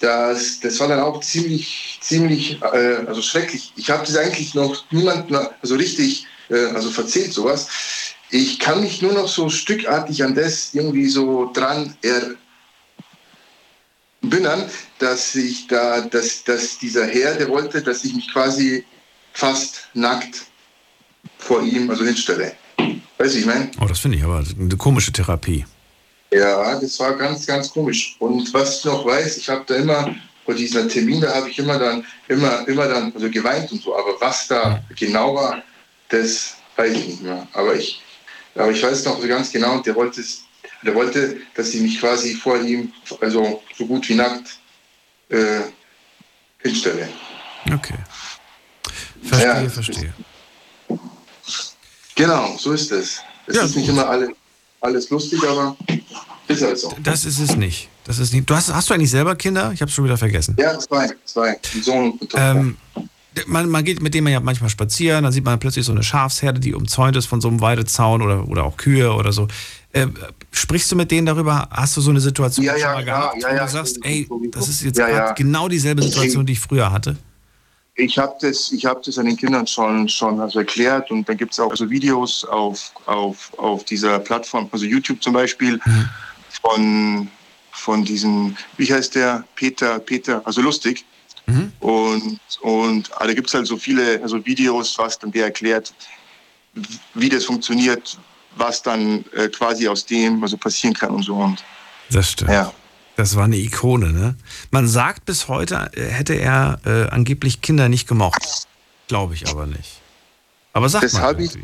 Das, 0.01 0.61
das 0.61 0.79
war 0.79 0.89
dann 0.89 1.01
auch 1.01 1.21
ziemlich, 1.23 2.01
ziemlich, 2.03 2.61
äh, 2.61 2.97
also 3.07 3.23
schrecklich. 3.23 3.73
Ich 3.77 3.89
habe 3.89 4.05
das 4.05 4.19
eigentlich 4.19 4.55
noch 4.55 4.85
niemandem 4.91 5.49
also 5.63 5.77
richtig, 5.77 6.27
äh, 6.51 6.67
also 6.75 6.91
verzählt 6.91 7.33
sowas. 7.33 7.69
Ich 8.29 8.59
kann 8.59 8.83
mich 8.83 9.01
nur 9.01 9.15
noch 9.15 9.29
so 9.29 9.49
stückartig 9.49 10.23
an 10.23 10.35
das 10.35 10.75
irgendwie 10.75 11.09
so 11.09 11.51
dran 11.55 11.97
er, 12.03 12.35
erinnern, 14.31 14.69
dass 14.99 15.35
ich 15.35 15.67
da, 15.67 16.03
dass, 16.03 16.45
dass 16.45 16.77
dieser 16.77 17.07
Herr, 17.07 17.37
der 17.37 17.49
wollte, 17.49 17.81
dass 17.81 18.05
ich 18.05 18.15
mich 18.15 18.31
quasi 18.31 18.85
fast 19.33 19.89
nackt 19.95 20.48
vor 21.39 21.63
ihm 21.63 21.91
also 21.91 22.05
hinstelle. 22.05 22.53
Weißt 23.19 23.35
du, 23.35 23.39
ich 23.39 23.47
meine? 23.47 23.71
Oh, 23.81 23.87
das 23.87 23.99
finde 23.99 24.19
ich 24.19 24.25
aber 24.25 24.45
eine 24.59 24.77
komische 24.77 25.13
Therapie. 25.13 25.65
Ja, 26.33 26.79
das 26.79 26.99
war 27.01 27.17
ganz, 27.17 27.47
ganz 27.47 27.71
komisch. 27.71 28.17
Und 28.19 28.53
was 28.53 28.79
ich 28.79 28.85
noch 28.85 29.05
weiß, 29.05 29.39
ich 29.39 29.49
habe 29.49 29.65
da 29.67 29.77
immer, 29.77 30.15
vor 30.45 30.55
diesem 30.55 30.89
Termin, 30.89 31.21
da 31.21 31.35
habe 31.35 31.51
ich 31.51 31.59
immer 31.59 31.79
dann, 31.79 32.05
immer, 32.29 32.67
immer 32.69 32.87
dann, 32.87 33.13
also 33.15 33.31
geweint 33.31 33.71
und 33.73 33.83
so. 33.83 33.97
Aber 33.97 34.15
was 34.21 34.47
da 34.47 34.83
genau 34.97 35.35
war, 35.35 35.63
das 36.09 36.57
weiß 36.77 36.93
ich 36.93 37.07
nicht 37.07 37.23
mehr. 37.23 37.47
Aber 37.53 37.75
ich, 37.75 38.01
aber 38.55 38.71
ich 38.71 38.83
weiß 38.83 39.05
noch 39.05 39.21
so 39.21 39.29
ganz 39.29 39.53
genau, 39.53 39.79
der 39.81 39.95
wollte 39.95 40.23
der 40.85 40.95
wollte, 40.95 41.39
dass 41.55 41.75
ich 41.75 41.81
mich 41.81 42.01
quasi 42.01 42.35
vor 42.35 42.61
ihm, 42.61 42.93
also 43.21 43.63
so 43.77 43.87
gut 43.87 44.09
wie 44.09 44.15
nackt 44.15 44.59
äh, 45.29 45.61
hinstelle. 46.63 47.09
Okay. 47.73 47.99
Verstehe, 49.23 49.63
Ja. 49.65 49.69
verstehe. 49.69 50.15
Genau, 52.19 52.57
so 52.59 52.73
ist 52.73 52.91
es. 52.91 53.21
Es 53.47 53.55
Ja, 53.57 53.63
ist 53.63 53.77
nicht 53.77 53.89
immer 53.89 54.09
alle, 54.09 54.29
alles 54.81 55.09
lustig, 55.09 55.41
aber 55.49 55.77
ist 56.49 56.63
halt 56.63 56.77
so. 56.79 56.93
Das 57.03 57.25
ist 57.25 57.39
es 57.39 57.55
nicht. 57.57 57.89
Das 58.05 58.19
ist 58.19 58.33
nicht. 58.35 58.51
Du 58.51 58.55
hast, 58.57 58.75
hast 58.75 58.91
du 58.91 58.95
eigentlich 58.95 59.11
selber 59.11 59.37
Kinder? 59.37 59.71
Ich 59.73 59.81
habe 59.81 59.89
es 59.89 59.95
schon 59.95 60.05
wieder 60.05 60.17
vergessen. 60.19 60.57
Ja, 60.59 60.77
zwei, 60.81 61.09
zwei. 61.25 61.51
Ein 61.51 61.83
Sohn 61.83 62.11
und 62.11 62.21
eine 62.21 62.29
Tochter. 62.29 62.51
Ähm, 62.51 62.77
man, 63.47 63.69
man 63.69 63.85
geht 63.85 64.03
mit 64.03 64.15
dem 64.15 64.27
ja 64.27 64.41
manchmal 64.41 64.69
spazieren, 64.69 65.23
dann 65.23 65.33
sieht 65.33 65.45
man 65.45 65.61
plötzlich 65.61 65.87
so 65.87 65.93
eine 65.93 66.03
Schafsherde, 66.03 66.59
die 66.59 66.75
umzäunt 66.75 67.17
ist 67.17 67.27
von 67.27 67.41
so 67.41 67.47
einem 67.47 67.61
Weidezaun 67.61 68.21
oder, 68.21 68.49
oder 68.49 68.65
auch 68.65 68.77
Kühe 68.77 69.13
oder 69.13 69.31
so. 69.33 69.47
Äh, 69.93 70.09
sprichst 70.51 70.91
du 70.91 70.97
mit 70.97 71.13
denen 71.13 71.27
darüber? 71.27 71.69
Hast 71.71 71.97
du 71.97 72.01
so 72.01 72.11
eine 72.11 72.21
Situation 72.21 72.67
Ja, 72.67 72.73
schon 72.73 72.81
ja, 72.81 72.93
mal 72.95 73.05
klar. 73.05 73.21
gehabt, 73.37 73.43
Ja, 73.43 73.63
wo 73.63 73.65
du 73.67 73.71
sagst, 73.71 73.99
ey, 74.03 74.29
das 74.51 74.69
ist 74.69 74.83
jetzt 74.83 75.01
genau 75.37 75.69
dieselbe 75.69 76.03
Situation, 76.03 76.45
die 76.47 76.55
ich 76.55 76.61
früher 76.61 76.91
hatte? 76.91 77.17
Ich 77.99 78.17
habe 78.17 78.37
das, 78.41 78.71
ich 78.71 78.87
hab 78.87 79.03
das 79.03 79.19
an 79.19 79.27
den 79.27 79.37
Kindern 79.37 79.67
schon, 79.67 80.09
schon 80.09 80.41
also 80.41 80.61
erklärt 80.61 81.11
und 81.11 81.29
dann 81.29 81.37
gibt 81.37 81.53
es 81.53 81.61
auch 81.61 81.75
so 81.75 81.91
Videos 81.91 82.45
auf, 82.45 82.93
auf, 83.07 83.53
auf 83.59 83.85
dieser 83.85 84.21
Plattform, 84.21 84.69
also 84.71 84.85
YouTube 84.85 85.21
zum 85.21 85.33
Beispiel, 85.33 85.81
von, 86.63 87.29
von 87.73 88.05
diesem, 88.05 88.57
wie 88.77 88.93
heißt 88.93 89.17
der, 89.17 89.45
Peter, 89.57 89.99
Peter, 89.99 90.41
also 90.45 90.63
lustig. 90.63 91.05
Und, 91.81 92.39
und 92.61 93.11
ah, 93.17 93.27
da 93.27 93.33
gibt 93.33 93.49
es 93.49 93.55
halt 93.55 93.67
so 93.67 93.77
viele 93.77 94.21
also 94.23 94.45
Videos, 94.45 94.99
was 94.99 95.19
dann 95.19 95.33
der 95.33 95.47
erklärt, 95.47 95.93
wie 97.15 97.29
das 97.29 97.47
funktioniert, 97.47 98.19
was 98.57 98.83
dann 98.83 99.25
äh, 99.35 99.49
quasi 99.49 99.89
aus 99.89 100.05
dem 100.05 100.43
also 100.43 100.57
passieren 100.57 100.95
kann 100.95 101.11
und 101.11 101.23
so. 101.23 101.35
Und 101.35 101.65
Das 102.11 102.31
stimmt. 102.31 102.51
Ja. 102.51 102.73
Das 103.19 103.35
war 103.35 103.47
eine 103.47 103.57
Ikone, 103.57 104.13
ne? 104.13 104.37
Man 104.71 104.87
sagt 104.87 105.25
bis 105.25 105.49
heute, 105.49 105.91
äh, 105.95 106.03
hätte 106.05 106.35
er 106.35 106.79
äh, 106.87 107.09
angeblich 107.09 107.61
Kinder 107.61 107.89
nicht 107.89 108.07
gemocht. 108.07 108.41
Glaube 109.09 109.35
ich 109.35 109.49
aber 109.49 109.67
nicht. 109.67 110.01
Aber 110.73 110.89
sag 110.89 111.01
das 111.01 111.15
mal. 111.15 111.41
ich, 111.41 111.59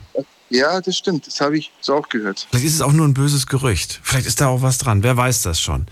ja, 0.50 0.80
das 0.80 0.96
stimmt, 0.96 1.28
das 1.28 1.40
habe 1.40 1.56
ich 1.56 1.70
so 1.80 1.94
auch 1.94 2.08
gehört. 2.08 2.48
Vielleicht 2.50 2.66
ist 2.66 2.74
es 2.74 2.80
auch 2.80 2.90
nur 2.90 3.06
ein 3.06 3.14
böses 3.14 3.46
Gerücht. 3.46 4.00
Vielleicht 4.02 4.26
ist 4.26 4.40
da 4.40 4.48
auch 4.48 4.62
was 4.62 4.78
dran. 4.78 5.04
Wer 5.04 5.16
weiß 5.16 5.42
das 5.42 5.60
schon. 5.60 5.86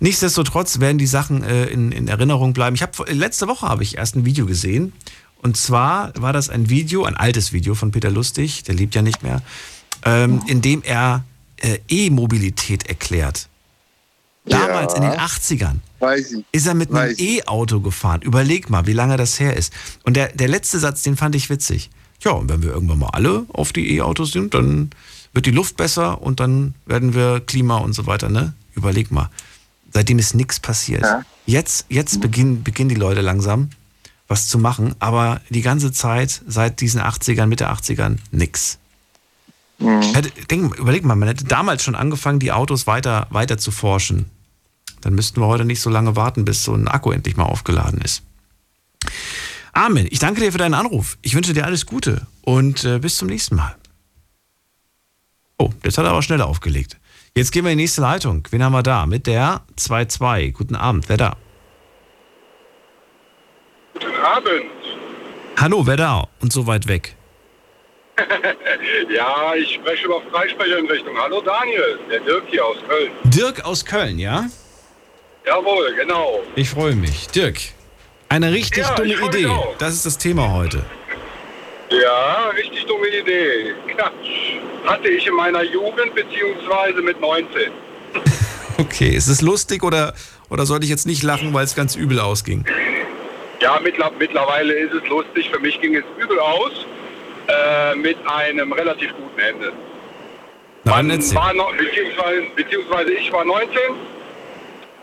Nichtsdestotrotz 0.00 0.80
werden 0.80 0.96
die 0.96 1.06
Sachen 1.06 1.44
äh, 1.44 1.66
in, 1.66 1.92
in 1.92 2.08
Erinnerung 2.08 2.54
bleiben. 2.54 2.74
Ich 2.74 2.80
habe 2.80 3.12
letzte 3.12 3.48
Woche 3.48 3.68
habe 3.68 3.82
ich 3.82 3.98
erst 3.98 4.16
ein 4.16 4.24
Video 4.24 4.46
gesehen. 4.46 4.94
Und 5.42 5.58
zwar 5.58 6.14
war 6.16 6.32
das 6.32 6.48
ein 6.48 6.70
Video, 6.70 7.04
ein 7.04 7.18
altes 7.18 7.52
Video 7.52 7.74
von 7.74 7.90
Peter 7.90 8.10
Lustig, 8.10 8.62
der 8.62 8.76
lebt 8.76 8.94
ja 8.94 9.02
nicht 9.02 9.22
mehr, 9.22 9.42
ähm, 10.06 10.40
in 10.46 10.62
dem 10.62 10.82
er 10.82 11.22
äh, 11.58 11.80
E-Mobilität 11.86 12.88
erklärt. 12.88 13.50
Damals 14.44 14.94
in 14.94 15.02
den 15.02 15.12
80ern 15.12 15.76
Weiß 16.00 16.32
ich. 16.32 16.44
ist 16.50 16.66
er 16.66 16.74
mit 16.74 16.92
einem. 16.92 17.14
E-Auto 17.16 17.80
gefahren. 17.80 18.22
Überleg 18.22 18.70
mal, 18.70 18.86
wie 18.86 18.92
lange 18.92 19.16
das 19.16 19.38
her 19.38 19.56
ist. 19.56 19.72
Und 20.04 20.16
der, 20.16 20.28
der 20.28 20.48
letzte 20.48 20.78
Satz, 20.78 21.02
den 21.02 21.16
fand 21.16 21.34
ich 21.36 21.48
witzig. 21.48 21.90
Ja, 22.20 22.32
und 22.32 22.48
wenn 22.48 22.62
wir 22.62 22.70
irgendwann 22.70 22.98
mal 22.98 23.10
alle 23.12 23.46
auf 23.52 23.72
die 23.72 23.96
E-Autos 23.96 24.32
sind, 24.32 24.54
dann 24.54 24.90
wird 25.32 25.46
die 25.46 25.50
Luft 25.50 25.76
besser 25.76 26.20
und 26.22 26.40
dann 26.40 26.74
werden 26.86 27.14
wir 27.14 27.40
Klima 27.40 27.78
und 27.78 27.92
so 27.92 28.06
weiter, 28.06 28.28
ne? 28.28 28.52
Überleg 28.74 29.10
mal. 29.10 29.30
Seitdem 29.92 30.18
ist 30.18 30.34
nichts 30.34 30.58
passiert. 30.58 31.04
Jetzt, 31.46 31.86
jetzt 31.88 32.20
beginnen, 32.20 32.62
beginnen 32.62 32.88
die 32.88 32.94
Leute 32.94 33.20
langsam 33.20 33.70
was 34.28 34.48
zu 34.48 34.58
machen, 34.58 34.94
aber 34.98 35.42
die 35.50 35.60
ganze 35.60 35.92
Zeit, 35.92 36.40
seit 36.46 36.80
diesen 36.80 37.02
80ern, 37.02 37.46
Mitte 37.46 37.70
80ern, 37.70 38.16
nix. 38.30 38.78
Hätte, 40.14 40.30
denk, 40.46 40.76
überleg 40.78 41.04
mal, 41.04 41.16
man 41.16 41.28
hätte 41.28 41.44
damals 41.44 41.82
schon 41.82 41.94
angefangen, 41.94 42.38
die 42.38 42.52
Autos 42.52 42.86
weiter, 42.86 43.26
weiter 43.30 43.58
zu 43.58 43.70
forschen. 43.70 44.30
Dann 45.00 45.14
müssten 45.14 45.40
wir 45.40 45.46
heute 45.46 45.64
nicht 45.64 45.80
so 45.80 45.90
lange 45.90 46.14
warten, 46.16 46.44
bis 46.44 46.62
so 46.62 46.74
ein 46.74 46.88
Akku 46.88 47.10
endlich 47.10 47.36
mal 47.36 47.44
aufgeladen 47.44 48.00
ist. 48.00 48.22
Armin, 49.72 50.06
ich 50.10 50.18
danke 50.18 50.40
dir 50.40 50.52
für 50.52 50.58
deinen 50.58 50.74
Anruf. 50.74 51.18
Ich 51.22 51.34
wünsche 51.34 51.54
dir 51.54 51.64
alles 51.64 51.86
Gute 51.86 52.26
und 52.42 52.84
äh, 52.84 52.98
bis 52.98 53.16
zum 53.16 53.28
nächsten 53.28 53.56
Mal. 53.56 53.74
Oh, 55.58 55.70
jetzt 55.84 55.98
hat 55.98 56.04
er 56.04 56.10
aber 56.10 56.22
schneller 56.22 56.46
aufgelegt. 56.46 56.98
Jetzt 57.34 57.50
gehen 57.50 57.64
wir 57.64 57.72
in 57.72 57.78
die 57.78 57.84
nächste 57.84 58.02
Leitung. 58.02 58.46
Wen 58.50 58.62
haben 58.62 58.72
wir 58.72 58.82
da? 58.82 59.06
Mit 59.06 59.26
der 59.26 59.62
2-2. 59.78 60.52
Guten 60.52 60.76
Abend, 60.76 61.08
wer 61.08 61.16
da? 61.16 61.36
Guten 63.94 64.06
Abend. 64.22 64.48
Hallo, 65.58 65.86
wer 65.86 65.96
da? 65.96 66.28
Und 66.40 66.52
so 66.52 66.66
weit 66.66 66.86
weg. 66.88 67.16
Ja, 69.08 69.54
ich 69.54 69.74
spreche 69.74 70.06
über 70.06 70.20
Freisprecheinrichtung. 70.30 71.16
Hallo 71.18 71.40
Daniel, 71.40 71.98
der 72.10 72.20
Dirk 72.20 72.44
hier 72.50 72.64
aus 72.64 72.76
Köln. 72.86 73.10
Dirk 73.24 73.64
aus 73.64 73.84
Köln, 73.84 74.18
ja? 74.18 74.46
Jawohl, 75.46 75.94
genau. 75.94 76.40
Ich 76.54 76.68
freue 76.70 76.94
mich. 76.94 77.28
Dirk, 77.28 77.58
eine 78.28 78.52
richtig 78.52 78.84
Ja, 78.84 78.94
dumme 78.94 79.14
Idee. 79.14 79.48
Das 79.78 79.94
ist 79.94 80.06
das 80.06 80.18
Thema 80.18 80.52
heute. 80.52 80.84
Ja, 81.90 82.48
richtig 82.56 82.86
dumme 82.86 83.08
Idee. 83.08 83.74
Hatte 84.86 85.08
ich 85.08 85.26
in 85.26 85.34
meiner 85.34 85.62
Jugend 85.62 86.14
beziehungsweise 86.14 87.02
mit 87.02 87.20
19. 87.20 87.70
Okay, 88.78 89.10
ist 89.10 89.28
es 89.28 89.42
lustig 89.42 89.84
oder, 89.84 90.14
oder 90.48 90.64
sollte 90.64 90.84
ich 90.84 90.90
jetzt 90.90 91.06
nicht 91.06 91.22
lachen, 91.22 91.52
weil 91.52 91.64
es 91.64 91.76
ganz 91.76 91.94
übel 91.94 92.18
ausging? 92.18 92.64
Ja, 93.60 93.78
mittler, 93.80 94.10
mittlerweile 94.18 94.72
ist 94.72 94.94
es 94.94 95.06
lustig. 95.08 95.50
Für 95.52 95.60
mich 95.60 95.78
ging 95.80 95.94
es 95.94 96.02
übel 96.18 96.40
aus 96.40 96.86
äh, 97.48 97.94
mit 97.96 98.16
einem 98.26 98.72
relativ 98.72 99.12
guten 99.16 99.40
Ende. 99.40 99.72
Man 100.84 101.10
war 101.34 101.54
noch, 101.54 101.72
beziehungsweise, 101.76 102.42
beziehungsweise 102.56 103.12
ich 103.12 103.32
war 103.32 103.44
19 103.44 103.68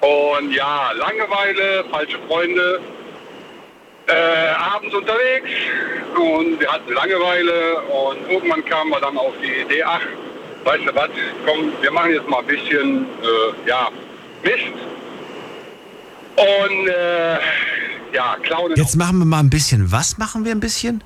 und 0.02 0.52
ja, 0.52 0.91
Langeweile, 0.91 1.86
falsche 1.90 2.18
Freunde, 2.28 2.82
äh, 4.07 4.49
abends 4.76 4.94
unterwegs 4.94 5.49
und 6.16 6.60
wir 6.60 6.72
hatten 6.72 6.91
Langeweile 6.91 7.82
und 7.82 8.30
irgendwann 8.30 8.66
kamen 8.66 8.91
wir 8.91 8.99
dann 8.99 9.18
auf 9.18 9.34
die 9.41 9.61
Idee, 9.61 9.84
ach, 9.84 10.02
weißt 10.66 10.86
du 10.86 10.95
was, 10.95 11.10
komm, 11.45 11.72
wir 11.82 11.91
machen 11.91 12.11
jetzt 12.14 12.28
mal 12.28 12.40
ein 12.40 12.48
bisschen, 12.48 13.06
äh, 13.24 13.70
ja, 13.70 13.90
Mist. 14.44 14.74
Und 16.36 16.88
äh, 16.88 17.34
ja, 18.14 18.38
klauen 18.41 18.74
Jetzt 18.76 18.95
machen 18.95 19.20
wir 19.20 19.26
mal 19.26 19.40
ein 19.40 19.49
bisschen. 19.49 19.91
Was 19.91 20.18
machen 20.18 20.45
wir 20.45 20.52
ein 20.52 20.60
bisschen? 20.60 21.03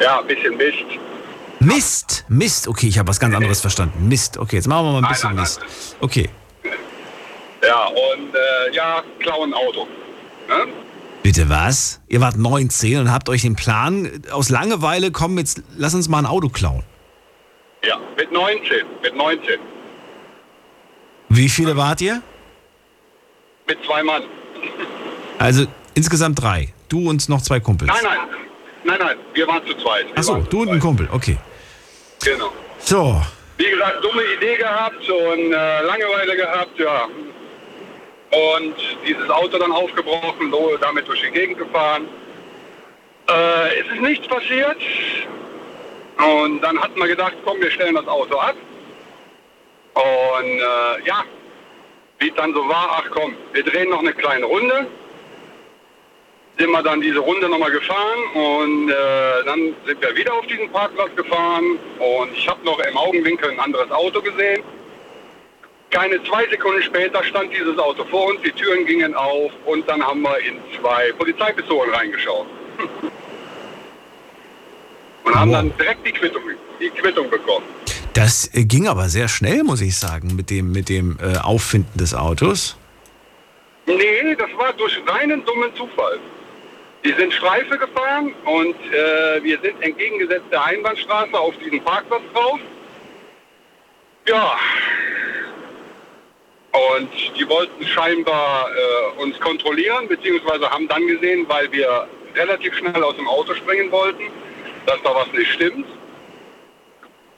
Ja, 0.00 0.20
ein 0.20 0.26
bisschen 0.26 0.56
Mist. 0.56 0.84
Mist. 1.60 2.24
Mist. 2.28 2.68
Okay, 2.68 2.88
ich 2.88 2.98
habe 2.98 3.08
was 3.08 3.20
ganz 3.20 3.34
anderes 3.34 3.60
verstanden. 3.60 4.08
Mist. 4.08 4.36
Okay, 4.38 4.56
jetzt 4.56 4.68
machen 4.68 4.86
wir 4.86 4.92
mal 4.92 4.98
ein 4.98 5.02
Nein, 5.02 5.12
bisschen 5.12 5.34
nein, 5.34 5.36
nein. 5.36 5.64
Mist. 5.64 5.96
Okay. 6.00 6.28
Ja, 7.64 7.86
und 7.86 8.34
äh, 8.34 8.74
ja, 8.74 9.02
klauen 9.20 9.54
Auto. 9.54 9.86
Ne? 10.48 10.72
Bitte 11.22 11.48
was? 11.48 12.00
Ihr 12.08 12.20
wart 12.20 12.36
19 12.36 12.98
und 12.98 13.12
habt 13.12 13.28
euch 13.28 13.42
den 13.42 13.54
Plan 13.54 14.10
aus 14.32 14.48
Langeweile, 14.48 15.12
komm, 15.12 15.38
jetzt 15.38 15.62
lass 15.76 15.94
uns 15.94 16.08
mal 16.08 16.18
ein 16.18 16.26
Auto 16.26 16.48
klauen. 16.48 16.82
Ja, 17.84 17.96
mit 18.16 18.32
19, 18.32 18.84
mit 19.02 19.14
19, 19.16 19.60
Wie 21.28 21.48
viele 21.48 21.76
wart 21.76 22.00
ihr? 22.00 22.20
mit 23.68 23.78
zwei 23.86 24.02
Mann. 24.02 24.22
Also 25.38 25.66
insgesamt 25.94 26.42
drei. 26.42 26.74
Du 26.88 27.08
und 27.08 27.28
noch 27.28 27.40
zwei 27.40 27.60
Kumpels. 27.60 27.90
Nein, 27.90 28.02
nein, 28.04 28.18
Nein, 28.84 28.98
nein, 28.98 29.16
wir 29.34 29.46
waren 29.46 29.64
zu 29.66 29.74
zweit. 29.74 30.06
Wir 30.08 30.18
Achso, 30.18 30.38
du 30.38 30.62
und 30.62 30.68
ein 30.70 30.80
Kumpel, 30.80 31.08
okay. 31.12 31.38
Genau. 32.24 32.52
So, 32.78 33.20
Wie 33.58 33.70
gesagt, 33.70 34.02
dumme 34.02 34.22
Idee 34.36 34.56
gehabt 34.56 35.08
und 35.08 35.52
äh, 35.52 35.82
Langeweile 35.82 36.36
gehabt, 36.36 36.78
ja. 36.78 37.04
Und 38.30 38.74
dieses 39.06 39.28
Auto 39.30 39.58
dann 39.58 39.72
aufgebrochen, 39.72 40.50
so 40.50 40.76
damit 40.80 41.06
durch 41.06 41.20
die 41.20 41.30
Gegend 41.30 41.58
gefahren. 41.58 42.08
Äh, 43.28 43.80
es 43.80 43.86
ist 43.92 44.00
nichts 44.00 44.26
passiert. 44.26 44.78
Und 46.16 46.60
dann 46.60 46.80
hatten 46.80 46.98
wir 46.98 47.08
gedacht, 47.08 47.34
komm, 47.44 47.60
wir 47.60 47.70
stellen 47.70 47.94
das 47.94 48.06
Auto 48.06 48.38
ab. 48.38 48.56
Und 49.94 50.58
äh, 50.58 51.06
ja, 51.06 51.24
wie 52.18 52.28
es 52.28 52.34
dann 52.34 52.54
so 52.54 52.66
war, 52.68 53.02
ach 53.02 53.10
komm, 53.10 53.34
wir 53.52 53.62
drehen 53.64 53.90
noch 53.90 54.00
eine 54.00 54.12
kleine 54.12 54.46
Runde. 54.46 54.86
Sind 56.58 56.70
wir 56.70 56.82
dann 56.82 57.00
diese 57.00 57.18
Runde 57.18 57.48
nochmal 57.48 57.70
gefahren 57.70 58.20
und 58.34 58.90
äh, 58.90 58.94
dann 59.46 59.74
sind 59.86 60.00
wir 60.00 60.16
wieder 60.16 60.34
auf 60.34 60.46
diesen 60.46 60.70
Parkplatz 60.70 61.14
gefahren 61.16 61.78
und 61.98 62.32
ich 62.36 62.46
habe 62.46 62.62
noch 62.64 62.78
im 62.78 62.96
Augenwinkel 62.96 63.50
ein 63.50 63.58
anderes 63.58 63.90
Auto 63.90 64.20
gesehen. 64.20 64.62
Keine 65.90 66.22
zwei 66.24 66.46
Sekunden 66.48 66.82
später 66.82 67.24
stand 67.24 67.52
dieses 67.52 67.78
Auto 67.78 68.04
vor 68.04 68.26
uns, 68.28 68.40
die 68.42 68.52
Türen 68.52 68.86
gingen 68.86 69.14
auf 69.14 69.50
und 69.64 69.88
dann 69.88 70.02
haben 70.02 70.22
wir 70.22 70.38
in 70.40 70.58
zwei 70.78 71.12
Polizeipistolen 71.12 71.92
reingeschaut. 71.94 72.46
und 75.24 75.34
haben 75.34 75.52
dann 75.52 75.76
direkt 75.76 76.06
die 76.06 76.12
Quittung, 76.12 76.42
die 76.80 76.90
Quittung 76.90 77.30
bekommen. 77.30 77.66
das 78.14 78.50
ging 78.52 78.88
aber 78.88 79.08
sehr 79.08 79.28
schnell, 79.28 79.62
muss 79.64 79.80
ich 79.80 79.96
sagen, 79.96 80.34
mit 80.36 80.50
dem, 80.50 80.72
mit 80.72 80.88
dem 80.88 81.18
äh, 81.20 81.38
Auffinden 81.38 81.98
des 81.98 82.14
Autos. 82.14 82.76
Nee, 83.86 84.34
das 84.36 84.48
war 84.56 84.72
durch 84.74 85.00
reinen 85.06 85.44
dummen 85.44 85.74
Zufall. 85.74 86.18
Die 87.04 87.12
sind 87.12 87.32
Streife 87.32 87.78
gefahren 87.78 88.32
und 88.44 88.76
äh, 88.92 89.42
wir 89.42 89.58
sind 89.60 89.82
entgegengesetzt 89.82 90.46
der 90.52 90.64
Einbahnstraße 90.64 91.34
auf 91.34 91.54
diesen 91.58 91.82
Parkplatz 91.82 92.22
drauf. 92.32 92.60
Ja. 94.28 94.56
Und 96.72 97.10
die 97.36 97.48
wollten 97.48 97.84
scheinbar 97.86 98.68
äh, 98.70 99.20
uns 99.20 99.38
kontrollieren, 99.40 100.06
beziehungsweise 100.08 100.70
haben 100.70 100.86
dann 100.88 101.06
gesehen, 101.06 101.44
weil 101.48 101.70
wir 101.72 102.06
relativ 102.34 102.74
schnell 102.76 103.02
aus 103.02 103.16
dem 103.16 103.28
Auto 103.28 103.52
springen 103.54 103.90
wollten, 103.90 104.24
dass 104.86 105.02
da 105.02 105.14
was 105.14 105.30
nicht 105.32 105.52
stimmt. 105.52 105.86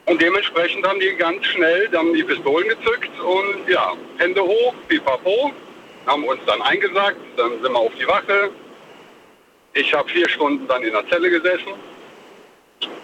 Und 0.07 0.21
dementsprechend 0.21 0.87
haben 0.87 1.01
die 1.01 1.15
ganz 1.17 1.45
schnell 1.47 1.89
dann 1.89 2.13
die 2.13 2.23
Pistolen 2.23 2.69
gezückt 2.69 3.11
und 3.21 3.69
ja, 3.69 3.95
Hände 4.19 4.43
hoch, 4.43 4.75
pipapo, 4.89 5.53
haben 6.07 6.25
uns 6.25 6.41
dann 6.47 6.61
eingesagt, 6.61 7.17
dann 7.37 7.63
sind 7.63 7.73
wir 7.73 7.79
auf 7.79 7.93
die 7.99 8.07
Wache. 8.07 8.51
Ich 9.75 9.93
habe 9.93 10.09
vier 10.09 10.29
Stunden 10.29 10.67
dann 10.69 10.83
in 10.83 10.93
der 10.93 11.07
Zelle 11.09 11.29
gesessen. 11.31 11.75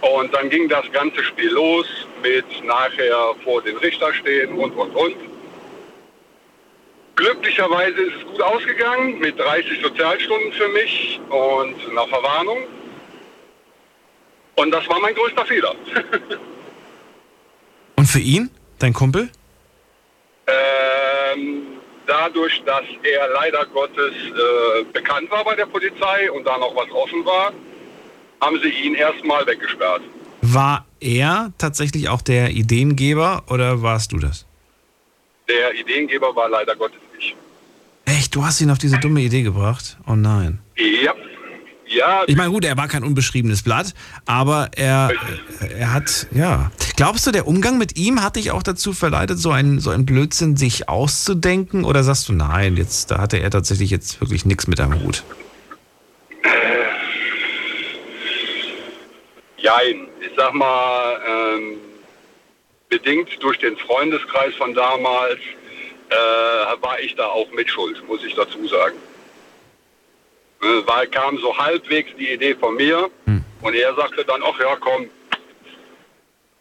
Und 0.00 0.32
dann 0.34 0.48
ging 0.48 0.68
das 0.68 0.90
ganze 0.92 1.22
Spiel 1.24 1.50
los 1.50 1.86
mit 2.22 2.44
nachher 2.64 3.34
vor 3.44 3.60
den 3.62 3.76
Richter 3.78 4.12
stehen 4.14 4.52
und, 4.54 4.72
und, 4.72 4.94
und. 4.94 5.16
Glücklicherweise 7.16 8.00
ist 8.00 8.16
es 8.16 8.24
gut 8.24 8.40
ausgegangen 8.40 9.18
mit 9.18 9.38
30 9.38 9.82
Sozialstunden 9.82 10.52
für 10.52 10.68
mich 10.68 11.20
und 11.28 11.74
einer 11.90 12.06
Verwarnung. 12.06 12.58
Und 14.54 14.70
das 14.70 14.88
war 14.88 15.00
mein 15.00 15.14
größter 15.14 15.44
Fehler. 15.46 15.74
Und 17.96 18.06
für 18.06 18.20
ihn, 18.20 18.50
dein 18.78 18.94
Kumpel? 18.94 19.30
Dadurch, 22.22 22.62
dass 22.66 22.84
er 23.02 23.28
leider 23.32 23.64
Gottes 23.72 24.12
äh, 24.12 24.84
bekannt 24.92 25.30
war 25.30 25.42
bei 25.42 25.54
der 25.54 25.64
Polizei 25.64 26.30
und 26.30 26.44
da 26.46 26.58
noch 26.58 26.76
was 26.76 26.90
offen 26.90 27.24
war, 27.24 27.50
haben 28.42 28.58
sie 28.62 28.68
ihn 28.68 28.94
erstmal 28.94 29.46
weggesperrt. 29.46 30.02
War 30.42 30.84
er 31.00 31.52
tatsächlich 31.56 32.10
auch 32.10 32.20
der 32.20 32.50
Ideengeber 32.50 33.44
oder 33.48 33.80
warst 33.80 34.12
du 34.12 34.18
das? 34.18 34.44
Der 35.48 35.74
Ideengeber 35.74 36.36
war 36.36 36.50
leider 36.50 36.76
Gottes 36.76 37.00
ich. 37.18 37.34
Echt, 38.04 38.34
du 38.34 38.44
hast 38.44 38.60
ihn 38.60 38.70
auf 38.70 38.78
diese 38.78 38.98
dumme 38.98 39.20
Idee 39.22 39.42
gebracht? 39.42 39.96
Oh 40.06 40.14
nein. 40.14 40.58
Ja. 40.76 41.14
Ja, 41.90 42.22
Ich 42.28 42.36
meine, 42.36 42.50
gut, 42.50 42.64
er 42.64 42.76
war 42.76 42.86
kein 42.86 43.02
unbeschriebenes 43.02 43.62
Blatt, 43.62 43.94
aber 44.24 44.70
er, 44.76 45.10
er 45.76 45.92
hat, 45.92 46.28
ja. 46.30 46.70
Glaubst 46.94 47.26
du, 47.26 47.32
der 47.32 47.48
Umgang 47.48 47.78
mit 47.78 47.98
ihm 47.98 48.22
hat 48.22 48.36
dich 48.36 48.52
auch 48.52 48.62
dazu 48.62 48.92
verleitet, 48.92 49.38
so 49.38 49.50
einen, 49.50 49.80
so 49.80 49.90
einen 49.90 50.06
Blödsinn 50.06 50.56
sich 50.56 50.88
auszudenken? 50.88 51.84
Oder 51.84 52.04
sagst 52.04 52.28
du, 52.28 52.32
nein, 52.32 52.76
jetzt, 52.76 53.10
da 53.10 53.18
hatte 53.18 53.38
er 53.38 53.50
tatsächlich 53.50 53.90
jetzt 53.90 54.20
wirklich 54.20 54.44
nichts 54.44 54.68
mit 54.68 54.78
am 54.78 55.02
Hut? 55.02 55.24
Jein. 59.58 60.06
Ich 60.20 60.30
sag 60.36 60.54
mal, 60.54 61.20
ähm, 61.26 61.78
bedingt 62.88 63.30
durch 63.42 63.58
den 63.58 63.76
Freundeskreis 63.76 64.54
von 64.54 64.74
damals 64.74 65.38
äh, 66.08 66.82
war 66.82 67.00
ich 67.00 67.16
da 67.16 67.26
auch 67.26 67.50
mitschuld, 67.50 68.06
muss 68.06 68.22
ich 68.24 68.34
dazu 68.34 68.66
sagen. 68.68 68.96
Weil 70.60 71.06
kam 71.08 71.38
so 71.38 71.56
halbwegs 71.56 72.10
die 72.18 72.30
Idee 72.32 72.54
von 72.54 72.76
mir 72.76 73.10
und 73.62 73.74
er 73.74 73.94
sagte 73.94 74.24
dann, 74.24 74.40
ach 74.44 74.58
ja, 74.60 74.76
komm, 74.76 75.06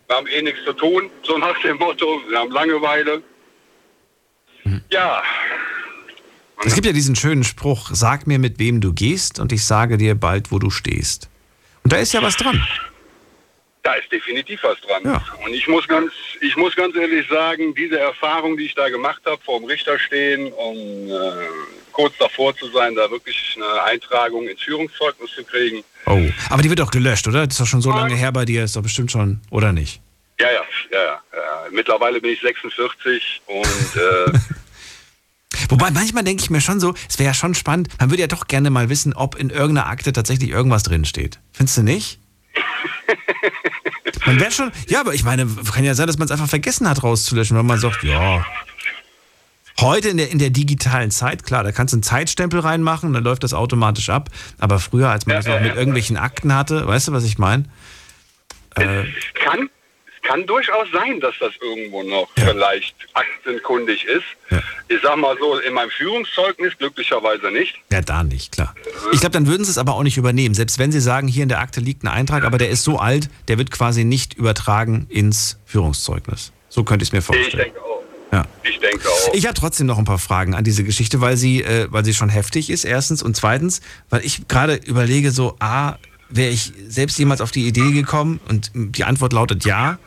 wir 0.08 0.16
haben 0.16 0.28
eh 0.28 0.42
nichts 0.42 0.64
zu 0.66 0.74
tun, 0.74 1.10
so 1.24 1.38
nach 1.38 1.60
dem 1.62 1.78
Motto, 1.78 2.22
wir 2.30 2.40
haben 2.40 2.52
Langeweile. 2.52 3.22
Ja, 4.92 5.22
Es 6.66 6.76
gibt 6.76 6.86
ja 6.86 6.92
diesen 6.94 7.16
schönen 7.16 7.44
Spruch, 7.44 7.90
sag 7.94 8.28
mir, 8.28 8.38
mit 8.38 8.60
wem 8.60 8.82
du 8.82 8.94
gehst 8.94 9.40
und 9.40 9.52
ich 9.52 9.66
sage 9.66 9.98
dir 9.98 10.16
bald, 10.16 10.52
wo 10.52 10.60
du 10.60 10.70
stehst. 10.70 11.30
Und 11.84 11.94
da 11.94 11.98
ist 11.98 12.14
ja 12.14 12.22
was 12.22 12.36
dran. 12.36 12.62
Da 13.84 13.94
ist 13.94 14.12
definitiv 14.12 14.62
was 14.64 14.80
dran. 14.82 15.04
Ja. 15.06 15.24
Und 15.46 15.54
ich 15.54 15.68
muss 15.68 15.88
ganz, 15.88 16.12
ich 16.42 16.56
muss 16.58 16.76
ganz 16.76 16.96
ehrlich 16.96 17.28
sagen, 17.30 17.74
diese 17.76 18.00
Erfahrung, 18.00 18.58
die 18.58 18.66
ich 18.66 18.76
da 18.76 18.90
gemacht 18.90 19.22
habe, 19.26 19.42
vor 19.44 19.60
dem 19.60 19.68
Richter 19.68 19.98
stehen 19.98 20.52
und 20.52 21.10
äh, 21.10 21.48
kurz 21.92 22.18
davor 22.18 22.56
zu 22.56 22.70
sein, 22.72 22.96
da 22.96 23.10
wirklich 23.10 23.56
eine 23.56 23.84
Eintragung 23.84 24.48
ins 24.48 24.62
Führungszeugnis 24.62 25.32
zu 25.32 25.44
kriegen. 25.44 25.84
Oh. 26.06 26.20
Aber 26.50 26.62
die 26.62 26.70
wird 26.70 26.80
doch 26.80 26.92
gelöscht, 26.92 27.28
oder? 27.28 27.46
Das 27.46 27.56
ist 27.56 27.62
doch 27.62 27.68
schon 27.68 27.82
so 27.82 27.92
lange 27.92 28.16
her 28.16 28.32
bei 28.32 28.46
dir, 28.46 28.64
ist 28.64 28.76
doch 28.76 28.84
bestimmt 28.84 29.12
schon, 29.12 29.40
oder 29.50 29.72
nicht? 29.72 30.02
Ja, 30.40 30.48
ja, 30.52 30.62
ja, 30.92 31.00
ja. 31.00 31.22
ja. 31.34 31.68
Mittlerweile 31.72 32.20
bin 32.20 32.32
ich 32.32 32.42
46 32.42 33.42
und 33.48 33.96
äh, 33.96 34.40
Wobei 35.70 35.92
manchmal 35.92 36.24
denke 36.24 36.42
ich 36.44 36.50
mir 36.50 36.62
schon 36.62 36.80
so, 36.80 36.94
es 37.08 37.20
wäre 37.20 37.28
ja 37.28 37.34
schon 37.34 37.54
spannend, 37.54 37.90
man 38.00 38.10
würde 38.10 38.22
ja 38.22 38.28
doch 38.28 38.48
gerne 38.48 38.70
mal 38.70 38.90
wissen, 38.90 39.14
ob 39.14 39.36
in 39.36 39.50
irgendeiner 39.50 39.88
Akte 39.88 40.14
tatsächlich 40.14 40.50
irgendwas 40.50 40.84
drinsteht. 40.84 41.40
Findest 41.54 41.78
du 41.78 41.84
nicht? 41.84 42.20
Man 44.30 44.40
wäre 44.40 44.52
schon, 44.52 44.72
ja, 44.88 45.00
aber 45.00 45.16
ich 45.16 45.24
meine, 45.24 45.48
kann 45.74 45.84
ja 45.84 45.96
sein, 45.96 46.06
dass 46.06 46.20
man 46.20 46.26
es 46.26 46.32
einfach 46.32 46.48
vergessen 46.48 46.88
hat 46.88 47.02
rauszulöschen, 47.02 47.58
weil 47.58 47.64
man 47.64 47.80
sagt, 47.80 48.04
ja. 48.04 48.46
Heute 49.80 50.10
in 50.10 50.18
der, 50.18 50.30
in 50.30 50.38
der 50.38 50.52
digitalen 50.52 51.10
Zeit, 51.10 51.44
klar, 51.44 51.64
da 51.64 51.72
kannst 51.72 51.94
du 51.94 51.96
einen 51.96 52.04
Zeitstempel 52.04 52.60
reinmachen, 52.60 53.12
dann 53.14 53.24
läuft 53.24 53.44
das 53.44 53.56
automatisch 53.56 54.10
ab. 54.10 54.30
Aber 54.60 54.78
früher, 54.78 55.10
als 55.10 55.26
man 55.26 55.38
das 55.38 55.48
noch 55.48 55.60
mit 55.60 55.76
irgendwelchen 55.76 56.18
Akten 56.18 56.54
hatte, 56.54 56.86
weißt 56.86 57.08
du, 57.08 57.12
was 57.14 57.24
ich 57.24 57.40
meine? 57.40 57.64
Äh, 58.76 59.06
kann, 59.34 59.70
kann 60.30 60.46
durchaus 60.46 60.88
sein, 60.94 61.20
dass 61.20 61.34
das 61.40 61.54
irgendwo 61.60 62.04
noch 62.04 62.28
vielleicht 62.36 62.96
aktenkundig 63.14 64.06
ist. 64.06 64.62
Ich 64.88 65.00
sag 65.02 65.18
mal 65.18 65.36
so, 65.40 65.58
in 65.58 65.74
meinem 65.74 65.90
Führungszeugnis 65.90 66.78
glücklicherweise 66.78 67.50
nicht. 67.52 67.76
Ja, 67.92 68.02
da 68.02 68.24
nicht, 68.24 68.52
klar. 68.52 68.76
Ich 69.12 69.22
glaube, 69.22 69.34
dann 69.34 69.48
würden 69.48 69.64
sie 69.66 69.72
es 69.72 69.80
aber 69.80 69.96
auch 69.96 70.04
nicht 70.04 70.18
übernehmen. 70.18 70.54
Selbst 70.54 70.78
wenn 70.78 70.92
sie 70.92 71.00
sagen, 71.02 71.28
hier 71.28 71.44
in 71.44 71.50
der 71.50 71.60
Akte 71.60 71.80
liegt 71.80 72.04
ein 72.04 72.08
Eintrag, 72.08 72.44
aber 72.44 72.60
der 72.60 72.70
ist 72.70 72.84
so 72.84 73.00
alt, 73.00 73.28
der 73.48 73.58
wird 73.58 73.72
quasi 73.72 74.04
nicht 74.04 74.36
übertragen 74.36 75.08
ins 75.10 75.58
Führungszeugnis. 75.66 76.52
So 76.70 76.84
könnte 76.84 77.02
ich 77.04 77.10
es 77.10 77.14
mir 77.14 77.20
Ich 77.20 77.26
vorstellen. 77.26 77.64
denke 77.64 77.82
auch. 77.82 78.04
Ja. 78.32 78.46
Ich 78.62 78.80
denke 78.80 79.10
auch. 79.10 79.34
Ich 79.34 79.46
habe 79.48 79.56
trotzdem 79.56 79.88
noch 79.88 79.98
ein 79.98 80.06
paar 80.06 80.20
Fragen 80.20 80.54
an 80.54 80.64
diese 80.64 80.84
Geschichte, 80.84 81.22
weil 81.22 81.38
sie, 81.38 81.64
äh, 81.64 81.88
weil 81.90 82.06
sie 82.06 82.14
schon 82.14 82.30
heftig 82.30 82.70
ist, 82.70 82.84
erstens. 82.86 83.24
Und 83.24 83.36
zweitens, 83.36 83.82
weil 84.12 84.24
ich 84.24 84.48
gerade 84.48 84.76
überlege, 84.76 85.32
so, 85.32 85.56
A, 85.60 85.96
wäre 86.30 86.52
ich 86.52 86.72
selbst 86.88 87.18
jemals 87.18 87.42
auf 87.42 87.52
die 87.52 87.68
Idee 87.68 87.92
gekommen? 87.92 88.40
Und 88.48 88.72
die 88.76 89.04
Antwort 89.04 89.34
lautet 89.34 89.66
ja. 89.66 89.98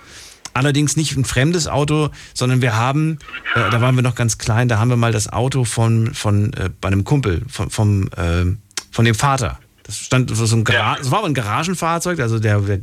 Allerdings 0.55 0.97
nicht 0.97 1.17
ein 1.17 1.25
fremdes 1.25 1.67
Auto, 1.67 2.11
sondern 2.35 2.61
wir 2.61 2.77
haben, 2.77 3.19
äh, 3.55 3.71
da 3.71 3.81
waren 3.81 3.95
wir 3.97 4.03
noch 4.03 4.15
ganz 4.15 4.39
klein, 4.39 4.69
da 4.69 4.79
haben 4.79 4.91
wir 4.91 4.97
mal 4.97 5.13
das 5.13 5.33
Auto 5.33 5.65
von, 5.65 6.13
von 6.15 6.53
äh, 6.55 6.71
bei 6.81 6.89
einem 6.89 7.05
Kumpel, 7.05 7.43
von, 7.49 7.71
vom, 7.71 8.09
äh, 8.09 8.45
von 8.91 9.05
dem 9.05 9.15
Vater. 9.15 9.59
Das 9.85 9.99
stand 9.99 10.31
so 10.35 10.57
ein 10.57 10.65
Gara 10.65 10.97
das 10.97 11.11
war 11.11 11.19
aber 11.19 11.27
ein 11.27 11.35
Garagenfahrzeug, 11.35 12.21
also 12.21 12.39
der, 12.39 12.61
der 12.61 12.81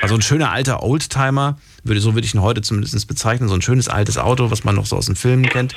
war 0.00 0.08
so 0.08 0.14
ein 0.14 0.22
schöner 0.22 0.50
alter 0.50 0.82
Oldtimer, 0.82 1.58
würde, 1.84 2.00
so 2.00 2.14
würde 2.14 2.26
ich 2.26 2.34
ihn 2.34 2.42
heute 2.42 2.60
zumindest 2.60 3.06
bezeichnen, 3.06 3.48
so 3.48 3.54
ein 3.54 3.62
schönes 3.62 3.88
altes 3.88 4.18
Auto, 4.18 4.50
was 4.50 4.64
man 4.64 4.74
noch 4.74 4.86
so 4.86 4.96
aus 4.96 5.06
den 5.06 5.16
Filmen 5.16 5.48
kennt. 5.48 5.74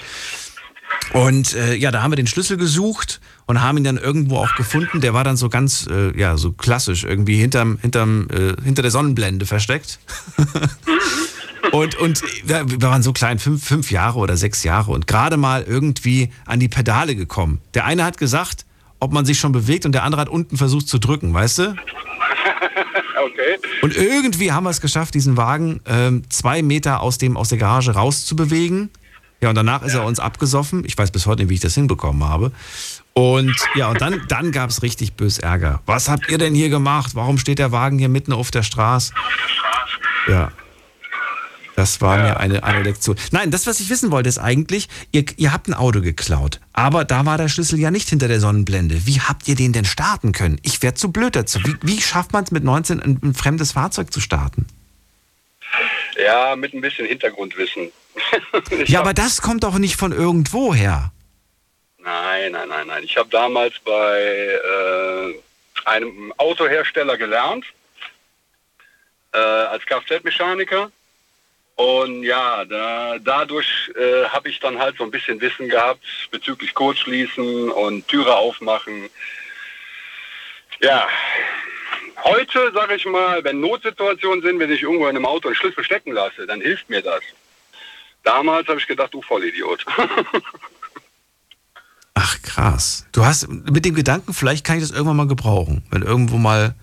Und 1.13 1.53
äh, 1.53 1.76
ja, 1.76 1.91
da 1.91 2.01
haben 2.01 2.11
wir 2.11 2.15
den 2.15 2.27
Schlüssel 2.27 2.57
gesucht 2.57 3.22
und 3.45 3.61
haben 3.61 3.77
ihn 3.77 3.84
dann 3.84 3.97
irgendwo 3.97 4.38
auch 4.38 4.55
gefunden. 4.55 5.01
Der 5.01 5.13
war 5.13 5.23
dann 5.23 5.38
so 5.38 5.49
ganz, 5.49 5.88
äh, 5.89 6.17
ja, 6.17 6.38
so 6.38 6.51
klassisch 6.51 7.03
irgendwie 7.03 7.38
hinterm, 7.38 7.77
hinterm, 7.81 8.27
äh, 8.30 8.61
hinter 8.63 8.81
der 8.81 8.91
Sonnenblende 8.91 9.45
versteckt. 9.45 9.99
und 11.72 11.96
und 11.96 12.22
wir 12.44 12.82
waren 12.82 13.04
so 13.04 13.14
klein, 13.14 13.40
fünf, 13.40 13.66
fünf 13.66 13.92
Jahre 13.92 14.20
oder 14.20 14.38
sechs 14.38 14.64
Jahre 14.64 14.92
und 14.92 15.08
gerade 15.08 15.38
mal 15.38 15.64
irgendwie 15.64 16.30
an 16.46 16.60
die 16.60 16.68
Pedale 16.68 17.16
gekommen. 17.16 17.62
Der 17.74 17.86
eine 17.86 18.04
hat 18.04 18.18
gesagt, 18.18 18.66
ob 19.00 19.12
man 19.14 19.26
sich 19.26 19.40
schon 19.40 19.52
bewegt 19.52 19.86
und 19.86 19.92
der 19.92 20.04
andere 20.04 20.22
hat 20.22 20.30
unten 20.30 20.58
versucht 20.58 20.88
zu 20.88 21.00
drücken, 21.00 21.34
weißt 21.34 21.60
du? 21.60 21.64
okay. 23.26 23.58
Und 23.82 23.96
irgendwie 23.96 24.52
haben 24.52 24.64
wir 24.64 24.70
es 24.70 24.82
geschafft, 24.82 25.14
diesen 25.14 25.38
Wagen 25.38 25.82
ähm, 25.86 26.24
zwei 26.30 26.62
Meter 26.62 27.02
aus, 27.02 27.18
dem, 27.18 27.38
aus 27.38 27.50
der 27.50 27.58
Garage 27.58 27.92
rauszubewegen. 27.94 28.90
Ja, 29.42 29.50
und 29.50 29.56
danach 29.56 29.84
ist 29.84 29.94
er 29.94 30.06
uns 30.06 30.20
abgesoffen. 30.20 30.84
Ich 30.86 30.98
weiß 30.98 31.12
bis 31.12 31.26
heute 31.26 31.44
nicht, 31.44 31.50
wie 31.50 31.56
ich 31.56 31.60
das 31.60 31.76
hinbekommen 31.76 32.24
habe. 32.28 32.52
Und 33.14 33.56
ja, 33.76 33.90
und 33.90 34.02
dann, 34.02 34.24
dann 34.28 34.52
gab 34.52 34.70
es 34.70 34.82
richtig 34.82 35.14
bös 35.14 35.38
Ärger. 35.38 35.82
Was 35.86 36.10
habt 36.10 36.32
ihr 36.32 36.38
denn 36.38 36.56
hier 36.56 36.70
gemacht? 36.70 37.12
Warum 37.16 37.38
steht 37.38 37.60
der 37.60 37.72
Wagen 37.72 38.00
hier 38.00 38.10
mitten 38.10 38.34
auf 38.34 38.50
der 38.50 38.64
Straße? 38.64 39.14
Ja. 40.28 40.52
Das 41.76 41.99
war 41.99 42.18
mir 42.18 42.39
eine, 42.39 42.64
eine 42.64 42.84
Lektion. 42.84 43.18
Nein, 43.31 43.52
das, 43.52 43.68
was 43.68 43.81
ich 43.81 43.89
wissen 43.89 44.10
wollte, 44.10 44.30
ist 44.30 44.38
eigentlich, 44.38 44.88
ihr, 45.11 45.26
ihr 45.35 45.52
habt 45.52 45.68
ein 45.68 45.73
Auto 45.73 45.99
geklaut. 45.99 46.61
Aber 46.72 47.03
da 47.03 47.26
war 47.26 47.38
der 47.38 47.49
Schlüssel 47.49 47.80
ja 47.80 47.91
nicht 47.91 48.07
hinter 48.10 48.30
der 48.30 48.39
Sonnenblende. 48.39 49.06
Wie 49.06 49.19
habt 49.19 49.47
ihr 49.49 49.56
den 49.56 49.73
denn 49.73 49.84
starten 49.84 50.31
können? 50.31 50.60
Ich 50.64 50.81
wäre 50.81 50.93
zu 50.93 51.11
blöd 51.11 51.35
dazu. 51.35 51.60
Wie, 51.65 51.76
wie 51.81 52.02
schafft 52.02 52.31
man 52.31 52.45
es 52.45 52.52
mit 52.52 52.64
19 52.64 53.02
ein, 53.02 53.19
ein 53.22 53.34
fremdes 53.34 53.73
Fahrzeug 53.73 54.14
zu 54.14 54.22
starten? 54.22 54.68
Ja, 56.18 56.56
mit 56.56 56.73
ein 56.73 56.81
bisschen 56.81 57.06
Hintergrundwissen. 57.06 57.91
Ja, 58.85 59.02
aber 59.02 59.14
das 59.14 59.41
kommt 59.41 59.65
doch 59.65 59.77
nicht 59.77 59.97
von 59.97 60.14
irgendwo 60.14 60.73
her. 60.73 61.11
Nein, 61.99 62.53
nein, 62.53 62.69
nein, 62.69 62.88
nein. 62.88 63.03
Ich 63.03 63.18
habe 63.18 63.30
damals 63.30 63.73
bei 63.84 64.22
äh, 64.22 65.34
einem 65.84 66.34
Autohersteller 66.38 67.18
gelernt, 67.18 67.65
äh, 69.34 69.38
als 69.38 69.85
Kfz-Mechaniker. 69.85 70.91
Und 71.76 72.23
ja, 72.23 72.64
da, 72.64 73.18
dadurch 73.19 73.91
äh, 73.95 74.26
habe 74.30 74.49
ich 74.49 74.60
dann 74.60 74.80
halt 74.80 74.97
so 74.97 75.03
ein 75.03 75.11
bisschen 75.11 75.41
Wissen 75.41 75.68
gehabt 75.68 76.02
bezüglich 76.31 76.73
Kurzschließen 76.73 77.69
und 77.69 78.07
Türe 78.07 78.34
aufmachen. 78.34 79.10
Ja, 80.80 81.06
heute 82.23 82.72
sage 82.73 82.95
ich 82.95 83.06
mal, 83.06 83.43
wenn 83.43 83.60
Notsituationen 83.60 84.41
sind, 84.41 84.57
wenn 84.60 84.72
ich 84.72 84.84
irgendwo 84.84 85.07
in 85.07 85.18
einem 85.18 85.26
Auto 85.26 85.49
einen 85.49 85.56
Schlüssel 85.56 85.84
stecken 85.84 86.14
lasse, 86.14 86.47
dann 86.47 86.61
hilft 86.61 86.89
mir 86.89 87.02
das. 87.02 87.22
Damals 88.23 88.69
habe 88.69 88.80
ich 88.80 88.88
gedacht, 88.88 89.14
du 89.14 89.22
Vollidiot. 89.22 89.85
Ach 92.14 92.41
krass. 92.41 93.06
Du 93.11 93.26
hast 93.26 93.49
mit 93.49 93.84
dem 93.84 93.95
Gedanken, 93.95 94.34
vielleicht 94.34 94.65
kann 94.65 94.77
ich 94.77 94.84
das 94.84 94.91
irgendwann 94.91 95.18
mal 95.18 95.27
gebrauchen, 95.27 95.84
wenn 95.91 96.03
irgendwo 96.03 96.38
mal 96.38 96.73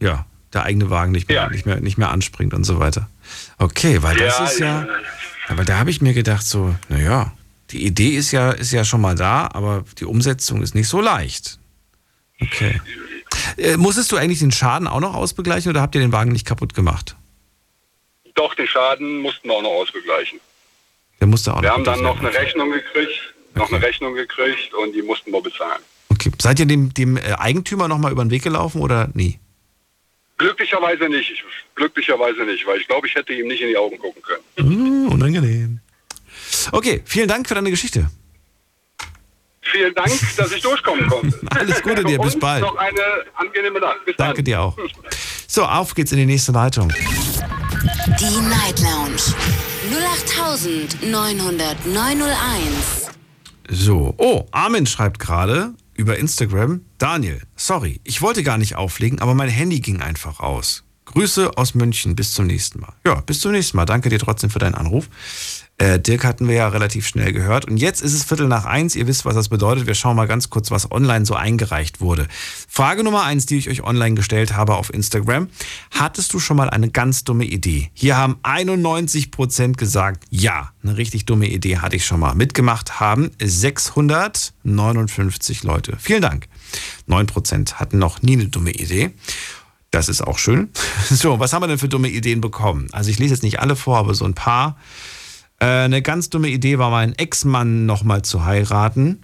ja 0.00 0.24
der 0.54 0.64
eigene 0.64 0.88
Wagen 0.88 1.12
nicht 1.12 1.28
mehr, 1.28 1.50
nicht 1.50 1.66
mehr, 1.66 1.80
nicht 1.80 1.98
mehr 1.98 2.10
anspringt 2.10 2.54
und 2.54 2.64
so 2.64 2.80
weiter. 2.80 3.10
Okay, 3.58 4.02
weil 4.02 4.16
das 4.16 4.38
Ja, 4.38 4.44
ist 4.44 4.58
ja. 4.58 4.66
ja. 4.66 4.88
Aber 5.48 5.64
da 5.64 5.78
habe 5.78 5.90
ich 5.90 6.00
mir 6.00 6.12
gedacht 6.12 6.46
so, 6.46 6.74
naja, 6.88 7.32
die 7.70 7.84
Idee 7.86 8.10
ist 8.10 8.32
ja 8.32 8.50
ist 8.52 8.72
ja 8.72 8.84
schon 8.84 9.00
mal 9.00 9.14
da, 9.14 9.48
aber 9.52 9.84
die 9.98 10.04
Umsetzung 10.04 10.62
ist 10.62 10.74
nicht 10.74 10.88
so 10.88 11.00
leicht. 11.00 11.58
Okay. 12.40 12.80
Äh, 13.56 13.76
musstest 13.76 14.12
du 14.12 14.16
eigentlich 14.16 14.40
den 14.40 14.52
Schaden 14.52 14.86
auch 14.88 15.00
noch 15.00 15.14
ausbegleichen 15.14 15.70
oder 15.70 15.80
habt 15.80 15.94
ihr 15.94 16.00
den 16.00 16.12
Wagen 16.12 16.32
nicht 16.32 16.46
kaputt 16.46 16.74
gemacht? 16.74 17.16
Doch, 18.34 18.54
den 18.54 18.66
Schaden 18.66 19.20
mussten 19.20 19.48
wir 19.48 19.54
auch 19.54 19.62
noch 19.62 19.70
ausbegleichen. 19.70 20.40
Der 21.20 21.26
musste 21.26 21.54
auch 21.54 21.62
Wir 21.62 21.68
noch 21.70 21.76
haben 21.76 21.84
dann 21.84 22.02
noch 22.02 22.18
eine 22.18 22.32
Rechnung 22.32 22.70
gekriegt, 22.70 23.34
noch 23.54 23.72
eine 23.72 23.80
Rechnung 23.80 24.14
gekriegt 24.14 24.74
und 24.74 24.92
die 24.94 25.02
mussten 25.02 25.30
wir 25.32 25.40
bezahlen. 25.40 25.80
Okay. 26.10 26.30
Seid 26.40 26.60
ihr 26.60 26.66
dem, 26.66 26.92
dem 26.92 27.16
äh, 27.16 27.32
Eigentümer 27.38 27.88
nochmal 27.88 28.12
über 28.12 28.24
den 28.24 28.30
Weg 28.30 28.42
gelaufen 28.42 28.80
oder 28.82 29.08
nie? 29.14 29.38
Glücklicherweise 30.38 31.08
nicht. 31.08 31.30
Ich, 31.30 31.42
glücklicherweise 31.74 32.44
nicht, 32.44 32.66
weil 32.66 32.78
ich 32.80 32.86
glaube, 32.86 33.06
ich 33.06 33.14
hätte 33.14 33.32
ihm 33.32 33.48
nicht 33.48 33.62
in 33.62 33.68
die 33.68 33.76
Augen 33.76 33.98
gucken 33.98 34.22
können. 34.22 34.42
Hm, 34.56 35.08
unangenehm. 35.08 35.80
Okay, 36.72 37.02
vielen 37.04 37.28
Dank 37.28 37.48
für 37.48 37.54
deine 37.54 37.70
Geschichte. 37.70 38.10
Vielen 39.62 39.94
Dank, 39.94 40.12
dass 40.36 40.52
ich 40.52 40.62
durchkommen 40.62 41.08
konnte. 41.08 41.38
Alles 41.50 41.82
Gute 41.82 42.04
dir, 42.04 42.18
bis 42.18 42.34
Und 42.34 42.40
bald. 42.40 42.62
Noch 42.62 42.76
eine 42.76 43.00
angenehme 43.34 43.80
Nacht. 43.80 44.04
Bis 44.04 44.16
Danke 44.16 44.36
dann. 44.36 44.44
dir 44.44 44.60
auch. 44.60 44.76
So, 45.48 45.64
auf 45.64 45.94
geht's 45.94 46.12
in 46.12 46.18
die 46.18 46.26
nächste 46.26 46.52
Leitung. 46.52 46.88
Die 46.88 48.48
Night 48.48 48.78
Lounge 48.80 49.16
0890901. 51.02 53.10
So, 53.68 54.14
oh, 54.18 54.46
Armin 54.52 54.86
schreibt 54.86 55.18
gerade 55.18 55.74
über 55.96 56.18
Instagram, 56.18 56.82
Daniel, 56.98 57.42
sorry, 57.56 58.00
ich 58.04 58.22
wollte 58.22 58.42
gar 58.42 58.58
nicht 58.58 58.76
auflegen, 58.76 59.20
aber 59.20 59.34
mein 59.34 59.48
Handy 59.48 59.80
ging 59.80 60.00
einfach 60.00 60.40
aus. 60.40 60.85
Grüße 61.16 61.56
aus 61.56 61.74
München, 61.74 62.14
bis 62.14 62.34
zum 62.34 62.46
nächsten 62.46 62.80
Mal. 62.80 62.92
Ja, 63.06 63.22
bis 63.22 63.40
zum 63.40 63.52
nächsten 63.52 63.78
Mal. 63.78 63.86
Danke 63.86 64.10
dir 64.10 64.18
trotzdem 64.18 64.50
für 64.50 64.58
deinen 64.58 64.74
Anruf. 64.74 65.08
Äh, 65.78 65.98
Dirk 65.98 66.24
hatten 66.24 66.46
wir 66.46 66.56
ja 66.56 66.68
relativ 66.68 67.06
schnell 67.06 67.32
gehört. 67.32 67.64
Und 67.64 67.78
jetzt 67.78 68.02
ist 68.02 68.12
es 68.12 68.24
Viertel 68.24 68.48
nach 68.48 68.66
eins. 68.66 68.94
Ihr 68.94 69.06
wisst, 69.06 69.24
was 69.24 69.34
das 69.34 69.48
bedeutet. 69.48 69.86
Wir 69.86 69.94
schauen 69.94 70.14
mal 70.14 70.28
ganz 70.28 70.50
kurz, 70.50 70.70
was 70.70 70.92
online 70.92 71.24
so 71.24 71.34
eingereicht 71.34 72.02
wurde. 72.02 72.28
Frage 72.68 73.02
Nummer 73.02 73.22
eins, 73.22 73.46
die 73.46 73.56
ich 73.56 73.70
euch 73.70 73.82
online 73.82 74.14
gestellt 74.14 74.54
habe 74.54 74.74
auf 74.74 74.92
Instagram. 74.92 75.48
Hattest 75.90 76.34
du 76.34 76.38
schon 76.38 76.58
mal 76.58 76.68
eine 76.68 76.90
ganz 76.90 77.24
dumme 77.24 77.46
Idee? 77.46 77.90
Hier 77.94 78.18
haben 78.18 78.36
91 78.42 79.30
Prozent 79.30 79.78
gesagt, 79.78 80.24
ja, 80.28 80.72
eine 80.82 80.98
richtig 80.98 81.24
dumme 81.24 81.48
Idee 81.48 81.78
hatte 81.78 81.96
ich 81.96 82.04
schon 82.04 82.20
mal. 82.20 82.34
Mitgemacht 82.34 83.00
haben 83.00 83.30
659 83.42 85.62
Leute. 85.62 85.96
Vielen 85.98 86.20
Dank. 86.20 86.46
9 87.06 87.26
Prozent 87.26 87.80
hatten 87.80 87.98
noch 87.98 88.20
nie 88.20 88.34
eine 88.34 88.48
dumme 88.48 88.72
Idee. 88.72 89.14
Das 89.96 90.10
ist 90.10 90.20
auch 90.20 90.36
schön. 90.38 90.68
So, 91.08 91.40
was 91.40 91.54
haben 91.54 91.62
wir 91.62 91.68
denn 91.68 91.78
für 91.78 91.88
dumme 91.88 92.08
Ideen 92.08 92.42
bekommen? 92.42 92.88
Also 92.92 93.10
ich 93.10 93.18
lese 93.18 93.32
jetzt 93.32 93.42
nicht 93.42 93.60
alle 93.60 93.76
vor, 93.76 93.96
aber 93.96 94.14
so 94.14 94.26
ein 94.26 94.34
paar. 94.34 94.76
Äh, 95.58 95.64
eine 95.64 96.02
ganz 96.02 96.28
dumme 96.28 96.48
Idee 96.48 96.76
war, 96.76 96.90
meinen 96.90 97.14
Ex-Mann 97.14 97.86
nochmal 97.86 98.20
zu 98.20 98.44
heiraten. 98.44 99.22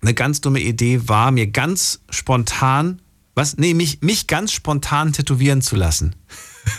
Eine 0.00 0.14
ganz 0.14 0.40
dumme 0.40 0.60
Idee 0.60 1.08
war, 1.08 1.30
mir 1.30 1.46
ganz 1.46 2.00
spontan, 2.08 3.02
was? 3.34 3.58
Nee, 3.58 3.74
mich, 3.74 4.00
mich 4.00 4.26
ganz 4.26 4.52
spontan 4.52 5.12
tätowieren 5.12 5.60
zu 5.60 5.76
lassen. 5.76 6.16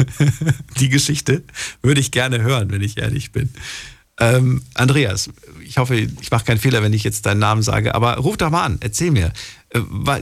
Die 0.80 0.90
Geschichte 0.90 1.44
würde 1.84 2.02
ich 2.02 2.10
gerne 2.10 2.41
hören, 2.41 2.72
wenn 2.72 2.81
ich 2.81 2.98
ehrlich 2.98 3.31
bin. 3.31 3.49
Ähm, 4.19 4.64
Andreas, 4.73 5.30
ich 5.64 5.77
hoffe, 5.77 5.95
ich 5.95 6.31
mache 6.31 6.45
keinen 6.45 6.60
Fehler, 6.60 6.81
wenn 6.81 6.94
ich 6.94 7.03
jetzt 7.03 7.26
deinen 7.26 7.40
Namen 7.40 7.61
sage, 7.61 7.94
aber 7.94 8.18
ruf 8.18 8.38
doch 8.38 8.49
mal 8.52 8.64
an, 8.64 8.77
erzähl 8.80 9.11
mir, 9.11 9.34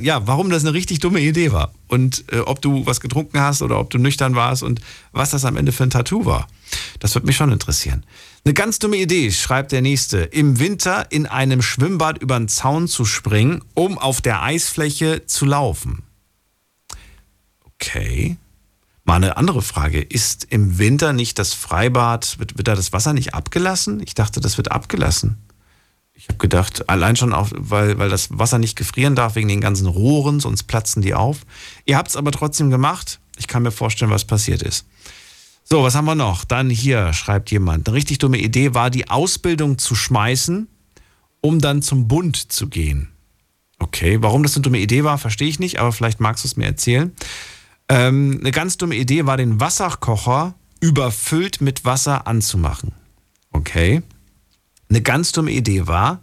ja, 0.01 0.25
warum 0.27 0.49
das 0.49 0.63
eine 0.63 0.73
richtig 0.73 0.99
dumme 0.99 1.19
Idee 1.19 1.51
war 1.51 1.73
und 1.87 2.23
äh, 2.31 2.39
ob 2.39 2.61
du 2.61 2.85
was 2.85 3.01
getrunken 3.01 3.39
hast 3.39 3.61
oder 3.61 3.79
ob 3.79 3.89
du 3.89 3.97
nüchtern 3.97 4.35
warst 4.35 4.63
und 4.63 4.79
was 5.11 5.31
das 5.31 5.43
am 5.43 5.57
Ende 5.57 5.71
für 5.71 5.83
ein 5.83 5.89
Tattoo 5.89 6.25
war. 6.25 6.47
Das 6.99 7.15
würde 7.15 7.27
mich 7.27 7.35
schon 7.35 7.51
interessieren. 7.51 8.05
Eine 8.45 8.53
ganz 8.53 8.79
dumme 8.79 8.97
Idee, 8.97 9.31
schreibt 9.31 9.71
der 9.71 9.81
nächste, 9.81 10.19
im 10.19 10.59
Winter 10.59 11.11
in 11.11 11.25
einem 11.25 11.61
Schwimmbad 11.61 12.17
über 12.19 12.37
den 12.37 12.47
Zaun 12.47 12.87
zu 12.87 13.03
springen, 13.05 13.61
um 13.73 13.97
auf 13.97 14.21
der 14.21 14.41
Eisfläche 14.41 15.25
zu 15.25 15.45
laufen. 15.45 16.03
Okay. 17.75 18.37
Mal 19.03 19.15
eine 19.15 19.35
andere 19.37 19.61
Frage. 19.61 19.99
Ist 19.99 20.45
im 20.49 20.77
Winter 20.77 21.11
nicht 21.11 21.39
das 21.39 21.53
Freibad, 21.53 22.39
wird, 22.39 22.57
wird 22.57 22.67
da 22.67 22.75
das 22.75 22.93
Wasser 22.93 23.13
nicht 23.13 23.33
abgelassen? 23.33 24.01
Ich 24.03 24.13
dachte, 24.13 24.39
das 24.39 24.57
wird 24.57 24.71
abgelassen. 24.71 25.37
Ich 26.21 26.27
habe 26.27 26.37
gedacht, 26.37 26.87
allein 26.87 27.15
schon 27.15 27.33
auch, 27.33 27.49
weil, 27.51 27.97
weil 27.97 28.09
das 28.09 28.29
Wasser 28.29 28.59
nicht 28.59 28.75
gefrieren 28.75 29.15
darf 29.15 29.33
wegen 29.33 29.47
den 29.47 29.59
ganzen 29.59 29.87
Rohren, 29.87 30.39
sonst 30.39 30.65
platzen 30.65 31.01
die 31.01 31.15
auf. 31.15 31.39
Ihr 31.85 31.97
habt 31.97 32.09
es 32.09 32.15
aber 32.15 32.31
trotzdem 32.31 32.69
gemacht. 32.69 33.19
Ich 33.39 33.47
kann 33.47 33.63
mir 33.63 33.71
vorstellen, 33.71 34.11
was 34.11 34.25
passiert 34.25 34.61
ist. 34.61 34.85
So, 35.63 35.81
was 35.81 35.95
haben 35.95 36.05
wir 36.05 36.13
noch? 36.13 36.45
Dann 36.45 36.69
hier 36.69 37.11
schreibt 37.13 37.49
jemand. 37.49 37.87
Eine 37.87 37.97
richtig 37.97 38.19
dumme 38.19 38.37
Idee 38.37 38.75
war, 38.75 38.91
die 38.91 39.09
Ausbildung 39.09 39.79
zu 39.79 39.95
schmeißen, 39.95 40.67
um 41.41 41.59
dann 41.59 41.81
zum 41.81 42.07
Bund 42.07 42.51
zu 42.51 42.69
gehen. 42.69 43.09
Okay, 43.79 44.21
warum 44.21 44.43
das 44.43 44.55
eine 44.55 44.61
dumme 44.61 44.77
Idee 44.77 45.03
war, 45.03 45.17
verstehe 45.17 45.47
ich 45.47 45.57
nicht, 45.57 45.79
aber 45.79 45.91
vielleicht 45.91 46.19
magst 46.19 46.43
du 46.43 46.47
es 46.47 46.55
mir 46.55 46.65
erzählen. 46.65 47.15
Ähm, 47.89 48.37
eine 48.41 48.51
ganz 48.51 48.77
dumme 48.77 48.95
Idee 48.95 49.25
war, 49.25 49.37
den 49.37 49.59
Wasserkocher 49.59 50.53
überfüllt 50.81 51.61
mit 51.61 51.83
Wasser 51.83 52.27
anzumachen. 52.27 52.91
Okay. 53.51 54.03
Eine 54.91 55.01
ganz 55.01 55.31
dumme 55.31 55.51
Idee 55.51 55.87
war, 55.87 56.19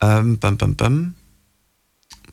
ähm, 0.00 0.38
bam, 0.38 0.56
bam, 0.56 0.76
bam. 0.76 1.14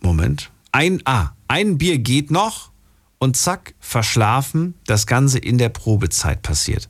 Moment. 0.02 0.52
Ein, 0.72 1.02
ah, 1.06 1.32
ein 1.48 1.80
Bier 1.80 1.98
geht 1.98 2.30
noch 2.30 2.70
und 3.18 3.36
zack, 3.36 3.74
verschlafen, 3.80 4.76
das 4.86 5.08
Ganze 5.08 5.40
in 5.40 5.58
der 5.58 5.70
Probezeit 5.70 6.44
passiert. 6.44 6.90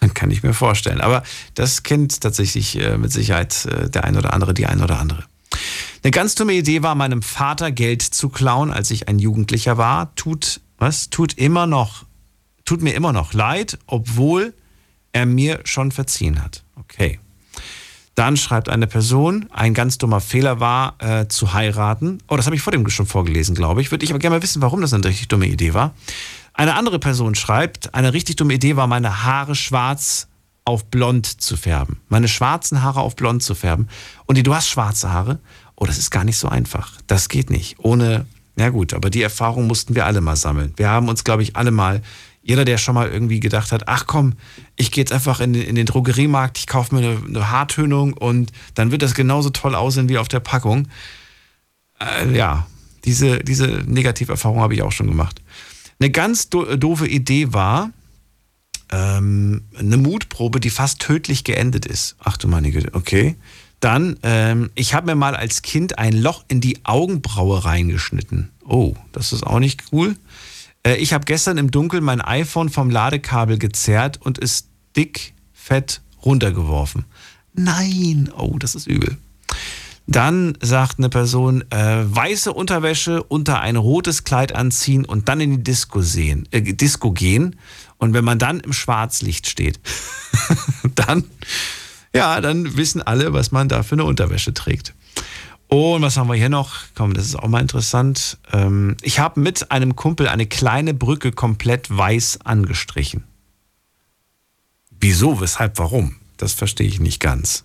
Kann 0.14 0.30
ich 0.30 0.42
mir 0.42 0.54
vorstellen. 0.54 1.02
Aber 1.02 1.24
das 1.52 1.82
kennt 1.82 2.22
tatsächlich 2.22 2.80
äh, 2.80 2.96
mit 2.96 3.12
Sicherheit 3.12 3.66
äh, 3.66 3.90
der 3.90 4.04
ein 4.04 4.16
oder 4.16 4.32
andere, 4.32 4.54
die 4.54 4.64
ein 4.64 4.82
oder 4.82 4.98
andere. 4.98 5.24
Eine 6.02 6.10
ganz 6.10 6.34
dumme 6.36 6.54
Idee 6.54 6.82
war, 6.82 6.94
meinem 6.94 7.20
Vater 7.20 7.70
Geld 7.70 8.00
zu 8.00 8.30
klauen, 8.30 8.70
als 8.70 8.90
ich 8.90 9.08
ein 9.08 9.18
Jugendlicher 9.18 9.76
war. 9.76 10.14
Tut, 10.14 10.62
was? 10.78 11.10
Tut 11.10 11.34
immer 11.34 11.66
noch, 11.66 12.06
tut 12.64 12.80
mir 12.80 12.94
immer 12.94 13.12
noch 13.12 13.34
leid, 13.34 13.78
obwohl 13.86 14.54
er 15.12 15.26
mir 15.26 15.60
schon 15.64 15.92
verziehen 15.92 16.42
hat. 16.42 16.64
Okay. 16.76 17.20
Dann 18.16 18.36
schreibt 18.38 18.70
eine 18.70 18.86
Person, 18.86 19.46
ein 19.52 19.74
ganz 19.74 19.98
dummer 19.98 20.20
Fehler 20.20 20.58
war, 20.58 20.96
äh, 20.98 21.28
zu 21.28 21.52
heiraten. 21.52 22.18
Oh, 22.28 22.36
das 22.36 22.46
habe 22.46 22.56
ich 22.56 22.62
vor 22.62 22.72
dem 22.72 22.88
schon 22.88 23.06
vorgelesen, 23.06 23.54
glaube 23.54 23.82
ich. 23.82 23.90
Würde 23.90 24.04
ich 24.04 24.10
aber 24.10 24.18
gerne 24.18 24.36
mal 24.36 24.42
wissen, 24.42 24.62
warum 24.62 24.80
das 24.80 24.94
eine 24.94 25.04
richtig 25.04 25.28
dumme 25.28 25.46
Idee 25.46 25.74
war. 25.74 25.94
Eine 26.54 26.74
andere 26.74 26.98
Person 26.98 27.34
schreibt, 27.34 27.94
eine 27.94 28.14
richtig 28.14 28.36
dumme 28.36 28.54
Idee 28.54 28.74
war, 28.76 28.86
meine 28.86 29.22
Haare 29.24 29.54
schwarz 29.54 30.28
auf 30.64 30.86
blond 30.86 31.26
zu 31.26 31.58
färben. 31.58 32.00
Meine 32.08 32.26
schwarzen 32.26 32.82
Haare 32.82 33.00
auf 33.00 33.16
blond 33.16 33.42
zu 33.42 33.54
färben. 33.54 33.88
Und 34.24 34.38
die, 34.38 34.42
du 34.42 34.54
hast 34.54 34.68
schwarze 34.68 35.12
Haare. 35.12 35.38
Oh, 35.76 35.84
das 35.84 35.98
ist 35.98 36.10
gar 36.10 36.24
nicht 36.24 36.38
so 36.38 36.48
einfach. 36.48 36.92
Das 37.06 37.28
geht 37.28 37.50
nicht. 37.50 37.76
Ohne 37.80 38.24
Ja 38.58 38.70
gut, 38.70 38.94
aber 38.94 39.10
die 39.10 39.22
Erfahrung 39.22 39.66
mussten 39.66 39.94
wir 39.94 40.06
alle 40.06 40.22
mal 40.22 40.36
sammeln. 40.36 40.72
Wir 40.76 40.88
haben 40.88 41.10
uns, 41.10 41.22
glaube 41.22 41.42
ich, 41.42 41.54
alle 41.56 41.70
mal, 41.70 42.00
jeder, 42.46 42.64
der 42.64 42.78
schon 42.78 42.94
mal 42.94 43.08
irgendwie 43.08 43.40
gedacht 43.40 43.72
hat, 43.72 43.88
ach 43.88 44.06
komm, 44.06 44.34
ich 44.76 44.92
gehe 44.92 45.02
jetzt 45.02 45.12
einfach 45.12 45.40
in 45.40 45.52
den, 45.52 45.62
in 45.62 45.74
den 45.74 45.84
Drogeriemarkt, 45.84 46.58
ich 46.58 46.68
kaufe 46.68 46.94
mir 46.94 47.00
eine, 47.00 47.20
eine 47.26 47.50
Haartönung 47.50 48.12
und 48.12 48.52
dann 48.74 48.92
wird 48.92 49.02
das 49.02 49.14
genauso 49.14 49.50
toll 49.50 49.74
aussehen 49.74 50.08
wie 50.08 50.16
auf 50.16 50.28
der 50.28 50.38
Packung. 50.38 50.86
Äh, 52.00 52.36
ja, 52.36 52.68
diese, 53.04 53.40
diese 53.40 53.66
Negativerfahrung 53.66 54.60
habe 54.60 54.74
ich 54.74 54.82
auch 54.82 54.92
schon 54.92 55.08
gemacht. 55.08 55.42
Eine 55.98 56.10
ganz 56.10 56.48
do 56.48 56.76
doofe 56.76 57.08
Idee 57.08 57.52
war, 57.52 57.90
ähm, 58.92 59.64
eine 59.76 59.96
Mutprobe, 59.96 60.60
die 60.60 60.70
fast 60.70 61.00
tödlich 61.00 61.42
geendet 61.42 61.84
ist. 61.84 62.14
Ach 62.20 62.36
du 62.36 62.46
meine 62.46 62.70
Güte, 62.70 62.90
okay. 62.92 63.34
Dann, 63.80 64.18
ähm, 64.22 64.70
ich 64.76 64.94
habe 64.94 65.06
mir 65.06 65.16
mal 65.16 65.34
als 65.34 65.62
Kind 65.62 65.98
ein 65.98 66.12
Loch 66.12 66.44
in 66.46 66.60
die 66.60 66.84
Augenbraue 66.84 67.64
reingeschnitten. 67.64 68.52
Oh, 68.64 68.94
das 69.10 69.32
ist 69.32 69.44
auch 69.44 69.58
nicht 69.58 69.82
cool. 69.90 70.16
Äh, 70.86 70.96
ich 70.96 71.12
habe 71.12 71.24
gestern 71.24 71.58
im 71.58 71.70
Dunkeln 71.70 72.04
mein 72.04 72.20
iPhone 72.20 72.68
vom 72.68 72.90
Ladekabel 72.90 73.58
gezerrt 73.58 74.20
und 74.22 74.42
es 74.42 74.68
dick, 74.96 75.34
fett 75.52 76.00
runtergeworfen. 76.24 77.04
Nein, 77.54 78.30
oh, 78.36 78.56
das 78.58 78.74
ist 78.74 78.86
übel. 78.86 79.16
Dann 80.06 80.56
sagt 80.60 80.98
eine 80.98 81.08
Person, 81.08 81.64
äh, 81.70 82.04
weiße 82.04 82.52
Unterwäsche 82.52 83.24
unter 83.24 83.60
ein 83.60 83.74
rotes 83.74 84.22
Kleid 84.22 84.54
anziehen 84.54 85.04
und 85.04 85.28
dann 85.28 85.40
in 85.40 85.50
die 85.50 85.64
Disco, 85.64 86.00
sehen, 86.00 86.46
äh, 86.52 86.62
Disco 86.62 87.10
gehen. 87.10 87.56
Und 87.98 88.12
wenn 88.12 88.24
man 88.24 88.38
dann 88.38 88.60
im 88.60 88.72
Schwarzlicht 88.72 89.48
steht, 89.48 89.80
dann, 90.94 91.24
ja, 92.14 92.40
dann 92.40 92.76
wissen 92.76 93.02
alle, 93.02 93.32
was 93.32 93.50
man 93.50 93.68
da 93.68 93.82
für 93.82 93.96
eine 93.96 94.04
Unterwäsche 94.04 94.54
trägt. 94.54 94.94
Und 95.68 96.02
was 96.02 96.16
haben 96.16 96.28
wir 96.28 96.36
hier 96.36 96.48
noch? 96.48 96.74
Komm, 96.94 97.14
das 97.14 97.26
ist 97.26 97.36
auch 97.36 97.48
mal 97.48 97.60
interessant. 97.60 98.38
Ähm, 98.52 98.96
ich 99.02 99.18
habe 99.18 99.40
mit 99.40 99.70
einem 99.72 99.96
Kumpel 99.96 100.28
eine 100.28 100.46
kleine 100.46 100.94
Brücke 100.94 101.32
komplett 101.32 101.94
weiß 101.94 102.40
angestrichen. 102.44 103.24
Wieso, 105.00 105.40
weshalb, 105.40 105.78
warum? 105.78 106.16
Das 106.36 106.52
verstehe 106.52 106.86
ich 106.86 107.00
nicht 107.00 107.20
ganz. 107.20 107.64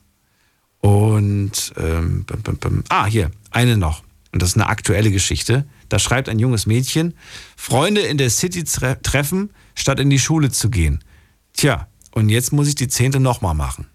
Und 0.79 1.73
ähm, 1.77 2.25
bim, 2.25 2.41
bim, 2.41 2.57
bim. 2.57 2.83
ah, 2.89 3.05
hier, 3.05 3.31
eine 3.51 3.77
noch. 3.77 4.03
Und 4.31 4.41
das 4.41 4.51
ist 4.51 4.55
eine 4.55 4.67
aktuelle 4.67 5.11
Geschichte. 5.11 5.65
Da 5.89 5.99
schreibt 5.99 6.29
ein 6.29 6.39
junges 6.39 6.65
Mädchen, 6.65 7.13
Freunde 7.55 8.01
in 8.01 8.17
der 8.17 8.29
City 8.29 8.63
tre 8.63 8.99
treffen, 9.01 9.51
statt 9.75 9.99
in 9.99 10.09
die 10.09 10.19
Schule 10.19 10.49
zu 10.49 10.69
gehen. 10.69 11.03
Tja, 11.53 11.87
und 12.11 12.29
jetzt 12.29 12.51
muss 12.51 12.67
ich 12.67 12.75
die 12.75 12.87
zehnte 12.87 13.19
nochmal 13.19 13.53
machen. 13.53 13.87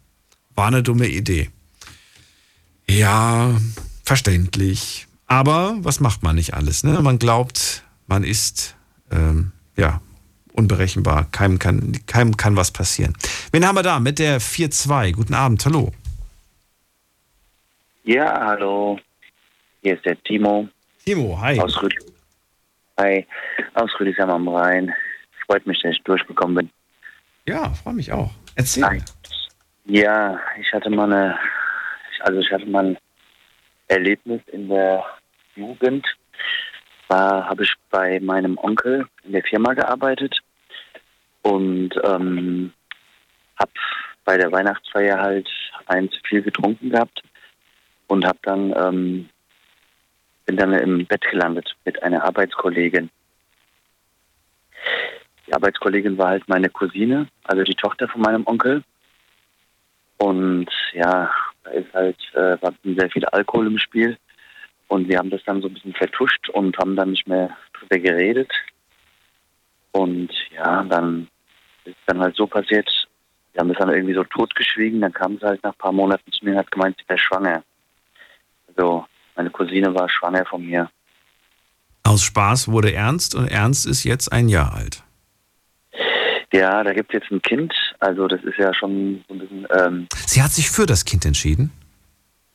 War 0.55 0.69
eine 0.69 0.83
dumme 0.83 1.09
Idee. 1.09 1.51
Ja, 2.89 3.59
verständlich. 4.07 5.07
Aber 5.27 5.77
was 5.81 6.01
macht 6.01 6.23
man 6.23 6.37
nicht 6.37 6.55
alles? 6.55 6.85
Ne? 6.85 7.01
Man 7.03 7.19
glaubt, 7.19 7.83
man 8.07 8.23
ist 8.23 8.77
ähm, 9.11 9.53
ja 9.77 10.01
unberechenbar. 10.53 11.27
Keinem 11.33 11.59
kann, 11.59 11.93
keinem 12.07 12.37
kann 12.37 12.57
was 12.57 12.71
passieren. 12.71 13.15
Wen 13.53 13.67
haben 13.67 13.75
wir 13.75 13.83
da 13.83 13.99
mit 13.99 14.19
der 14.19 14.41
4-2? 14.41 15.13
Guten 15.13 15.35
Abend, 15.35 15.65
hallo. 15.67 15.93
Ja, 18.05 18.47
hallo. 18.47 18.99
Hier 19.83 19.97
ist 19.97 20.05
der 20.05 20.23
Timo. 20.23 20.69
Timo, 21.05 21.39
hi. 21.41 21.61
Aus 21.61 21.83
Rüd 21.83 21.95
hi. 22.99 23.27
Aus 23.75 23.91
Rüdesheim 23.99 24.31
am 24.31 24.49
Rhein. 24.49 24.95
Freut 25.45 25.67
mich, 25.67 25.83
dass 25.83 25.93
ich 25.93 26.03
durchgekommen 26.05 26.55
bin. 26.55 26.71
Ja, 27.49 27.71
freue 27.75 27.95
mich 27.95 28.13
auch. 28.13 28.31
Erzähl. 28.55 28.85
Hi. 28.85 29.03
Ja, 29.85 30.41
ich 30.61 30.73
hatte 30.73 30.91
mal 30.91 31.13
eine, 31.13 31.39
also 32.21 32.41
ich 32.41 32.51
hatte 32.51 32.67
mal 32.67 32.97
Erlebnis 33.89 34.41
in 34.49 34.69
der 34.69 35.05
Jugend. 35.55 36.07
Da 37.09 37.47
habe 37.49 37.63
ich 37.63 37.73
bei 37.91 38.21
meinem 38.21 38.59
Onkel 38.59 39.07
in 39.25 39.33
der 39.33 39.43
Firma 39.43 39.75
gearbeitet 39.75 40.41
und 41.43 41.91
ähm, 42.05 42.73
habe 43.59 43.73
bei 44.25 44.37
der 44.37 44.51
Weihnachtsfeier 44.51 45.21
halt 45.21 45.49
ein 45.87 46.11
zu 46.11 46.19
viel 46.29 46.43
getrunken 46.43 46.91
gehabt 46.91 47.23
und 48.09 48.25
habe 48.27 48.39
dann 48.43 48.75
ähm, 48.77 49.29
bin 50.47 50.57
dann 50.57 50.73
im 50.73 51.07
Bett 51.07 51.23
gelandet 51.31 51.77
mit 51.85 52.03
einer 52.03 52.25
Arbeitskollegin. 52.25 53.11
Die 55.47 55.55
Arbeitskollegin 55.55 56.17
war 56.19 56.29
halt 56.29 56.49
meine 56.49 56.71
Cousine, 56.71 57.29
also 57.45 57.63
die 57.63 57.75
Tochter 57.75 58.09
von 58.09 58.21
meinem 58.21 58.47
Onkel. 58.47 58.83
Und 60.19 60.71
ja, 60.93 61.31
da 61.67 61.73
ist 61.73 61.93
halt 61.93 62.17
äh, 62.35 62.61
war 62.63 62.73
sehr 62.85 63.11
viel 63.11 63.25
Alkohol 63.27 63.67
im 63.67 63.79
Spiel. 63.79 64.17
Und 64.89 65.09
wir 65.09 65.19
haben 65.19 65.31
das 65.31 65.43
dann 65.45 65.61
so 65.61 65.69
ein 65.69 65.75
bisschen 65.75 65.95
vertuscht 65.95 66.49
und 66.51 66.79
haben 66.79 66.95
dann 66.95 67.11
nicht 67.11 67.27
mehr 67.27 67.57
drüber 67.73 67.99
geredet. 67.99 68.51
Und 69.91 70.31
ja, 70.55 70.85
dann 70.85 71.29
ist 71.85 71.97
dann 72.07 72.21
halt 72.21 72.37
so 72.37 72.47
passiert, 72.47 72.89
wir 73.53 73.61
haben 73.61 73.69
das 73.69 73.79
dann 73.79 73.91
irgendwie 73.91 74.15
so 74.15 74.23
totgeschwiegen. 74.23 75.01
Dann 75.01 75.13
kam 75.13 75.39
sie 75.39 75.47
halt 75.47 75.63
nach 75.65 75.73
ein 75.73 75.79
paar 75.79 75.93
Monaten 75.93 76.31
zu 76.31 76.45
mir 76.45 76.53
und 76.53 76.59
hat 76.59 76.71
gemeint, 76.71 76.97
sie 76.99 77.09
wäre 77.09 77.19
schwanger. 77.19 77.63
Also 78.69 79.07
meine 79.35 79.51
Cousine 79.51 79.95
war 79.95 80.09
schwanger 80.09 80.45
von 80.45 80.65
mir. 80.65 80.89
Aus 82.05 82.23
Spaß 82.23 82.69
wurde 82.69 82.93
Ernst 82.93 83.35
und 83.35 83.49
Ernst 83.49 83.87
ist 83.87 84.05
jetzt 84.05 84.31
ein 84.31 84.49
Jahr 84.49 84.75
alt. 84.75 85.03
Ja, 86.53 86.85
da 86.85 86.93
gibt 86.93 87.13
es 87.13 87.21
jetzt 87.21 87.33
ein 87.33 87.43
Kind. 87.43 87.75
Also 88.01 88.29
das 88.29 88.43
ist 88.45 88.59
ja 88.59 88.73
schon 88.75 89.25
so 89.29 89.35
ein 89.35 89.39
bisschen... 89.41 89.67
Ähm, 89.71 90.09
Sie 90.27 90.43
hat 90.43 90.53
sich 90.53 90.71
für 90.71 90.87
das 90.87 91.05
Kind 91.05 91.25
entschieden? 91.25 91.73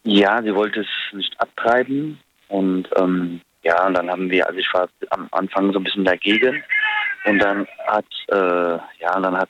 Ja, 0.04 0.42
sie 0.42 0.56
wollte 0.56 0.82
es 0.82 0.88
nicht 1.14 1.40
abtreiben. 1.40 2.20
Und 2.48 2.88
ähm, 2.98 3.42
ja, 3.64 3.86
und 3.86 3.94
dann 3.94 4.10
haben 4.10 4.30
wir, 4.30 4.48
also 4.48 4.60
ich 4.60 4.74
war 4.74 4.90
am 5.10 5.28
Anfang 5.32 5.72
so 5.74 5.80
ein 5.80 5.84
bisschen 5.84 6.06
dagegen. 6.06 6.64
Und 7.26 7.40
dann 7.40 7.68
hat, 7.88 8.06
äh, 8.30 8.80
ja, 9.02 9.16
und 9.16 9.24
dann 9.24 9.38
hat, 9.38 9.50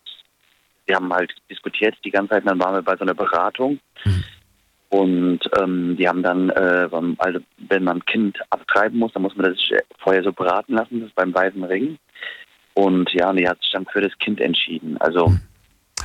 wir 0.85 0.95
haben 0.95 1.13
halt 1.13 1.31
diskutiert 1.49 1.95
die 2.03 2.11
ganze 2.11 2.31
Zeit. 2.31 2.43
Und 2.43 2.49
dann 2.49 2.59
waren 2.59 2.76
wir 2.76 2.81
bei 2.81 2.97
so 2.97 3.03
einer 3.03 3.13
Beratung. 3.13 3.80
Mhm. 4.03 4.23
Und 4.89 5.39
ähm, 5.57 5.95
die 5.97 6.07
haben 6.07 6.22
dann, 6.22 6.49
äh, 6.49 6.89
also 7.18 7.39
wenn 7.69 7.84
man 7.85 7.97
ein 7.97 8.05
Kind 8.05 8.38
abtreiben 8.49 8.99
muss, 8.99 9.13
dann 9.13 9.22
muss 9.22 9.35
man 9.38 9.45
das 9.45 9.57
vorher 9.99 10.22
so 10.22 10.34
beraten 10.34 10.73
lassen, 10.73 10.99
das 10.99 11.07
ist 11.07 11.15
beim 11.15 11.34
Weißen 11.34 11.63
Ring. 11.63 11.97
Und 12.81 13.11
ja, 13.13 13.29
und 13.29 13.37
die 13.37 13.47
hat 13.47 13.61
sich 13.61 13.71
dann 13.71 13.85
für 13.85 14.01
das 14.01 14.11
Kind 14.17 14.41
entschieden. 14.41 14.97
Also. 14.99 15.37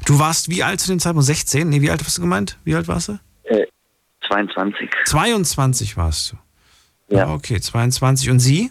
Du 0.04 0.18
warst 0.18 0.50
wie 0.50 0.62
alt 0.62 0.78
zu 0.78 0.88
dem 0.88 1.00
Zeitpunkt? 1.00 1.24
16? 1.24 1.66
Nee, 1.66 1.80
wie 1.80 1.90
alt 1.90 2.04
hast 2.04 2.18
du 2.18 2.20
gemeint? 2.20 2.58
Wie 2.64 2.74
alt 2.74 2.86
warst 2.86 3.08
du? 3.08 3.18
Äh, 3.44 3.66
22. 4.28 4.90
22 5.06 5.96
warst 5.96 6.32
du. 6.32 7.16
Ja. 7.16 7.28
Ah, 7.28 7.34
okay, 7.34 7.58
22. 7.58 8.28
Und 8.28 8.40
sie? 8.40 8.70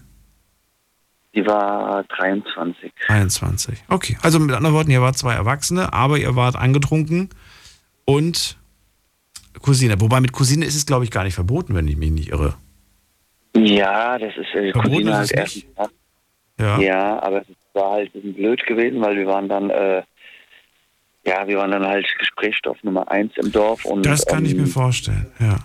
Die 1.34 1.48
war 1.48 2.04
23. 2.04 2.94
23. 3.08 3.84
Okay. 3.88 4.18
Also 4.22 4.40
mit 4.40 4.56
anderen 4.56 4.76
Worten, 4.76 4.92
ihr 4.92 5.02
wart 5.02 5.18
zwei 5.18 5.34
Erwachsene, 5.34 5.92
aber 5.92 6.20
ihr 6.20 6.36
wart 6.36 6.56
angetrunken 6.56 7.30
und 8.06 8.56
Cousine. 9.64 10.00
Wobei 10.00 10.20
mit 10.20 10.32
Cousine 10.32 10.64
ist 10.64 10.76
es, 10.76 10.86
glaube 10.86 11.06
ich, 11.06 11.12
gar 11.12 11.24
nicht 11.24 11.34
verboten, 11.34 11.74
wenn 11.74 11.88
ich 11.88 11.98
mich 11.98 12.12
nicht 12.12 12.30
irre. 12.30 12.56
Ja, 13.56 14.20
das 14.20 14.34
ist 14.38 14.54
äh, 14.54 14.72
Verboten 14.74 14.92
Cousine 14.92 15.12
ist 15.12 15.18
halt 15.18 15.32
erst. 15.32 15.66
Ja. 16.60 16.80
Ja. 16.80 16.80
ja, 16.80 17.24
aber 17.24 17.42
es 17.42 17.48
war 17.74 17.92
halt 17.92 18.10
ein 18.10 18.22
bisschen 18.22 18.34
blöd 18.34 18.66
gewesen, 18.66 19.02
weil 19.02 19.18
wir 19.18 19.28
waren 19.28 19.50
dann, 19.50 19.70
äh, 19.70 20.04
ja, 21.26 21.48
wir 21.48 21.58
waren 21.58 21.72
dann 21.72 21.86
halt 21.86 22.08
Gesprächsstoff 22.20 22.82
Nummer 22.84 23.10
eins 23.12 23.34
im 23.38 23.52
Dorf 23.52 23.86
und 23.86 24.06
Das 24.06 24.26
kann 24.26 24.46
ich 24.46 24.54
ähm, 24.54 24.62
mir 24.62 24.68
vorstellen, 24.68 25.32
ja. 25.40 25.58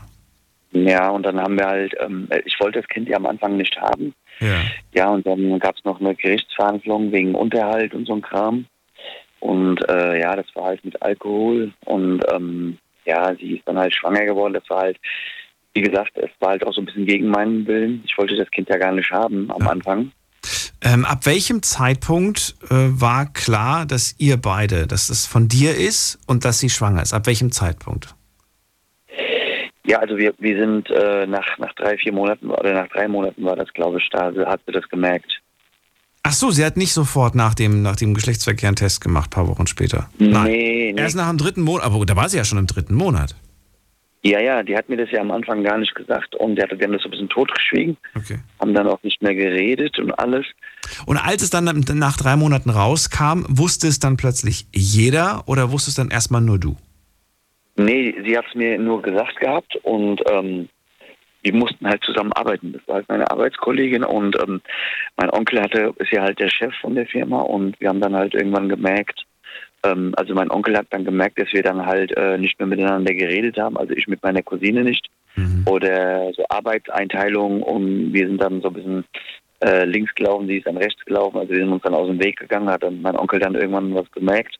Ja, 0.73 1.09
und 1.11 1.25
dann 1.25 1.41
haben 1.41 1.59
wir 1.59 1.67
halt, 1.67 1.95
ähm, 2.01 2.29
ich 2.45 2.59
wollte 2.61 2.81
das 2.81 2.89
Kind 2.89 3.09
ja 3.09 3.17
am 3.17 3.27
Anfang 3.27 3.57
nicht 3.57 3.77
haben. 3.81 4.15
Ja. 4.39 4.61
Ja, 4.93 5.09
und 5.09 5.27
dann 5.27 5.59
gab 5.59 5.77
es 5.77 5.85
noch 5.85 6.01
eine 6.01 6.15
Gerichtsverhandlung 6.15 7.13
wegen 7.13 7.35
Unterhalt 7.35 7.93
und 7.93 8.07
so 8.07 8.15
ein 8.15 8.23
Kram. 8.23 8.67
Und 9.41 9.87
äh, 9.89 10.21
ja, 10.21 10.37
das 10.37 10.47
war 10.55 10.67
halt 10.67 10.85
mit 10.85 11.01
Alkohol 11.03 11.73
und 11.87 12.23
ähm, 12.33 12.79
ja, 13.07 13.35
sie 13.35 13.57
ist 13.57 13.67
dann 13.67 13.79
halt 13.79 13.95
schwanger 13.95 14.27
geworden. 14.27 14.55
Das 14.55 14.69
war 14.69 14.83
halt, 14.83 14.99
wie 15.73 15.81
gesagt, 15.81 16.17
es 16.17 16.31
war 16.41 16.51
halt 16.51 16.65
auch 16.67 16.75
so 16.75 16.83
ein 16.83 16.85
bisschen 16.85 17.07
gegen 17.07 17.29
meinen 17.29 17.67
Willen. 17.67 18.03
Ich 18.05 18.17
wollte 18.19 18.37
das 18.37 18.51
Kind 18.51 18.69
ja 18.69 18.77
gar 18.77 18.93
nicht 18.93 19.11
haben 19.11 19.51
am 19.51 19.67
Anfang. 19.67 20.13
Ähm, 20.83 21.05
ab 21.05 21.27
welchem 21.27 21.63
Zeitpunkt 21.63 22.57
äh, 22.71 22.75
war 22.75 23.27
klar, 23.33 23.85
dass 23.85 24.15
ihr 24.19 24.39
beide, 24.39 24.87
dass 24.87 25.11
es 25.11 25.27
von 25.27 25.47
dir 25.47 25.77
ist 25.77 26.19
und 26.27 26.45
dass 26.45 26.59
sie 26.59 26.71
schwanger 26.71 27.03
ist? 27.03 27.13
Ab 27.13 27.27
welchem 27.27 27.53
Zeitpunkt? 27.53 28.15
Ja, 29.85 29.99
also 29.99 30.17
wir, 30.17 30.33
wir 30.39 30.59
sind 30.59 30.89
äh, 30.91 31.27
nach, 31.27 31.59
nach 31.59 31.75
drei, 31.75 31.99
vier 31.99 32.13
Monaten 32.13 32.51
oder 32.51 32.73
nach 32.73 32.89
drei 32.89 33.09
Monaten 33.09 33.45
war 33.45 33.57
das, 33.57 33.69
glaube 33.75 33.99
ich, 33.99 34.09
da 34.11 34.33
hat 34.47 34.61
sie 34.67 34.73
das 34.73 34.89
gemerkt. 34.89 35.41
Ach 36.23 36.33
so, 36.33 36.51
sie 36.51 36.65
hat 36.65 36.77
nicht 36.77 36.93
sofort 36.93 37.35
nach 37.35 37.55
dem, 37.55 37.83
nach 37.83 37.97
dem 37.97 38.15
Geschlechtsverkehr 38.15 38.69
einen 38.69 38.77
Test 38.77 39.01
gemacht, 39.01 39.29
ein 39.29 39.31
paar 39.31 39.49
Wochen 39.49 39.67
später. 39.67 40.11
Nee, 40.19 40.93
nee. 40.93 40.95
Erst 40.97 41.17
nach 41.17 41.29
dem 41.29 41.39
dritten 41.39 41.63
Monat, 41.63 41.85
aber 41.85 42.05
da 42.05 42.15
war 42.15 42.29
sie 42.29 42.37
ja 42.37 42.45
schon 42.45 42.59
im 42.59 42.67
dritten 42.67 42.95
Monat. 42.95 43.35
Ja, 44.23 44.39
ja, 44.39 44.63
die 44.63 44.77
hat 44.77 44.89
mir 44.91 44.99
das 44.99 45.11
ja 45.11 45.21
am 45.21 45.31
Anfang 45.31 45.65
gar 45.65 45.79
nicht 45.79 45.95
gesagt 45.95 46.35
und 46.35 46.57
die 46.57 46.63
hat, 46.63 46.71
haben 46.71 46.93
das 46.93 47.03
so 47.03 47.09
ein 47.09 47.11
bisschen 47.11 47.31
totgeschwiegen, 47.31 47.97
Okay. 48.15 48.39
haben 48.61 48.75
dann 48.75 48.87
auch 48.87 49.03
nicht 49.03 49.23
mehr 49.23 49.35
geredet 49.35 49.99
und 49.99 50.13
alles. 50.13 50.45
Und 51.07 51.17
als 51.17 51.43
es 51.43 51.49
dann 51.49 51.65
nach 51.95 52.17
drei 52.19 52.37
Monaten 52.37 52.69
rauskam, 52.69 53.45
wusste 53.49 53.87
es 53.87 53.99
dann 53.99 54.19
plötzlich 54.19 54.67
jeder 54.75 55.45
oder 55.47 55.73
wusste 55.73 55.89
es 55.89 55.95
dann 55.95 56.11
erstmal 56.11 56.43
nur 56.43 56.59
du? 56.59 56.77
Nee, 57.77 58.15
sie 58.27 58.37
hat 58.37 58.45
es 58.49 58.55
mir 58.55 58.79
nur 58.79 59.01
gesagt 59.01 59.41
gehabt 59.41 59.77
und 59.85 60.21
ähm, 60.31 60.69
wir 61.43 61.55
mussten 61.55 61.87
halt 61.89 62.05
zusammen 62.05 62.33
arbeiten. 62.35 62.73
Das 62.73 62.83
war 62.87 62.97
halt 62.97 63.09
meine 63.09 63.31
Arbeitskollegin 63.31 64.05
und 64.05 64.37
ähm, 64.43 64.61
mein 65.17 65.31
Onkel 65.31 65.63
hatte, 65.63 65.95
ist 65.97 66.13
ja 66.13 66.23
halt 66.23 66.39
der 66.39 66.51
Chef 66.51 66.75
von 66.83 66.95
der 66.95 67.07
Firma 67.07 67.41
und 67.41 67.81
wir 67.81 67.89
haben 67.89 68.01
dann 68.03 68.15
halt 68.15 68.35
irgendwann 68.35 68.69
gemerkt, 68.69 69.25
ähm, 69.85 70.15
also 70.17 70.35
mein 70.35 70.51
Onkel 70.51 70.77
hat 70.77 70.87
dann 70.91 71.05
gemerkt, 71.05 71.39
dass 71.39 71.53
wir 71.53 71.63
dann 71.63 71.87
halt 71.87 72.17
äh, 72.17 72.39
nicht 72.39 72.59
mehr 72.59 72.67
miteinander 72.67 73.15
geredet 73.15 73.59
haben, 73.59 73.77
also 73.77 73.93
ich 73.95 74.07
mit 74.07 74.23
meiner 74.23 74.43
Cousine 74.43 74.83
nicht. 74.85 75.07
Oder 75.67 76.33
so 76.35 76.45
Arbeitseinteilung 76.49 77.63
und 77.63 78.13
wir 78.13 78.27
sind 78.27 78.43
dann 78.43 78.61
so 78.61 78.69
ein 78.69 78.75
bisschen 78.75 79.05
äh, 79.61 79.85
links 79.85 80.15
gelaufen, 80.15 80.49
sie 80.49 80.59
ist 80.59 80.67
dann 80.67 80.77
rechts 80.77 81.05
gelaufen, 81.05 81.39
also 81.39 81.51
wir 81.51 81.59
sind 81.59 81.73
uns 81.73 81.83
dann 81.83 81.95
aus 81.95 82.09
dem 82.09 82.23
Weg 82.23 82.39
gegangen, 82.39 82.69
hat 82.69 82.83
dann 82.83 83.01
mein 83.01 83.17
Onkel 83.17 83.39
dann 83.39 83.55
irgendwann 83.55 83.95
was 83.95 84.11
gemerkt. 84.13 84.57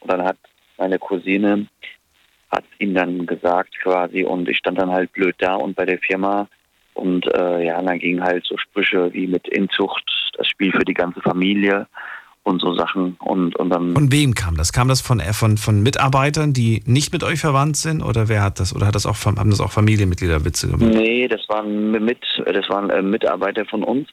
Und 0.00 0.12
dann 0.12 0.22
hat 0.22 0.36
meine 0.76 0.98
Cousine 0.98 1.66
hat 2.50 2.64
ihm 2.78 2.94
dann 2.94 3.26
gesagt 3.26 3.74
quasi 3.82 4.24
und 4.24 4.48
ich 4.48 4.58
stand 4.58 4.78
dann 4.78 4.92
halt 4.92 5.12
blöd 5.12 5.34
da 5.38 5.54
und 5.54 5.74
bei 5.74 5.84
der 5.84 5.98
Firma. 5.98 6.48
Und 6.94 7.26
äh, 7.34 7.64
ja, 7.64 7.82
dann 7.82 7.98
gingen 7.98 8.22
halt 8.22 8.44
so 8.44 8.56
Sprüche 8.56 9.12
wie 9.12 9.26
mit 9.26 9.48
Inzucht, 9.48 10.04
das 10.36 10.46
Spiel 10.46 10.70
für 10.70 10.84
die 10.84 10.94
ganze 10.94 11.20
Familie 11.20 11.88
und 12.44 12.60
so 12.60 12.74
Sachen 12.74 13.16
und, 13.20 13.56
und 13.56 13.70
dann 13.70 13.94
Von 13.94 14.12
wem 14.12 14.34
kam 14.34 14.56
das? 14.56 14.72
Kam 14.72 14.86
das 14.86 15.00
von, 15.00 15.18
äh, 15.18 15.32
von, 15.32 15.56
von 15.56 15.82
Mitarbeitern, 15.82 16.52
die 16.52 16.82
nicht 16.86 17.12
mit 17.12 17.24
euch 17.24 17.40
verwandt 17.40 17.76
sind? 17.76 18.02
Oder 18.02 18.28
wer 18.28 18.42
hat 18.42 18.60
das? 18.60 18.74
Oder 18.76 18.86
hat 18.86 18.94
das 18.94 19.06
auch, 19.06 19.16
haben 19.24 19.50
das 19.50 19.60
auch 19.60 19.72
Familienmitglieder 19.72 20.44
Witze 20.44 20.68
gemacht? 20.68 20.94
Nee, 20.94 21.26
das 21.26 21.40
waren 21.48 21.90
mit, 21.90 22.18
das 22.44 22.68
waren 22.68 22.90
äh, 22.90 23.02
Mitarbeiter 23.02 23.64
von 23.64 23.82
uns. 23.82 24.08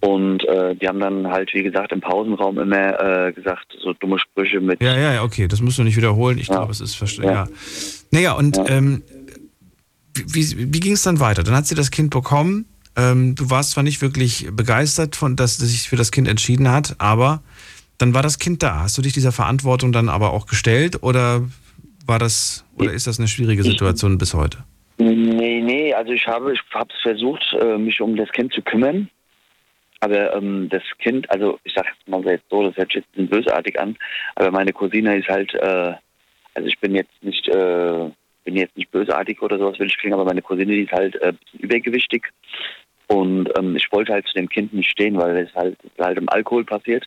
Und 0.00 0.44
äh, 0.48 0.74
die 0.76 0.88
haben 0.88 1.00
dann 1.00 1.28
halt, 1.28 1.52
wie 1.52 1.62
gesagt, 1.62 1.92
im 1.92 2.00
Pausenraum 2.00 2.58
immer 2.58 3.26
äh, 3.28 3.32
gesagt, 3.32 3.66
so 3.82 3.92
dumme 3.92 4.18
Sprüche 4.18 4.60
mit. 4.60 4.82
Ja, 4.82 4.96
ja, 4.96 5.14
ja, 5.14 5.22
okay, 5.22 5.46
das 5.46 5.60
musst 5.60 5.78
du 5.78 5.84
nicht 5.84 5.96
wiederholen. 5.96 6.38
Ich 6.38 6.48
glaube, 6.48 6.72
es 6.72 6.80
ist 6.80 6.94
verständlich. 6.94 7.36
Ja. 7.36 7.46
Naja, 8.10 8.32
und 8.32 8.58
Ähm, 8.66 9.02
wie, 10.26 10.72
wie 10.72 10.80
ging 10.80 10.92
es 10.92 11.02
dann 11.02 11.20
weiter? 11.20 11.42
Dann 11.42 11.54
hat 11.54 11.66
sie 11.66 11.74
das 11.74 11.90
Kind 11.90 12.10
bekommen. 12.10 12.66
Ähm, 12.96 13.34
du 13.34 13.50
warst 13.50 13.70
zwar 13.72 13.84
nicht 13.84 14.02
wirklich 14.02 14.48
begeistert, 14.52 15.16
von, 15.16 15.36
dass 15.36 15.58
sie 15.58 15.66
sich 15.66 15.88
für 15.88 15.96
das 15.96 16.10
Kind 16.10 16.26
entschieden 16.26 16.70
hat, 16.70 16.96
aber 16.98 17.42
dann 17.98 18.14
war 18.14 18.22
das 18.22 18.38
Kind 18.38 18.62
da. 18.62 18.82
Hast 18.82 18.96
du 18.96 19.02
dich 19.02 19.12
dieser 19.12 19.32
Verantwortung 19.32 19.92
dann 19.92 20.08
aber 20.08 20.32
auch 20.32 20.46
gestellt 20.46 21.02
oder 21.02 21.42
war 22.06 22.18
das 22.18 22.64
oder 22.76 22.92
ist 22.92 23.06
das 23.06 23.18
eine 23.18 23.28
schwierige 23.28 23.62
Situation 23.62 24.18
bis 24.18 24.34
heute? 24.34 24.58
Nee, 24.98 25.60
nee, 25.60 25.92
also 25.92 26.12
ich 26.12 26.26
habe 26.26 26.52
ich 26.52 26.60
habe 26.72 26.90
es 26.94 27.02
versucht, 27.02 27.44
äh, 27.60 27.76
mich 27.76 28.00
um 28.00 28.16
das 28.16 28.30
Kind 28.30 28.52
zu 28.52 28.62
kümmern. 28.62 29.10
Aber 30.00 30.34
ähm, 30.36 30.68
das 30.70 30.82
Kind, 30.98 31.28
also 31.30 31.58
ich 31.64 31.74
sage 31.74 31.88
mal 32.06 32.24
jetzt 32.24 32.48
so, 32.50 32.62
das 32.62 32.76
hört 32.76 32.92
sich 32.92 33.02
jetzt 33.02 33.08
ein 33.08 33.26
bisschen 33.26 33.42
bösartig 33.42 33.80
an, 33.80 33.96
aber 34.36 34.52
meine 34.52 34.72
Cousine 34.72 35.16
ist 35.18 35.28
halt, 35.28 35.52
äh, 35.54 35.94
also 36.54 36.68
ich 36.68 36.78
bin 36.78 36.94
jetzt 36.94 37.20
nicht, 37.20 37.48
äh, 37.48 38.08
bin 38.44 38.56
jetzt 38.56 38.76
nicht 38.76 38.92
bösartig 38.92 39.42
oder 39.42 39.58
sowas 39.58 39.78
will 39.80 39.88
ich 39.88 39.98
klingen, 39.98 40.14
aber 40.14 40.24
meine 40.24 40.42
Cousine 40.42 40.72
die 40.72 40.82
ist 40.82 40.92
halt 40.92 41.16
äh, 41.16 41.28
ein 41.28 41.38
bisschen 41.38 41.60
übergewichtig 41.60 42.28
und 43.08 43.50
ähm, 43.58 43.74
ich 43.74 43.90
wollte 43.90 44.12
halt 44.12 44.26
zu 44.28 44.34
dem 44.34 44.48
Kind 44.48 44.72
nicht 44.72 44.90
stehen, 44.90 45.16
weil 45.16 45.36
es 45.36 45.54
halt, 45.56 45.76
halt 45.98 46.16
im 46.16 46.28
Alkohol 46.28 46.64
passiert 46.64 47.04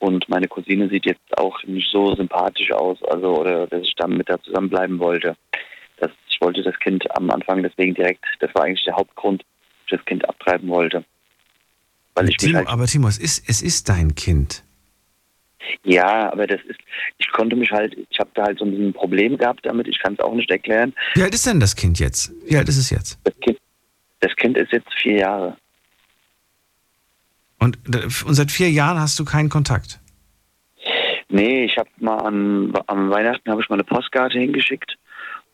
und 0.00 0.28
meine 0.28 0.48
Cousine 0.48 0.88
sieht 0.88 1.06
jetzt 1.06 1.38
auch 1.38 1.62
nicht 1.64 1.90
so 1.92 2.14
sympathisch 2.16 2.72
aus, 2.72 2.98
also 3.04 3.38
oder 3.38 3.66
dass 3.66 3.82
ich 3.82 3.94
dann 3.96 4.16
mit 4.16 4.28
da 4.28 4.40
zusammenbleiben 4.42 4.98
wollte. 4.98 5.36
Das, 5.98 6.10
ich 6.28 6.40
wollte 6.40 6.62
das 6.62 6.78
Kind 6.80 7.04
am 7.16 7.30
Anfang 7.30 7.62
deswegen 7.62 7.94
direkt, 7.94 8.24
das 8.40 8.52
war 8.54 8.64
eigentlich 8.64 8.84
der 8.84 8.96
Hauptgrund, 8.96 9.42
dass 9.42 9.84
ich 9.84 9.98
das 9.98 10.04
Kind 10.06 10.28
abtreiben 10.28 10.68
wollte. 10.68 11.04
Weil 12.14 12.30
ich 12.30 12.38
Timo, 12.38 12.58
halt, 12.58 12.68
aber 12.68 12.86
Timo, 12.86 13.08
es 13.08 13.18
ist, 13.18 13.48
es 13.48 13.62
ist 13.62 13.88
dein 13.90 14.14
Kind. 14.14 14.64
ja, 15.84 16.32
aber 16.32 16.46
das 16.46 16.60
ist, 16.62 16.80
ich 17.18 17.30
konnte 17.32 17.54
mich 17.54 17.70
halt, 17.70 17.94
ich 18.08 18.18
habe 18.18 18.30
da 18.34 18.44
halt 18.44 18.58
so 18.58 18.64
ein 18.64 18.92
Problem 18.94 19.36
gehabt 19.36 19.66
damit, 19.66 19.86
ich 19.86 19.98
kann 19.98 20.14
es 20.14 20.20
auch 20.20 20.34
nicht 20.34 20.50
erklären. 20.50 20.94
Wie 21.14 21.22
alt 21.22 21.34
ist 21.34 21.46
denn 21.46 21.60
das 21.60 21.76
Kind 21.76 22.00
jetzt? 22.00 22.32
Wie 22.46 22.56
alt 22.56 22.68
ist 22.70 22.78
es 22.78 22.88
jetzt? 22.88 23.18
Das 23.24 23.34
Kind, 23.40 23.58
das 24.20 24.34
kind 24.36 24.56
ist 24.56 24.72
jetzt 24.72 24.92
vier 25.00 25.18
Jahre. 25.18 25.56
Und, 27.60 27.78
und 27.86 28.34
seit 28.34 28.50
vier 28.50 28.70
Jahren 28.70 28.98
hast 28.98 29.18
du 29.18 29.24
keinen 29.24 29.48
Kontakt? 29.48 30.00
Nee, 31.28 31.64
ich 31.64 31.78
habe 31.78 31.88
mal 31.98 32.16
an, 32.16 32.72
am 32.86 33.10
Weihnachten 33.10 33.50
habe 33.50 33.62
ich 33.62 33.68
mal 33.68 33.76
eine 33.76 33.84
Postkarte 33.84 34.38
hingeschickt. 34.38 34.96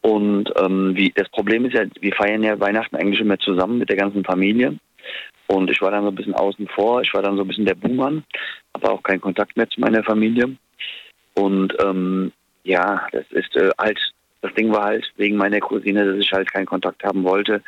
Und 0.00 0.50
ähm, 0.56 0.96
wie, 0.96 1.10
das 1.14 1.28
Problem 1.28 1.66
ist 1.66 1.74
ja, 1.74 1.84
wir 2.00 2.14
feiern 2.14 2.42
ja 2.42 2.58
Weihnachten 2.58 2.96
eigentlich 2.96 3.20
immer 3.20 3.38
zusammen 3.38 3.78
mit 3.78 3.88
der 3.90 3.96
ganzen 3.96 4.24
Familie. 4.24 4.78
Und 5.48 5.70
ich 5.70 5.80
war 5.80 5.90
dann 5.90 6.02
so 6.04 6.08
ein 6.08 6.14
bisschen 6.14 6.34
außen 6.34 6.66
vor, 6.68 7.02
ich 7.02 7.12
war 7.12 7.22
dann 7.22 7.36
so 7.36 7.42
ein 7.42 7.48
bisschen 7.48 7.66
der 7.66 7.74
Buhmann, 7.74 8.24
habe 8.74 8.90
auch 8.90 9.02
keinen 9.02 9.20
Kontakt 9.20 9.56
mehr 9.56 9.68
zu 9.68 9.80
meiner 9.80 10.02
Familie. 10.02 10.56
Und 11.34 11.74
ähm, 11.84 12.32
ja, 12.64 13.06
das 13.12 13.24
ist 13.30 13.54
äh, 13.56 13.70
halt, 13.78 13.98
das 14.42 14.54
Ding 14.54 14.72
war 14.72 14.84
halt 14.84 15.12
wegen 15.16 15.36
meiner 15.36 15.60
Cousine, 15.60 16.04
dass 16.04 16.18
ich 16.18 16.32
halt 16.32 16.52
keinen 16.52 16.66
Kontakt 16.66 17.04
haben 17.04 17.24
wollte. 17.24 17.62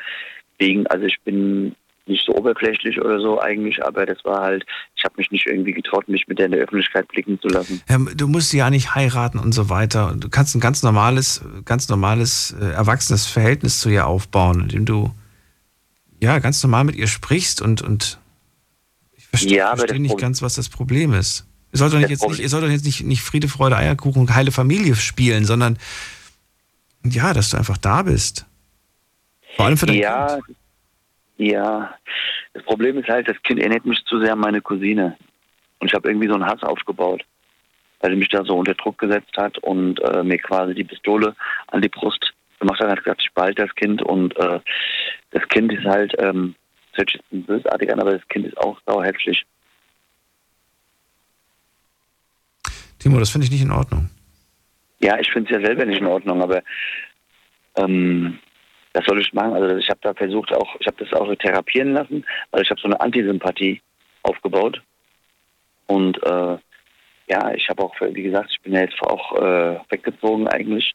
Wegen, 0.58 0.86
also 0.88 1.06
ich 1.06 1.20
bin 1.20 1.74
nicht 2.08 2.24
so 2.26 2.34
oberflächlich 2.34 3.00
oder 3.00 3.20
so 3.20 3.40
eigentlich, 3.40 3.84
aber 3.84 4.06
das 4.06 4.24
war 4.24 4.40
halt, 4.42 4.64
ich 4.96 5.04
habe 5.04 5.14
mich 5.18 5.30
nicht 5.30 5.46
irgendwie 5.46 5.72
getraut, 5.72 6.08
mich 6.08 6.26
mit 6.26 6.38
der 6.38 6.46
in 6.46 6.52
der 6.52 6.62
Öffentlichkeit 6.62 7.06
blicken 7.08 7.38
zu 7.40 7.48
lassen. 7.48 7.80
Ähm, 7.88 8.10
Du 8.16 8.26
musst 8.28 8.52
ja 8.52 8.70
nicht 8.70 8.94
heiraten 8.94 9.38
und 9.38 9.52
so 9.52 9.68
weiter. 9.68 10.14
Du 10.16 10.28
kannst 10.28 10.54
ein 10.54 10.60
ganz 10.60 10.82
normales, 10.82 11.42
ganz 11.64 11.88
normales, 11.88 12.54
äh, 12.60 12.70
erwachsenes 12.72 13.26
Verhältnis 13.26 13.80
zu 13.80 13.88
ihr 13.90 14.06
aufbauen, 14.06 14.62
indem 14.62 14.84
du 14.84 15.10
ja 16.20 16.38
ganz 16.40 16.62
normal 16.62 16.84
mit 16.84 16.96
ihr 16.96 17.06
sprichst 17.06 17.62
und, 17.62 17.82
und 17.82 18.18
ich 19.16 19.26
verstehe, 19.26 19.58
Ja, 19.58 19.74
das 19.74 19.82
nicht 19.92 20.08
Problem- 20.08 20.16
ganz, 20.16 20.42
was 20.42 20.54
das 20.54 20.68
Problem 20.68 21.12
ist. 21.12 21.46
Ihr 21.72 21.78
sollt 21.78 21.92
doch 21.92 22.00
jetzt 22.00 22.26
nicht, 22.26 22.40
ihr 22.40 22.48
sollt 22.48 22.64
doch 22.64 22.70
jetzt 22.70 22.86
nicht, 22.86 23.04
nicht 23.04 23.22
Friede, 23.22 23.46
Freude, 23.46 23.76
Eierkuchen 23.76 24.22
und 24.22 24.34
heile 24.34 24.50
Familie 24.50 24.96
spielen, 24.96 25.44
sondern 25.44 25.78
ja, 27.04 27.32
dass 27.34 27.50
du 27.50 27.56
einfach 27.58 27.76
da 27.76 28.02
bist. 28.02 28.46
Vor 29.56 29.66
allem 29.66 29.76
für 29.76 29.86
dein 29.86 29.96
ja, 29.96 30.38
Kind. 30.44 30.56
Ja. 31.38 31.94
Das 32.52 32.62
Problem 32.64 32.98
ist 32.98 33.08
halt, 33.08 33.28
das 33.28 33.40
Kind 33.42 33.60
erinnert 33.60 33.86
mich 33.86 34.04
zu 34.04 34.20
sehr 34.20 34.32
an 34.32 34.40
meine 34.40 34.60
Cousine. 34.60 35.16
Und 35.78 35.86
ich 35.86 35.94
habe 35.94 36.08
irgendwie 36.08 36.28
so 36.28 36.34
einen 36.34 36.46
Hass 36.46 36.62
aufgebaut, 36.62 37.24
weil 38.00 38.10
sie 38.10 38.16
mich 38.16 38.28
da 38.28 38.44
so 38.44 38.56
unter 38.56 38.74
Druck 38.74 38.98
gesetzt 38.98 39.36
hat 39.36 39.58
und 39.58 40.00
äh, 40.00 40.22
mir 40.22 40.38
quasi 40.38 40.74
die 40.74 40.84
Pistole 40.84 41.34
an 41.68 41.80
die 41.80 41.88
Brust 41.88 42.32
gemacht 42.58 42.80
hat, 42.80 42.90
hat 42.90 43.04
gesagt, 43.04 43.22
ich 43.22 43.32
behalte 43.32 43.62
das 43.62 43.74
Kind 43.76 44.02
und 44.02 44.36
äh, 44.36 44.60
das 45.30 45.48
Kind 45.48 45.72
ist 45.72 45.84
halt, 45.84 46.14
ähm, 46.18 46.56
das 46.90 46.98
hört 46.98 47.10
sich 47.10 47.20
jetzt 47.30 47.46
bösartig 47.46 47.92
an, 47.92 48.00
aber 48.00 48.12
das 48.12 48.28
Kind 48.28 48.46
ist 48.46 48.58
auch 48.58 48.80
sauhässlich. 48.86 49.44
Timo, 52.98 53.20
das 53.20 53.30
finde 53.30 53.44
ich 53.44 53.52
nicht 53.52 53.62
in 53.62 53.70
Ordnung. 53.70 54.10
Ja, 55.00 55.18
ich 55.20 55.30
finde 55.30 55.54
es 55.54 55.60
ja 55.60 55.64
selber 55.64 55.84
nicht 55.84 56.00
in 56.00 56.06
Ordnung, 56.06 56.42
aber 56.42 56.62
ähm, 57.76 58.40
was 58.94 59.04
soll 59.04 59.20
ich 59.20 59.32
machen? 59.32 59.54
Also 59.54 59.76
ich 59.76 59.88
habe 59.88 60.00
da 60.02 60.14
versucht 60.14 60.52
auch, 60.52 60.76
ich 60.80 60.86
habe 60.86 61.04
das 61.04 61.12
auch 61.12 61.32
therapieren 61.36 61.92
lassen, 61.92 62.24
weil 62.50 62.62
ich 62.62 62.70
habe 62.70 62.80
so 62.80 62.86
eine 62.86 63.00
Antisympathie 63.00 63.80
aufgebaut. 64.22 64.82
Und 65.86 66.22
äh, 66.24 66.58
ja, 67.28 67.52
ich 67.54 67.68
habe 67.68 67.82
auch, 67.82 67.94
wie 68.00 68.22
gesagt, 68.22 68.50
ich 68.50 68.60
bin 68.62 68.72
ja 68.72 68.80
jetzt 68.80 69.00
auch 69.02 69.36
äh, 69.36 69.78
weggezogen 69.90 70.48
eigentlich. 70.48 70.92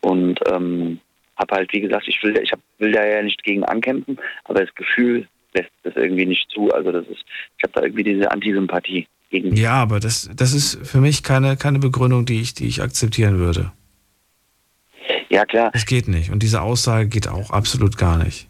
Und 0.00 0.40
ähm, 0.50 1.00
habe 1.36 1.56
halt, 1.56 1.72
wie 1.72 1.80
gesagt, 1.80 2.08
ich 2.08 2.22
will, 2.22 2.36
ich 2.42 2.52
hab, 2.52 2.60
will 2.78 2.92
da 2.92 3.06
ja 3.06 3.22
nicht 3.22 3.42
gegen 3.42 3.64
ankämpfen, 3.64 4.18
aber 4.44 4.60
das 4.60 4.74
Gefühl 4.74 5.28
lässt 5.54 5.70
das 5.82 5.94
irgendwie 5.96 6.26
nicht 6.26 6.50
zu. 6.50 6.72
Also 6.72 6.92
das 6.92 7.06
ist, 7.06 7.24
ich 7.58 7.64
habe 7.64 7.72
da 7.74 7.82
irgendwie 7.82 8.04
diese 8.04 8.30
Antisympathie 8.30 9.06
gegen. 9.30 9.54
Ja, 9.54 9.74
aber 9.74 10.00
das, 10.00 10.30
das 10.34 10.52
ist 10.52 10.86
für 10.86 10.98
mich 10.98 11.22
keine, 11.22 11.56
keine 11.56 11.78
Begründung, 11.78 12.24
die 12.26 12.40
ich, 12.40 12.54
die 12.54 12.66
ich 12.66 12.82
akzeptieren 12.82 13.38
würde. 13.38 13.72
Ja, 15.32 15.46
klar. 15.46 15.70
Das 15.72 15.86
geht 15.86 16.08
nicht. 16.08 16.30
Und 16.30 16.42
diese 16.42 16.60
Aussage 16.60 17.08
geht 17.08 17.26
auch 17.26 17.50
absolut 17.50 17.96
gar 17.96 18.22
nicht. 18.22 18.48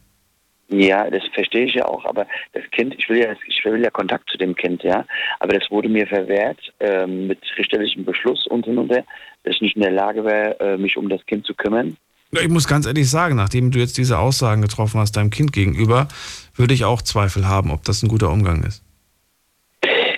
Ja, 0.69 1.09
das 1.09 1.23
verstehe 1.33 1.67
ich 1.67 1.75
ja 1.75 1.85
auch, 1.85 2.05
aber 2.05 2.27
das 2.55 2.65
Kind, 2.73 2.95
ich 2.99 3.09
will 3.09 3.19
ja, 3.19 3.35
ich 3.47 3.65
will 3.65 3.81
ja 3.81 3.91
Kontakt 3.91 4.29
zu 4.31 4.39
dem 4.39 4.57
Kind, 4.57 4.83
ja, 4.83 5.05
aber 5.39 5.59
das 5.59 5.71
wurde 5.71 5.89
mir 5.89 6.07
verwehrt 6.07 6.59
ähm, 6.81 7.27
mit 7.27 7.39
richterlichem 7.59 8.05
Beschluss 8.05 8.47
und 8.47 8.65
hin 8.65 8.79
und 8.79 8.91
her, 8.91 9.05
dass 9.45 9.55
ich 9.57 9.61
nicht 9.61 9.77
in 9.77 9.83
der 9.83 9.93
Lage 9.93 10.25
wäre, 10.25 10.59
äh, 10.61 10.77
mich 10.79 10.97
um 10.97 11.11
das 11.11 11.25
Kind 11.27 11.45
zu 11.45 11.55
kümmern. 11.55 11.97
Ich 12.33 12.49
muss 12.49 12.67
ganz 12.67 12.87
ehrlich 12.87 13.09
sagen, 13.11 13.37
nachdem 13.37 13.71
du 13.71 13.79
jetzt 13.79 13.99
diese 13.99 14.19
Aussagen 14.19 14.63
getroffen 14.63 14.99
hast 14.99 15.13
deinem 15.13 15.31
Kind 15.31 15.53
gegenüber, 15.53 16.09
würde 16.57 16.73
ich 16.73 16.85
auch 16.85 17.03
Zweifel 17.03 17.47
haben, 17.47 17.71
ob 17.71 17.85
das 17.85 18.03
ein 18.03 18.09
guter 18.09 18.31
Umgang 18.31 18.65
ist. 18.65 18.83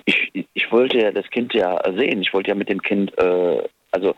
Ich, 0.04 0.32
ich 0.54 0.72
wollte 0.72 0.98
ja 0.98 1.10
das 1.10 1.28
Kind 1.30 1.52
ja 1.52 1.82
sehen, 1.96 2.22
ich 2.22 2.32
wollte 2.32 2.50
ja 2.50 2.54
mit 2.54 2.68
dem 2.68 2.80
Kind, 2.80 3.12
äh, 3.18 3.58
also 3.90 4.14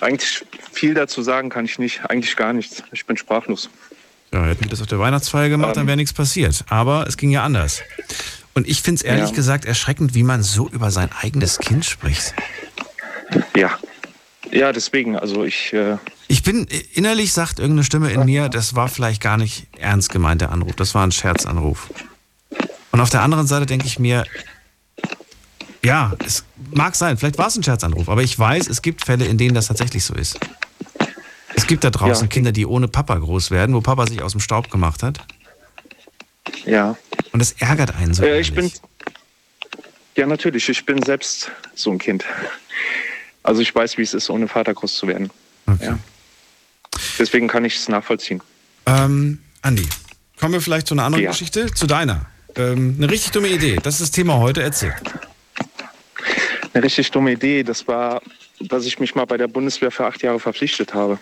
eigentlich 0.00 0.44
viel 0.72 0.94
dazu 0.94 1.22
sagen 1.22 1.48
kann 1.50 1.64
ich 1.64 1.78
nicht. 1.78 2.02
Eigentlich 2.08 2.36
gar 2.36 2.52
nichts. 2.52 2.82
Ich 2.92 3.06
bin 3.06 3.16
sprachlos. 3.16 3.68
Ja, 4.32 4.44
hätten 4.44 4.64
wir 4.64 4.70
das 4.70 4.80
auf 4.80 4.86
der 4.86 4.98
Weihnachtsfeier 4.98 5.48
gemacht, 5.48 5.76
dann 5.76 5.86
wäre 5.86 5.96
nichts 5.96 6.12
passiert. 6.12 6.64
Aber 6.68 7.06
es 7.06 7.16
ging 7.16 7.30
ja 7.30 7.42
anders. 7.44 7.82
Und 8.54 8.66
ich 8.68 8.82
finde 8.82 9.00
es 9.00 9.02
ehrlich 9.02 9.30
Ja. 9.30 9.34
gesagt 9.36 9.64
erschreckend, 9.64 10.14
wie 10.14 10.22
man 10.22 10.42
so 10.42 10.68
über 10.68 10.90
sein 10.90 11.10
eigenes 11.20 11.58
Kind 11.58 11.84
spricht. 11.84 12.34
Ja. 13.56 13.78
Ja, 14.50 14.72
deswegen, 14.72 15.16
also 15.18 15.44
ich. 15.44 15.72
Äh, 15.72 15.96
Ich 16.28 16.42
bin, 16.42 16.66
innerlich 16.94 17.32
sagt 17.32 17.58
irgendeine 17.58 17.84
Stimme 17.84 18.10
in 18.10 18.24
mir, 18.24 18.48
das 18.48 18.74
war 18.74 18.88
vielleicht 18.88 19.22
gar 19.22 19.36
nicht 19.38 19.66
ernst 19.78 20.10
gemeint, 20.10 20.40
der 20.40 20.50
Anruf. 20.52 20.76
Das 20.76 20.94
war 20.94 21.06
ein 21.06 21.12
Scherzanruf. 21.12 21.90
Und 22.90 23.00
auf 23.00 23.08
der 23.10 23.22
anderen 23.22 23.46
Seite 23.46 23.64
denke 23.66 23.86
ich 23.86 23.98
mir, 23.98 24.24
ja, 25.84 26.12
es 26.24 26.44
mag 26.72 26.94
sein, 26.94 27.16
vielleicht 27.18 27.38
war 27.38 27.48
es 27.48 27.56
ein 27.56 27.62
Scherzanruf, 27.62 28.08
aber 28.08 28.22
ich 28.22 28.38
weiß, 28.38 28.68
es 28.68 28.82
gibt 28.82 29.04
Fälle, 29.04 29.24
in 29.24 29.38
denen 29.38 29.54
das 29.54 29.66
tatsächlich 29.66 30.04
so 30.04 30.14
ist. 30.14 30.38
Es 31.54 31.66
gibt 31.66 31.84
da 31.84 31.90
draußen 31.90 32.24
Ja. 32.24 32.28
Kinder, 32.28 32.52
die 32.52 32.66
ohne 32.66 32.88
Papa 32.88 33.16
groß 33.16 33.50
werden, 33.50 33.74
wo 33.74 33.80
Papa 33.80 34.06
sich 34.06 34.22
aus 34.22 34.32
dem 34.32 34.40
Staub 34.40 34.70
gemacht 34.70 35.02
hat. 35.02 35.20
ja. 36.64 36.96
Und 37.32 37.38
das 37.40 37.52
ärgert 37.52 37.94
einen 37.96 38.12
so. 38.14 38.22
Äh, 38.24 38.40
ich 38.40 38.52
bin. 38.54 38.70
Ja, 40.16 40.26
natürlich. 40.26 40.68
Ich 40.68 40.84
bin 40.84 41.02
selbst 41.02 41.50
so 41.74 41.90
ein 41.90 41.98
Kind. 41.98 42.24
Also 43.42 43.62
ich 43.62 43.74
weiß, 43.74 43.96
wie 43.96 44.02
es 44.02 44.12
ist, 44.12 44.28
ohne 44.28 44.48
Vater 44.48 44.74
groß 44.74 44.94
zu 44.94 45.06
werden. 45.08 45.30
Ja. 45.80 45.98
Deswegen 47.18 47.48
kann 47.48 47.64
ich 47.64 47.76
es 47.76 47.88
nachvollziehen. 47.88 48.42
Ähm, 48.84 49.38
Andi, 49.62 49.88
kommen 50.38 50.52
wir 50.52 50.60
vielleicht 50.60 50.86
zu 50.88 50.94
einer 50.94 51.04
anderen 51.04 51.24
Ja. 51.24 51.30
Geschichte? 51.30 51.72
Zu 51.72 51.86
deiner. 51.86 52.26
Ähm, 52.56 52.96
eine 52.98 53.10
richtig 53.10 53.32
dumme 53.32 53.48
Idee. 53.48 53.76
Das 53.82 53.94
ist 53.94 54.00
das 54.02 54.10
Thema 54.10 54.34
heute. 54.36 54.62
Erzähl. 54.62 54.94
Eine 56.74 56.84
richtig 56.84 57.10
dumme 57.10 57.32
Idee, 57.32 57.62
das 57.62 57.86
war, 57.86 58.22
dass 58.60 58.86
ich 58.86 58.98
mich 58.98 59.14
mal 59.14 59.24
bei 59.26 59.36
der 59.36 59.48
Bundeswehr 59.48 59.90
für 59.90 60.06
acht 60.06 60.22
Jahre 60.22 60.40
verpflichtet 60.40 60.94
habe. 60.94 61.18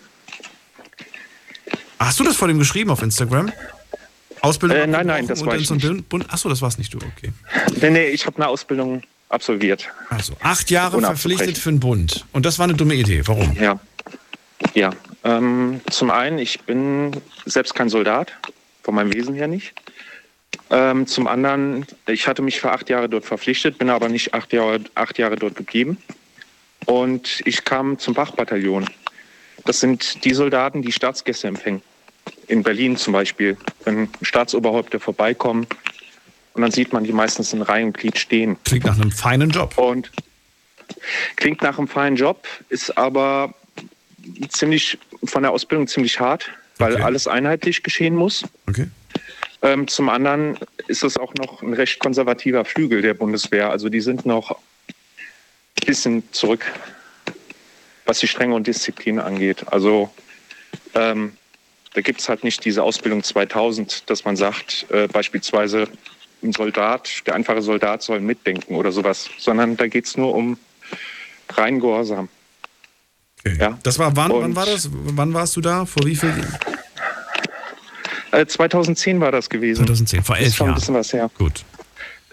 Hast 1.99 2.19
du 2.21 2.25
das 2.25 2.37
vor 2.37 2.49
dem 2.49 2.59
geschrieben 2.59 2.91
auf 2.91 3.03
Instagram? 3.03 3.53
Ausbildung? 4.43 4.79
Äh, 4.79 4.87
nein, 4.87 5.07
nein, 5.07 5.27
das 5.27 5.45
war 5.45 5.57
ich 5.57 5.71
nicht. 5.71 6.09
Bund- 6.09 6.33
Achso, 6.33 6.49
das 6.49 6.63
war's 6.63 6.79
nicht 6.79 6.95
du, 6.95 6.99
okay. 6.99 7.33
Nee, 7.81 7.91
nee, 7.91 8.07
ich 8.09 8.25
habe 8.27 8.37
eine 8.37 8.49
Ausbildung 8.49 9.03
absolviert. 9.29 9.89
Also, 10.09 10.35
acht 10.41 10.71
Jahre 10.71 11.01
verpflichtet 11.01 11.59
für 11.59 11.71
den 11.71 11.81
Bund. 11.81 12.25
Und 12.33 12.47
das 12.47 12.59
war 12.59 12.65
eine 12.65 12.75
dumme 12.75 12.95
Idee. 12.95 13.23
Warum? 13.27 13.55
Ja. 13.61 13.79
Ja. 14.75 14.91
Ähm, 15.25 15.81
zum 15.91 16.11
einen, 16.11 16.39
ich 16.39 16.61
bin 16.61 17.13
selbst 17.45 17.75
kein 17.75 17.91
Soldat, 17.91 18.33
von 18.83 18.95
meinem 18.95 19.13
Wesen 19.13 19.35
her 19.35 19.47
nicht. 19.49 19.75
Ähm, 20.71 21.07
zum 21.07 21.27
anderen, 21.27 21.87
ich 22.07 22.27
hatte 22.29 22.43
mich 22.43 22.61
für 22.61 22.71
acht 22.71 22.89
Jahre 22.89 23.09
dort 23.09 23.25
verpflichtet, 23.25 23.79
bin 23.79 23.91
aber 23.91 24.09
nicht 24.09 24.35
acht 24.35 24.53
Jahre, 24.53 24.81
acht 24.95 25.19
Jahre 25.19 25.37
dort 25.37 25.57
geblieben. 25.57 25.99
Und 26.87 27.43
ich 27.45 27.65
kam 27.65 27.99
zum 27.99 28.17
Wachbataillon. 28.17 28.89
Das 29.65 29.81
sind 29.81 30.25
die 30.25 30.33
Soldaten, 30.33 30.83
die 30.83 30.93
Staatsgäste 30.93 31.49
empfängen. 31.49 31.83
In 32.47 32.63
Berlin 32.63 32.97
zum 32.97 33.13
Beispiel, 33.13 33.57
wenn 33.85 34.09
Staatsoberhäupter 34.23 35.01
vorbeikommen 35.01 35.67
und 36.55 36.63
dann 36.63 36.71
sieht 36.71 36.93
man 36.93 37.05
die 37.05 37.13
meistens 37.13 37.53
in 37.53 37.63
Reihe 37.63 37.87
und 37.87 37.97
Glied 37.97 38.19
stehen. 38.19 38.57
Klingt 38.65 38.85
nach 38.85 38.99
einem 38.99 39.13
feinen 39.13 39.51
Job. 39.51 39.77
Und 39.79 40.11
klingt 41.37 41.63
nach 41.63 41.79
einem 41.79 41.89
feinen 41.89 42.17
Job, 42.17 42.47
ist 42.69 42.97
aber 42.97 43.55
ziemlich 44.49 44.99
von 45.25 45.43
der 45.43 45.53
Ausbildung 45.53 45.87
ziemlich 45.87 46.19
hart, 46.19 46.51
weil 46.79 46.97
alles 46.97 47.29
einheitlich 47.29 47.83
geschehen 47.83 48.15
muss. 48.15 48.45
Okay. 48.69 48.89
Ähm, 49.63 49.89
zum 49.89 50.09
anderen 50.09 50.59
ist 50.87 51.05
es 51.05 51.17
auch 51.17 51.35
noch 51.35 51.63
ein 51.63 51.75
recht 51.75 52.01
konservativer 52.01 52.65
Flügel 52.65 53.03
der 53.03 53.15
Bundeswehr. 53.15 53.71
Also 53.71 53.89
die 53.89 54.01
sind 54.01 54.25
noch 54.25 54.51
ein 54.51 55.87
bisschen 55.87 56.23
zurück, 56.33 56.65
was 58.07 58.21
die 58.21 58.29
Strenge 58.29 58.55
und 58.55 58.67
Disziplin 58.67 59.19
angeht. 59.19 59.65
Also 59.71 60.11
ähm, 60.95 61.37
da 61.95 62.01
gibt 62.01 62.21
es 62.21 62.29
halt 62.29 62.45
nicht 62.45 62.65
diese 62.65 62.83
Ausbildung 62.83 63.23
2000, 63.23 64.09
dass 64.09 64.25
man 64.25 64.37
sagt, 64.37 64.87
äh, 64.91 65.09
beispielsweise 65.09 65.89
ein 66.43 66.53
Soldat, 66.53 67.27
der 67.27 67.35
einfache 67.35 67.61
Soldat 67.61 68.03
soll 68.03 68.21
mitdenken 68.21 68.77
oder 68.77 68.93
sowas, 68.93 69.29
sondern 69.39 69.77
da 69.77 69.89
geht 69.89 70.07
es 70.07 70.17
nur 70.17 70.35
um 70.35 70.59
rein 71.51 71.81
Gehorsam. 71.81 72.29
Ja. 73.59 73.79
Das 73.83 73.99
war 73.99 74.17
wann? 74.17 74.31
Wann 74.33 74.57
war 74.57 74.67
das? 74.67 74.89
Wann 74.93 75.35
warst 75.35 75.57
du 75.57 75.61
da? 75.61 75.87
Vor 75.87 76.05
wie 76.05 76.17
viel? 76.17 76.33
Äh, 78.33 78.47
2010 78.47 79.21
war 79.21 79.33
das 79.33 79.49
gewesen. 79.51 79.79
2010, 79.87 80.23
vor 80.23 80.37
Das 80.37 80.43
ist 80.43 80.47
elf 80.49 80.57
schon 80.57 80.67
Jahren. 80.67 80.75
ein 80.77 80.81
bisschen 80.81 80.95
was 80.95 81.13
her. 81.13 81.31
Gut. 81.39 81.65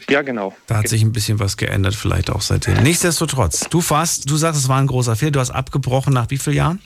Ja, 0.09 0.21
genau. 0.21 0.55
Da 0.67 0.77
hat 0.77 0.87
sich 0.87 1.01
ein 1.01 1.11
bisschen 1.11 1.39
was 1.39 1.57
geändert, 1.57 1.95
vielleicht 1.95 2.29
auch 2.29 2.41
seitdem. 2.41 2.81
Nichtsdestotrotz, 2.83 3.67
du 3.69 3.81
fast, 3.81 4.29
du 4.29 4.37
sagst, 4.37 4.61
es 4.61 4.69
war 4.69 4.77
ein 4.79 4.87
großer 4.87 5.15
Fehler. 5.15 5.31
Du 5.31 5.39
hast 5.39 5.49
abgebrochen 5.51 6.13
nach 6.13 6.29
wie 6.29 6.37
vielen 6.37 6.55
Jahren? 6.55 6.79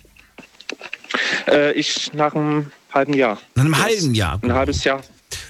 Äh, 1.48 1.74
ich 1.74 2.14
nach 2.14 2.34
einem 2.34 2.72
halben 2.94 3.14
Jahr. 3.14 3.38
Nach 3.56 3.66
einem 3.66 3.78
halben 3.78 4.14
Jahr. 4.16 4.40
Ein 4.42 4.54
halbes 4.54 4.84
Jahr. 4.84 5.02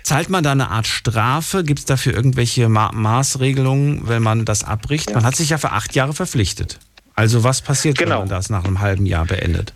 Zahlt 0.03 0.29
man 0.29 0.43
da 0.43 0.51
eine 0.51 0.69
Art 0.69 0.87
Strafe? 0.87 1.63
Gibt 1.63 1.79
es 1.79 1.85
dafür 1.85 2.13
irgendwelche 2.13 2.67
Ma 2.67 2.91
Maßregelungen, 2.91 4.07
wenn 4.07 4.21
man 4.23 4.45
das 4.45 4.63
abbricht? 4.63 5.13
Man 5.13 5.23
hat 5.23 5.35
sich 5.35 5.49
ja 5.49 5.57
für 5.57 5.71
acht 5.71 5.93
Jahre 5.95 6.13
verpflichtet. 6.13 6.79
Also 7.15 7.43
was 7.43 7.61
passiert, 7.61 7.97
Genau. 7.97 8.11
wenn 8.13 8.19
man 8.19 8.29
das 8.29 8.49
nach 8.49 8.63
einem 8.65 8.79
halben 8.79 9.05
Jahr 9.05 9.25
beendet? 9.25 9.73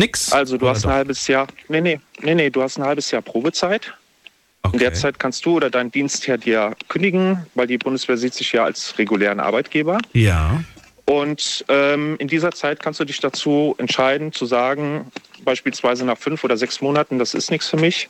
Nix? 0.00 0.32
Also 0.32 0.56
du 0.56 0.66
hast 0.68 0.84
doch? 0.84 0.90
ein 0.90 0.96
halbes 0.96 1.26
Jahr. 1.28 1.46
Nee, 1.68 1.82
nee, 1.82 2.00
nee, 2.22 2.34
nee, 2.34 2.50
du 2.50 2.62
hast 2.62 2.78
ein 2.78 2.84
halbes 2.84 3.10
Jahr 3.10 3.20
Probezeit. 3.20 3.92
In 4.72 4.78
der 4.78 4.94
Zeit 4.94 5.18
kannst 5.18 5.44
du 5.44 5.56
oder 5.56 5.70
dein 5.70 5.90
Dienstherr 5.90 6.38
dir 6.38 6.74
kündigen, 6.88 7.46
weil 7.54 7.66
die 7.66 7.78
Bundeswehr 7.78 8.16
sieht 8.16 8.34
sich 8.34 8.52
ja 8.52 8.64
als 8.64 8.98
regulären 8.98 9.40
Arbeitgeber. 9.40 9.98
Ja. 10.12 10.62
Und 11.06 11.64
ähm, 11.68 12.16
in 12.18 12.28
dieser 12.28 12.52
Zeit 12.52 12.80
kannst 12.80 13.00
du 13.00 13.04
dich 13.04 13.20
dazu 13.20 13.74
entscheiden, 13.78 14.32
zu 14.32 14.46
sagen, 14.46 15.10
beispielsweise 15.44 16.04
nach 16.04 16.18
fünf 16.18 16.44
oder 16.44 16.56
sechs 16.56 16.80
Monaten, 16.80 17.18
das 17.18 17.34
ist 17.34 17.50
nichts 17.50 17.68
für 17.68 17.78
mich. 17.78 18.08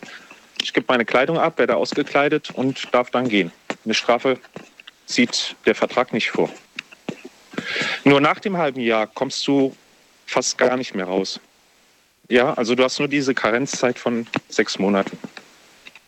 Ich 0.62 0.72
gebe 0.72 0.86
meine 0.88 1.04
Kleidung 1.04 1.38
ab, 1.38 1.58
werde 1.58 1.76
ausgekleidet 1.76 2.50
und 2.50 2.92
darf 2.92 3.10
dann 3.10 3.28
gehen. 3.28 3.50
Eine 3.84 3.94
Strafe 3.94 4.38
sieht 5.06 5.56
der 5.66 5.74
Vertrag 5.74 6.12
nicht 6.12 6.30
vor. 6.30 6.50
Nur 8.04 8.20
nach 8.20 8.38
dem 8.38 8.58
halben 8.58 8.80
Jahr 8.80 9.06
kommst 9.06 9.46
du 9.46 9.74
fast 10.26 10.58
gar 10.58 10.76
nicht 10.76 10.94
mehr 10.94 11.06
raus. 11.06 11.40
Ja, 12.30 12.54
also 12.54 12.74
du 12.74 12.82
hast 12.84 12.98
nur 12.98 13.08
diese 13.08 13.34
Karenzzeit 13.34 13.98
von 13.98 14.26
sechs 14.48 14.78
Monaten. 14.78 15.18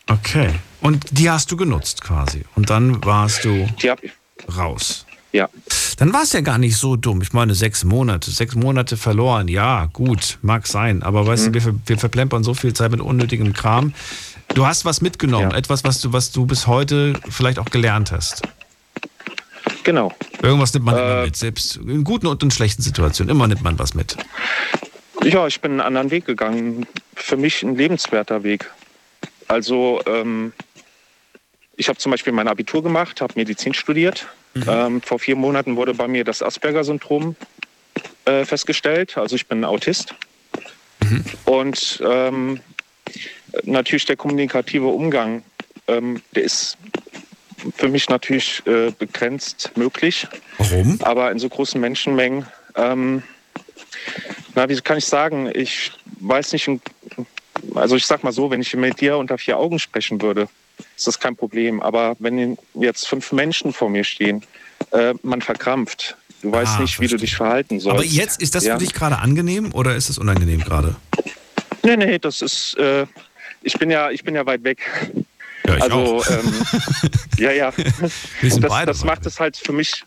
Okay. 0.08 0.50
Und 0.80 1.04
die 1.10 1.28
hast 1.28 1.50
du 1.50 1.56
genutzt 1.56 2.02
quasi. 2.02 2.44
Und 2.54 2.70
dann 2.70 3.04
warst 3.04 3.44
du 3.44 3.68
raus. 4.56 5.04
Ja. 5.32 5.48
Dann 5.96 6.12
war 6.12 6.22
es 6.22 6.32
ja 6.32 6.40
gar 6.42 6.58
nicht 6.58 6.76
so 6.76 6.96
dumm. 6.96 7.22
Ich 7.22 7.32
meine, 7.32 7.54
sechs 7.54 7.84
Monate. 7.84 8.30
Sechs 8.30 8.54
Monate 8.54 8.96
verloren. 8.96 9.48
Ja, 9.48 9.86
gut, 9.92 10.38
mag 10.42 10.66
sein. 10.66 11.02
Aber 11.02 11.26
weißt 11.26 11.48
Mhm. 11.48 11.52
du, 11.52 11.64
wir, 11.64 11.74
wir 11.86 11.98
verplempern 11.98 12.44
so 12.44 12.54
viel 12.54 12.72
Zeit 12.72 12.90
mit 12.90 13.00
unnötigem 13.00 13.52
Kram. 13.52 13.92
Du 14.54 14.66
hast 14.66 14.84
was 14.84 15.00
mitgenommen, 15.00 15.50
etwas, 15.52 15.82
was 15.84 16.00
du, 16.00 16.12
was 16.12 16.30
du 16.30 16.44
bis 16.46 16.66
heute 16.66 17.14
vielleicht 17.30 17.58
auch 17.58 17.64
gelernt 17.70 18.12
hast. 18.12 18.42
Genau. 19.84 20.12
Irgendwas 20.42 20.74
nimmt 20.74 20.86
man 20.86 20.96
immer 20.98 21.22
mit, 21.24 21.36
selbst 21.36 21.76
in 21.76 22.04
guten 22.04 22.26
und 22.26 22.42
in 22.42 22.50
schlechten 22.50 22.82
Situationen. 22.82 23.30
Immer 23.34 23.48
nimmt 23.48 23.62
man 23.62 23.78
was 23.78 23.94
mit. 23.94 24.16
Ja, 25.24 25.46
ich 25.46 25.60
bin 25.60 25.72
einen 25.72 25.80
anderen 25.80 26.10
Weg 26.10 26.26
gegangen. 26.26 26.86
Für 27.14 27.36
mich 27.36 27.62
ein 27.62 27.76
lebenswerter 27.76 28.42
Weg. 28.42 28.70
Also 29.48 30.00
ähm, 30.06 30.52
ich 31.76 31.88
habe 31.88 31.98
zum 31.98 32.10
Beispiel 32.10 32.32
mein 32.32 32.48
Abitur 32.48 32.82
gemacht, 32.82 33.20
habe 33.20 33.34
Medizin 33.36 33.74
studiert. 33.74 34.26
Ähm, 34.66 35.00
vor 35.00 35.18
vier 35.18 35.36
Monaten 35.36 35.76
wurde 35.76 35.94
bei 35.94 36.08
mir 36.08 36.24
das 36.24 36.42
Asperger-Syndrom 36.42 37.36
äh, 38.24 38.44
festgestellt. 38.44 39.16
Also 39.16 39.36
ich 39.36 39.46
bin 39.46 39.60
ein 39.60 39.64
Autist. 39.64 40.14
Und 41.44 42.02
ähm, 42.04 42.60
natürlich 43.64 44.06
der 44.06 44.16
kommunikative 44.16 44.86
Umgang, 44.86 45.42
ähm, 45.88 46.22
der 46.34 46.44
ist 46.44 46.76
für 47.76 47.88
mich 47.88 48.08
natürlich 48.08 48.62
äh, 48.66 48.90
begrenzt 48.98 49.72
möglich. 49.76 50.26
Warum? 50.58 50.98
Aber 51.02 51.30
in 51.30 51.38
so 51.38 51.48
großen 51.48 51.80
Menschenmengen, 51.80 52.46
ähm, 52.76 53.22
na, 54.54 54.68
wie 54.68 54.80
kann 54.80 54.98
ich 54.98 55.06
sagen, 55.06 55.50
ich 55.54 55.92
weiß 56.20 56.52
nicht, 56.52 56.68
also 57.74 57.96
ich 57.96 58.06
sag 58.06 58.22
mal 58.24 58.32
so, 58.32 58.50
wenn 58.50 58.60
ich 58.60 58.74
mit 58.74 59.00
dir 59.00 59.16
unter 59.16 59.38
vier 59.38 59.58
Augen 59.58 59.78
sprechen 59.78 60.20
würde, 60.20 60.48
ist 60.96 61.06
das 61.06 61.18
kein 61.18 61.36
Problem. 61.36 61.80
Aber 61.82 62.16
wenn 62.18 62.56
jetzt 62.74 63.08
fünf 63.08 63.32
Menschen 63.32 63.72
vor 63.72 63.88
mir 63.88 64.04
stehen, 64.04 64.42
äh, 64.92 65.14
man 65.22 65.40
verkrampft. 65.40 66.16
Du 66.42 66.50
weißt 66.50 66.78
Ah, 66.78 66.80
nicht, 66.82 67.00
wie 67.00 67.06
du 67.06 67.16
dich 67.16 67.36
verhalten 67.36 67.78
sollst. 67.78 67.96
Aber 67.98 68.04
jetzt, 68.04 68.42
ist 68.42 68.54
das 68.54 68.64
Ja. 68.64 68.74
für 68.74 68.80
dich 68.80 68.92
gerade 68.94 69.18
angenehm 69.18 69.72
oder 69.72 69.94
ist 69.94 70.10
es 70.10 70.18
unangenehm 70.18 70.60
gerade? 70.60 70.96
Nee, 71.84 71.96
nee, 71.96 72.18
das 72.18 72.42
ist, 72.42 72.76
äh, 72.78 73.06
ich 73.62 73.78
bin 73.78 73.90
ja, 73.90 74.10
ich 74.10 74.24
bin 74.24 74.34
ja 74.34 74.44
weit 74.44 74.64
weg. 74.64 74.80
Ja, 75.66 75.76
ich 75.76 75.82
also, 75.82 76.16
auch. 76.18 76.26
Ähm, 76.30 76.66
ja, 77.38 77.52
ja. 77.52 77.72
Das, 78.42 78.84
das 78.86 79.04
macht 79.04 79.24
es 79.26 79.38
halt 79.38 79.56
für 79.56 79.72
mich, 79.72 80.04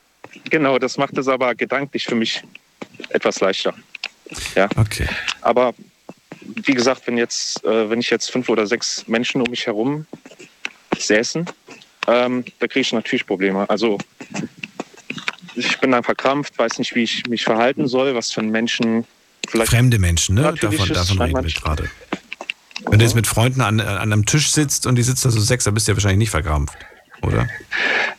genau, 0.49 0.77
das 0.77 0.97
macht 0.97 1.17
es 1.17 1.27
aber 1.29 1.55
gedanklich 1.55 2.05
für 2.05 2.15
mich 2.15 2.43
etwas 3.09 3.39
leichter. 3.39 3.73
Ja. 4.55 4.67
Okay. 4.77 5.07
Aber 5.41 5.73
wie 6.41 6.73
gesagt, 6.73 7.07
wenn 7.07 7.17
jetzt, 7.17 7.63
äh, 7.63 7.89
wenn 7.89 7.99
ich 7.99 8.09
jetzt 8.09 8.31
fünf 8.31 8.49
oder 8.49 8.67
sechs 8.67 9.07
Menschen 9.07 9.41
um 9.41 9.49
mich 9.49 9.65
herum 9.65 10.05
säßen, 10.97 11.45
ähm, 12.07 12.45
da 12.59 12.67
kriege 12.67 12.81
ich 12.81 12.93
natürlich 12.93 13.25
Probleme. 13.25 13.69
Also 13.69 13.97
ich 15.55 15.79
bin 15.79 15.91
dann 15.91 16.03
verkrampft, 16.03 16.57
weiß 16.57 16.79
nicht, 16.79 16.95
wie 16.95 17.03
ich 17.03 17.25
mich 17.27 17.43
verhalten 17.43 17.87
soll, 17.87 18.13
was 18.15 18.31
für 18.31 18.41
einen 18.41 18.51
Menschen 18.51 19.05
vielleicht 19.47 19.71
Fremde 19.71 19.99
Menschen, 19.99 20.35
ne? 20.35 20.53
Davon, 20.59 20.89
davon 20.89 21.21
reden 21.21 21.43
wir 21.43 21.53
gerade. 21.53 21.89
Wenn 22.87 22.99
du 22.99 23.05
jetzt 23.05 23.15
mit 23.15 23.25
Freunden 23.25 23.61
an, 23.61 23.79
an 23.79 24.11
einem 24.11 24.25
Tisch 24.25 24.51
sitzt 24.51 24.85
und 24.85 24.95
die 24.95 25.03
sitzen 25.03 25.27
da 25.27 25.31
so 25.31 25.39
sechs, 25.39 25.63
dann 25.63 25.73
bist 25.73 25.87
du 25.87 25.91
ja 25.91 25.95
wahrscheinlich 25.95 26.19
nicht 26.19 26.29
verkrampft, 26.29 26.77
oder? 27.21 27.47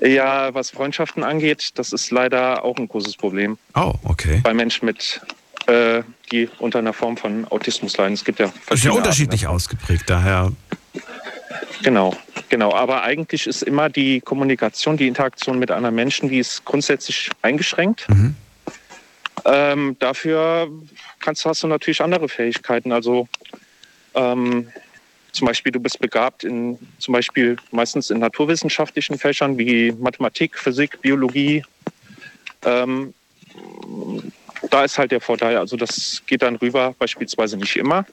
Ja, 0.01 0.53
was 0.55 0.71
Freundschaften 0.71 1.23
angeht, 1.23 1.71
das 1.75 1.93
ist 1.93 2.11
leider 2.11 2.65
auch 2.65 2.77
ein 2.77 2.89
großes 2.89 3.17
Problem. 3.17 3.59
Oh, 3.75 3.95
okay. 4.05 4.41
Bei 4.43 4.55
Menschen 4.55 4.87
mit, 4.87 5.21
äh, 5.67 6.03
die 6.31 6.49
unter 6.59 6.79
einer 6.81 6.93
Form 6.93 7.17
von 7.17 7.45
Autismus 7.47 7.97
leiden. 7.97 8.15
Es 8.15 8.25
gibt 8.25 8.39
ja 8.39 8.47
Das 8.47 8.55
ist 8.55 8.61
ja 8.61 8.67
verschiedene 8.67 8.97
unterschiedlich 8.97 9.47
ausgeprägt, 9.47 10.05
daher. 10.09 10.37
Arten. 10.37 10.57
Genau, 11.83 12.17
genau. 12.49 12.73
Aber 12.73 13.03
eigentlich 13.03 13.47
ist 13.47 13.63
immer 13.63 13.89
die 13.89 14.21
Kommunikation, 14.21 14.97
die 14.97 15.09
Interaktion 15.09 15.59
mit 15.59 15.71
anderen 15.71 15.95
Menschen, 15.95 16.29
die 16.29 16.39
ist 16.39 16.65
grundsätzlich 16.65 17.31
eingeschränkt. 17.43 18.07
Ähm, 19.45 19.97
dafür 19.99 20.69
kannst, 21.21 21.45
hast 21.45 21.63
du 21.63 21.67
natürlich 21.69 22.03
andere 22.03 22.29
Fähigkeiten. 22.29 22.93
Also 22.93 23.29
ähm, 24.15 24.69
zum 25.33 25.47
Beispiel, 25.47 25.73
du 25.73 25.81
bist 25.81 25.99
begabt 26.01 26.45
in 26.45 26.79
zum 26.99 27.13
Beispiel 27.13 27.57
meistens 27.71 28.11
in 28.11 28.19
naturwissenschaftlichen 28.19 29.19
Fächern 29.19 29.59
wie 29.59 29.93
Mathematik, 29.93 30.59
Physik, 30.59 31.01
Biologie. 31.03 31.63
Ähm, 32.65 33.13
da 34.71 34.85
ist 34.85 34.99
halt 34.99 35.13
der 35.13 35.21
Vorteil, 35.21 35.57
also 35.57 35.77
das 35.77 36.23
geht 36.27 36.43
dann 36.43 36.57
rüber, 36.57 36.95
beispielsweise 36.99 37.57
nicht 37.57 37.77
immer, 37.77 38.07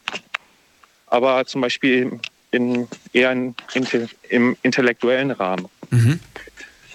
aber 1.08 1.46
zum 1.46 1.62
Beispiel 1.62 2.20
in, 2.52 2.88
eher 3.14 3.32
in, 3.32 3.56
in, 3.74 4.10
im 4.30 4.58
intellektuellen 4.62 5.32
Rahmen, 5.32 5.68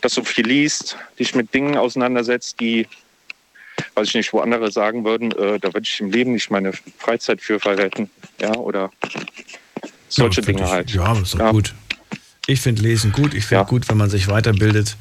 dass 0.01 0.15
du 0.15 0.25
viel 0.25 0.47
liest, 0.47 0.97
dich 1.19 1.35
mit 1.35 1.53
Dingen 1.53 1.77
auseinandersetzt, 1.77 2.61
die, 2.61 2.87
weiß 3.95 4.09
ich 4.09 4.15
nicht, 4.15 4.33
wo 4.33 4.41
andere 4.41 4.71
sagen 4.71 5.05
würden, 5.05 5.33
äh, 5.33 5.59
da 5.59 5.69
würde 5.75 5.83
ich 5.83 6.01
im 6.01 6.11
Leben 6.11 6.33
nicht 6.33 6.51
meine 6.51 6.73
Freizeit 6.99 7.41
für 7.41 7.59
verwenden, 7.59 8.11
ja, 8.41 8.55
oder 8.55 8.91
solche 10.09 10.41
Ja, 10.41 10.47
Dinge 10.47 10.65
ich, 10.65 10.71
halt. 10.71 10.91
Ja, 10.91 11.13
ist 11.19 11.35
doch 11.35 11.51
gut. 11.51 11.75
Ich 12.47 12.61
finde 12.61 12.83
Lesen 12.83 13.13
gut. 13.13 13.35
Ich 13.35 13.45
finde 13.45 13.67
gut, 13.67 13.89
wenn 13.89 13.99
man 13.99 14.09
sich 14.09 14.29
weiterbildet. 14.29 14.97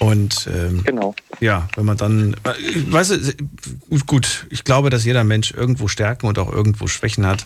Und 0.00 0.48
ähm, 0.50 0.82
genau. 0.82 1.14
ja, 1.40 1.68
wenn 1.76 1.84
man 1.84 1.98
dann, 1.98 2.34
äh, 2.44 2.92
weißt 2.92 3.10
du, 3.10 3.98
gut, 4.06 4.46
ich 4.48 4.64
glaube, 4.64 4.88
dass 4.88 5.04
jeder 5.04 5.24
Mensch 5.24 5.52
irgendwo 5.52 5.88
Stärken 5.88 6.26
und 6.26 6.38
auch 6.38 6.50
irgendwo 6.50 6.86
Schwächen 6.86 7.26
hat. 7.26 7.44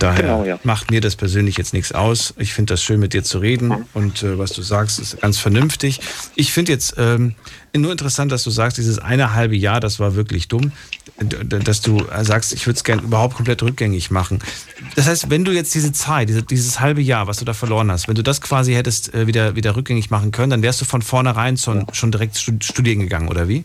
Daher 0.00 0.22
Genau, 0.22 0.44
ja. 0.44 0.58
macht 0.64 0.90
mir 0.90 1.00
das 1.00 1.14
persönlich 1.14 1.56
jetzt 1.58 1.72
nichts 1.72 1.92
aus. 1.92 2.34
Ich 2.38 2.54
finde 2.54 2.72
das 2.74 2.82
schön, 2.82 2.98
mit 2.98 3.12
dir 3.12 3.22
zu 3.22 3.38
reden. 3.38 3.86
Und 3.94 4.22
äh, 4.22 4.36
was 4.38 4.52
du 4.52 4.62
sagst, 4.62 4.98
ist 4.98 5.20
ganz 5.20 5.38
vernünftig. 5.38 6.00
Ich 6.34 6.52
finde 6.52 6.72
jetzt 6.72 6.94
ähm, 6.98 7.34
nur 7.74 7.92
interessant, 7.92 8.32
dass 8.32 8.42
du 8.42 8.50
sagst, 8.50 8.78
dieses 8.78 8.98
eine 8.98 9.34
halbe 9.34 9.54
Jahr, 9.56 9.78
das 9.78 10.00
war 10.00 10.16
wirklich 10.16 10.48
dumm. 10.48 10.72
Dass 11.18 11.82
du 11.82 12.04
äh, 12.06 12.24
sagst, 12.24 12.52
ich 12.52 12.66
würde 12.66 12.76
es 12.78 12.84
gerne 12.84 13.02
überhaupt 13.02 13.36
komplett 13.36 13.62
rückgängig 13.62 14.10
machen. 14.10 14.40
Das 14.96 15.06
heißt, 15.06 15.30
wenn 15.30 15.44
du 15.44 15.52
jetzt 15.52 15.72
diese 15.74 15.92
Zeit, 15.92 16.28
diese, 16.28 16.42
dieses 16.42 16.80
halbe 16.80 17.00
Jahr, 17.00 17.26
was 17.28 17.38
du 17.38 17.44
da 17.44 17.54
verloren 17.54 17.90
hast, 17.92 18.08
wenn 18.08 18.16
du 18.16 18.22
das 18.22 18.40
quasi 18.40 18.74
hättest 18.74 19.14
äh, 19.14 19.26
wieder, 19.28 19.54
wieder 19.54 19.76
rückgängig 19.76 20.10
machen 20.10 20.32
können, 20.32 20.50
dann 20.50 20.62
wärst 20.62 20.80
du 20.80 20.84
von 20.84 21.00
vornherein 21.02 21.56
schon, 21.56 21.86
schon 21.92 22.10
direkt 22.10 22.36
stud- 22.36 22.64
studieren 22.64 22.98
gegangen, 23.00 23.28
oder 23.28 23.46
wie? 23.48 23.64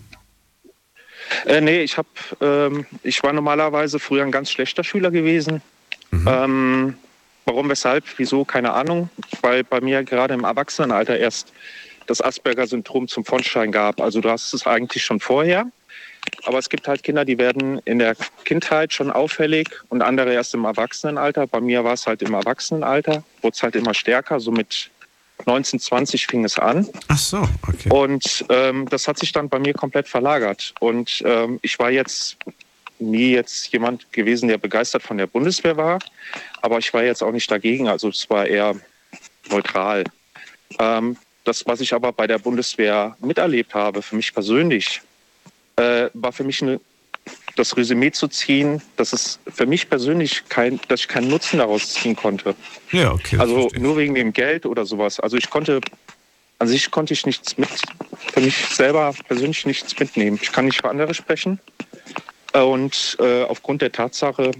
Äh, 1.45 1.61
nee, 1.61 1.81
ich 1.81 1.97
hab, 1.97 2.05
ähm, 2.41 2.85
ich 3.03 3.23
war 3.23 3.33
normalerweise 3.33 3.99
früher 3.99 4.23
ein 4.23 4.31
ganz 4.31 4.51
schlechter 4.51 4.83
Schüler 4.83 5.09
gewesen. 5.11 5.61
Ähm, 6.11 6.95
warum, 7.45 7.69
weshalb, 7.69 8.03
wieso, 8.17 8.45
keine 8.45 8.73
Ahnung. 8.73 9.09
Weil 9.41 9.63
bei 9.63 9.81
mir 9.81 10.03
gerade 10.03 10.33
im 10.33 10.43
Erwachsenenalter 10.43 11.17
erst 11.17 11.51
das 12.07 12.21
Asperger-Syndrom 12.21 13.07
zum 13.07 13.25
Vorschein 13.25 13.71
gab. 13.71 14.01
Also 14.01 14.21
du 14.21 14.29
hast 14.29 14.53
es 14.53 14.65
eigentlich 14.65 15.03
schon 15.03 15.19
vorher. 15.19 15.65
Aber 16.43 16.59
es 16.59 16.69
gibt 16.69 16.87
halt 16.87 17.03
Kinder, 17.03 17.25
die 17.25 17.37
werden 17.37 17.79
in 17.85 17.99
der 17.99 18.15
Kindheit 18.45 18.93
schon 18.93 19.11
auffällig 19.11 19.69
und 19.89 20.01
andere 20.01 20.33
erst 20.33 20.53
im 20.53 20.65
Erwachsenenalter. 20.65 21.47
Bei 21.47 21.59
mir 21.59 21.83
war 21.83 21.93
es 21.93 22.05
halt 22.05 22.21
im 22.21 22.33
Erwachsenenalter, 22.33 23.23
wurde 23.41 23.55
es 23.55 23.63
halt 23.63 23.75
immer 23.75 23.93
stärker. 23.93 24.39
So 24.39 24.51
mit 24.51 24.91
19, 25.45 25.79
20 25.79 26.27
fing 26.27 26.43
es 26.43 26.59
an. 26.59 26.87
Ach 27.07 27.17
so, 27.17 27.47
okay. 27.67 27.89
Und 27.89 28.45
ähm, 28.49 28.87
das 28.89 29.07
hat 29.07 29.17
sich 29.17 29.31
dann 29.31 29.49
bei 29.49 29.59
mir 29.59 29.73
komplett 29.73 30.07
verlagert. 30.07 30.73
Und 30.79 31.23
ähm, 31.25 31.59
ich 31.63 31.79
war 31.79 31.89
jetzt 31.89 32.37
nie 33.01 33.31
jetzt 33.31 33.71
jemand 33.73 34.11
gewesen, 34.13 34.47
der 34.47 34.57
begeistert 34.57 35.03
von 35.03 35.17
der 35.17 35.27
Bundeswehr 35.27 35.77
war, 35.77 35.99
aber 36.61 36.77
ich 36.77 36.93
war 36.93 37.03
jetzt 37.03 37.23
auch 37.23 37.31
nicht 37.31 37.49
dagegen. 37.49 37.87
Also 37.87 38.09
es 38.09 38.29
war 38.29 38.45
eher 38.45 38.75
neutral. 39.49 40.03
Ähm, 40.79 41.17
das, 41.43 41.65
was 41.65 41.81
ich 41.81 41.93
aber 41.93 42.13
bei 42.13 42.27
der 42.27 42.37
Bundeswehr 42.37 43.15
miterlebt 43.19 43.73
habe, 43.73 44.01
für 44.01 44.15
mich 44.15 44.33
persönlich, 44.33 45.01
äh, 45.75 46.09
war 46.13 46.31
für 46.31 46.43
mich 46.43 46.61
eine, 46.61 46.79
das 47.55 47.75
Resümee 47.75 48.11
zu 48.11 48.27
ziehen, 48.27 48.81
dass 48.95 49.13
es 49.13 49.39
für 49.51 49.65
mich 49.65 49.89
persönlich 49.89 50.43
kein, 50.49 50.79
dass 50.87 51.01
ich 51.01 51.07
keinen 51.07 51.29
Nutzen 51.29 51.59
daraus 51.59 51.93
ziehen 51.93 52.15
konnte. 52.15 52.55
Ja, 52.91 53.11
okay. 53.11 53.37
Also 53.37 53.69
nur 53.77 53.97
wegen 53.97 54.15
dem 54.15 54.33
Geld 54.33 54.65
oder 54.65 54.85
sowas. 54.85 55.19
Also 55.19 55.37
ich 55.37 55.49
konnte, 55.49 55.81
an 56.59 56.67
sich 56.67 56.91
konnte 56.91 57.13
ich 57.13 57.25
nichts 57.25 57.57
mit, 57.57 57.69
für 58.33 58.41
mich 58.41 58.55
selber 58.67 59.13
persönlich 59.27 59.65
nichts 59.65 59.97
mitnehmen. 59.99 60.39
Ich 60.41 60.51
kann 60.51 60.65
nicht 60.65 60.81
für 60.81 60.89
andere 60.89 61.13
sprechen. 61.13 61.59
Äh, 62.53 62.59
Und 62.61 63.17
äh, 63.19 63.43
aufgrund 63.43 63.81
der 63.81 63.91
Tatsache, 63.91 64.51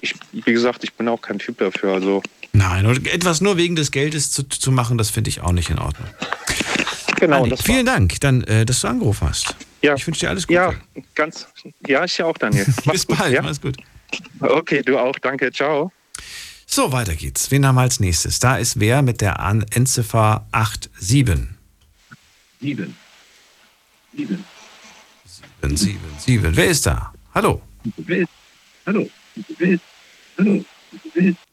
ich, 0.00 0.14
wie 0.32 0.52
gesagt, 0.52 0.84
ich 0.84 0.92
bin 0.94 1.08
auch 1.08 1.20
kein 1.20 1.38
Typ 1.38 1.58
dafür. 1.58 1.94
Also 1.94 2.22
Nein, 2.52 2.86
und 2.86 3.06
etwas 3.06 3.40
nur 3.40 3.56
wegen 3.56 3.76
des 3.76 3.90
Geldes 3.90 4.30
zu, 4.30 4.42
zu 4.42 4.72
machen, 4.72 4.98
das 4.98 5.10
finde 5.10 5.30
ich 5.30 5.40
auch 5.42 5.52
nicht 5.52 5.70
in 5.70 5.78
Ordnung. 5.78 6.08
genau. 7.18 7.44
Andi, 7.44 7.56
vielen 7.56 7.86
Dank, 7.86 8.20
dann, 8.20 8.42
äh, 8.44 8.64
dass 8.64 8.80
du 8.80 8.88
angerufen 8.88 9.28
hast. 9.28 9.54
Ja. 9.82 9.94
Ich 9.94 10.06
wünsche 10.06 10.20
dir 10.20 10.30
alles 10.30 10.46
Gute. 10.46 10.54
Ja, 10.54 10.74
ganz. 11.14 11.46
Ja, 11.86 12.04
ich 12.04 12.18
ja 12.18 12.26
auch, 12.26 12.36
Daniel. 12.36 12.66
Bis 12.90 13.06
bald, 13.06 13.32
ja? 13.32 13.42
mach's 13.42 13.60
gut. 13.60 13.76
Okay, 14.40 14.82
du 14.82 14.98
auch. 14.98 15.18
Danke. 15.18 15.52
Ciao. 15.52 15.92
So, 16.66 16.92
weiter 16.92 17.14
geht's. 17.14 17.50
Wen 17.50 17.64
haben 17.66 17.76
wir 17.76 17.82
als 17.82 18.00
nächstes? 18.00 18.40
Da 18.40 18.56
ist 18.56 18.80
wer 18.80 19.02
mit 19.02 19.20
der 19.20 19.40
An 19.40 19.64
Endziffer 19.70 20.46
87. 20.98 21.56
7. 22.60 22.94
7. 24.14 24.44
777. 25.62 26.56
Wer 26.56 26.66
ist 26.66 26.86
da? 26.86 27.12
Hallo. 27.38 27.62
Hallo. 28.84 29.08
Hallo. 30.38 30.64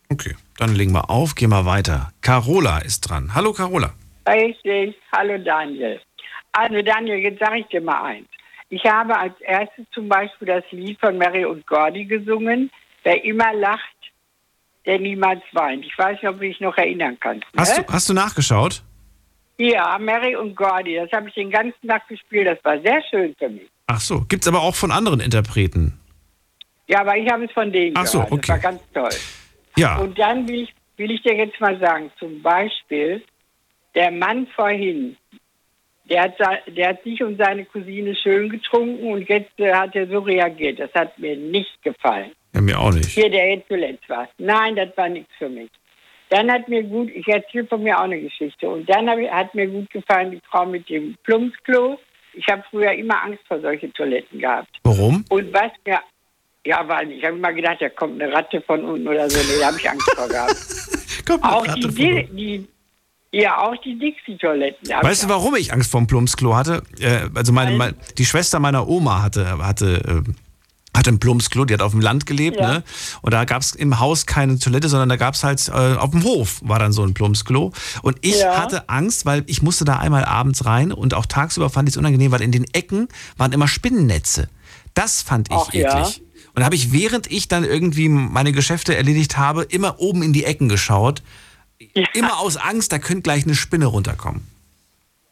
Okay, 0.10 0.36
dann 0.58 0.74
legen 0.74 0.94
wir 0.94 1.12
auf, 1.12 1.36
gehen 1.36 1.52
wir 1.52 1.68
weiter. 1.68 2.10
Carola 2.22 2.80
ist 2.80 3.02
dran. 3.02 3.36
Hallo 3.36 3.54
Carola. 3.54 3.94
Richtig. 4.28 4.96
Hallo 5.16 5.38
Daniel. 5.38 6.02
Also 6.54 6.82
Daniel, 6.82 7.20
jetzt 7.20 7.38
sage 7.38 7.60
ich 7.60 7.68
dir 7.68 7.82
mal 7.82 8.02
eins. 8.02 8.28
Ich 8.70 8.84
habe 8.86 9.16
als 9.16 9.40
erstes 9.42 9.86
zum 9.92 10.10
Beispiel 10.10 10.48
das 10.48 10.64
Lied 10.72 11.00
von 11.00 11.20
Mary 11.20 11.46
und 11.46 11.68
Gordy 11.68 12.06
gesungen. 12.06 12.72
Wer 13.04 13.24
immer 13.24 13.54
lacht, 13.54 14.00
der 14.88 14.98
niemals 14.98 15.44
weint. 15.52 15.86
Ich 15.86 15.96
weiß 15.96 16.14
nicht, 16.14 16.28
ob 16.28 16.40
du 16.40 16.48
dich 16.48 16.60
noch 16.62 16.76
erinnern 16.80 17.16
kannst. 17.20 17.46
Hast, 17.56 17.78
ne? 17.78 17.84
du, 17.84 17.94
hast 17.94 18.10
du 18.10 18.16
nachgeschaut? 18.16 18.82
Ja, 19.60 20.00
Mary 20.00 20.36
und 20.36 20.56
Gordy, 20.56 20.96
das 20.96 21.12
habe 21.12 21.30
ich 21.30 21.36
den 21.36 21.52
ganzen 21.52 21.88
Tag 21.88 22.08
gespielt. 22.08 22.48
Das 22.48 22.58
war 22.64 22.82
sehr 22.82 23.04
schön 23.12 23.36
für 23.38 23.50
mich. 23.50 23.70
Ach 23.88 24.00
so, 24.00 24.22
gibt's 24.28 24.48
aber 24.48 24.62
auch 24.62 24.76
von 24.76 24.92
anderen 24.92 25.20
Interpreten. 25.20 26.00
Ja, 26.88 27.02
aber 27.02 27.18
ich 27.18 27.30
habe 27.32 27.46
es 27.46 27.52
von 27.52 27.72
denen 27.72 27.96
Ach 27.98 28.06
so, 28.06 28.20
gehört. 28.20 28.32
okay. 28.32 28.42
Das 28.48 28.50
war 28.50 28.72
ganz 28.72 28.82
toll. 28.94 29.20
Ja. 29.78 29.98
Und 29.98 30.18
dann 30.18 30.48
will 30.48 30.64
ich, 30.64 30.74
will 30.98 31.12
ich 31.12 31.22
dir 31.22 31.36
jetzt 31.36 31.60
mal 31.60 31.80
sagen, 31.80 32.12
zum 32.20 32.42
Beispiel, 32.42 33.24
der 33.96 34.12
Mann 34.12 34.48
vorhin, 34.56 35.18
der 36.10 36.24
hat, 36.24 36.34
der 36.68 36.90
hat 36.90 37.04
sich 37.04 37.24
und 37.24 37.38
seine 37.38 37.66
Cousine 37.66 38.16
schön 38.16 38.50
getrunken 38.50 39.12
und 39.12 39.28
jetzt 39.28 39.60
äh, 39.60 39.74
hat 39.74 39.96
er 39.96 40.08
so 40.08 40.20
reagiert. 40.20 40.80
Das 40.80 40.94
hat 40.94 41.18
mir 41.18 41.36
nicht 41.36 41.82
gefallen. 41.82 42.32
Ja, 42.54 42.62
mir 42.62 42.80
auch 42.80 42.94
nicht. 42.94 43.10
Hier, 43.10 43.30
der 43.30 43.50
jetzt 43.56 43.68
zuletzt 43.68 44.08
war. 44.08 44.30
Nein, 44.38 44.76
das 44.76 44.96
war 44.96 45.10
nichts 45.10 45.32
für 45.38 45.50
mich. 45.50 45.70
Dann 46.30 46.52
hat 46.52 46.68
mir 46.70 46.84
gut, 46.84 47.10
ich 47.14 47.28
erzähle 47.28 47.66
von 47.66 47.84
mir 47.84 47.98
auch 47.98 48.04
eine 48.04 48.20
Geschichte. 48.20 48.70
Und 48.70 48.90
dann 48.90 49.10
hab 49.10 49.20
hat 49.32 49.54
mir 49.56 49.68
gut 49.68 49.90
gefallen 49.90 50.32
die 50.32 50.42
Frau 50.50 50.66
mit 50.66 50.88
dem 50.90 51.16
Plumpsklo. 51.24 52.00
Ich 52.36 52.48
habe 52.48 52.64
früher 52.70 52.92
immer 52.94 53.24
Angst 53.24 53.42
vor 53.48 53.60
solchen 53.62 53.94
Toiletten 53.94 54.40
gehabt. 54.40 54.70
Warum? 54.84 55.24
Und 55.30 55.54
was 55.54 55.72
mir, 55.86 56.00
ja, 56.66 56.88
weil 56.88 57.12
ich 57.12 57.24
habe 57.24 57.38
immer 57.38 57.54
gedacht, 57.54 57.78
da 57.80 57.90
kommt 57.90 58.22
eine 58.22 58.32
Ratte 58.34 58.62
von 58.62 58.84
unten 58.84 59.08
oder 59.08 59.30
so. 59.30 59.38
Nee, 59.38 59.60
da 59.60 59.68
habe 59.68 59.78
ich 59.78 59.90
Angst 59.90 60.10
vor 60.16 60.28
gehabt. 60.28 60.56
auch 61.44 61.68
die, 61.76 61.88
die, 61.88 62.28
die, 62.32 62.68
ja, 63.32 63.58
auch 63.58 63.76
die 63.78 63.98
Dixie-Toiletten. 64.00 64.90
Weißt 65.02 65.24
du, 65.24 65.30
warum 65.30 65.56
ich 65.56 65.74
Angst 65.74 65.92
vor 65.92 66.02
dem 66.02 66.08
Plumpsklo 66.08 66.56
hatte? 66.56 66.84
Äh, 67.00 67.30
also 67.36 67.52
meine, 67.52 67.72
Weil- 67.72 67.78
mein, 67.78 67.96
die 68.18 68.26
Schwester 68.26 68.60
meiner 68.60 68.88
Oma 68.88 69.22
hatte, 69.22 69.58
hatte, 69.58 70.24
äh, 70.26 70.32
hatte 70.98 71.12
ein 71.12 71.20
Plumpsklo, 71.20 71.66
die 71.66 71.74
hat 71.74 71.82
auf 71.82 71.92
dem 71.92 72.02
Land 72.02 72.26
gelebt, 72.26 72.58
Ja. 72.60 72.74
ne? 72.74 72.84
Und 73.22 73.34
da 73.34 73.46
gab 73.46 73.62
es 73.62 73.74
im 73.76 74.00
Haus 74.00 74.26
keine 74.26 74.58
Toilette, 74.60 74.90
sondern 74.90 75.10
da 75.10 75.16
gab 75.16 75.34
es 75.36 75.44
halt 75.44 75.68
äh, 75.70 75.72
auf 75.96 76.12
dem 76.12 76.24
Hof 76.24 76.60
war 76.64 76.80
dann 76.80 76.92
so 76.94 77.04
ein 77.04 77.14
Plumpsklo. 77.14 77.72
Und 78.02 78.18
ich 78.22 78.40
Ja. 78.40 78.58
hatte 78.58 78.90
Angst, 78.90 79.26
weil 79.26 79.44
ich 79.48 79.62
musste 79.62 79.86
da 79.86 79.98
einmal 79.98 80.26
abends 80.26 80.66
rein 80.66 80.92
und 80.92 81.14
auch 81.14 81.26
tagsüber 81.26 81.70
fand 81.70 81.90
ich 81.90 81.94
es 81.94 81.98
unangenehm, 81.98 82.32
weil 82.32 82.42
in 82.42 82.52
den 82.52 82.66
Ecken 82.74 83.08
waren 83.38 83.52
immer 83.52 83.68
Spinnennetze. 83.68 84.50
Das 84.94 85.22
fand 85.22 85.50
ich 85.50 85.58
Ach 85.58 85.74
ja. 85.74 86.00
eklig. 86.00 86.22
Und 86.54 86.62
da 86.62 86.66
habe 86.66 86.76
ich, 86.76 86.94
während 86.94 87.30
ich 87.30 87.50
dann 87.50 87.66
irgendwie 87.66 88.08
meine 88.08 88.54
Geschäfte 88.54 88.96
erledigt 88.96 89.38
habe, 89.38 89.64
immer 89.64 90.00
oben 90.00 90.24
in 90.24 90.32
die 90.32 90.46
Ecken 90.46 90.70
geschaut. 90.70 91.22
Immer 92.14 92.40
aus 92.40 92.56
Angst, 92.56 92.94
da 92.94 93.00
könnte 93.00 93.24
gleich 93.24 93.44
eine 93.44 93.56
Spinne 93.56 93.88
runterkommen. 93.88 94.48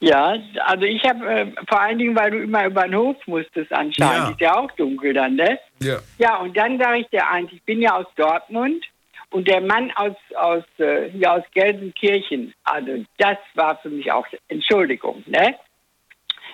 Ja, 0.06 0.36
also 0.66 0.84
ich 0.84 1.02
habe 1.06 1.26
äh, 1.32 1.46
vor 1.70 1.80
allen 1.80 1.98
Dingen, 1.98 2.14
weil 2.14 2.32
du 2.32 2.40
immer 2.40 2.66
über 2.66 2.84
den 2.84 2.96
Hof 2.96 3.16
musstest 3.26 3.72
anscheinend, 3.72 4.26
Ja. 4.26 4.30
ist 4.32 4.42
ja 4.42 4.58
auch 4.58 4.70
dunkel 4.72 5.14
dann, 5.14 5.36
ne? 5.36 5.58
Ja. 5.82 6.00
Ja, 6.18 6.38
und 6.40 6.58
dann 6.58 6.78
sage 6.78 7.00
ich 7.00 7.08
dir 7.08 7.26
eins, 7.30 7.50
ich 7.54 7.64
bin 7.64 7.82
ja 7.82 7.96
aus 7.96 8.08
Dortmund 8.18 8.84
und 9.30 9.48
der 9.48 9.62
Mann 9.62 9.92
aus, 9.96 10.16
aus, 10.36 10.64
äh, 10.78 11.10
hier 11.10 11.32
aus 11.32 11.44
Gelsenkirchen, 11.54 12.54
also 12.66 13.06
das 13.18 13.38
war 13.54 13.78
für 13.78 13.90
mich 13.90 14.12
auch, 14.12 14.28
Entschuldigung, 14.50 15.24
ne? 15.26 15.56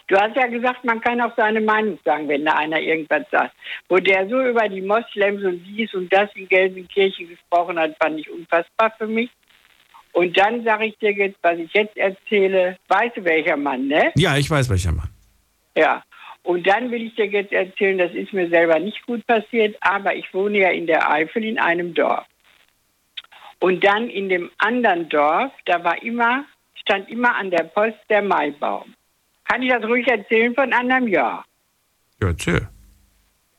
Du 0.09 0.15
hast 0.15 0.35
ja 0.35 0.45
gesagt, 0.45 0.83
man 0.85 1.01
kann 1.01 1.19
auch 1.19 1.33
seine 1.35 1.61
Meinung 1.61 1.97
sagen, 2.05 2.27
wenn 2.27 2.45
da 2.45 2.53
einer 2.53 2.79
irgendwas 2.79 3.25
sagt. 3.31 3.55
Wo 3.89 3.97
der 3.97 4.27
so 4.29 4.41
über 4.43 4.67
die 4.69 4.81
Moslems 4.81 5.43
und 5.43 5.63
dies 5.63 5.91
und 5.95 6.13
das 6.13 6.29
in 6.35 6.47
Gelsenkirchen 6.47 7.29
gesprochen 7.29 7.79
hat, 7.79 7.95
fand 7.99 8.19
ich 8.19 8.29
unfassbar 8.29 8.91
für 8.97 9.07
mich. 9.07 9.29
Und 10.13 10.37
dann 10.37 10.63
sage 10.63 10.85
ich 10.85 10.97
dir 10.97 11.11
jetzt, 11.11 11.37
was 11.41 11.57
ich 11.57 11.71
jetzt 11.73 11.95
erzähle, 11.97 12.77
weißt 12.87 13.17
du 13.17 13.23
welcher 13.23 13.57
Mann, 13.57 13.87
ne? 13.87 14.11
Ja, 14.15 14.37
ich 14.37 14.49
weiß 14.49 14.69
welcher 14.69 14.91
Mann. 14.91 15.09
Ja. 15.75 16.03
Und 16.43 16.65
dann 16.65 16.89
will 16.89 17.03
ich 17.03 17.15
dir 17.15 17.27
jetzt 17.27 17.51
erzählen, 17.51 17.97
das 17.97 18.11
ist 18.13 18.33
mir 18.33 18.49
selber 18.49 18.79
nicht 18.79 19.05
gut 19.05 19.25
passiert, 19.27 19.75
aber 19.81 20.15
ich 20.15 20.33
wohne 20.33 20.59
ja 20.59 20.69
in 20.69 20.87
der 20.87 21.11
Eifel 21.11 21.43
in 21.43 21.59
einem 21.59 21.93
Dorf. 21.93 22.25
Und 23.59 23.83
dann 23.83 24.09
in 24.09 24.29
dem 24.29 24.49
anderen 24.57 25.09
Dorf, 25.09 25.51
da 25.65 25.83
war 25.83 26.01
immer, 26.01 26.45
stand 26.75 27.09
immer 27.09 27.35
an 27.35 27.51
der 27.51 27.63
Post 27.63 27.97
der 28.09 28.21
Maibaum. 28.21 28.93
Kann 29.43 29.61
ich 29.61 29.69
das 29.69 29.83
ruhig 29.83 30.07
erzählen 30.07 30.55
von 30.55 30.71
anderem 30.73 31.07
Jahr? 31.07 31.45
Ja, 32.21 32.29
erzähl. 32.29 32.67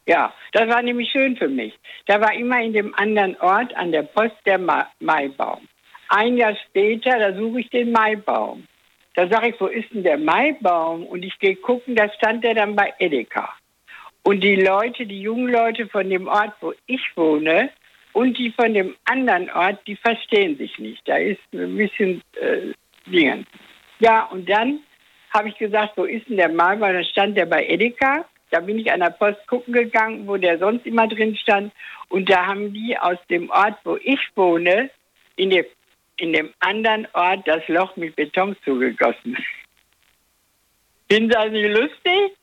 Ja, 0.07 0.33
das 0.53 0.69
war 0.69 0.83
nämlich 0.83 1.11
schön 1.11 1.37
für 1.37 1.49
mich. 1.49 1.79
Da 2.07 2.21
war 2.21 2.35
immer 2.35 2.61
in 2.61 2.73
dem 2.73 2.95
anderen 2.95 3.37
Ort 3.41 3.77
an 3.77 3.93
der 3.93 4.03
Post 4.03 4.37
der 4.47 4.59
Ma 4.59 4.89
Maibaum. 4.99 5.69
Ein 6.13 6.37
Jahr 6.37 6.57
später, 6.67 7.19
da 7.21 7.33
suche 7.33 7.61
ich 7.61 7.71
den 7.71 7.93
Maibaum. 7.93 8.67
Da 9.15 9.29
sage 9.29 9.51
ich, 9.51 9.61
wo 9.61 9.67
ist 9.67 9.95
denn 9.95 10.03
der 10.03 10.19
Maibaum? 10.19 11.07
Und 11.07 11.25
ich 11.25 11.39
gehe 11.39 11.55
gucken, 11.55 11.95
da 11.95 12.11
stand 12.15 12.43
der 12.43 12.55
dann 12.55 12.75
bei 12.75 12.93
Edeka. 12.99 13.49
Und 14.25 14.41
die 14.41 14.57
Leute, 14.57 15.07
die 15.07 15.23
jungen 15.23 15.53
Leute 15.53 15.87
von 15.87 16.11
dem 16.11 16.27
Ort, 16.27 16.53
wo 16.61 16.73
ich 16.87 17.01
wohne, 17.15 17.71
und 18.13 18.37
die 18.39 18.51
von 18.51 18.75
dem 18.75 18.97
anderen 19.05 19.49
Ort, 19.51 19.87
die 19.87 19.95
verstehen 19.95 20.59
sich 20.59 20.77
nicht. 20.81 21.01
Da 21.07 21.17
ist 21.17 21.41
ein 21.53 21.77
bisschen 21.77 22.23
äh, 22.41 22.73
Dingen. 23.07 23.47
Ja, 24.01 24.25
und 24.25 24.51
dann 24.51 24.81
habe 25.33 25.51
ich 25.51 25.59
gesagt, 25.59 25.93
wo 25.97 26.05
ist 26.05 26.29
denn 26.29 26.39
der 26.39 26.49
Maibaum? 26.49 26.93
Da 26.93 27.05
stand 27.05 27.37
der 27.37 27.47
bei 27.47 27.65
Edeka. 27.69 28.25
Da 28.51 28.59
bin 28.59 28.81
ich 28.81 28.91
an 28.91 28.99
der 28.99 29.11
Post 29.11 29.47
gucken 29.47 29.73
gegangen, 29.73 30.27
wo 30.27 30.37
der 30.37 30.59
sonst 30.59 30.85
immer 30.87 31.07
drin 31.07 31.37
stand. 31.37 31.73
Und 32.09 32.29
da 32.29 32.47
haben 32.47 32.73
die 32.73 32.99
aus 32.99 33.19
dem 33.29 33.49
Ort, 33.51 33.79
wo 33.85 33.97
ich 34.03 34.19
wohne, 34.35 34.91
in 35.37 35.51
dem, 35.51 35.65
in 36.21 36.33
dem 36.33 36.51
anderen 36.61 37.07
Ort 37.13 37.47
das 37.47 37.67
Loch 37.69 37.97
mit 37.97 38.17
Beton 38.17 38.57
zugegossen. 38.65 39.37
Finden 41.11 41.31
Sie 41.31 41.35
das 41.35 41.51
nicht 41.51 41.77
lustig? 41.77 42.37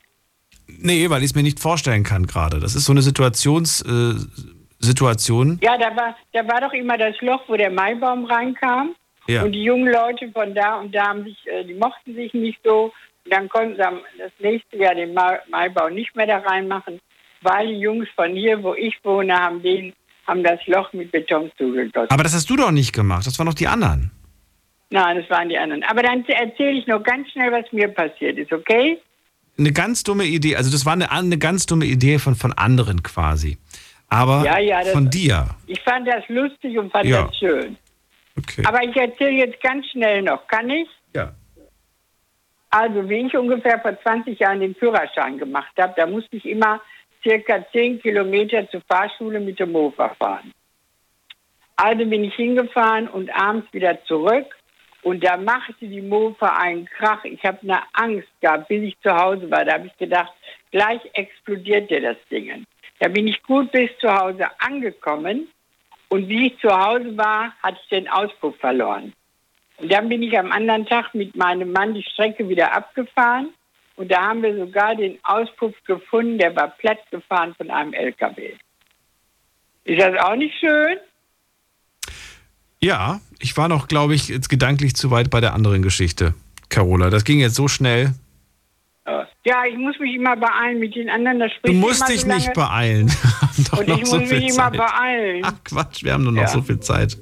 Nee, 0.67 1.09
weil 1.09 1.19
ich 1.19 1.31
es 1.31 1.35
mir 1.35 1.43
nicht 1.43 1.59
vorstellen 1.59 2.03
kann 2.03 2.27
gerade. 2.27 2.59
Das 2.59 2.75
ist 2.75 2.85
so 2.85 2.91
eine 2.91 3.01
Situations, 3.01 3.81
äh, 3.81 4.15
Situation. 4.79 5.59
Ja, 5.61 5.77
da 5.77 5.95
war, 5.95 6.15
da 6.33 6.47
war 6.47 6.61
doch 6.61 6.73
immer 6.73 6.97
das 6.97 7.19
Loch, 7.21 7.41
wo 7.47 7.55
der 7.55 7.71
Maibaum 7.71 8.25
reinkam. 8.25 8.95
Ja. 9.27 9.43
Und 9.43 9.53
die 9.53 9.63
jungen 9.63 9.91
Leute 9.91 10.29
von 10.31 10.53
da 10.53 10.79
und 10.79 10.93
da 10.93 11.07
haben 11.07 11.23
sich, 11.23 11.37
äh, 11.47 11.63
die 11.63 11.73
mochten 11.73 12.15
sich 12.15 12.33
nicht 12.33 12.59
so. 12.63 12.93
Und 13.25 13.33
dann 13.33 13.49
konnten 13.49 13.75
sie 13.75 13.81
das 14.17 14.31
nächste 14.39 14.77
Jahr 14.77 14.95
den 14.95 15.13
Ma 15.13 15.39
Maibaum 15.49 15.93
nicht 15.93 16.15
mehr 16.15 16.27
da 16.27 16.37
reinmachen, 16.39 16.99
weil 17.41 17.67
die 17.67 17.79
Jungs 17.79 18.07
von 18.15 18.33
hier, 18.33 18.61
wo 18.63 18.73
ich 18.73 18.95
wohne, 19.03 19.35
haben 19.35 19.61
den, 19.61 19.93
haben 20.27 20.43
das 20.43 20.59
Loch 20.67 20.91
mit 20.93 21.11
Beton 21.11 21.51
zugegossen. 21.57 22.09
Aber 22.09 22.23
das 22.23 22.33
hast 22.33 22.49
du 22.49 22.55
doch 22.55 22.71
nicht 22.71 22.93
gemacht. 22.93 23.25
Das 23.25 23.37
waren 23.39 23.47
doch 23.47 23.53
die 23.53 23.67
anderen. 23.67 24.11
Nein, 24.89 25.17
das 25.17 25.29
waren 25.29 25.49
die 25.49 25.57
anderen. 25.57 25.83
Aber 25.83 26.03
dann 26.03 26.23
erzähle 26.25 26.71
ich 26.79 26.87
noch 26.87 27.01
ganz 27.03 27.29
schnell, 27.31 27.51
was 27.51 27.65
mir 27.71 27.87
passiert 27.89 28.37
ist, 28.37 28.51
okay? 28.53 28.97
Eine 29.57 29.71
ganz 29.73 30.03
dumme 30.03 30.25
Idee. 30.25 30.55
Also 30.55 30.71
das 30.71 30.85
war 30.85 30.93
eine, 30.93 31.11
eine 31.11 31.37
ganz 31.37 31.65
dumme 31.65 31.85
Idee 31.85 32.19
von, 32.19 32.35
von 32.35 32.53
anderen 32.53 33.01
quasi. 33.03 33.57
Aber 34.09 34.43
Ja, 34.45 34.59
ja, 34.59 34.79
das- 34.81 34.91
von 34.91 35.09
dir. 35.09 35.47
Ich 35.65 35.81
fand 35.81 36.07
das 36.07 36.23
lustig 36.29 36.77
und 36.77 36.91
fand 36.91 37.05
Ja. 37.05 37.23
das 37.23 37.37
schön. 37.37 37.75
Okay. 38.37 38.63
Aber 38.65 38.83
ich 38.83 38.95
erzähle 38.95 39.31
jetzt 39.45 39.61
ganz 39.63 39.85
schnell 39.87 40.21
noch, 40.21 40.47
kann 40.47 40.69
ich? 40.69 40.87
Ja. 41.15 41.33
Also, 42.69 43.09
wie 43.09 43.25
ich 43.25 43.35
ungefähr 43.35 43.79
vor 43.79 43.97
20 44.03 44.37
Jahren 44.39 44.59
den 44.59 44.75
Führerschein 44.75 45.37
gemacht 45.37 45.71
habe, 45.79 45.93
da 45.97 46.05
musste 46.05 46.35
ich 46.35 46.45
immer 46.45 46.79
circa 47.23 47.65
10 47.71 48.01
Kilometer 48.01 48.69
zur 48.69 48.81
Fahrschule 48.81 49.39
mit 49.39 49.59
dem 49.59 49.71
Mofa 49.71 50.09
fahren. 50.15 50.51
Also 51.75 52.05
bin 52.05 52.23
ich 52.23 52.35
hingefahren 52.35 53.07
und 53.07 53.29
abends 53.29 53.71
wieder 53.71 54.03
zurück 54.05 54.55
und 55.03 55.23
da 55.23 55.37
machte 55.37 55.87
die 55.87 56.01
Mofa 56.01 56.57
einen 56.57 56.85
Krach. 56.85 57.23
Ich 57.23 57.43
habe 57.43 57.59
eine 57.61 57.81
Angst 57.93 58.29
gehabt, 58.41 58.67
bis 58.67 58.81
ich 58.81 58.99
zu 59.01 59.15
Hause 59.15 59.49
war. 59.51 59.63
Da 59.63 59.73
habe 59.73 59.87
ich 59.87 59.97
gedacht, 59.97 60.33
gleich 60.71 61.01
explodiert 61.13 61.89
dir 61.89 62.01
das 62.01 62.17
Ding. 62.31 62.65
Da 62.99 63.07
bin 63.07 63.27
ich 63.27 63.41
gut 63.43 63.71
bis 63.71 63.91
zu 63.99 64.09
Hause 64.09 64.47
angekommen 64.59 65.47
und 66.09 66.27
wie 66.27 66.47
ich 66.47 66.59
zu 66.59 66.69
Hause 66.69 67.15
war, 67.15 67.53
hatte 67.61 67.77
ich 67.83 67.89
den 67.89 68.09
Auspuff 68.09 68.57
verloren. 68.57 69.13
Und 69.77 69.91
dann 69.91 70.09
bin 70.09 70.23
ich 70.23 70.37
am 70.37 70.51
anderen 70.51 70.87
Tag 70.87 71.13
mit 71.13 71.35
meinem 71.35 71.71
Mann 71.71 71.93
die 71.93 72.03
Strecke 72.03 72.49
wieder 72.49 72.75
abgefahren 72.75 73.53
und 73.97 74.09
da 74.11 74.27
haben 74.29 74.41
wir 74.41 74.55
sogar 74.55 74.95
den 74.95 75.19
Auspuff 75.23 75.73
gefunden, 75.85 76.37
der 76.37 76.55
war 76.55 76.69
platt 76.69 76.99
gefahren 77.11 77.53
von 77.57 77.69
einem 77.69 77.93
LKW. 77.93 78.53
Ist 79.83 80.01
das 80.01 80.15
auch 80.23 80.35
nicht 80.35 80.55
schön? 80.59 80.97
Ja, 82.81 83.19
ich 83.39 83.57
war 83.57 83.67
noch, 83.67 83.87
glaube 83.87 84.15
ich, 84.15 84.27
jetzt 84.29 84.49
gedanklich 84.49 84.95
zu 84.95 85.11
weit 85.11 85.29
bei 85.29 85.41
der 85.41 85.53
anderen 85.53 85.81
Geschichte. 85.81 86.33
Carola, 86.69 87.09
das 87.09 87.23
ging 87.23 87.39
jetzt 87.39 87.55
so 87.55 87.67
schnell. 87.67 88.13
Ja, 89.45 89.63
ich 89.65 89.77
muss 89.77 89.97
mich 89.99 90.13
immer 90.15 90.35
beeilen 90.35 90.79
mit 90.79 90.93
den 90.93 91.09
anderen. 91.09 91.39
Das 91.39 91.51
Du 91.63 91.71
musst 91.71 92.01
immer 92.01 92.09
dich 92.09 92.21
so 92.21 92.27
nicht 92.27 92.53
beeilen. 92.53 93.05
Und 93.71 93.87
ich 93.87 94.05
so 94.05 94.19
muss 94.19 94.29
mich 94.29 94.43
immer 94.49 94.71
Zeit. 94.71 94.77
beeilen. 94.77 95.41
Ach 95.45 95.53
Quatsch, 95.63 96.03
wir 96.03 96.11
haben 96.13 96.23
nur 96.23 96.33
noch 96.33 96.41
Ja. 96.41 96.47
so 96.49 96.61
viel 96.61 96.81
Zeit. 96.81 97.17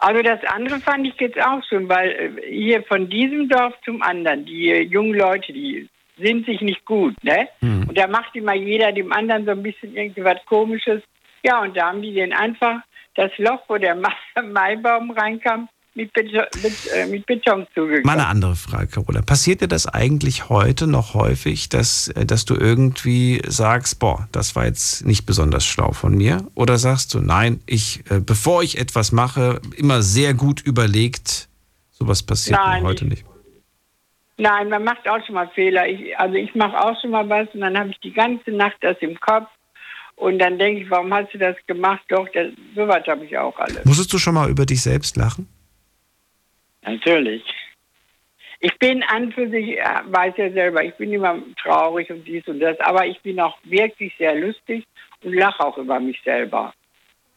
Also 0.00 0.22
das 0.22 0.42
andere 0.44 0.80
fand 0.80 1.06
ich 1.06 1.14
jetzt 1.20 1.38
auch 1.40 1.62
schön, 1.68 1.88
weil 1.88 2.10
äh, 2.10 2.50
hier 2.50 2.82
von 2.84 3.08
diesem 3.08 3.48
Dorf 3.48 3.74
zum 3.84 4.00
anderen, 4.02 4.46
die 4.46 4.70
jungen 4.90 5.14
Leute, 5.14 5.52
die 5.52 5.88
sind 6.16 6.46
sich 6.46 6.60
nicht 6.62 6.84
gut, 6.86 7.14
ne? 7.22 7.48
Hm. 7.60 7.86
Und 7.88 7.96
da 7.98 8.06
macht 8.06 8.34
immer 8.34 8.54
jeder 8.54 8.92
dem 8.92 9.12
anderen 9.12 9.44
so 9.44 9.50
ein 9.52 9.62
bisschen 9.62 9.94
irgendwie 9.96 10.24
was 10.24 10.44
Komisches. 10.46 11.02
Ja, 11.42 11.60
und 11.62 11.76
da 11.76 11.88
haben 11.88 12.02
die 12.02 12.14
den 12.14 12.32
einfach 12.32 12.80
das 13.14 13.30
Loch, 13.38 13.62
wo 13.68 13.76
der 13.76 13.94
Ma- 14.04 14.42
Maibaum 14.42 15.10
reinkam, 15.10 15.68
mit 15.94 16.12
Beton, 16.12 16.44
mit, 16.62 16.72
äh, 16.94 17.06
mit 17.06 17.26
Beton 17.26 17.66
zugegangen. 17.74 18.04
Mal 18.04 18.12
eine 18.14 18.26
andere 18.26 18.56
Frage, 18.56 18.86
Carola. 18.86 19.22
Passiert 19.22 19.60
dir 19.60 19.68
das 19.68 19.86
eigentlich 19.86 20.48
heute 20.48 20.86
noch 20.86 21.14
häufig, 21.14 21.68
dass, 21.68 22.08
äh, 22.08 22.24
dass 22.24 22.44
du 22.44 22.54
irgendwie 22.54 23.42
sagst, 23.46 23.98
boah, 23.98 24.28
das 24.32 24.54
war 24.56 24.66
jetzt 24.66 25.04
nicht 25.04 25.26
besonders 25.26 25.64
schlau 25.66 25.92
von 25.92 26.16
mir? 26.16 26.46
Oder 26.54 26.78
sagst 26.78 27.14
du, 27.14 27.20
nein, 27.20 27.60
ich, 27.66 28.04
äh, 28.10 28.20
bevor 28.20 28.62
ich 28.62 28.78
etwas 28.78 29.12
mache, 29.12 29.60
immer 29.76 30.02
sehr 30.02 30.34
gut 30.34 30.60
überlegt, 30.60 31.48
sowas 31.90 32.22
passiert 32.22 32.58
Nein, 32.58 32.82
mir 32.82 32.88
heute 32.88 33.04
ich- 33.04 33.10
nicht. 33.10 33.24
Nein, 34.38 34.70
man 34.70 34.84
macht 34.84 35.06
auch 35.06 35.22
schon 35.26 35.34
mal 35.34 35.48
Fehler. 35.54 35.86
Ich, 35.86 36.18
also 36.18 36.34
ich 36.34 36.54
mache 36.54 36.74
auch 36.80 36.98
schon 37.02 37.10
mal 37.10 37.28
was 37.28 37.46
und 37.52 37.60
dann 37.60 37.76
habe 37.78 37.90
ich 37.90 37.98
die 38.00 38.12
ganze 38.12 38.50
Nacht 38.52 38.76
das 38.80 38.96
im 39.00 39.20
Kopf. 39.20 39.48
Und 40.16 40.38
dann 40.38 40.58
denke 40.58 40.82
ich, 40.82 40.90
warum 40.90 41.12
hast 41.12 41.34
du 41.34 41.38
das 41.38 41.56
gemacht? 41.66 42.00
Doch, 42.08 42.26
das, 42.32 42.46
sowas 42.74 43.02
habe 43.06 43.24
ich 43.26 43.36
auch 43.36 43.58
alles. 43.58 43.84
Musstest 43.84 44.10
du 44.12 44.18
schon 44.18 44.32
mal 44.34 44.48
über 44.48 44.64
dich 44.64 44.80
selbst 44.80 45.16
lachen? 45.18 45.46
Natürlich. 46.82 47.42
Ich 48.62 48.78
bin 48.78 49.02
an 49.04 49.32
für 49.32 49.48
sich, 49.48 49.78
äh, 49.78 49.84
weiß 50.04 50.34
ja 50.36 50.50
selber, 50.50 50.84
ich 50.84 50.94
bin 50.94 51.12
immer 51.12 51.38
traurig 51.62 52.10
und 52.10 52.26
dies 52.26 52.46
und 52.46 52.60
das, 52.60 52.78
aber 52.80 53.06
ich 53.06 53.18
bin 53.20 53.40
auch 53.40 53.56
wirklich 53.64 54.14
sehr 54.18 54.34
lustig 54.34 54.84
und 55.24 55.32
lache 55.32 55.64
auch 55.64 55.78
über 55.78 55.98
mich 55.98 56.20
selber. 56.22 56.74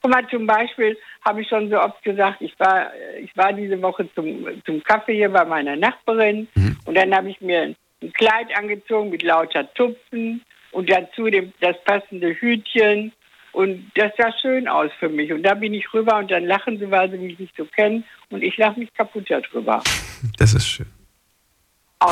Guck 0.02 0.12
mal, 0.12 0.28
zum 0.28 0.46
Beispiel 0.46 0.98
habe 1.24 1.42
ich 1.42 1.48
schon 1.48 1.70
so 1.70 1.80
oft 1.80 2.04
gesagt, 2.04 2.42
ich 2.42 2.54
war, 2.60 2.94
äh, 2.94 3.22
ich 3.22 3.36
war 3.38 3.54
diese 3.54 3.82
Woche 3.82 4.08
zum, 4.14 4.46
zum 4.66 4.84
Kaffee 4.84 5.16
hier 5.16 5.30
bei 5.30 5.46
meiner 5.46 5.78
Nachbarin 5.78 6.50
und 6.86 6.96
dann 6.96 7.16
habe 7.16 7.30
ich 7.30 7.40
mir 7.40 7.74
ein 8.02 8.14
Kleid 8.14 8.56
angezogen 8.58 9.10
mit 9.10 9.24
lauter 9.24 9.74
Tupfen 9.76 10.42
und 10.72 10.90
dazu 10.90 11.30
dem, 11.30 11.54
das 11.62 11.82
passende 11.86 12.34
Hütchen 12.34 13.14
und 13.54 13.90
das 13.96 14.12
sah 14.18 14.32
schön 14.42 14.68
aus 14.68 14.92
für 15.00 15.10
mich. 15.10 15.32
Und 15.32 15.44
da 15.44 15.54
bin 15.54 15.74
ich 15.74 15.92
rüber 15.94 16.18
und 16.18 16.30
dann 16.30 16.46
lachen 16.46 16.78
sie, 16.80 16.92
weil 16.92 17.10
sie 17.10 17.18
mich 17.18 17.40
nicht 17.40 17.56
so 17.56 17.66
kennen 17.66 18.04
und 18.30 18.44
ich 18.44 18.58
lache 18.58 18.80
mich 18.80 18.94
kaputt 18.94 19.30
darüber. 19.30 19.82
Das 20.38 20.54
ist 20.54 20.68
schön. 20.68 20.86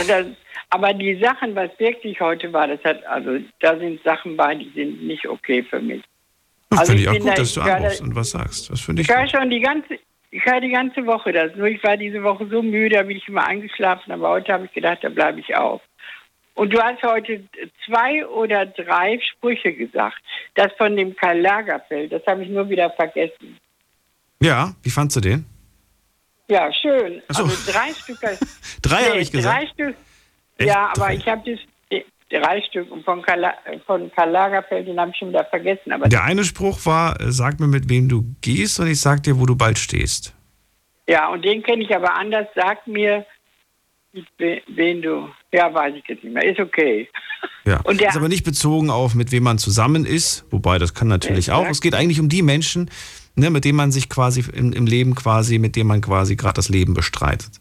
Das, 0.08 0.26
aber 0.70 0.94
die 0.94 1.16
Sachen, 1.22 1.54
was 1.56 1.70
wirklich 1.78 2.20
heute 2.22 2.52
war, 2.54 2.68
das 2.68 2.82
hat, 2.84 3.06
also 3.06 3.40
da 3.60 3.78
sind 3.78 4.02
Sachen 4.04 4.38
bei, 4.38 4.56
die 4.56 4.70
sind 4.74 5.04
nicht 5.04 5.28
okay 5.28 5.64
für 5.64 5.82
mich. 5.82 6.02
Das 6.70 6.80
Also 6.80 6.92
finde 6.94 7.02
ich 7.04 7.10
auch 7.10 7.14
gut, 7.20 7.30
da- 7.30 7.36
dass 7.36 7.54
du 7.54 7.62
anrufst 7.62 8.02
und 8.02 8.16
was 8.16 8.32
sagst. 8.32 8.70
Das 8.70 8.80
finde 8.80 9.02
ich 9.02 9.10
Ich 9.10 9.14
höre 9.16 9.28
schon 9.28 9.50
die 9.50 9.60
ganze, 9.60 10.00
ich 10.32 10.46
höre 10.46 10.62
die 10.62 10.70
ganze 10.72 11.06
Woche 11.06 11.34
das. 11.34 11.54
Nur 11.58 11.68
ich 11.68 11.84
war 11.84 11.98
diese 11.98 12.24
Woche 12.24 12.48
so 12.48 12.62
müde, 12.62 12.96
da 12.96 13.04
bin 13.04 13.18
ich 13.18 13.28
immer 13.28 13.46
eingeschlafen, 13.46 14.12
aber 14.14 14.30
heute 14.30 14.54
habe 14.54 14.66
ich 14.66 14.72
gedacht, 14.74 15.00
da 15.02 15.10
bleibe 15.10 15.42
ich 15.42 15.54
auf. 15.58 15.82
Und 16.62 16.72
du 16.72 16.80
hast 16.80 17.02
heute 17.02 17.44
zwei 17.88 18.24
oder 18.28 18.68
drei 18.68 19.20
Sprüche 19.20 19.74
gesagt. 19.74 20.22
Das 20.54 20.72
von 20.78 20.96
dem 20.96 21.16
Karl 21.16 21.40
Lagerfeld, 21.42 22.12
das 22.12 22.22
habe 22.28 22.44
ich 22.44 22.50
nur 22.50 22.70
wieder 22.70 22.92
vergessen. 22.92 23.58
Ja, 24.44 24.76
wie 24.84 24.92
fandst 24.92 25.18
du 25.18 25.22
den? 25.22 25.44
Ja, 26.48 26.72
schön. 26.72 27.24
So. 27.30 27.46
Also 27.46 27.72
drei 27.72 27.92
Stück. 27.96 28.20
Drei 28.84 29.04
habe 29.06 29.18
ich 29.18 29.32
gesagt. 29.32 29.60
Drei 29.60 29.68
Stück. 29.74 29.96
Echt? 30.60 30.70
Ja, 30.70 30.90
aber 30.90 31.06
Drei? 31.08 31.16
ich 31.16 31.28
habe 31.28 31.52
das 31.52 32.02
drei 32.30 32.62
Stück 32.62 32.88
von 33.06 33.24
Karl, 33.24 33.54
von 33.88 34.12
Karl 34.12 34.30
Lagerfeld, 34.30 34.88
den 34.88 35.00
habe 35.00 35.10
ich 35.10 35.18
schon 35.18 35.30
wieder 35.30 35.46
vergessen. 35.46 35.92
Aber 35.92 36.10
Der 36.10 36.24
eine 36.24 36.44
Spruch 36.44 36.86
war, 36.86 37.20
äh, 37.20 37.32
sag 37.32 37.60
mir, 37.60 37.66
mit 37.66 37.90
wem 37.90 38.08
du 38.08 38.24
gehst 38.42 38.80
und 38.80 38.86
ich 38.86 39.02
sag 39.02 39.24
dir, 39.24 39.40
wo 39.40 39.48
du 39.48 39.56
bald 39.56 39.80
stehst. 39.80 40.36
ja, 41.08 41.28
und 41.30 41.44
den 41.44 41.64
kenne 41.64 41.82
ich 41.82 41.96
aber 41.96 42.14
anders. 42.14 42.46
Sag 42.54 42.86
mir, 42.86 43.26
wen 44.38 45.02
du. 45.02 45.28
Ja, 45.54 45.74
weiß 45.74 45.94
ich 45.98 46.04
jetzt 46.08 46.24
nicht 46.24 46.34
mehr. 46.34 46.46
Ist 46.50 46.60
okay. 46.60 47.10
Ja. 47.66 47.82
Und 47.82 48.00
der- 48.00 48.10
ist 48.10 48.16
aber 48.16 48.30
nicht 48.30 48.44
bezogen 48.46 48.90
auf, 48.90 49.16
mit 49.16 49.32
wem 49.32 49.44
man 49.44 49.58
zusammen 49.58 50.06
ist, 50.06 50.46
wobei 50.50 50.78
das 50.80 50.94
kann 50.94 51.08
natürlich 51.08 51.52
auch. 51.52 51.60
Exakt. 51.62 51.76
Es 51.76 51.82
geht 51.82 51.94
eigentlich 51.96 52.20
um 52.20 52.30
die 52.30 52.42
Menschen, 52.42 52.90
ne, 53.36 53.50
mit 53.50 53.66
denen 53.66 53.76
man 53.78 53.92
sich 53.92 54.10
quasi 54.10 54.44
im, 54.54 54.72
im 54.74 54.86
Leben 54.86 55.14
quasi, 55.16 55.60
mit 55.60 55.76
denen 55.76 55.88
man 55.88 56.02
quasi 56.02 56.36
gerade 56.36 56.54
das 56.56 56.70
Leben 56.70 56.94
bestreitet. 56.94 57.52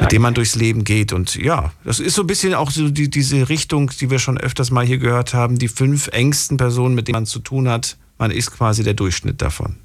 mit 0.00 0.12
dem 0.12 0.22
man 0.22 0.34
durchs 0.34 0.54
Leben 0.54 0.84
geht. 0.84 1.12
Und 1.12 1.34
ja, 1.34 1.72
das 1.84 1.98
ist 1.98 2.14
so 2.14 2.22
ein 2.22 2.26
bisschen 2.28 2.54
auch 2.54 2.70
so 2.70 2.88
die, 2.90 3.10
diese 3.10 3.48
Richtung, 3.48 3.90
die 4.00 4.08
wir 4.10 4.18
schon 4.20 4.38
öfters 4.38 4.70
mal 4.70 4.84
hier 4.86 4.98
gehört 4.98 5.34
haben, 5.34 5.58
die 5.58 5.66
fünf 5.68 6.08
engsten 6.08 6.56
Personen, 6.56 6.94
mit 6.94 7.08
denen 7.08 7.14
man 7.16 7.26
zu 7.26 7.40
tun 7.40 7.68
hat. 7.68 7.96
Man 8.18 8.30
ist 8.30 8.52
quasi 8.52 8.84
der 8.84 8.94
Durchschnitt 8.94 9.42
davon. 9.42 9.76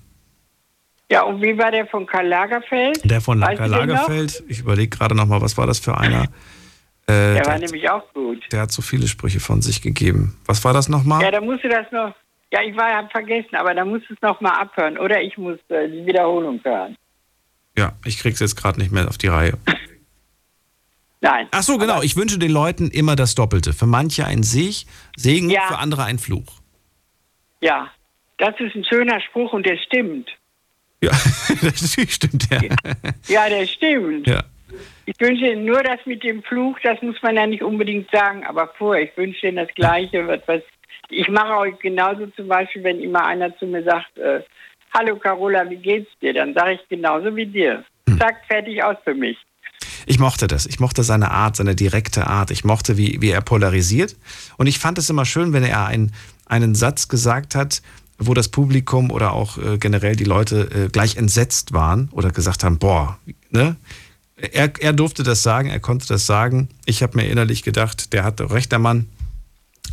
Ja, 1.12 1.24
und 1.24 1.41
wie 1.41 1.58
war 1.58 1.72
der 1.72 1.86
von 1.88 2.06
Karl 2.06 2.28
Lagerfeld? 2.28 3.02
Der 3.04 3.22
von 3.22 3.40
noch? 3.40 3.48
Lagerfeld, 3.52 4.44
ich 4.48 4.60
überlege 4.60 4.95
gerade 4.95 5.16
nochmal, 5.16 5.41
was 5.41 5.58
war 5.58 5.66
das 5.68 5.80
für 5.80 5.98
einer? 5.98 6.28
Äh, 7.07 7.11
Der 7.35 7.45
war 7.45 7.59
der, 7.59 7.59
nämlich 7.69 7.89
auch 7.89 8.13
gut. 8.13 8.43
der 8.51 8.61
hat 8.61 8.71
so 8.71 8.81
viele 8.81 9.07
Sprüche 9.07 9.39
von 9.39 9.61
sich 9.61 9.81
gegeben. 9.81 10.38
Was 10.45 10.63
war 10.63 10.73
das 10.73 10.88
nochmal? 10.89 11.21
Ja, 11.21 11.31
da 11.31 11.41
musst 11.41 11.63
du 11.63 11.69
das 11.69 11.91
noch. 11.91 12.15
Ja, 12.51 12.61
ich 12.61 12.75
war 12.77 12.89
ja 12.89 13.07
vergessen, 13.09 13.55
aber 13.55 13.73
da 13.73 13.84
musst 13.84 14.09
du 14.09 14.13
es 14.13 14.21
noch 14.21 14.39
mal 14.39 14.51
abhören. 14.51 14.97
Oder 14.97 15.21
ich 15.21 15.38
muss 15.38 15.57
äh, 15.69 15.89
die 15.89 16.05
Wiederholung 16.05 16.61
hören. 16.63 16.95
Ja, 17.77 17.93
ich 18.05 18.19
krieg's 18.19 18.39
jetzt 18.39 18.55
gerade 18.55 18.80
nicht 18.80 18.91
mehr 18.91 19.07
auf 19.07 19.17
die 19.17 19.27
Reihe. 19.27 19.57
Nein. 21.21 21.47
Ach 21.51 21.63
so, 21.63 21.77
genau. 21.77 22.01
Ich 22.01 22.15
wünsche 22.15 22.38
den 22.38 22.51
Leuten 22.51 22.89
immer 22.89 23.15
das 23.15 23.34
Doppelte. 23.35 23.73
Für 23.73 23.85
manche 23.85 24.25
ein 24.25 24.43
Sieg, 24.43 24.85
Segen, 25.15 25.49
Ja. 25.49 25.67
für 25.67 25.77
andere 25.77 26.03
ein 26.03 26.19
Fluch. 26.19 26.61
Ja, 27.61 27.89
das 28.38 28.55
ist 28.59 28.75
ein 28.75 28.84
schöner 28.84 29.21
Spruch 29.21 29.53
und 29.53 29.65
der 29.65 29.77
stimmt. 29.77 30.30
Ja, 31.01 31.11
das 31.61 31.81
natürlich 31.81 32.13
stimmt, 32.13 32.47
ja. 32.51 32.61
Ja, 33.27 33.49
der 33.49 33.65
stimmt. 33.67 34.27
ja. 34.27 34.43
Ich 35.06 35.20
wünsche 35.20 35.48
Ihnen 35.48 35.66
nur 35.66 35.84
das 35.84 36.00
mit 36.06 36.24
dem 36.24 36.44
Fluch, 36.44 36.78
das 36.84 37.02
muss 37.02 37.22
man 37.22 37.36
ja 37.36 37.45
nicht 37.45 37.64
unbedingt 37.64 38.10
sagen, 38.12 38.45
aber 38.45 38.72
vorher, 38.78 39.04
ich 39.04 39.18
wünsche 39.18 39.48
Ihnen 39.48 39.58
das 39.58 39.74
Gleiche. 39.76 40.28
Was, 40.28 40.41
was, 40.45 40.62
ich 41.10 41.28
mache 41.28 41.54
auch 41.54 41.80
genauso 41.80 42.28
zum 42.28 42.48
Beispiel, 42.48 42.84
wenn 42.84 43.00
immer 43.00 43.26
einer 43.26 43.56
zu 43.58 43.66
mir 43.66 43.84
sagt, 43.84 44.18
äh, 44.18 44.41
Hallo 44.94 45.16
Carola, 45.16 45.68
wie 45.70 45.78
geht's 45.78 46.12
dir? 46.22 46.34
Dann 46.34 46.54
sage 46.54 46.74
ich 46.74 46.88
genauso 46.88 47.36
wie 47.36 47.48
dir. 47.48 47.84
Hm. 48.08 48.20
Zack, 48.20 48.44
fertig 48.48 48.84
aus 48.84 48.98
für 49.04 49.16
mich. 49.16 49.38
Ich 50.06 50.20
mochte 50.20 50.48
das. 50.48 50.66
Ich 50.66 50.80
mochte 50.80 51.04
seine 51.04 51.32
Art, 51.32 51.56
seine 51.56 51.76
direkte 51.76 52.28
Art. 52.28 52.52
Ich 52.52 52.64
mochte, 52.64 52.98
wie, 52.98 53.22
wie 53.22 53.32
er 53.32 53.41
polarisiert. 53.41 54.16
Und 54.58 54.68
ich 54.68 54.80
fand 54.80 54.98
es 54.98 55.10
immer 55.10 55.26
schön, 55.26 55.54
wenn 55.54 55.64
er 55.64 55.88
ein, 55.88 56.12
einen 56.45 56.76
Satz 56.76 57.08
gesagt 57.08 57.56
hat, 57.56 57.82
wo 58.20 58.34
das 58.34 58.50
Publikum 58.50 59.12
oder 59.12 59.34
auch 59.34 59.58
äh, 59.58 59.78
generell 59.78 60.16
die 60.16 60.24
Leute 60.24 60.70
äh, 60.72 60.90
gleich 60.90 61.18
entsetzt 61.18 61.74
waren 61.74 62.10
oder 62.12 62.32
gesagt 62.32 62.64
haben, 62.64 62.78
boah, 62.78 63.18
ne? 63.50 63.76
Er, 64.52 64.72
er 64.80 64.91
durfte 64.94 65.24
das 65.24 65.41
sagen, 65.41 65.70
er 65.70 65.80
konnte 65.80 66.06
das 66.07 66.26
sagen. 66.26 66.68
Ich 66.86 67.02
habe 67.02 67.18
mir 67.18 67.28
innerlich 67.30 67.64
gedacht, 67.64 68.11
der 68.14 68.24
hat 68.26 68.41
recht, 68.52 68.72
der 68.74 68.80
Mann. 68.80 69.07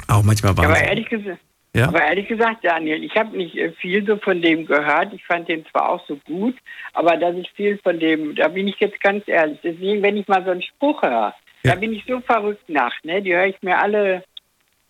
Auch 0.09 0.23
manchmal 0.25 0.57
war 0.57 0.65
aber, 0.65 0.77
er- 0.79 0.89
ehrlich 0.89 1.09
gesagt, 1.09 1.39
Ja? 1.75 1.87
aber 1.89 2.03
ehrlich 2.03 2.27
gesagt, 2.27 2.65
Daniel, 2.65 3.05
ich 3.05 3.15
habe 3.15 3.37
nicht 3.37 3.55
äh, 3.57 3.71
viel 3.81 4.05
so 4.05 4.17
von 4.17 4.43
dem 4.43 4.67
gehört. 4.67 5.13
Ich 5.15 5.25
fand 5.25 5.49
den 5.49 5.65
zwar 5.67 5.89
auch 5.89 6.05
so 6.09 6.17
gut, 6.27 6.57
aber 6.95 7.17
dass 7.17 7.37
ich 7.37 7.49
viel 7.55 7.79
von 7.79 8.01
dem, 8.01 8.35
da 8.35 8.49
bin 8.49 8.67
ich 8.67 8.77
jetzt 8.81 9.01
ganz 9.01 9.23
ehrlich. 9.29 9.59
Deswegen, 9.63 10.03
wenn 10.03 10.17
ich 10.17 10.27
mal 10.27 10.45
so 10.45 10.51
einen 10.51 10.63
Spruch 10.63 11.01
höre, 11.03 11.33
da 11.63 11.75
bin 11.77 11.93
ich 11.93 12.03
so 12.09 12.21
verrückt 12.21 12.69
nach. 12.69 12.93
Ne? 13.05 13.23
Die 13.23 13.33
höre 13.35 13.47
ich 13.47 13.63
mir 13.63 13.79
alle, 13.79 14.25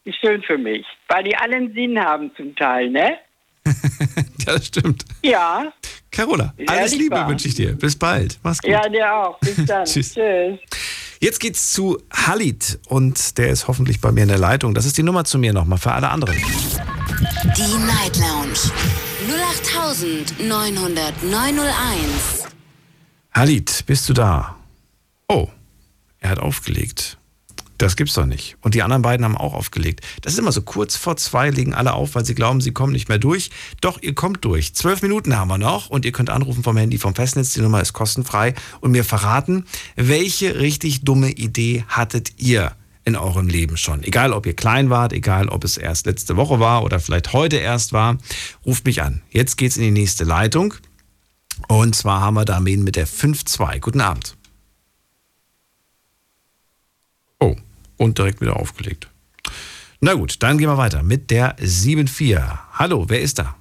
ist 0.04 0.18
schön 0.20 0.40
für 0.42 0.56
mich. 0.56 0.86
Weil 1.08 1.24
die 1.24 1.36
allen 1.36 1.74
Sinn 1.74 1.98
haben 2.02 2.30
zum 2.36 2.56
Teil, 2.56 2.88
ne? 2.90 3.18
Ja, 4.50 4.56
das 4.56 4.66
stimmt. 4.66 5.04
Ja. 5.22 5.72
Carola, 6.10 6.52
alles 6.66 6.94
Liebe 6.96 7.24
wünsche 7.28 7.46
ich 7.46 7.54
dir. 7.54 7.72
Bis 7.72 7.96
bald. 7.96 8.38
Mach's 8.42 8.60
gut. 8.60 8.70
Ja, 8.70 8.88
der 8.88 9.14
auch. 9.14 9.38
Bis 9.38 9.54
dann. 9.66 9.84
Tschüss. 9.84 10.14
Tschüss. 10.14 10.58
Jetzt 11.20 11.38
geht's 11.38 11.70
zu 11.72 12.02
Halit 12.12 12.80
und 12.88 13.38
der 13.38 13.50
ist 13.50 13.68
hoffentlich 13.68 14.00
bei 14.00 14.10
mir 14.10 14.22
in 14.22 14.28
der 14.28 14.38
Leitung. 14.38 14.74
Das 14.74 14.86
ist 14.86 14.98
die 14.98 15.04
Nummer 15.04 15.24
zu 15.24 15.38
mir 15.38 15.52
nochmal 15.52 15.78
für 15.78 15.92
alle 15.92 16.08
anderen. 16.08 16.36
Die 16.36 17.76
Night 17.86 18.16
Lounge 18.16 18.58
0890901. 20.40 22.46
Halit, 23.32 23.84
bist 23.86 24.08
du 24.08 24.12
da? 24.14 24.56
Oh, 25.28 25.48
er 26.18 26.30
hat 26.30 26.38
aufgelegt. 26.40 27.18
Das 27.80 27.96
gibt's 27.96 28.12
doch 28.12 28.26
nicht. 28.26 28.58
Und 28.60 28.74
die 28.74 28.82
anderen 28.82 29.00
beiden 29.00 29.24
haben 29.24 29.38
auch 29.38 29.54
aufgelegt. 29.54 30.02
Das 30.20 30.34
ist 30.34 30.38
immer 30.38 30.52
so 30.52 30.60
kurz 30.60 30.96
vor 30.96 31.16
zwei 31.16 31.48
legen 31.48 31.72
alle 31.72 31.94
auf, 31.94 32.14
weil 32.14 32.26
sie 32.26 32.34
glauben, 32.34 32.60
sie 32.60 32.72
kommen 32.72 32.92
nicht 32.92 33.08
mehr 33.08 33.18
durch. 33.18 33.48
Doch, 33.80 34.02
ihr 34.02 34.14
kommt 34.14 34.44
durch. 34.44 34.74
Zwölf 34.74 35.00
Minuten 35.00 35.34
haben 35.34 35.48
wir 35.48 35.56
noch 35.56 35.88
und 35.88 36.04
ihr 36.04 36.12
könnt 36.12 36.28
anrufen 36.28 36.62
vom 36.62 36.76
Handy 36.76 36.98
vom 36.98 37.14
Festnetz. 37.14 37.54
Die 37.54 37.62
Nummer 37.62 37.80
ist 37.80 37.94
kostenfrei 37.94 38.52
und 38.80 38.90
mir 38.90 39.02
verraten, 39.02 39.64
welche 39.96 40.60
richtig 40.60 41.04
dumme 41.04 41.30
Idee 41.30 41.82
hattet 41.88 42.34
ihr 42.36 42.72
in 43.06 43.16
eurem 43.16 43.48
Leben 43.48 43.78
schon? 43.78 44.02
Egal, 44.04 44.34
ob 44.34 44.44
ihr 44.44 44.54
klein 44.54 44.90
wart, 44.90 45.14
egal, 45.14 45.48
ob 45.48 45.64
es 45.64 45.78
erst 45.78 46.04
letzte 46.04 46.36
Woche 46.36 46.60
war 46.60 46.84
oder 46.84 47.00
vielleicht 47.00 47.32
heute 47.32 47.56
erst 47.56 47.94
war. 47.94 48.18
Ruft 48.66 48.84
mich 48.84 49.00
an. 49.00 49.22
Jetzt 49.30 49.56
geht's 49.56 49.78
in 49.78 49.84
die 49.84 49.90
nächste 49.90 50.24
Leitung. 50.24 50.74
Und 51.66 51.94
zwar 51.94 52.20
haben 52.20 52.34
wir 52.34 52.44
da 52.44 52.60
mit 52.60 52.96
der 52.96 53.08
5-2. 53.08 53.80
Guten 53.80 54.02
Abend. 54.02 54.36
Oh, 57.42 57.56
und 58.00 58.16
direkt 58.16 58.40
wieder 58.40 58.56
aufgelegt. 58.56 59.10
Na 60.00 60.14
gut, 60.14 60.42
dann 60.42 60.56
gehen 60.56 60.68
wir 60.68 60.78
weiter 60.78 61.02
mit 61.02 61.30
der 61.30 61.58
7-4. 61.58 62.58
Hallo, 62.72 63.04
wer 63.08 63.20
ist 63.20 63.38
da? 63.38 63.56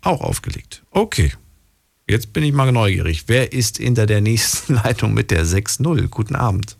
Auch 0.00 0.22
aufgelegt. 0.22 0.82
Okay. 0.90 1.34
Jetzt 2.08 2.32
bin 2.32 2.44
ich 2.44 2.54
mal 2.54 2.72
neugierig. 2.72 3.24
Wer 3.26 3.52
ist 3.52 3.76
hinter 3.76 4.06
der 4.06 4.22
nächsten 4.22 4.74
Leitung 4.82 5.12
mit 5.12 5.30
der 5.30 5.44
6-0? 5.44 6.08
Guten 6.08 6.34
Abend. 6.34 6.78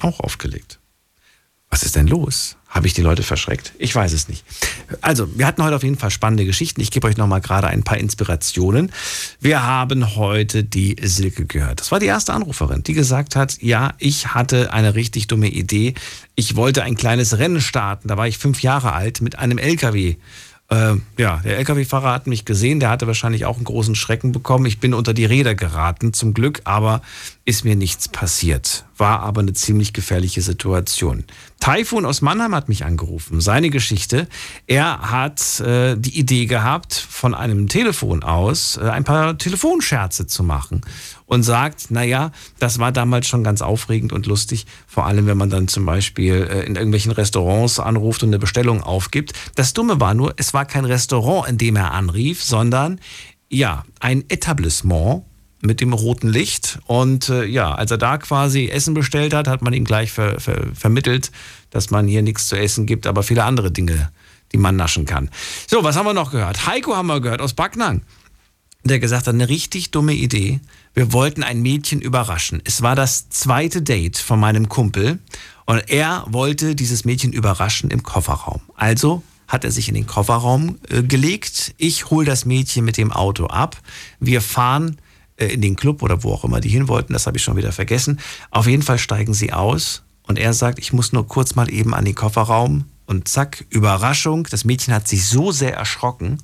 Auch 0.00 0.20
aufgelegt. 0.20 0.80
Was 1.70 1.82
ist 1.82 1.96
denn 1.96 2.08
los? 2.08 2.57
Habe 2.68 2.86
ich 2.86 2.92
die 2.92 3.00
Leute 3.00 3.22
verschreckt? 3.22 3.72
Ich 3.78 3.94
weiß 3.94 4.12
es 4.12 4.28
nicht. 4.28 4.44
Also, 5.00 5.26
wir 5.38 5.46
hatten 5.46 5.62
heute 5.64 5.74
auf 5.74 5.82
jeden 5.82 5.96
Fall 5.96 6.10
spannende 6.10 6.44
Geschichten. 6.44 6.82
Ich 6.82 6.90
gebe 6.90 7.06
euch 7.06 7.16
nochmal 7.16 7.40
gerade 7.40 7.66
ein 7.68 7.82
paar 7.82 7.96
Inspirationen. 7.96 8.92
Wir 9.40 9.62
haben 9.62 10.16
heute 10.16 10.64
die 10.64 10.96
Silke 11.02 11.46
gehört. 11.46 11.80
Das 11.80 11.90
war 11.92 11.98
die 11.98 12.06
erste 12.06 12.34
Anruferin, 12.34 12.82
die 12.82 12.92
gesagt 12.92 13.36
hat, 13.36 13.62
ja, 13.62 13.94
ich 13.98 14.34
hatte 14.34 14.72
eine 14.72 14.94
richtig 14.94 15.28
dumme 15.28 15.48
Idee. 15.48 15.94
Ich 16.34 16.56
wollte 16.56 16.82
ein 16.82 16.94
kleines 16.94 17.38
Rennen 17.38 17.62
starten. 17.62 18.08
Da 18.08 18.18
war 18.18 18.28
ich 18.28 18.36
fünf 18.36 18.62
Jahre 18.62 18.92
alt 18.92 19.22
mit 19.22 19.38
einem 19.38 19.56
LKW. 19.56 20.16
Äh, 20.70 20.96
ja, 21.16 21.40
der 21.42 21.56
LKW-Fahrer 21.58 22.12
hat 22.12 22.26
mich 22.26 22.44
gesehen, 22.44 22.78
der 22.78 22.90
hatte 22.90 23.06
wahrscheinlich 23.06 23.46
auch 23.46 23.56
einen 23.56 23.64
großen 23.64 23.94
Schrecken 23.94 24.32
bekommen. 24.32 24.66
Ich 24.66 24.80
bin 24.80 24.92
unter 24.92 25.14
die 25.14 25.24
Räder 25.24 25.54
geraten, 25.54 26.12
zum 26.12 26.34
Glück, 26.34 26.60
aber 26.64 27.00
ist 27.46 27.64
mir 27.64 27.74
nichts 27.74 28.08
passiert. 28.08 28.84
War 28.98 29.20
aber 29.20 29.40
eine 29.40 29.54
ziemlich 29.54 29.94
gefährliche 29.94 30.42
Situation. 30.42 31.24
Taifun 31.58 32.04
aus 32.04 32.20
Mannheim 32.20 32.54
hat 32.54 32.68
mich 32.68 32.84
angerufen. 32.84 33.40
Seine 33.40 33.70
Geschichte. 33.70 34.28
Er 34.66 35.10
hat 35.10 35.60
äh, 35.60 35.96
die 35.96 36.18
Idee 36.18 36.44
gehabt, 36.44 36.92
von 36.92 37.34
einem 37.34 37.68
Telefon 37.68 38.22
aus 38.22 38.76
äh, 38.76 38.90
ein 38.90 39.04
paar 39.04 39.38
Telefonscherze 39.38 40.26
zu 40.26 40.42
machen 40.42 40.82
und 41.28 41.42
sagt, 41.44 41.90
naja, 41.90 42.32
das 42.58 42.78
war 42.80 42.90
damals 42.90 43.28
schon 43.28 43.44
ganz 43.44 43.62
aufregend 43.62 44.12
und 44.12 44.26
lustig, 44.26 44.66
vor 44.86 45.06
allem 45.06 45.26
wenn 45.26 45.36
man 45.36 45.50
dann 45.50 45.68
zum 45.68 45.86
Beispiel 45.86 46.48
äh, 46.50 46.66
in 46.66 46.74
irgendwelchen 46.74 47.12
Restaurants 47.12 47.78
anruft 47.78 48.22
und 48.22 48.30
eine 48.30 48.38
Bestellung 48.38 48.82
aufgibt. 48.82 49.34
Das 49.54 49.74
Dumme 49.74 50.00
war 50.00 50.14
nur, 50.14 50.34
es 50.38 50.54
war 50.54 50.64
kein 50.64 50.84
Restaurant, 50.84 51.48
in 51.48 51.58
dem 51.58 51.76
er 51.76 51.92
anrief, 51.92 52.42
sondern 52.42 52.98
ja, 53.50 53.84
ein 54.00 54.24
Etablissement 54.28 55.22
mit 55.60 55.80
dem 55.80 55.92
roten 55.92 56.28
Licht. 56.28 56.78
Und 56.86 57.28
äh, 57.28 57.44
ja, 57.44 57.74
als 57.74 57.90
er 57.90 57.98
da 57.98 58.18
quasi 58.18 58.68
Essen 58.68 58.94
bestellt 58.94 59.34
hat, 59.34 59.48
hat 59.48 59.62
man 59.62 59.72
ihm 59.72 59.84
gleich 59.84 60.10
ver, 60.10 60.40
ver, 60.40 60.66
vermittelt, 60.74 61.30
dass 61.70 61.90
man 61.90 62.06
hier 62.08 62.22
nichts 62.22 62.48
zu 62.48 62.56
essen 62.56 62.86
gibt, 62.86 63.06
aber 63.06 63.22
viele 63.22 63.44
andere 63.44 63.70
Dinge, 63.70 64.10
die 64.52 64.58
man 64.58 64.76
naschen 64.76 65.04
kann. 65.04 65.30
So, 65.66 65.84
was 65.84 65.96
haben 65.96 66.06
wir 66.06 66.14
noch 66.14 66.30
gehört? 66.30 66.66
Heiko 66.66 66.96
haben 66.96 67.08
wir 67.08 67.20
gehört 67.20 67.42
aus 67.42 67.54
Backnang, 67.54 68.02
der 68.84 68.98
gesagt 68.98 69.26
hat, 69.26 69.34
eine 69.34 69.48
richtig 69.48 69.90
dumme 69.90 70.14
Idee. 70.14 70.60
Wir 70.98 71.12
wollten 71.12 71.44
ein 71.44 71.62
Mädchen 71.62 72.00
überraschen. 72.00 72.60
Es 72.64 72.82
war 72.82 72.96
das 72.96 73.28
zweite 73.28 73.82
Date 73.82 74.18
von 74.18 74.40
meinem 74.40 74.68
Kumpel 74.68 75.20
und 75.64 75.88
er 75.88 76.24
wollte 76.26 76.74
dieses 76.74 77.04
Mädchen 77.04 77.32
überraschen 77.32 77.92
im 77.92 78.02
Kofferraum. 78.02 78.62
Also 78.74 79.22
hat 79.46 79.62
er 79.62 79.70
sich 79.70 79.88
in 79.88 79.94
den 79.94 80.08
Kofferraum 80.08 80.80
äh, 80.88 81.04
gelegt. 81.04 81.72
Ich 81.76 82.10
hole 82.10 82.26
das 82.26 82.46
Mädchen 82.46 82.84
mit 82.84 82.96
dem 82.96 83.12
Auto 83.12 83.46
ab. 83.46 83.80
Wir 84.18 84.40
fahren 84.40 84.96
äh, 85.36 85.46
in 85.46 85.60
den 85.60 85.76
Club 85.76 86.02
oder 86.02 86.24
wo 86.24 86.32
auch 86.32 86.42
immer 86.42 86.58
die 86.58 86.68
hin 86.68 86.88
wollten, 86.88 87.12
das 87.12 87.28
habe 87.28 87.36
ich 87.36 87.44
schon 87.44 87.56
wieder 87.56 87.70
vergessen. 87.70 88.18
Auf 88.50 88.66
jeden 88.66 88.82
Fall 88.82 88.98
steigen 88.98 89.34
sie 89.34 89.52
aus 89.52 90.02
und 90.24 90.36
er 90.36 90.52
sagt, 90.52 90.80
ich 90.80 90.92
muss 90.92 91.12
nur 91.12 91.28
kurz 91.28 91.54
mal 91.54 91.72
eben 91.72 91.94
an 91.94 92.06
den 92.06 92.16
Kofferraum 92.16 92.86
und 93.06 93.28
zack, 93.28 93.66
Überraschung, 93.70 94.48
das 94.50 94.64
Mädchen 94.64 94.92
hat 94.92 95.06
sich 95.06 95.24
so 95.26 95.52
sehr 95.52 95.76
erschrocken, 95.76 96.38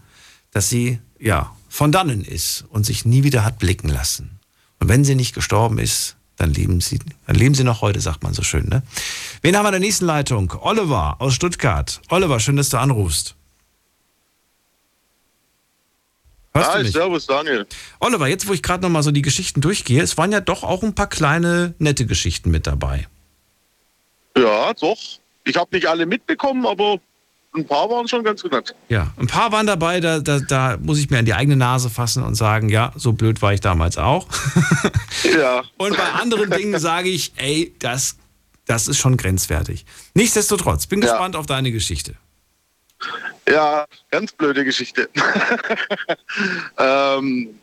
dass 0.53 0.69
sie 0.69 1.01
ja 1.19 1.51
von 1.69 1.91
dannen 1.91 2.23
ist 2.23 2.67
und 2.69 2.87
sich 2.87 3.05
nie 3.05 3.25
wieder 3.25 3.45
hat 3.45 3.59
blicken 3.59 3.89
lassen. 3.89 4.39
Und 4.85 4.91
wenn 4.91 5.03
sie 5.03 5.15
nicht 5.15 5.35
gestorben 5.35 5.79
ist, 5.79 6.15
dann 6.37 6.53
leben 6.53 6.83
sie, 6.83 6.99
dann 7.27 7.37
leben 7.37 7.55
sie 7.55 7.65
noch 7.65 7.81
heute, 7.81 8.03
sagt 8.03 8.23
man 8.23 8.35
so 8.35 8.43
schön, 8.43 8.69
ne? 8.69 8.83
Wen 9.41 9.57
haben 9.57 9.65
wir 9.65 9.69
in 9.69 9.73
der 9.73 9.81
nächsten 9.81 10.05
Leitung? 10.05 10.53
Oliver 10.61 11.17
aus 11.21 11.33
Stuttgart. 11.33 12.03
Oliver, 12.11 12.39
schön, 12.39 12.57
dass 12.57 12.69
du 12.69 12.77
anrufst. 12.77 13.35
Hörst 16.53 16.75
Hi, 16.75 16.87
servus 16.87 17.25
Daniel. 17.25 17.67
Oliver, 17.99 18.29
jetzt 18.29 18.47
wo 18.47 18.53
ich 18.53 18.63
gerade 18.63 18.83
noch 18.83 18.91
mal 18.91 19.03
so 19.03 19.11
die 19.11 19.23
Geschichten 19.23 19.63
durchgehe, 19.63 20.03
es 20.03 20.19
waren 20.19 20.33
ja 20.33 20.43
doch 20.43 20.65
auch 20.65 20.83
ein 20.83 20.95
paar 20.95 21.09
kleine, 21.09 21.73
nette 21.79 22.05
Geschichten 22.05 22.51
mit 22.51 22.67
dabei. 22.67 23.09
Ja, 24.37 24.75
doch. 24.75 24.99
Ich 25.45 25.57
habe 25.57 25.75
nicht 25.75 25.87
alle 25.87 26.05
mitbekommen, 26.05 26.67
aber 26.67 27.01
ein 27.55 27.67
paar 27.67 27.89
waren 27.89 28.09
schon 28.09 28.25
ganz 28.25 28.43
nett. 28.45 28.75
Ja, 28.89 29.13
ein 29.17 29.27
paar 29.27 29.53
waren 29.53 29.67
dabei, 29.67 30.01
da, 30.01 30.19
da, 30.19 30.41
da 30.41 30.77
muss 30.81 30.99
ich 30.99 31.11
mir 31.11 31.19
an 31.19 31.25
die 31.25 31.35
eigene 31.35 31.57
Nase 31.57 31.89
fassen 31.89 32.23
und 32.23 32.35
sagen, 32.35 32.69
ja, 32.69 32.93
so 32.97 33.13
blöd 33.13 33.41
war 33.43 33.55
ich 33.55 33.61
damals 33.61 33.99
auch. 33.99 34.27
Ja. 35.39 35.63
Und 35.79 35.97
bei 35.97 36.05
anderen 36.05 36.51
Dingen 36.51 36.79
sage 36.79 37.09
ich, 37.09 37.33
ey, 37.37 37.75
das, 37.79 38.19
das 38.67 38.89
ist 38.89 38.99
schon 38.99 39.17
grenzwertig. 39.17 39.87
Nichtsdestotrotz, 40.13 40.87
bin 40.87 41.01
gespannt 41.01 41.35
auf 41.35 41.47
deine 41.47 41.73
Geschichte. 41.73 42.15
Ja, 43.49 43.87
ganz 44.11 44.33
blöde 44.33 44.65
Geschichte. 44.65 45.09
ähm, 46.79 47.59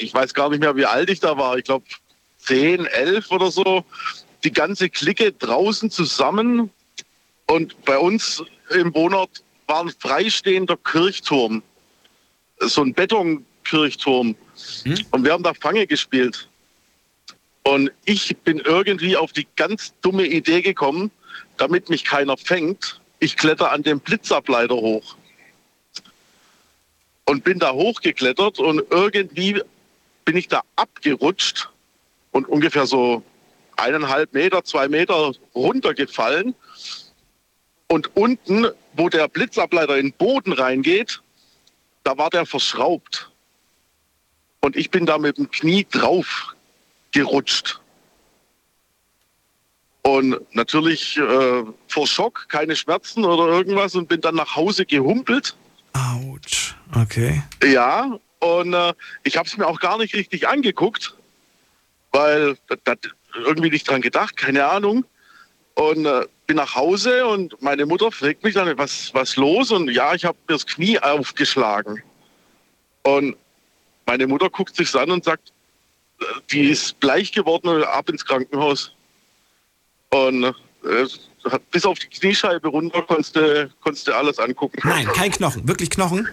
ich 0.00 0.14
weiß 0.14 0.34
gar 0.34 0.50
nicht 0.50 0.60
mehr, 0.60 0.76
wie 0.76 0.86
alt 0.86 1.10
ich 1.10 1.18
da 1.18 1.36
war. 1.36 1.58
Ich 1.58 1.64
glaube 1.64 1.84
10, 2.44 2.86
11 2.86 3.30
oder 3.30 3.50
so. 3.50 3.84
Die 4.44 4.52
ganze 4.52 4.88
Clique 4.88 5.32
draußen 5.32 5.90
zusammen. 5.90 6.70
Und 7.46 7.84
bei 7.84 7.98
uns 7.98 8.42
im 8.70 8.94
Wohnort 8.94 9.42
war 9.66 9.82
ein 9.82 9.90
freistehender 9.90 10.76
Kirchturm. 10.76 11.62
So 12.60 12.82
ein 12.82 12.92
Betonkirchturm. 12.92 14.34
Und 15.10 15.24
wir 15.24 15.32
haben 15.32 15.42
da 15.42 15.54
Fange 15.54 15.86
gespielt. 15.86 16.48
Und 17.62 17.90
ich 18.04 18.36
bin 18.38 18.58
irgendwie 18.58 19.16
auf 19.16 19.32
die 19.32 19.46
ganz 19.56 19.92
dumme 20.00 20.26
Idee 20.26 20.62
gekommen, 20.62 21.10
damit 21.56 21.88
mich 21.88 22.04
keiner 22.04 22.36
fängt. 22.36 23.00
Ich 23.18 23.36
kletter 23.36 23.70
an 23.70 23.82
dem 23.82 24.00
Blitzableiter 24.00 24.74
hoch. 24.74 25.16
Und 27.26 27.44
bin 27.44 27.58
da 27.58 27.72
hochgeklettert 27.72 28.58
und 28.58 28.82
irgendwie 28.90 29.60
bin 30.24 30.36
ich 30.36 30.48
da 30.48 30.62
abgerutscht 30.76 31.68
und 32.32 32.48
ungefähr 32.48 32.86
so 32.86 33.22
eineinhalb 33.76 34.32
Meter, 34.32 34.64
zwei 34.64 34.88
Meter 34.88 35.32
runtergefallen. 35.54 36.54
Und 37.90 38.16
unten, 38.16 38.68
wo 38.92 39.08
der 39.08 39.26
Blitzableiter 39.26 39.98
in 39.98 40.10
den 40.10 40.12
Boden 40.12 40.52
reingeht, 40.52 41.20
da 42.04 42.16
war 42.16 42.30
der 42.30 42.46
verschraubt. 42.46 43.32
Und 44.60 44.76
ich 44.76 44.92
bin 44.92 45.06
da 45.06 45.18
mit 45.18 45.38
dem 45.38 45.50
Knie 45.50 45.84
drauf 45.90 46.54
gerutscht. 47.10 47.80
Und 50.02 50.36
natürlich 50.54 51.16
äh, 51.16 51.64
vor 51.88 52.06
Schock, 52.06 52.46
keine 52.48 52.76
Schmerzen 52.76 53.24
oder 53.24 53.48
irgendwas 53.48 53.96
und 53.96 54.08
bin 54.08 54.20
dann 54.20 54.36
nach 54.36 54.54
Hause 54.54 54.86
gehumpelt. 54.86 55.56
Autsch. 55.92 56.76
Okay. 56.94 57.42
Ja, 57.64 58.20
und 58.38 58.72
äh, 58.72 58.94
ich 59.24 59.36
habe 59.36 59.48
es 59.48 59.56
mir 59.56 59.66
auch 59.66 59.80
gar 59.80 59.98
nicht 59.98 60.14
richtig 60.14 60.46
angeguckt, 60.46 61.16
weil 62.12 62.56
da 62.84 62.94
irgendwie 63.34 63.70
nicht 63.70 63.90
dran 63.90 64.00
gedacht, 64.00 64.36
keine 64.36 64.66
Ahnung. 64.66 65.04
Und 65.80 66.04
äh, 66.04 66.26
bin 66.46 66.58
nach 66.58 66.74
Hause 66.74 67.26
und 67.26 67.56
meine 67.62 67.86
Mutter 67.86 68.12
fragt 68.12 68.44
mich 68.44 68.52
dann, 68.52 68.76
was 68.76 69.14
was 69.14 69.36
los? 69.36 69.70
Und 69.70 69.90
ja, 69.90 70.14
ich 70.14 70.26
habe 70.26 70.36
mir 70.46 70.52
das 70.54 70.66
Knie 70.66 70.98
aufgeschlagen. 70.98 72.02
Und 73.02 73.34
meine 74.04 74.26
Mutter 74.26 74.50
guckt 74.50 74.76
sich 74.76 74.94
an 74.94 75.10
und 75.10 75.24
sagt, 75.24 75.54
äh, 76.20 76.24
die 76.50 76.68
ist 76.68 77.00
bleich 77.00 77.32
geworden 77.32 77.68
und 77.68 77.84
ab 77.84 78.10
ins 78.10 78.22
Krankenhaus. 78.26 78.94
Und 80.10 80.44
äh, 80.44 81.06
bis 81.70 81.86
auf 81.86 81.98
die 81.98 82.08
Kniescheibe 82.08 82.68
runter 82.68 83.00
konntest 83.00 83.36
du, 83.36 83.70
konntest 83.80 84.06
du 84.06 84.12
alles 84.14 84.38
angucken. 84.38 84.80
Nein, 84.84 85.06
kein 85.14 85.30
Knochen. 85.30 85.66
Wirklich 85.66 85.88
Knochen? 85.88 86.28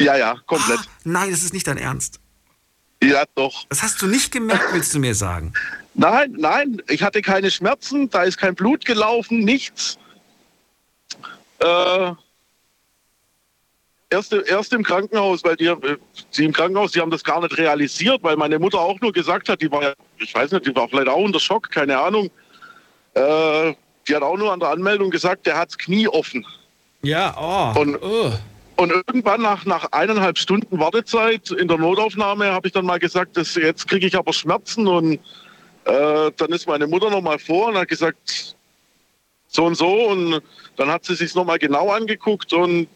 Ja, 0.00 0.16
ja, 0.16 0.34
komplett. 0.46 0.80
Nein, 1.04 1.30
das 1.30 1.42
ist 1.42 1.52
nicht 1.52 1.66
dein 1.66 1.76
Ernst. 1.76 2.20
Ja, 3.02 3.24
doch. 3.34 3.64
Das 3.68 3.82
hast 3.82 4.00
du 4.00 4.06
nicht 4.06 4.32
gemerkt, 4.32 4.72
willst 4.72 4.94
du 4.94 4.98
mir 4.98 5.14
sagen? 5.14 5.52
Nein, 5.94 6.34
nein, 6.36 6.82
ich 6.88 7.02
hatte 7.02 7.22
keine 7.22 7.50
Schmerzen, 7.50 8.10
da 8.10 8.22
ist 8.24 8.36
kein 8.38 8.54
Blut 8.54 8.84
gelaufen, 8.84 9.40
nichts. 9.40 9.98
Äh, 11.58 12.12
erst, 14.10 14.32
erst 14.32 14.72
im 14.72 14.82
Krankenhaus, 14.82 15.42
weil 15.44 15.56
die, 15.56 15.72
die 16.36 16.44
im 16.44 16.52
Krankenhaus, 16.52 16.92
die 16.92 17.00
haben 17.00 17.10
das 17.10 17.24
gar 17.24 17.40
nicht 17.40 17.56
realisiert, 17.56 18.22
weil 18.22 18.36
meine 18.36 18.58
Mutter 18.58 18.78
auch 18.78 19.00
nur 19.00 19.12
gesagt 19.12 19.48
hat, 19.48 19.60
die 19.60 19.70
war 19.70 19.82
ja, 19.82 19.92
ich 20.18 20.34
weiß 20.34 20.52
nicht, 20.52 20.66
die 20.66 20.74
war 20.74 20.88
vielleicht 20.88 21.08
auch 21.08 21.22
unter 21.22 21.40
Schock, 21.40 21.70
keine 21.70 21.98
Ahnung. 21.98 22.30
Äh, 23.14 23.74
die 24.06 24.14
hat 24.14 24.22
auch 24.22 24.36
nur 24.36 24.52
an 24.52 24.60
der 24.60 24.70
Anmeldung 24.70 25.10
gesagt, 25.10 25.46
der 25.46 25.58
hat 25.58 25.68
das 25.68 25.78
Knie 25.78 26.08
offen. 26.08 26.46
Ja, 27.02 27.34
oh. 27.38 27.80
Und, 27.80 27.96
und 28.76 28.90
irgendwann 28.90 29.42
nach, 29.42 29.64
nach 29.64 29.90
eineinhalb 29.92 30.38
Stunden 30.38 30.78
Wartezeit 30.78 31.50
in 31.50 31.68
der 31.68 31.78
Notaufnahme 31.78 32.52
habe 32.52 32.68
ich 32.68 32.72
dann 32.72 32.86
mal 32.86 32.98
gesagt, 32.98 33.36
dass 33.36 33.54
jetzt 33.54 33.88
kriege 33.88 34.06
ich 34.06 34.16
aber 34.16 34.32
Schmerzen 34.32 34.86
und 34.86 35.14
äh, 35.84 36.30
dann 36.36 36.50
ist 36.50 36.66
meine 36.66 36.86
Mutter 36.86 37.10
noch 37.10 37.22
mal 37.22 37.38
vor 37.38 37.68
und 37.68 37.78
hat 37.78 37.88
gesagt, 37.88 38.56
so 39.48 39.64
und 39.64 39.76
so 39.76 40.08
und 40.08 40.42
dann 40.76 40.88
hat 40.88 41.04
sie 41.04 41.14
sich 41.14 41.34
noch 41.34 41.44
mal 41.44 41.58
genau 41.58 41.90
angeguckt 41.90 42.52
und 42.52 42.88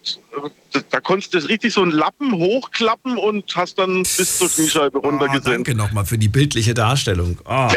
äh, 0.73 0.81
da, 0.91 1.01
konntest 1.01 1.33
du 1.33 1.39
richtig 1.39 1.73
so 1.73 1.83
einen 1.83 1.93
Lappen 1.93 2.33
hochklappen 2.33 3.17
und 3.17 3.57
hast 3.57 3.79
dann 3.79 4.03
bis 4.03 4.39
zur 4.39 4.49
Kniescheibe 4.49 4.99
runtergesehen. 4.99 5.65
Danke 5.65 5.75
nochmal 5.75 6.05
für 6.05 6.19
die 6.19 6.29
bildliche 6.29 6.75
Darstellung. 6.75 7.39
Oh. 7.45 7.69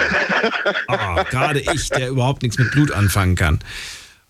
Oh, 0.90 1.24
Gerade 1.30 1.60
ich, 1.60 1.90
der 1.90 2.10
überhaupt 2.10 2.44
nichts 2.44 2.58
mit 2.60 2.72
Blut 2.72 2.92
anfangen 2.92 3.36
kann. 3.36 3.60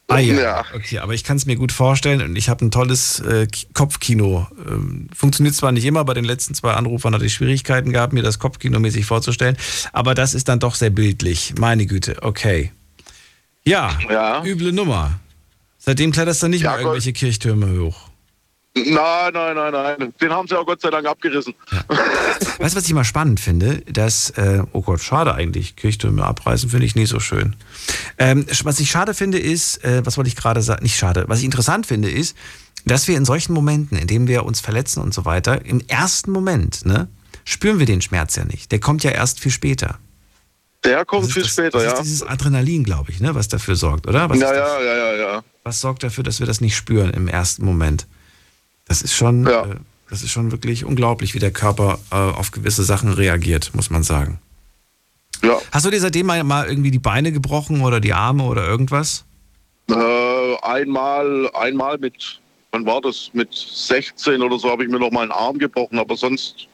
Ah 0.10 0.20
ja, 0.20 0.66
okay, 0.76 1.00
aber 1.00 1.14
ich 1.14 1.24
kann 1.24 1.38
es 1.38 1.46
mir 1.46 1.56
gut 1.56 1.72
vorstellen 1.72 2.22
und 2.22 2.36
ich 2.36 2.50
habe 2.50 2.66
ein 2.66 2.72
tolles 2.72 3.20
äh, 3.22 3.48
Kopfkino. 3.74 4.48
Ähm, 4.68 5.08
funktioniert 5.16 5.56
zwar 5.56 5.72
nicht 5.72 5.86
immer, 5.86 6.04
bei 6.04 6.14
den 6.14 6.26
letzten 6.26 6.54
zwei 6.54 6.74
Anrufern 6.74 7.16
hatte 7.16 7.26
ich 7.26 7.34
Schwierigkeiten 7.34 7.92
gehabt, 7.94 8.14
mir 8.14 8.22
das 8.22 8.38
Kopfkino 8.38 8.80
mäßig 8.80 9.06
vorzustellen, 9.06 9.58
aber 9.94 10.14
das 10.14 10.34
ist 10.34 10.50
dann 10.50 10.60
doch 10.60 10.76
sehr 10.76 10.90
bildlich. 10.90 11.56
Meine 11.58 11.86
Güte, 11.86 12.22
okay. 12.22 12.72
Ja, 13.66 13.98
üble 14.44 14.74
Nummer. 14.74 15.20
Seitdem 15.78 16.12
kletterst 16.12 16.44
du 16.44 16.48
nicht 16.48 16.64
mehr 16.64 16.78
irgendwelche 16.80 17.14
Kirchtürme 17.14 17.80
hoch. 17.80 18.10
Nein, 18.76 19.34
nein, 19.34 19.56
nein, 19.56 19.72
nein. 19.72 20.14
Den 20.20 20.32
haben 20.32 20.48
sie 20.48 20.58
auch 20.58 20.66
Gott 20.66 20.82
sei 20.82 20.90
Dank 20.90 21.06
abgerissen. 21.06 21.54
Weißt 22.58 22.74
du, 22.74 22.78
was 22.78 22.86
ich 22.86 22.94
mal 22.94 23.04
spannend 23.04 23.40
finde? 23.40 23.82
Dass, 23.82 24.32
äh, 24.32 24.64
oh 24.72 24.82
Gott, 24.82 25.02
schade 25.02 25.36
eigentlich, 25.36 25.76
Kirchtürme 25.76 26.26
abreißen 26.26 26.70
finde 26.70 26.88
ich 26.88 26.96
nicht 26.96 27.10
so 27.10 27.20
schön. 27.20 27.56
Ähm, 28.18 28.48
was 28.64 28.80
ich 28.80 28.90
schade 28.90 29.14
finde 29.14 29.38
ist, 29.38 29.84
äh, 29.84 30.04
was 30.06 30.18
wollte 30.18 30.28
ich 30.28 30.36
gerade 30.36 30.64
sagen? 30.64 30.82
Nicht 30.82 30.98
schade. 30.98 31.26
Was 31.28 31.40
ich 31.40 31.46
interessant 31.46 31.86
finde 31.86 32.10
ist, 32.10 32.36
dass 32.86 33.08
wir 33.08 33.16
in 33.16 33.26
solchen 33.26 33.54
Momenten, 33.54 33.96
in 33.96 34.08
denen 34.08 34.28
wir 34.28 34.44
uns 34.44 34.60
verletzen 34.60 35.04
und 35.04 35.14
so 35.14 35.24
weiter, 35.24 35.64
im 35.66 35.82
ersten 35.88 36.32
Moment, 36.32 36.84
ne, 36.86 37.08
spüren 37.46 37.78
wir 37.78 37.86
den 37.86 38.02
Schmerz 38.02 38.36
ja 38.36 38.46
nicht. 38.46 38.72
Der 38.72 38.80
kommt 38.80 39.04
ja 39.04 39.12
erst 39.12 39.40
viel 39.40 39.52
später. 39.52 40.00
Der 40.84 41.06
kommt 41.06 41.32
viel 41.32 41.44
das, 41.44 41.52
später, 41.52 41.78
das 41.78 41.84
ja. 41.84 41.94
ist 41.94 42.04
dieses 42.04 42.24
Adrenalin, 42.24 42.84
glaube 42.84 43.12
ich, 43.12 43.20
ne, 43.20 43.36
was 43.36 43.48
dafür 43.48 43.76
sorgt, 43.76 44.08
oder? 44.08 44.30
Was, 44.30 44.40
ja, 44.40 44.54
ja, 44.54 44.82
ja, 44.82 44.96
ja, 44.96 45.14
ja. 45.14 45.44
was 45.64 45.80
sorgt 45.80 46.04
dafür, 46.04 46.24
dass 46.24 46.40
wir 46.40 46.48
das 46.48 46.60
nicht 46.60 46.76
spüren 46.76 47.12
im 47.12 47.28
ersten 47.28 47.64
Moment? 47.64 48.08
Das 48.86 49.02
ist 49.02 49.14
schon, 49.14 49.46
äh, 49.48 49.76
das 50.10 50.24
ist 50.24 50.32
schon 50.32 50.52
wirklich 50.52 50.86
unglaublich, 50.86 51.34
wie 51.34 51.40
der 51.40 51.52
Körper 51.52 52.00
äh, 52.12 52.16
auf 52.16 52.52
gewisse 52.52 52.84
Sachen 52.84 53.12
reagiert, 53.12 53.72
muss 53.74 53.90
man 53.90 54.04
sagen. 54.04 54.40
Ja. 55.42 55.60
Hast 55.72 55.86
du 55.86 55.90
dir 55.90 56.00
seitdem 56.00 56.26
mal, 56.26 56.44
mal 56.44 56.68
irgendwie 56.68 56.92
die 56.92 57.00
Beine 57.00 57.32
gebrochen 57.32 57.82
oder 57.82 58.00
die 58.00 58.14
Arme 58.14 58.44
oder 58.44 58.66
irgendwas? 58.66 59.26
Äh, 59.90 60.56
einmal, 60.62 61.50
einmal 61.54 61.98
mit, 61.98 62.40
wann 62.72 62.86
war 62.86 63.02
das? 63.02 63.30
Mit 63.34 63.54
16 63.54 64.42
oder 64.42 64.58
so 64.58 64.70
habe 64.70 64.84
ich 64.84 64.90
mir 64.90 65.00
noch 65.00 65.12
mal 65.12 65.24
einen 65.24 65.32
Arm 65.32 65.58
gebrochen, 65.58 66.00
aber 66.00 66.16
sonst 66.16 66.68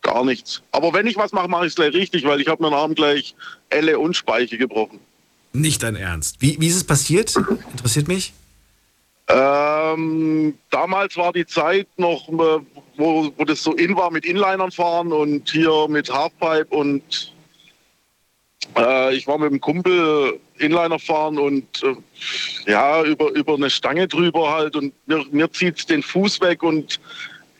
gar 0.00 0.24
nichts. 0.24 0.62
Aber 0.72 0.92
wenn 0.92 1.06
ich 1.06 1.16
was 1.16 1.32
mache, 1.32 1.48
mache 1.48 1.66
ich 1.66 1.70
es 1.70 1.76
gleich 1.76 1.94
richtig, 1.94 2.24
weil 2.24 2.40
ich 2.40 2.48
habe 2.48 2.62
mir 2.62 2.70
den 2.70 2.76
Arm 2.76 2.94
gleich 2.94 3.34
Elle 3.70 3.98
und 3.98 4.14
Speiche 4.14 4.56
gebrochen. 4.56 5.00
Nicht 5.52 5.82
dein 5.82 5.96
Ernst. 5.96 6.36
Wie, 6.40 6.60
wie 6.60 6.68
ist 6.68 6.76
es 6.76 6.84
passiert? 6.84 7.34
Interessiert 7.72 8.08
mich. 8.08 8.32
Ähm, 9.26 10.58
damals 10.70 11.16
war 11.16 11.32
die 11.32 11.46
Zeit 11.46 11.88
noch, 11.96 12.28
äh, 12.28 12.60
wo, 12.96 13.32
wo 13.36 13.44
das 13.44 13.62
so 13.62 13.72
in 13.72 13.96
war 13.96 14.10
mit 14.10 14.26
Inlinern 14.26 14.70
fahren 14.70 15.12
und 15.12 15.50
hier 15.50 15.88
mit 15.88 16.12
Halfpipe 16.12 16.74
und 16.74 17.32
äh, 18.76 19.14
ich 19.14 19.26
war 19.26 19.38
mit 19.38 19.50
dem 19.50 19.60
Kumpel 19.60 20.38
Inliner 20.58 20.98
fahren 20.98 21.38
und 21.38 21.82
äh, 21.82 22.70
ja, 22.70 23.02
über, 23.02 23.30
über 23.30 23.54
eine 23.54 23.70
Stange 23.70 24.08
drüber 24.08 24.52
halt 24.52 24.76
und 24.76 24.92
mir, 25.06 25.24
mir 25.30 25.50
zieht 25.50 25.88
den 25.88 26.02
Fuß 26.02 26.40
weg 26.40 26.62
und 26.62 27.00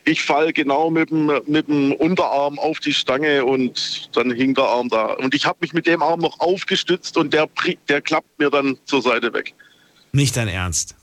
ich 0.05 0.21
fall 0.21 0.53
genau 0.53 0.91
mit 0.91 1.09
dem, 1.09 1.31
mit 1.47 1.67
dem 1.67 1.93
Unterarm 1.93 2.59
auf 2.59 2.79
die 2.79 2.93
Stange 2.93 3.43
und 3.43 4.15
dann 4.15 4.31
hing 4.31 4.53
der 4.53 4.65
Arm 4.65 4.87
da. 4.87 5.13
Und 5.13 5.33
ich 5.33 5.45
habe 5.45 5.57
mich 5.61 5.73
mit 5.73 5.87
dem 5.87 6.03
Arm 6.03 6.19
noch 6.19 6.39
aufgestützt 6.39 7.17
und 7.17 7.33
der, 7.33 7.49
der 7.89 8.01
klappt 8.01 8.39
mir 8.39 8.51
dann 8.51 8.77
zur 8.85 9.01
Seite 9.01 9.33
weg. 9.33 9.53
Nicht 10.11 10.37
dein 10.37 10.47
Ernst. 10.47 10.95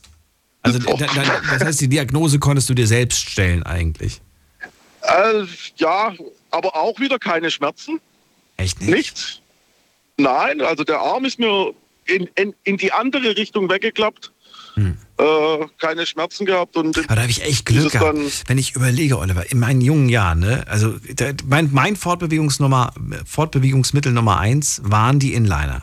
Also, 0.62 0.78
da, 0.78 0.94
da, 1.06 1.40
das 1.50 1.64
heißt, 1.64 1.80
die 1.80 1.88
Diagnose 1.88 2.38
konntest 2.38 2.68
du 2.70 2.74
dir 2.74 2.86
selbst 2.86 3.28
stellen 3.30 3.62
eigentlich. 3.64 4.20
Äh, 5.02 5.44
ja, 5.76 6.12
aber 6.50 6.76
auch 6.76 6.98
wieder 7.00 7.18
keine 7.18 7.50
Schmerzen. 7.50 8.00
Echt 8.56 8.80
nicht? 8.80 8.90
Nichts. 8.94 9.40
Nein, 10.18 10.60
also 10.60 10.84
der 10.84 11.00
Arm 11.00 11.24
ist 11.24 11.38
mir 11.38 11.72
in, 12.06 12.28
in, 12.36 12.54
in 12.64 12.76
die 12.76 12.92
andere 12.92 13.36
Richtung 13.36 13.68
weggeklappt. 13.68 14.30
Äh, 14.74 15.66
keine 15.78 16.06
Schmerzen 16.06 16.46
gehabt 16.46 16.76
und 16.76 16.96
Aber 16.96 17.14
da 17.16 17.20
habe 17.22 17.30
ich 17.30 17.42
echt 17.44 17.66
Glück 17.66 17.92
gehabt. 17.92 18.16
Wenn 18.48 18.56
ich 18.56 18.74
überlege, 18.74 19.18
Oliver, 19.18 19.50
in 19.50 19.58
meinen 19.58 19.82
jungen 19.82 20.08
Jahren, 20.08 20.40
ne, 20.40 20.64
also 20.66 20.96
der, 21.10 21.34
mein, 21.46 21.68
mein 21.72 21.94
Fortbewegungsnummer, 21.96 22.94
Fortbewegungsmittel 23.26 24.12
Nummer 24.12 24.38
eins 24.38 24.80
waren 24.84 25.18
die 25.18 25.34
Inliner. 25.34 25.82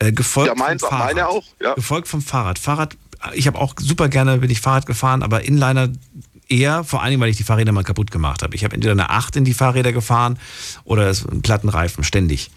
Äh, 0.00 0.10
gefolgt 0.12 0.48
Ja, 0.48 0.54
meins- 0.56 0.80
vom 0.82 0.90
Fahrrad. 0.90 1.14
meine 1.14 1.28
auch, 1.28 1.44
ja. 1.60 1.74
Gefolgt 1.74 2.08
vom 2.08 2.20
Fahrrad. 2.20 2.58
Fahrrad, 2.58 2.96
ich 3.34 3.46
habe 3.46 3.58
auch 3.58 3.74
super 3.78 4.08
gerne 4.08 4.38
bin 4.38 4.50
ich 4.50 4.60
Fahrrad 4.60 4.86
gefahren, 4.86 5.22
aber 5.22 5.44
Inliner 5.44 5.90
eher, 6.48 6.84
vor 6.84 7.02
allem, 7.02 7.20
weil 7.20 7.30
ich 7.30 7.36
die 7.36 7.44
Fahrräder 7.44 7.72
mal 7.72 7.84
kaputt 7.84 8.10
gemacht 8.10 8.42
habe. 8.42 8.54
Ich 8.54 8.64
habe 8.64 8.74
entweder 8.74 8.92
eine 8.92 9.10
8 9.10 9.36
in 9.36 9.44
die 9.44 9.54
Fahrräder 9.54 9.92
gefahren 9.92 10.38
oder 10.84 11.12
einen 11.30 11.42
Plattenreifen, 11.42 12.04
ständig. 12.04 12.50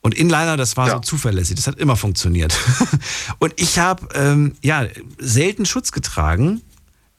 Und 0.00 0.14
Inliner, 0.14 0.56
das 0.56 0.76
war 0.76 0.90
so 0.90 0.98
zuverlässig, 1.00 1.56
das 1.56 1.66
hat 1.66 1.78
immer 1.78 1.96
funktioniert. 1.96 2.56
und 3.38 3.54
ich 3.56 3.78
habe 3.78 4.08
ähm, 4.14 4.54
ja 4.62 4.86
selten 5.18 5.66
Schutz 5.66 5.92
getragen. 5.92 6.62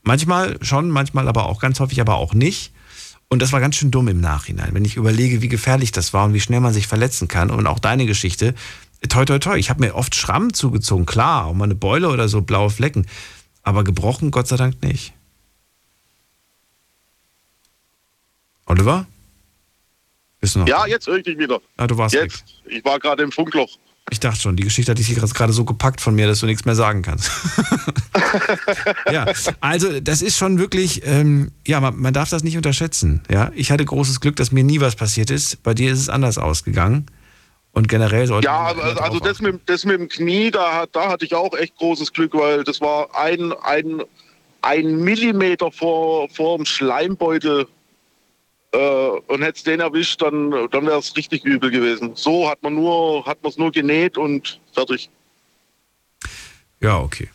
Manchmal 0.03 0.57
schon, 0.61 0.89
manchmal 0.89 1.27
aber 1.27 1.45
auch 1.45 1.59
ganz 1.59 1.79
häufig, 1.79 1.99
aber 1.99 2.15
auch 2.15 2.33
nicht. 2.33 2.71
Und 3.27 3.41
das 3.41 3.51
war 3.51 3.59
ganz 3.59 3.75
schön 3.75 3.91
dumm 3.91 4.07
im 4.07 4.21
Nachhinein, 4.21 4.73
wenn 4.73 4.85
ich 4.85 4.95
überlege, 4.95 5.41
wie 5.41 5.49
gefährlich 5.49 5.91
das 5.91 6.13
war 6.13 6.25
und 6.25 6.33
wie 6.33 6.39
schnell 6.39 6.61
man 6.61 6.73
sich 6.73 6.87
verletzen 6.87 7.27
kann. 7.27 7.51
Und 7.51 7.67
auch 7.67 7.77
deine 7.77 8.05
Geschichte, 8.05 8.55
toi, 9.07 9.25
toi, 9.25 9.39
toi. 9.39 9.57
Ich 9.57 9.69
habe 9.69 9.81
mir 9.81 9.95
oft 9.95 10.15
Schramm 10.15 10.53
zugezogen, 10.53 11.05
klar, 11.05 11.45
auch 11.45 11.53
mal 11.53 11.65
eine 11.65 11.75
Beule 11.75 12.09
oder 12.09 12.27
so, 12.27 12.41
blaue 12.41 12.69
Flecken. 12.69 13.05
Aber 13.63 13.83
gebrochen, 13.83 14.31
Gott 14.31 14.47
sei 14.47 14.57
Dank 14.57 14.81
nicht. 14.81 15.13
Oliver? 18.65 19.07
Bist 20.39 20.55
du 20.55 20.59
noch? 20.59 20.67
ja, 20.67 20.85
jetzt 20.85 21.07
höre 21.07 21.17
ich 21.17 21.23
dich 21.23 21.37
wieder. 21.37 21.59
Ah, 21.77 21.87
du 21.87 21.97
warst 21.97 22.15
jetzt. 22.15 22.43
Ich 22.65 22.83
war 22.85 22.99
gerade 22.99 23.23
im 23.23 23.31
Funkloch. 23.31 23.69
Ich 24.11 24.19
dachte 24.19 24.39
schon, 24.39 24.55
die 24.55 24.63
Geschichte 24.63 24.91
hatte 24.91 25.01
ich 25.01 25.07
hier 25.07 25.17
gerade 25.17 25.53
so 25.53 25.65
gepackt 25.65 26.01
von 26.01 26.15
mir, 26.15 26.25
dass 26.25 26.39
du 26.39 26.45
nichts 26.45 26.65
mehr 26.65 26.75
sagen 26.75 27.03
kannst. 27.03 27.29
ja, 29.11 29.25
also 29.59 29.99
das 29.99 30.21
ist 30.21 30.37
schon 30.37 30.57
wirklich, 30.57 31.01
ähm, 31.05 31.51
ja, 31.67 31.79
man, 31.79 31.97
man 31.97 32.13
darf 32.13 32.29
das 32.29 32.43
nicht 32.43 32.57
unterschätzen. 32.57 33.21
Ja, 33.29 33.51
ich 33.55 33.71
hatte 33.71 33.85
großes 33.85 34.19
Glück, 34.19 34.35
dass 34.35 34.51
mir 34.51 34.63
nie 34.63 34.79
was 34.79 34.95
passiert 34.95 35.29
ist. 35.29 35.61
Bei 35.63 35.73
dir 35.73 35.91
ist 35.91 35.99
es 35.99 36.09
anders 36.09 36.37
ausgegangen. 36.37 37.05
Und 37.73 37.87
generell 37.87 38.27
sollte 38.27 38.45
Ja, 38.45 38.65
also, 38.65 38.81
also 38.99 39.19
das, 39.19 39.41
mit, 39.41 39.61
das 39.67 39.85
mit 39.85 39.99
dem 39.99 40.07
Knie, 40.09 40.51
da, 40.51 40.85
da 40.91 41.09
hatte 41.09 41.25
ich 41.25 41.35
auch 41.35 41.53
echt 41.53 41.77
großes 41.77 42.11
Glück, 42.13 42.33
weil 42.33 42.63
das 42.63 42.81
war 42.81 43.15
ein, 43.15 43.53
ein, 43.63 44.01
ein 44.61 44.97
Millimeter 44.97 45.71
vor, 45.71 46.29
vor 46.29 46.57
dem 46.57 46.65
Schleimbeutel. 46.65 47.67
Äh, 48.71 48.77
und 48.77 49.41
hätte 49.41 49.57
es 49.57 49.63
den 49.63 49.79
erwischt, 49.79 50.21
dann, 50.21 50.51
dann 50.71 50.85
wäre 50.85 50.99
es 50.99 51.15
richtig 51.15 51.43
übel 51.43 51.71
gewesen. 51.71 52.11
So 52.15 52.49
hat 52.49 52.61
man 52.61 52.75
nur, 52.75 53.25
hat 53.25 53.41
man 53.41 53.51
es 53.51 53.57
nur 53.57 53.71
genäht 53.71 54.17
und 54.17 54.59
fertig. 54.73 55.09
Ja, 56.81 56.99
okay. 56.99 57.29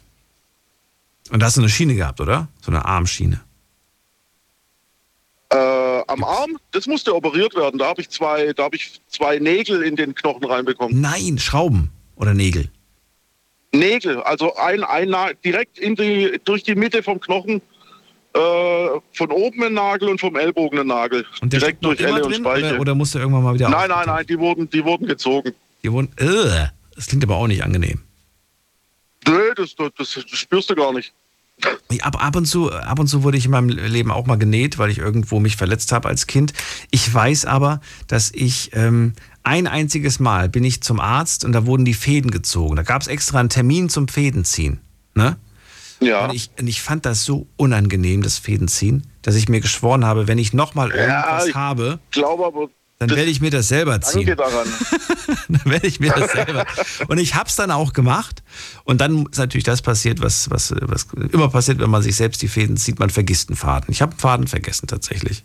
Und 1.30 1.40
da 1.40 1.46
hast 1.46 1.56
du 1.56 1.60
eine 1.60 1.70
Schiene 1.70 1.94
gehabt, 1.94 2.20
oder? 2.20 2.48
So 2.60 2.70
eine 2.70 2.84
Armschiene. 2.84 3.40
Äh, 5.50 5.56
am 6.08 6.24
Arm, 6.24 6.58
das 6.72 6.86
musste 6.86 7.14
operiert 7.14 7.54
werden. 7.54 7.78
Da 7.78 7.86
habe 7.86 8.00
ich 8.00 8.08
zwei, 8.10 8.52
da 8.52 8.64
habe 8.64 8.76
ich 8.76 9.00
zwei 9.08 9.38
Nägel 9.38 9.82
in 9.82 9.96
den 9.96 10.14
Knochen 10.14 10.44
reinbekommen. 10.44 11.00
Nein, 11.00 11.38
Schrauben 11.38 11.90
oder 12.16 12.34
Nägel. 12.34 12.68
Nägel, 13.72 14.22
also 14.22 14.54
ein, 14.56 14.84
ein 14.84 15.14
direkt 15.44 15.78
in 15.78 15.96
die, 15.96 16.40
durch 16.44 16.62
die 16.62 16.74
Mitte 16.76 17.02
vom 17.02 17.20
Knochen, 17.20 17.60
äh, 18.34 18.38
von 19.12 19.30
oben 19.30 19.64
ein 19.64 19.74
Nagel 19.74 20.08
und 20.08 20.20
vom 20.20 20.36
Ellbogen 20.36 20.78
ein 20.78 20.86
Nagel. 20.86 21.24
Und 21.40 21.52
direkt 21.52 21.84
durch 21.84 22.00
Elle 22.00 22.24
und 22.24 22.32
drin 22.32 22.42
Speiche. 22.42 22.66
oder, 22.66 22.80
oder 22.80 22.94
musste 22.94 23.18
irgendwann 23.18 23.42
mal 23.42 23.54
wieder 23.54 23.68
nein, 23.68 23.88
nein, 23.88 24.06
nein, 24.06 24.26
die 24.26 24.38
wurden, 24.38 24.70
die 24.70 24.84
wurden 24.84 25.06
gezogen. 25.06 25.54
Die 25.82 25.90
wurden, 25.90 26.10
äh, 26.18 26.68
das 26.94 27.08
klingt 27.08 27.24
aber 27.24 27.36
auch 27.36 27.46
nicht 27.46 27.64
angenehm. 27.64 28.00
Nö, 29.26 29.54
das, 29.56 29.74
das, 29.74 29.90
das 29.96 30.10
spürst 30.38 30.70
du 30.70 30.74
gar 30.74 30.92
nicht. 30.92 31.12
Ich, 31.90 32.04
ab, 32.04 32.22
ab, 32.22 32.36
und 32.36 32.46
zu, 32.46 32.72
ab 32.72 32.98
und 32.98 33.06
zu 33.06 33.22
wurde 33.22 33.36
ich 33.36 33.44
in 33.44 33.50
meinem 33.50 33.68
Leben 33.68 34.10
auch 34.10 34.26
mal 34.26 34.38
genäht, 34.38 34.78
weil 34.78 34.90
ich 34.90 34.98
irgendwo 34.98 35.38
mich 35.38 35.56
verletzt 35.56 35.92
habe 35.92 36.08
als 36.08 36.26
Kind. 36.26 36.52
Ich 36.90 37.12
weiß 37.12 37.46
aber, 37.46 37.80
dass 38.08 38.32
ich 38.32 38.70
ähm, 38.74 39.12
ein 39.44 39.66
einziges 39.66 40.18
Mal 40.18 40.48
bin 40.48 40.64
ich 40.64 40.82
zum 40.82 40.98
Arzt 40.98 41.44
und 41.44 41.52
da 41.52 41.66
wurden 41.66 41.84
die 41.84 41.94
Fäden 41.94 42.30
gezogen. 42.30 42.76
Da 42.76 42.82
gab 42.82 43.02
es 43.02 43.08
extra 43.08 43.38
einen 43.38 43.50
Termin 43.50 43.88
zum 43.88 44.08
Fädenziehen. 44.08 44.80
Ne? 45.14 45.36
Ja. 46.00 46.24
Und 46.24 46.34
ich, 46.34 46.50
und 46.58 46.66
ich 46.66 46.82
fand 46.82 47.06
das 47.06 47.24
so 47.24 47.46
unangenehm, 47.56 48.22
das 48.22 48.38
Fädenziehen, 48.38 49.06
dass 49.22 49.36
ich 49.36 49.48
mir 49.48 49.60
geschworen 49.60 50.04
habe, 50.04 50.26
wenn 50.26 50.38
ich 50.38 50.52
nochmal 50.52 50.90
irgendwas 50.90 51.46
ich 51.46 51.54
habe, 51.54 51.98
glaube 52.10 52.46
aber, 52.46 52.68
dann 52.98 53.10
werde 53.10 53.30
ich 53.30 53.40
mir 53.40 53.50
das 53.50 53.68
selber 53.68 54.00
ziehen. 54.00 54.26
danke 54.26 54.36
daran. 54.36 54.68
dann 55.48 55.64
werde 55.64 55.86
ich 55.86 56.00
mir 56.00 56.12
das 56.12 56.32
selber. 56.32 56.64
Und 57.08 57.18
ich 57.18 57.34
habe 57.34 57.48
es 57.48 57.56
dann 57.56 57.70
auch 57.70 57.92
gemacht. 57.92 58.42
Und 58.84 59.00
dann 59.00 59.26
ist 59.26 59.38
natürlich 59.38 59.64
das 59.64 59.82
passiert, 59.82 60.22
was, 60.22 60.48
was, 60.50 60.74
was 60.80 61.08
immer 61.32 61.48
passiert, 61.48 61.80
wenn 61.80 61.90
man 61.90 62.02
sich 62.02 62.16
selbst 62.16 62.40
die 62.42 62.48
Fäden 62.48 62.76
zieht, 62.76 62.98
man 63.00 63.10
vergisst 63.10 63.48
einen 63.50 63.56
Faden. 63.56 63.90
Ich 63.90 64.00
habe 64.00 64.12
einen 64.12 64.20
Faden 64.20 64.46
vergessen 64.46 64.86
tatsächlich. 64.86 65.42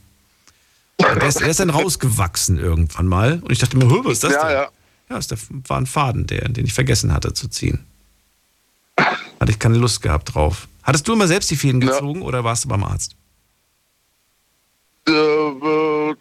Der, 0.99 1.23
ist, 1.23 1.39
der 1.39 1.47
ist 1.47 1.59
dann 1.59 1.69
rausgewachsen 1.69 2.59
irgendwann 2.59 3.07
mal. 3.07 3.39
Und 3.41 3.51
ich 3.51 3.59
dachte 3.59 3.77
mir, 3.77 3.89
"Hö, 3.89 4.01
was 4.03 4.13
ist 4.13 4.23
das 4.25 4.33
Ja, 4.33 4.43
denn? 4.47 4.51
ja. 4.57 4.69
Ja, 5.09 5.17
es 5.17 5.29
war 5.67 5.77
ein 5.79 5.87
Faden, 5.87 6.27
der, 6.27 6.47
den 6.49 6.65
ich 6.65 6.73
vergessen 6.73 7.13
hatte 7.13 7.33
zu 7.33 7.47
ziehen. 7.47 7.83
Hatte 8.95 9.51
ich 9.51 9.57
keine 9.57 9.77
Lust 9.77 10.01
gehabt 10.03 10.35
drauf. 10.35 10.67
Hattest 10.83 11.07
du 11.07 11.13
immer 11.13 11.27
selbst 11.27 11.49
die 11.49 11.55
Fäden 11.55 11.79
gezogen 11.81 12.21
oder 12.21 12.43
warst 12.43 12.65
du 12.65 12.67
beim 12.67 12.83
Arzt? 12.83 13.15
Äh, 15.07 15.11
äh, 15.11 16.15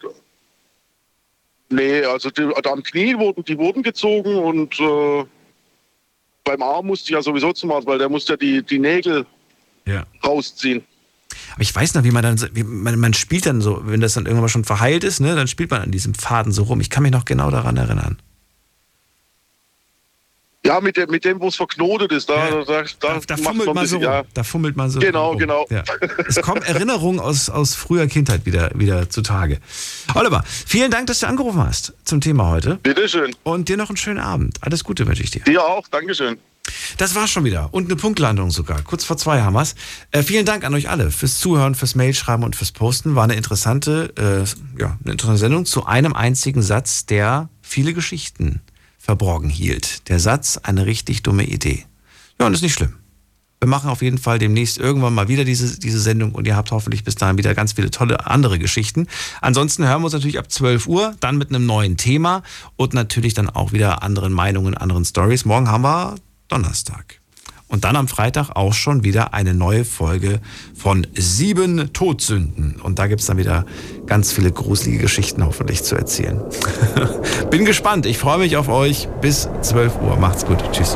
nee, 1.69 2.03
also 2.03 2.29
die, 2.29 2.49
am 2.65 2.83
Knie 2.83 3.17
wurden 3.17 3.43
die 3.43 3.57
wurden 3.57 3.83
gezogen 3.83 4.35
und 4.35 4.79
äh, 4.79 5.25
beim 6.43 6.61
Arm 6.61 6.87
musste 6.87 7.05
ich 7.05 7.11
ja 7.11 7.21
sowieso 7.21 7.53
zum 7.53 7.71
Arzt, 7.71 7.87
weil 7.87 7.97
der 7.97 8.09
musste 8.09 8.33
ja 8.33 8.37
die, 8.37 8.63
die 8.63 8.79
Nägel 8.79 9.25
Ja. 9.85 10.05
rausziehen. 10.23 10.83
Aber 11.53 11.61
ich 11.61 11.75
weiß 11.75 11.93
noch, 11.93 12.03
wie 12.03 12.11
man 12.11 12.23
dann, 12.23 12.49
wie 12.53 12.63
man, 12.63 12.99
man 12.99 13.13
spielt 13.13 13.45
dann 13.45 13.61
so, 13.61 13.81
wenn 13.85 14.01
das 14.01 14.13
dann 14.15 14.25
irgendwann 14.25 14.49
schon 14.49 14.65
verheilt 14.65 15.03
ist, 15.03 15.19
ne, 15.19 15.35
dann 15.35 15.47
spielt 15.47 15.71
man 15.71 15.81
an 15.81 15.91
diesem 15.91 16.13
Faden 16.13 16.51
so 16.51 16.63
rum. 16.63 16.81
Ich 16.81 16.89
kann 16.89 17.03
mich 17.03 17.11
noch 17.11 17.25
genau 17.25 17.51
daran 17.51 17.77
erinnern. 17.77 18.17
Ja, 20.65 20.81
mit 20.81 20.97
dem, 20.97 21.09
mit 21.09 21.23
dem 21.23 21.39
wo 21.39 21.47
es 21.47 21.55
verknotet 21.55 22.11
ist. 22.11 22.29
Da, 22.29 22.49
da, 22.49 22.63
da, 22.65 22.83
da, 22.99 23.19
Da 23.25 23.37
fummelt 23.37 23.65
man 23.67 23.75
man 23.75 23.87
so 23.87 23.97
bisschen, 23.97 23.97
rum. 23.97 24.03
ja. 24.03 24.23
Da 24.33 24.43
fummelt 24.43 24.75
man 24.75 24.89
so 24.89 24.99
Genau, 24.99 25.29
rum. 25.29 25.37
genau. 25.39 25.65
Ja. 25.69 25.83
Es 26.27 26.35
kommen 26.41 26.61
Erinnerungen 26.63 27.19
aus, 27.21 27.49
aus 27.49 27.75
früher 27.75 28.07
Kindheit 28.07 28.45
wieder, 28.45 28.69
wieder 28.75 29.09
zutage. 29.09 29.59
Oliver, 30.15 30.43
vielen 30.45 30.91
Dank, 30.91 31.07
dass 31.07 31.21
du 31.21 31.27
angerufen 31.27 31.63
hast 31.65 31.93
zum 32.03 32.19
Thema 32.19 32.49
heute. 32.49 32.75
Bitteschön. 32.83 33.33
Und 33.43 33.69
dir 33.69 33.77
noch 33.77 33.89
einen 33.89 33.97
schönen 33.97 34.19
Abend. 34.19 34.57
Alles 34.61 34.83
Gute 34.83 35.07
wünsche 35.07 35.23
ich 35.23 35.31
dir. 35.31 35.43
Dir 35.45 35.63
auch, 35.63 35.87
Dankeschön. 35.87 36.37
Das 36.97 37.15
war's 37.15 37.31
schon 37.31 37.45
wieder. 37.45 37.69
Und 37.71 37.85
eine 37.85 37.95
Punktlandung 37.95 38.51
sogar. 38.51 38.81
Kurz 38.83 39.05
vor 39.05 39.17
zwei 39.17 39.41
haben 39.41 39.53
wir's. 39.53 39.75
Äh, 40.11 40.23
vielen 40.23 40.45
Dank 40.45 40.65
an 40.65 40.73
euch 40.73 40.89
alle 40.89 41.09
fürs 41.09 41.39
Zuhören, 41.39 41.73
fürs 41.73 41.95
Mailschreiben 41.95 42.43
und 42.43 42.55
fürs 42.55 42.73
Posten. 42.73 43.15
War 43.15 43.23
eine 43.23 43.35
interessante, 43.35 44.13
äh, 44.17 44.79
ja, 44.79 44.97
eine 45.03 45.13
interessante 45.13 45.39
Sendung 45.39 45.65
zu 45.65 45.85
einem 45.85 46.13
einzigen 46.13 46.61
Satz, 46.61 47.05
der 47.05 47.49
viele 47.61 47.93
Geschichten 47.93 48.61
verborgen 48.99 49.49
hielt. 49.49 50.07
Der 50.09 50.19
Satz, 50.19 50.57
eine 50.57 50.85
richtig 50.85 51.23
dumme 51.23 51.45
Idee. 51.45 51.85
Ja, 52.39 52.45
und 52.45 52.53
ist 52.53 52.61
nicht 52.61 52.73
schlimm. 52.73 52.95
Wir 53.59 53.67
machen 53.67 53.89
auf 53.89 54.01
jeden 54.01 54.17
Fall 54.17 54.39
demnächst 54.39 54.77
irgendwann 54.77 55.13
mal 55.13 55.27
wieder 55.27 55.43
diese, 55.43 55.79
diese 55.79 55.99
Sendung 55.99 56.31
und 56.33 56.47
ihr 56.47 56.55
habt 56.55 56.71
hoffentlich 56.71 57.03
bis 57.03 57.15
dahin 57.15 57.37
wieder 57.37 57.53
ganz 57.53 57.73
viele 57.73 57.91
tolle 57.91 58.25
andere 58.25 58.57
Geschichten. 58.57 59.07
Ansonsten 59.41 59.85
hören 59.85 60.01
wir 60.01 60.05
uns 60.05 60.13
natürlich 60.13 60.39
ab 60.39 60.49
12 60.49 60.87
Uhr, 60.87 61.15
dann 61.19 61.37
mit 61.37 61.49
einem 61.49 61.65
neuen 61.65 61.97
Thema 61.97 62.43
und 62.77 62.93
natürlich 62.93 63.33
dann 63.33 63.49
auch 63.49 63.73
wieder 63.73 64.01
anderen 64.01 64.31
Meinungen, 64.31 64.75
anderen 64.75 65.03
Stories. 65.03 65.43
Morgen 65.43 65.67
haben 65.67 65.83
wir 65.83 66.15
Donnerstag. 66.47 67.19
Und 67.69 67.83
dann 67.83 67.95
am 67.95 68.07
Freitag 68.07 68.49
auch 68.55 68.73
schon 68.73 69.03
wieder 69.03 69.33
eine 69.33 69.53
neue 69.53 69.85
Folge 69.85 70.41
von 70.75 71.05
Sieben 71.15 71.93
Todsünden. 71.93 72.75
Und 72.81 72.97
da 72.97 73.07
gibt's 73.07 73.27
dann 73.27 73.37
wieder 73.37 73.65
ganz 74.07 74.31
viele 74.31 74.51
gruselige 74.51 74.97
Geschichten 74.97 75.45
hoffentlich 75.45 75.83
zu 75.83 75.95
erzählen. 75.95 76.41
Bin 77.51 77.65
gespannt. 77.65 78.07
Ich 78.07 78.17
freue 78.17 78.39
mich 78.39 78.57
auf 78.57 78.69
euch. 78.69 79.07
Bis 79.21 79.47
12 79.61 80.01
Uhr. 80.01 80.17
Macht's 80.17 80.45
gut. 80.45 80.57
Tschüss. 80.71 80.87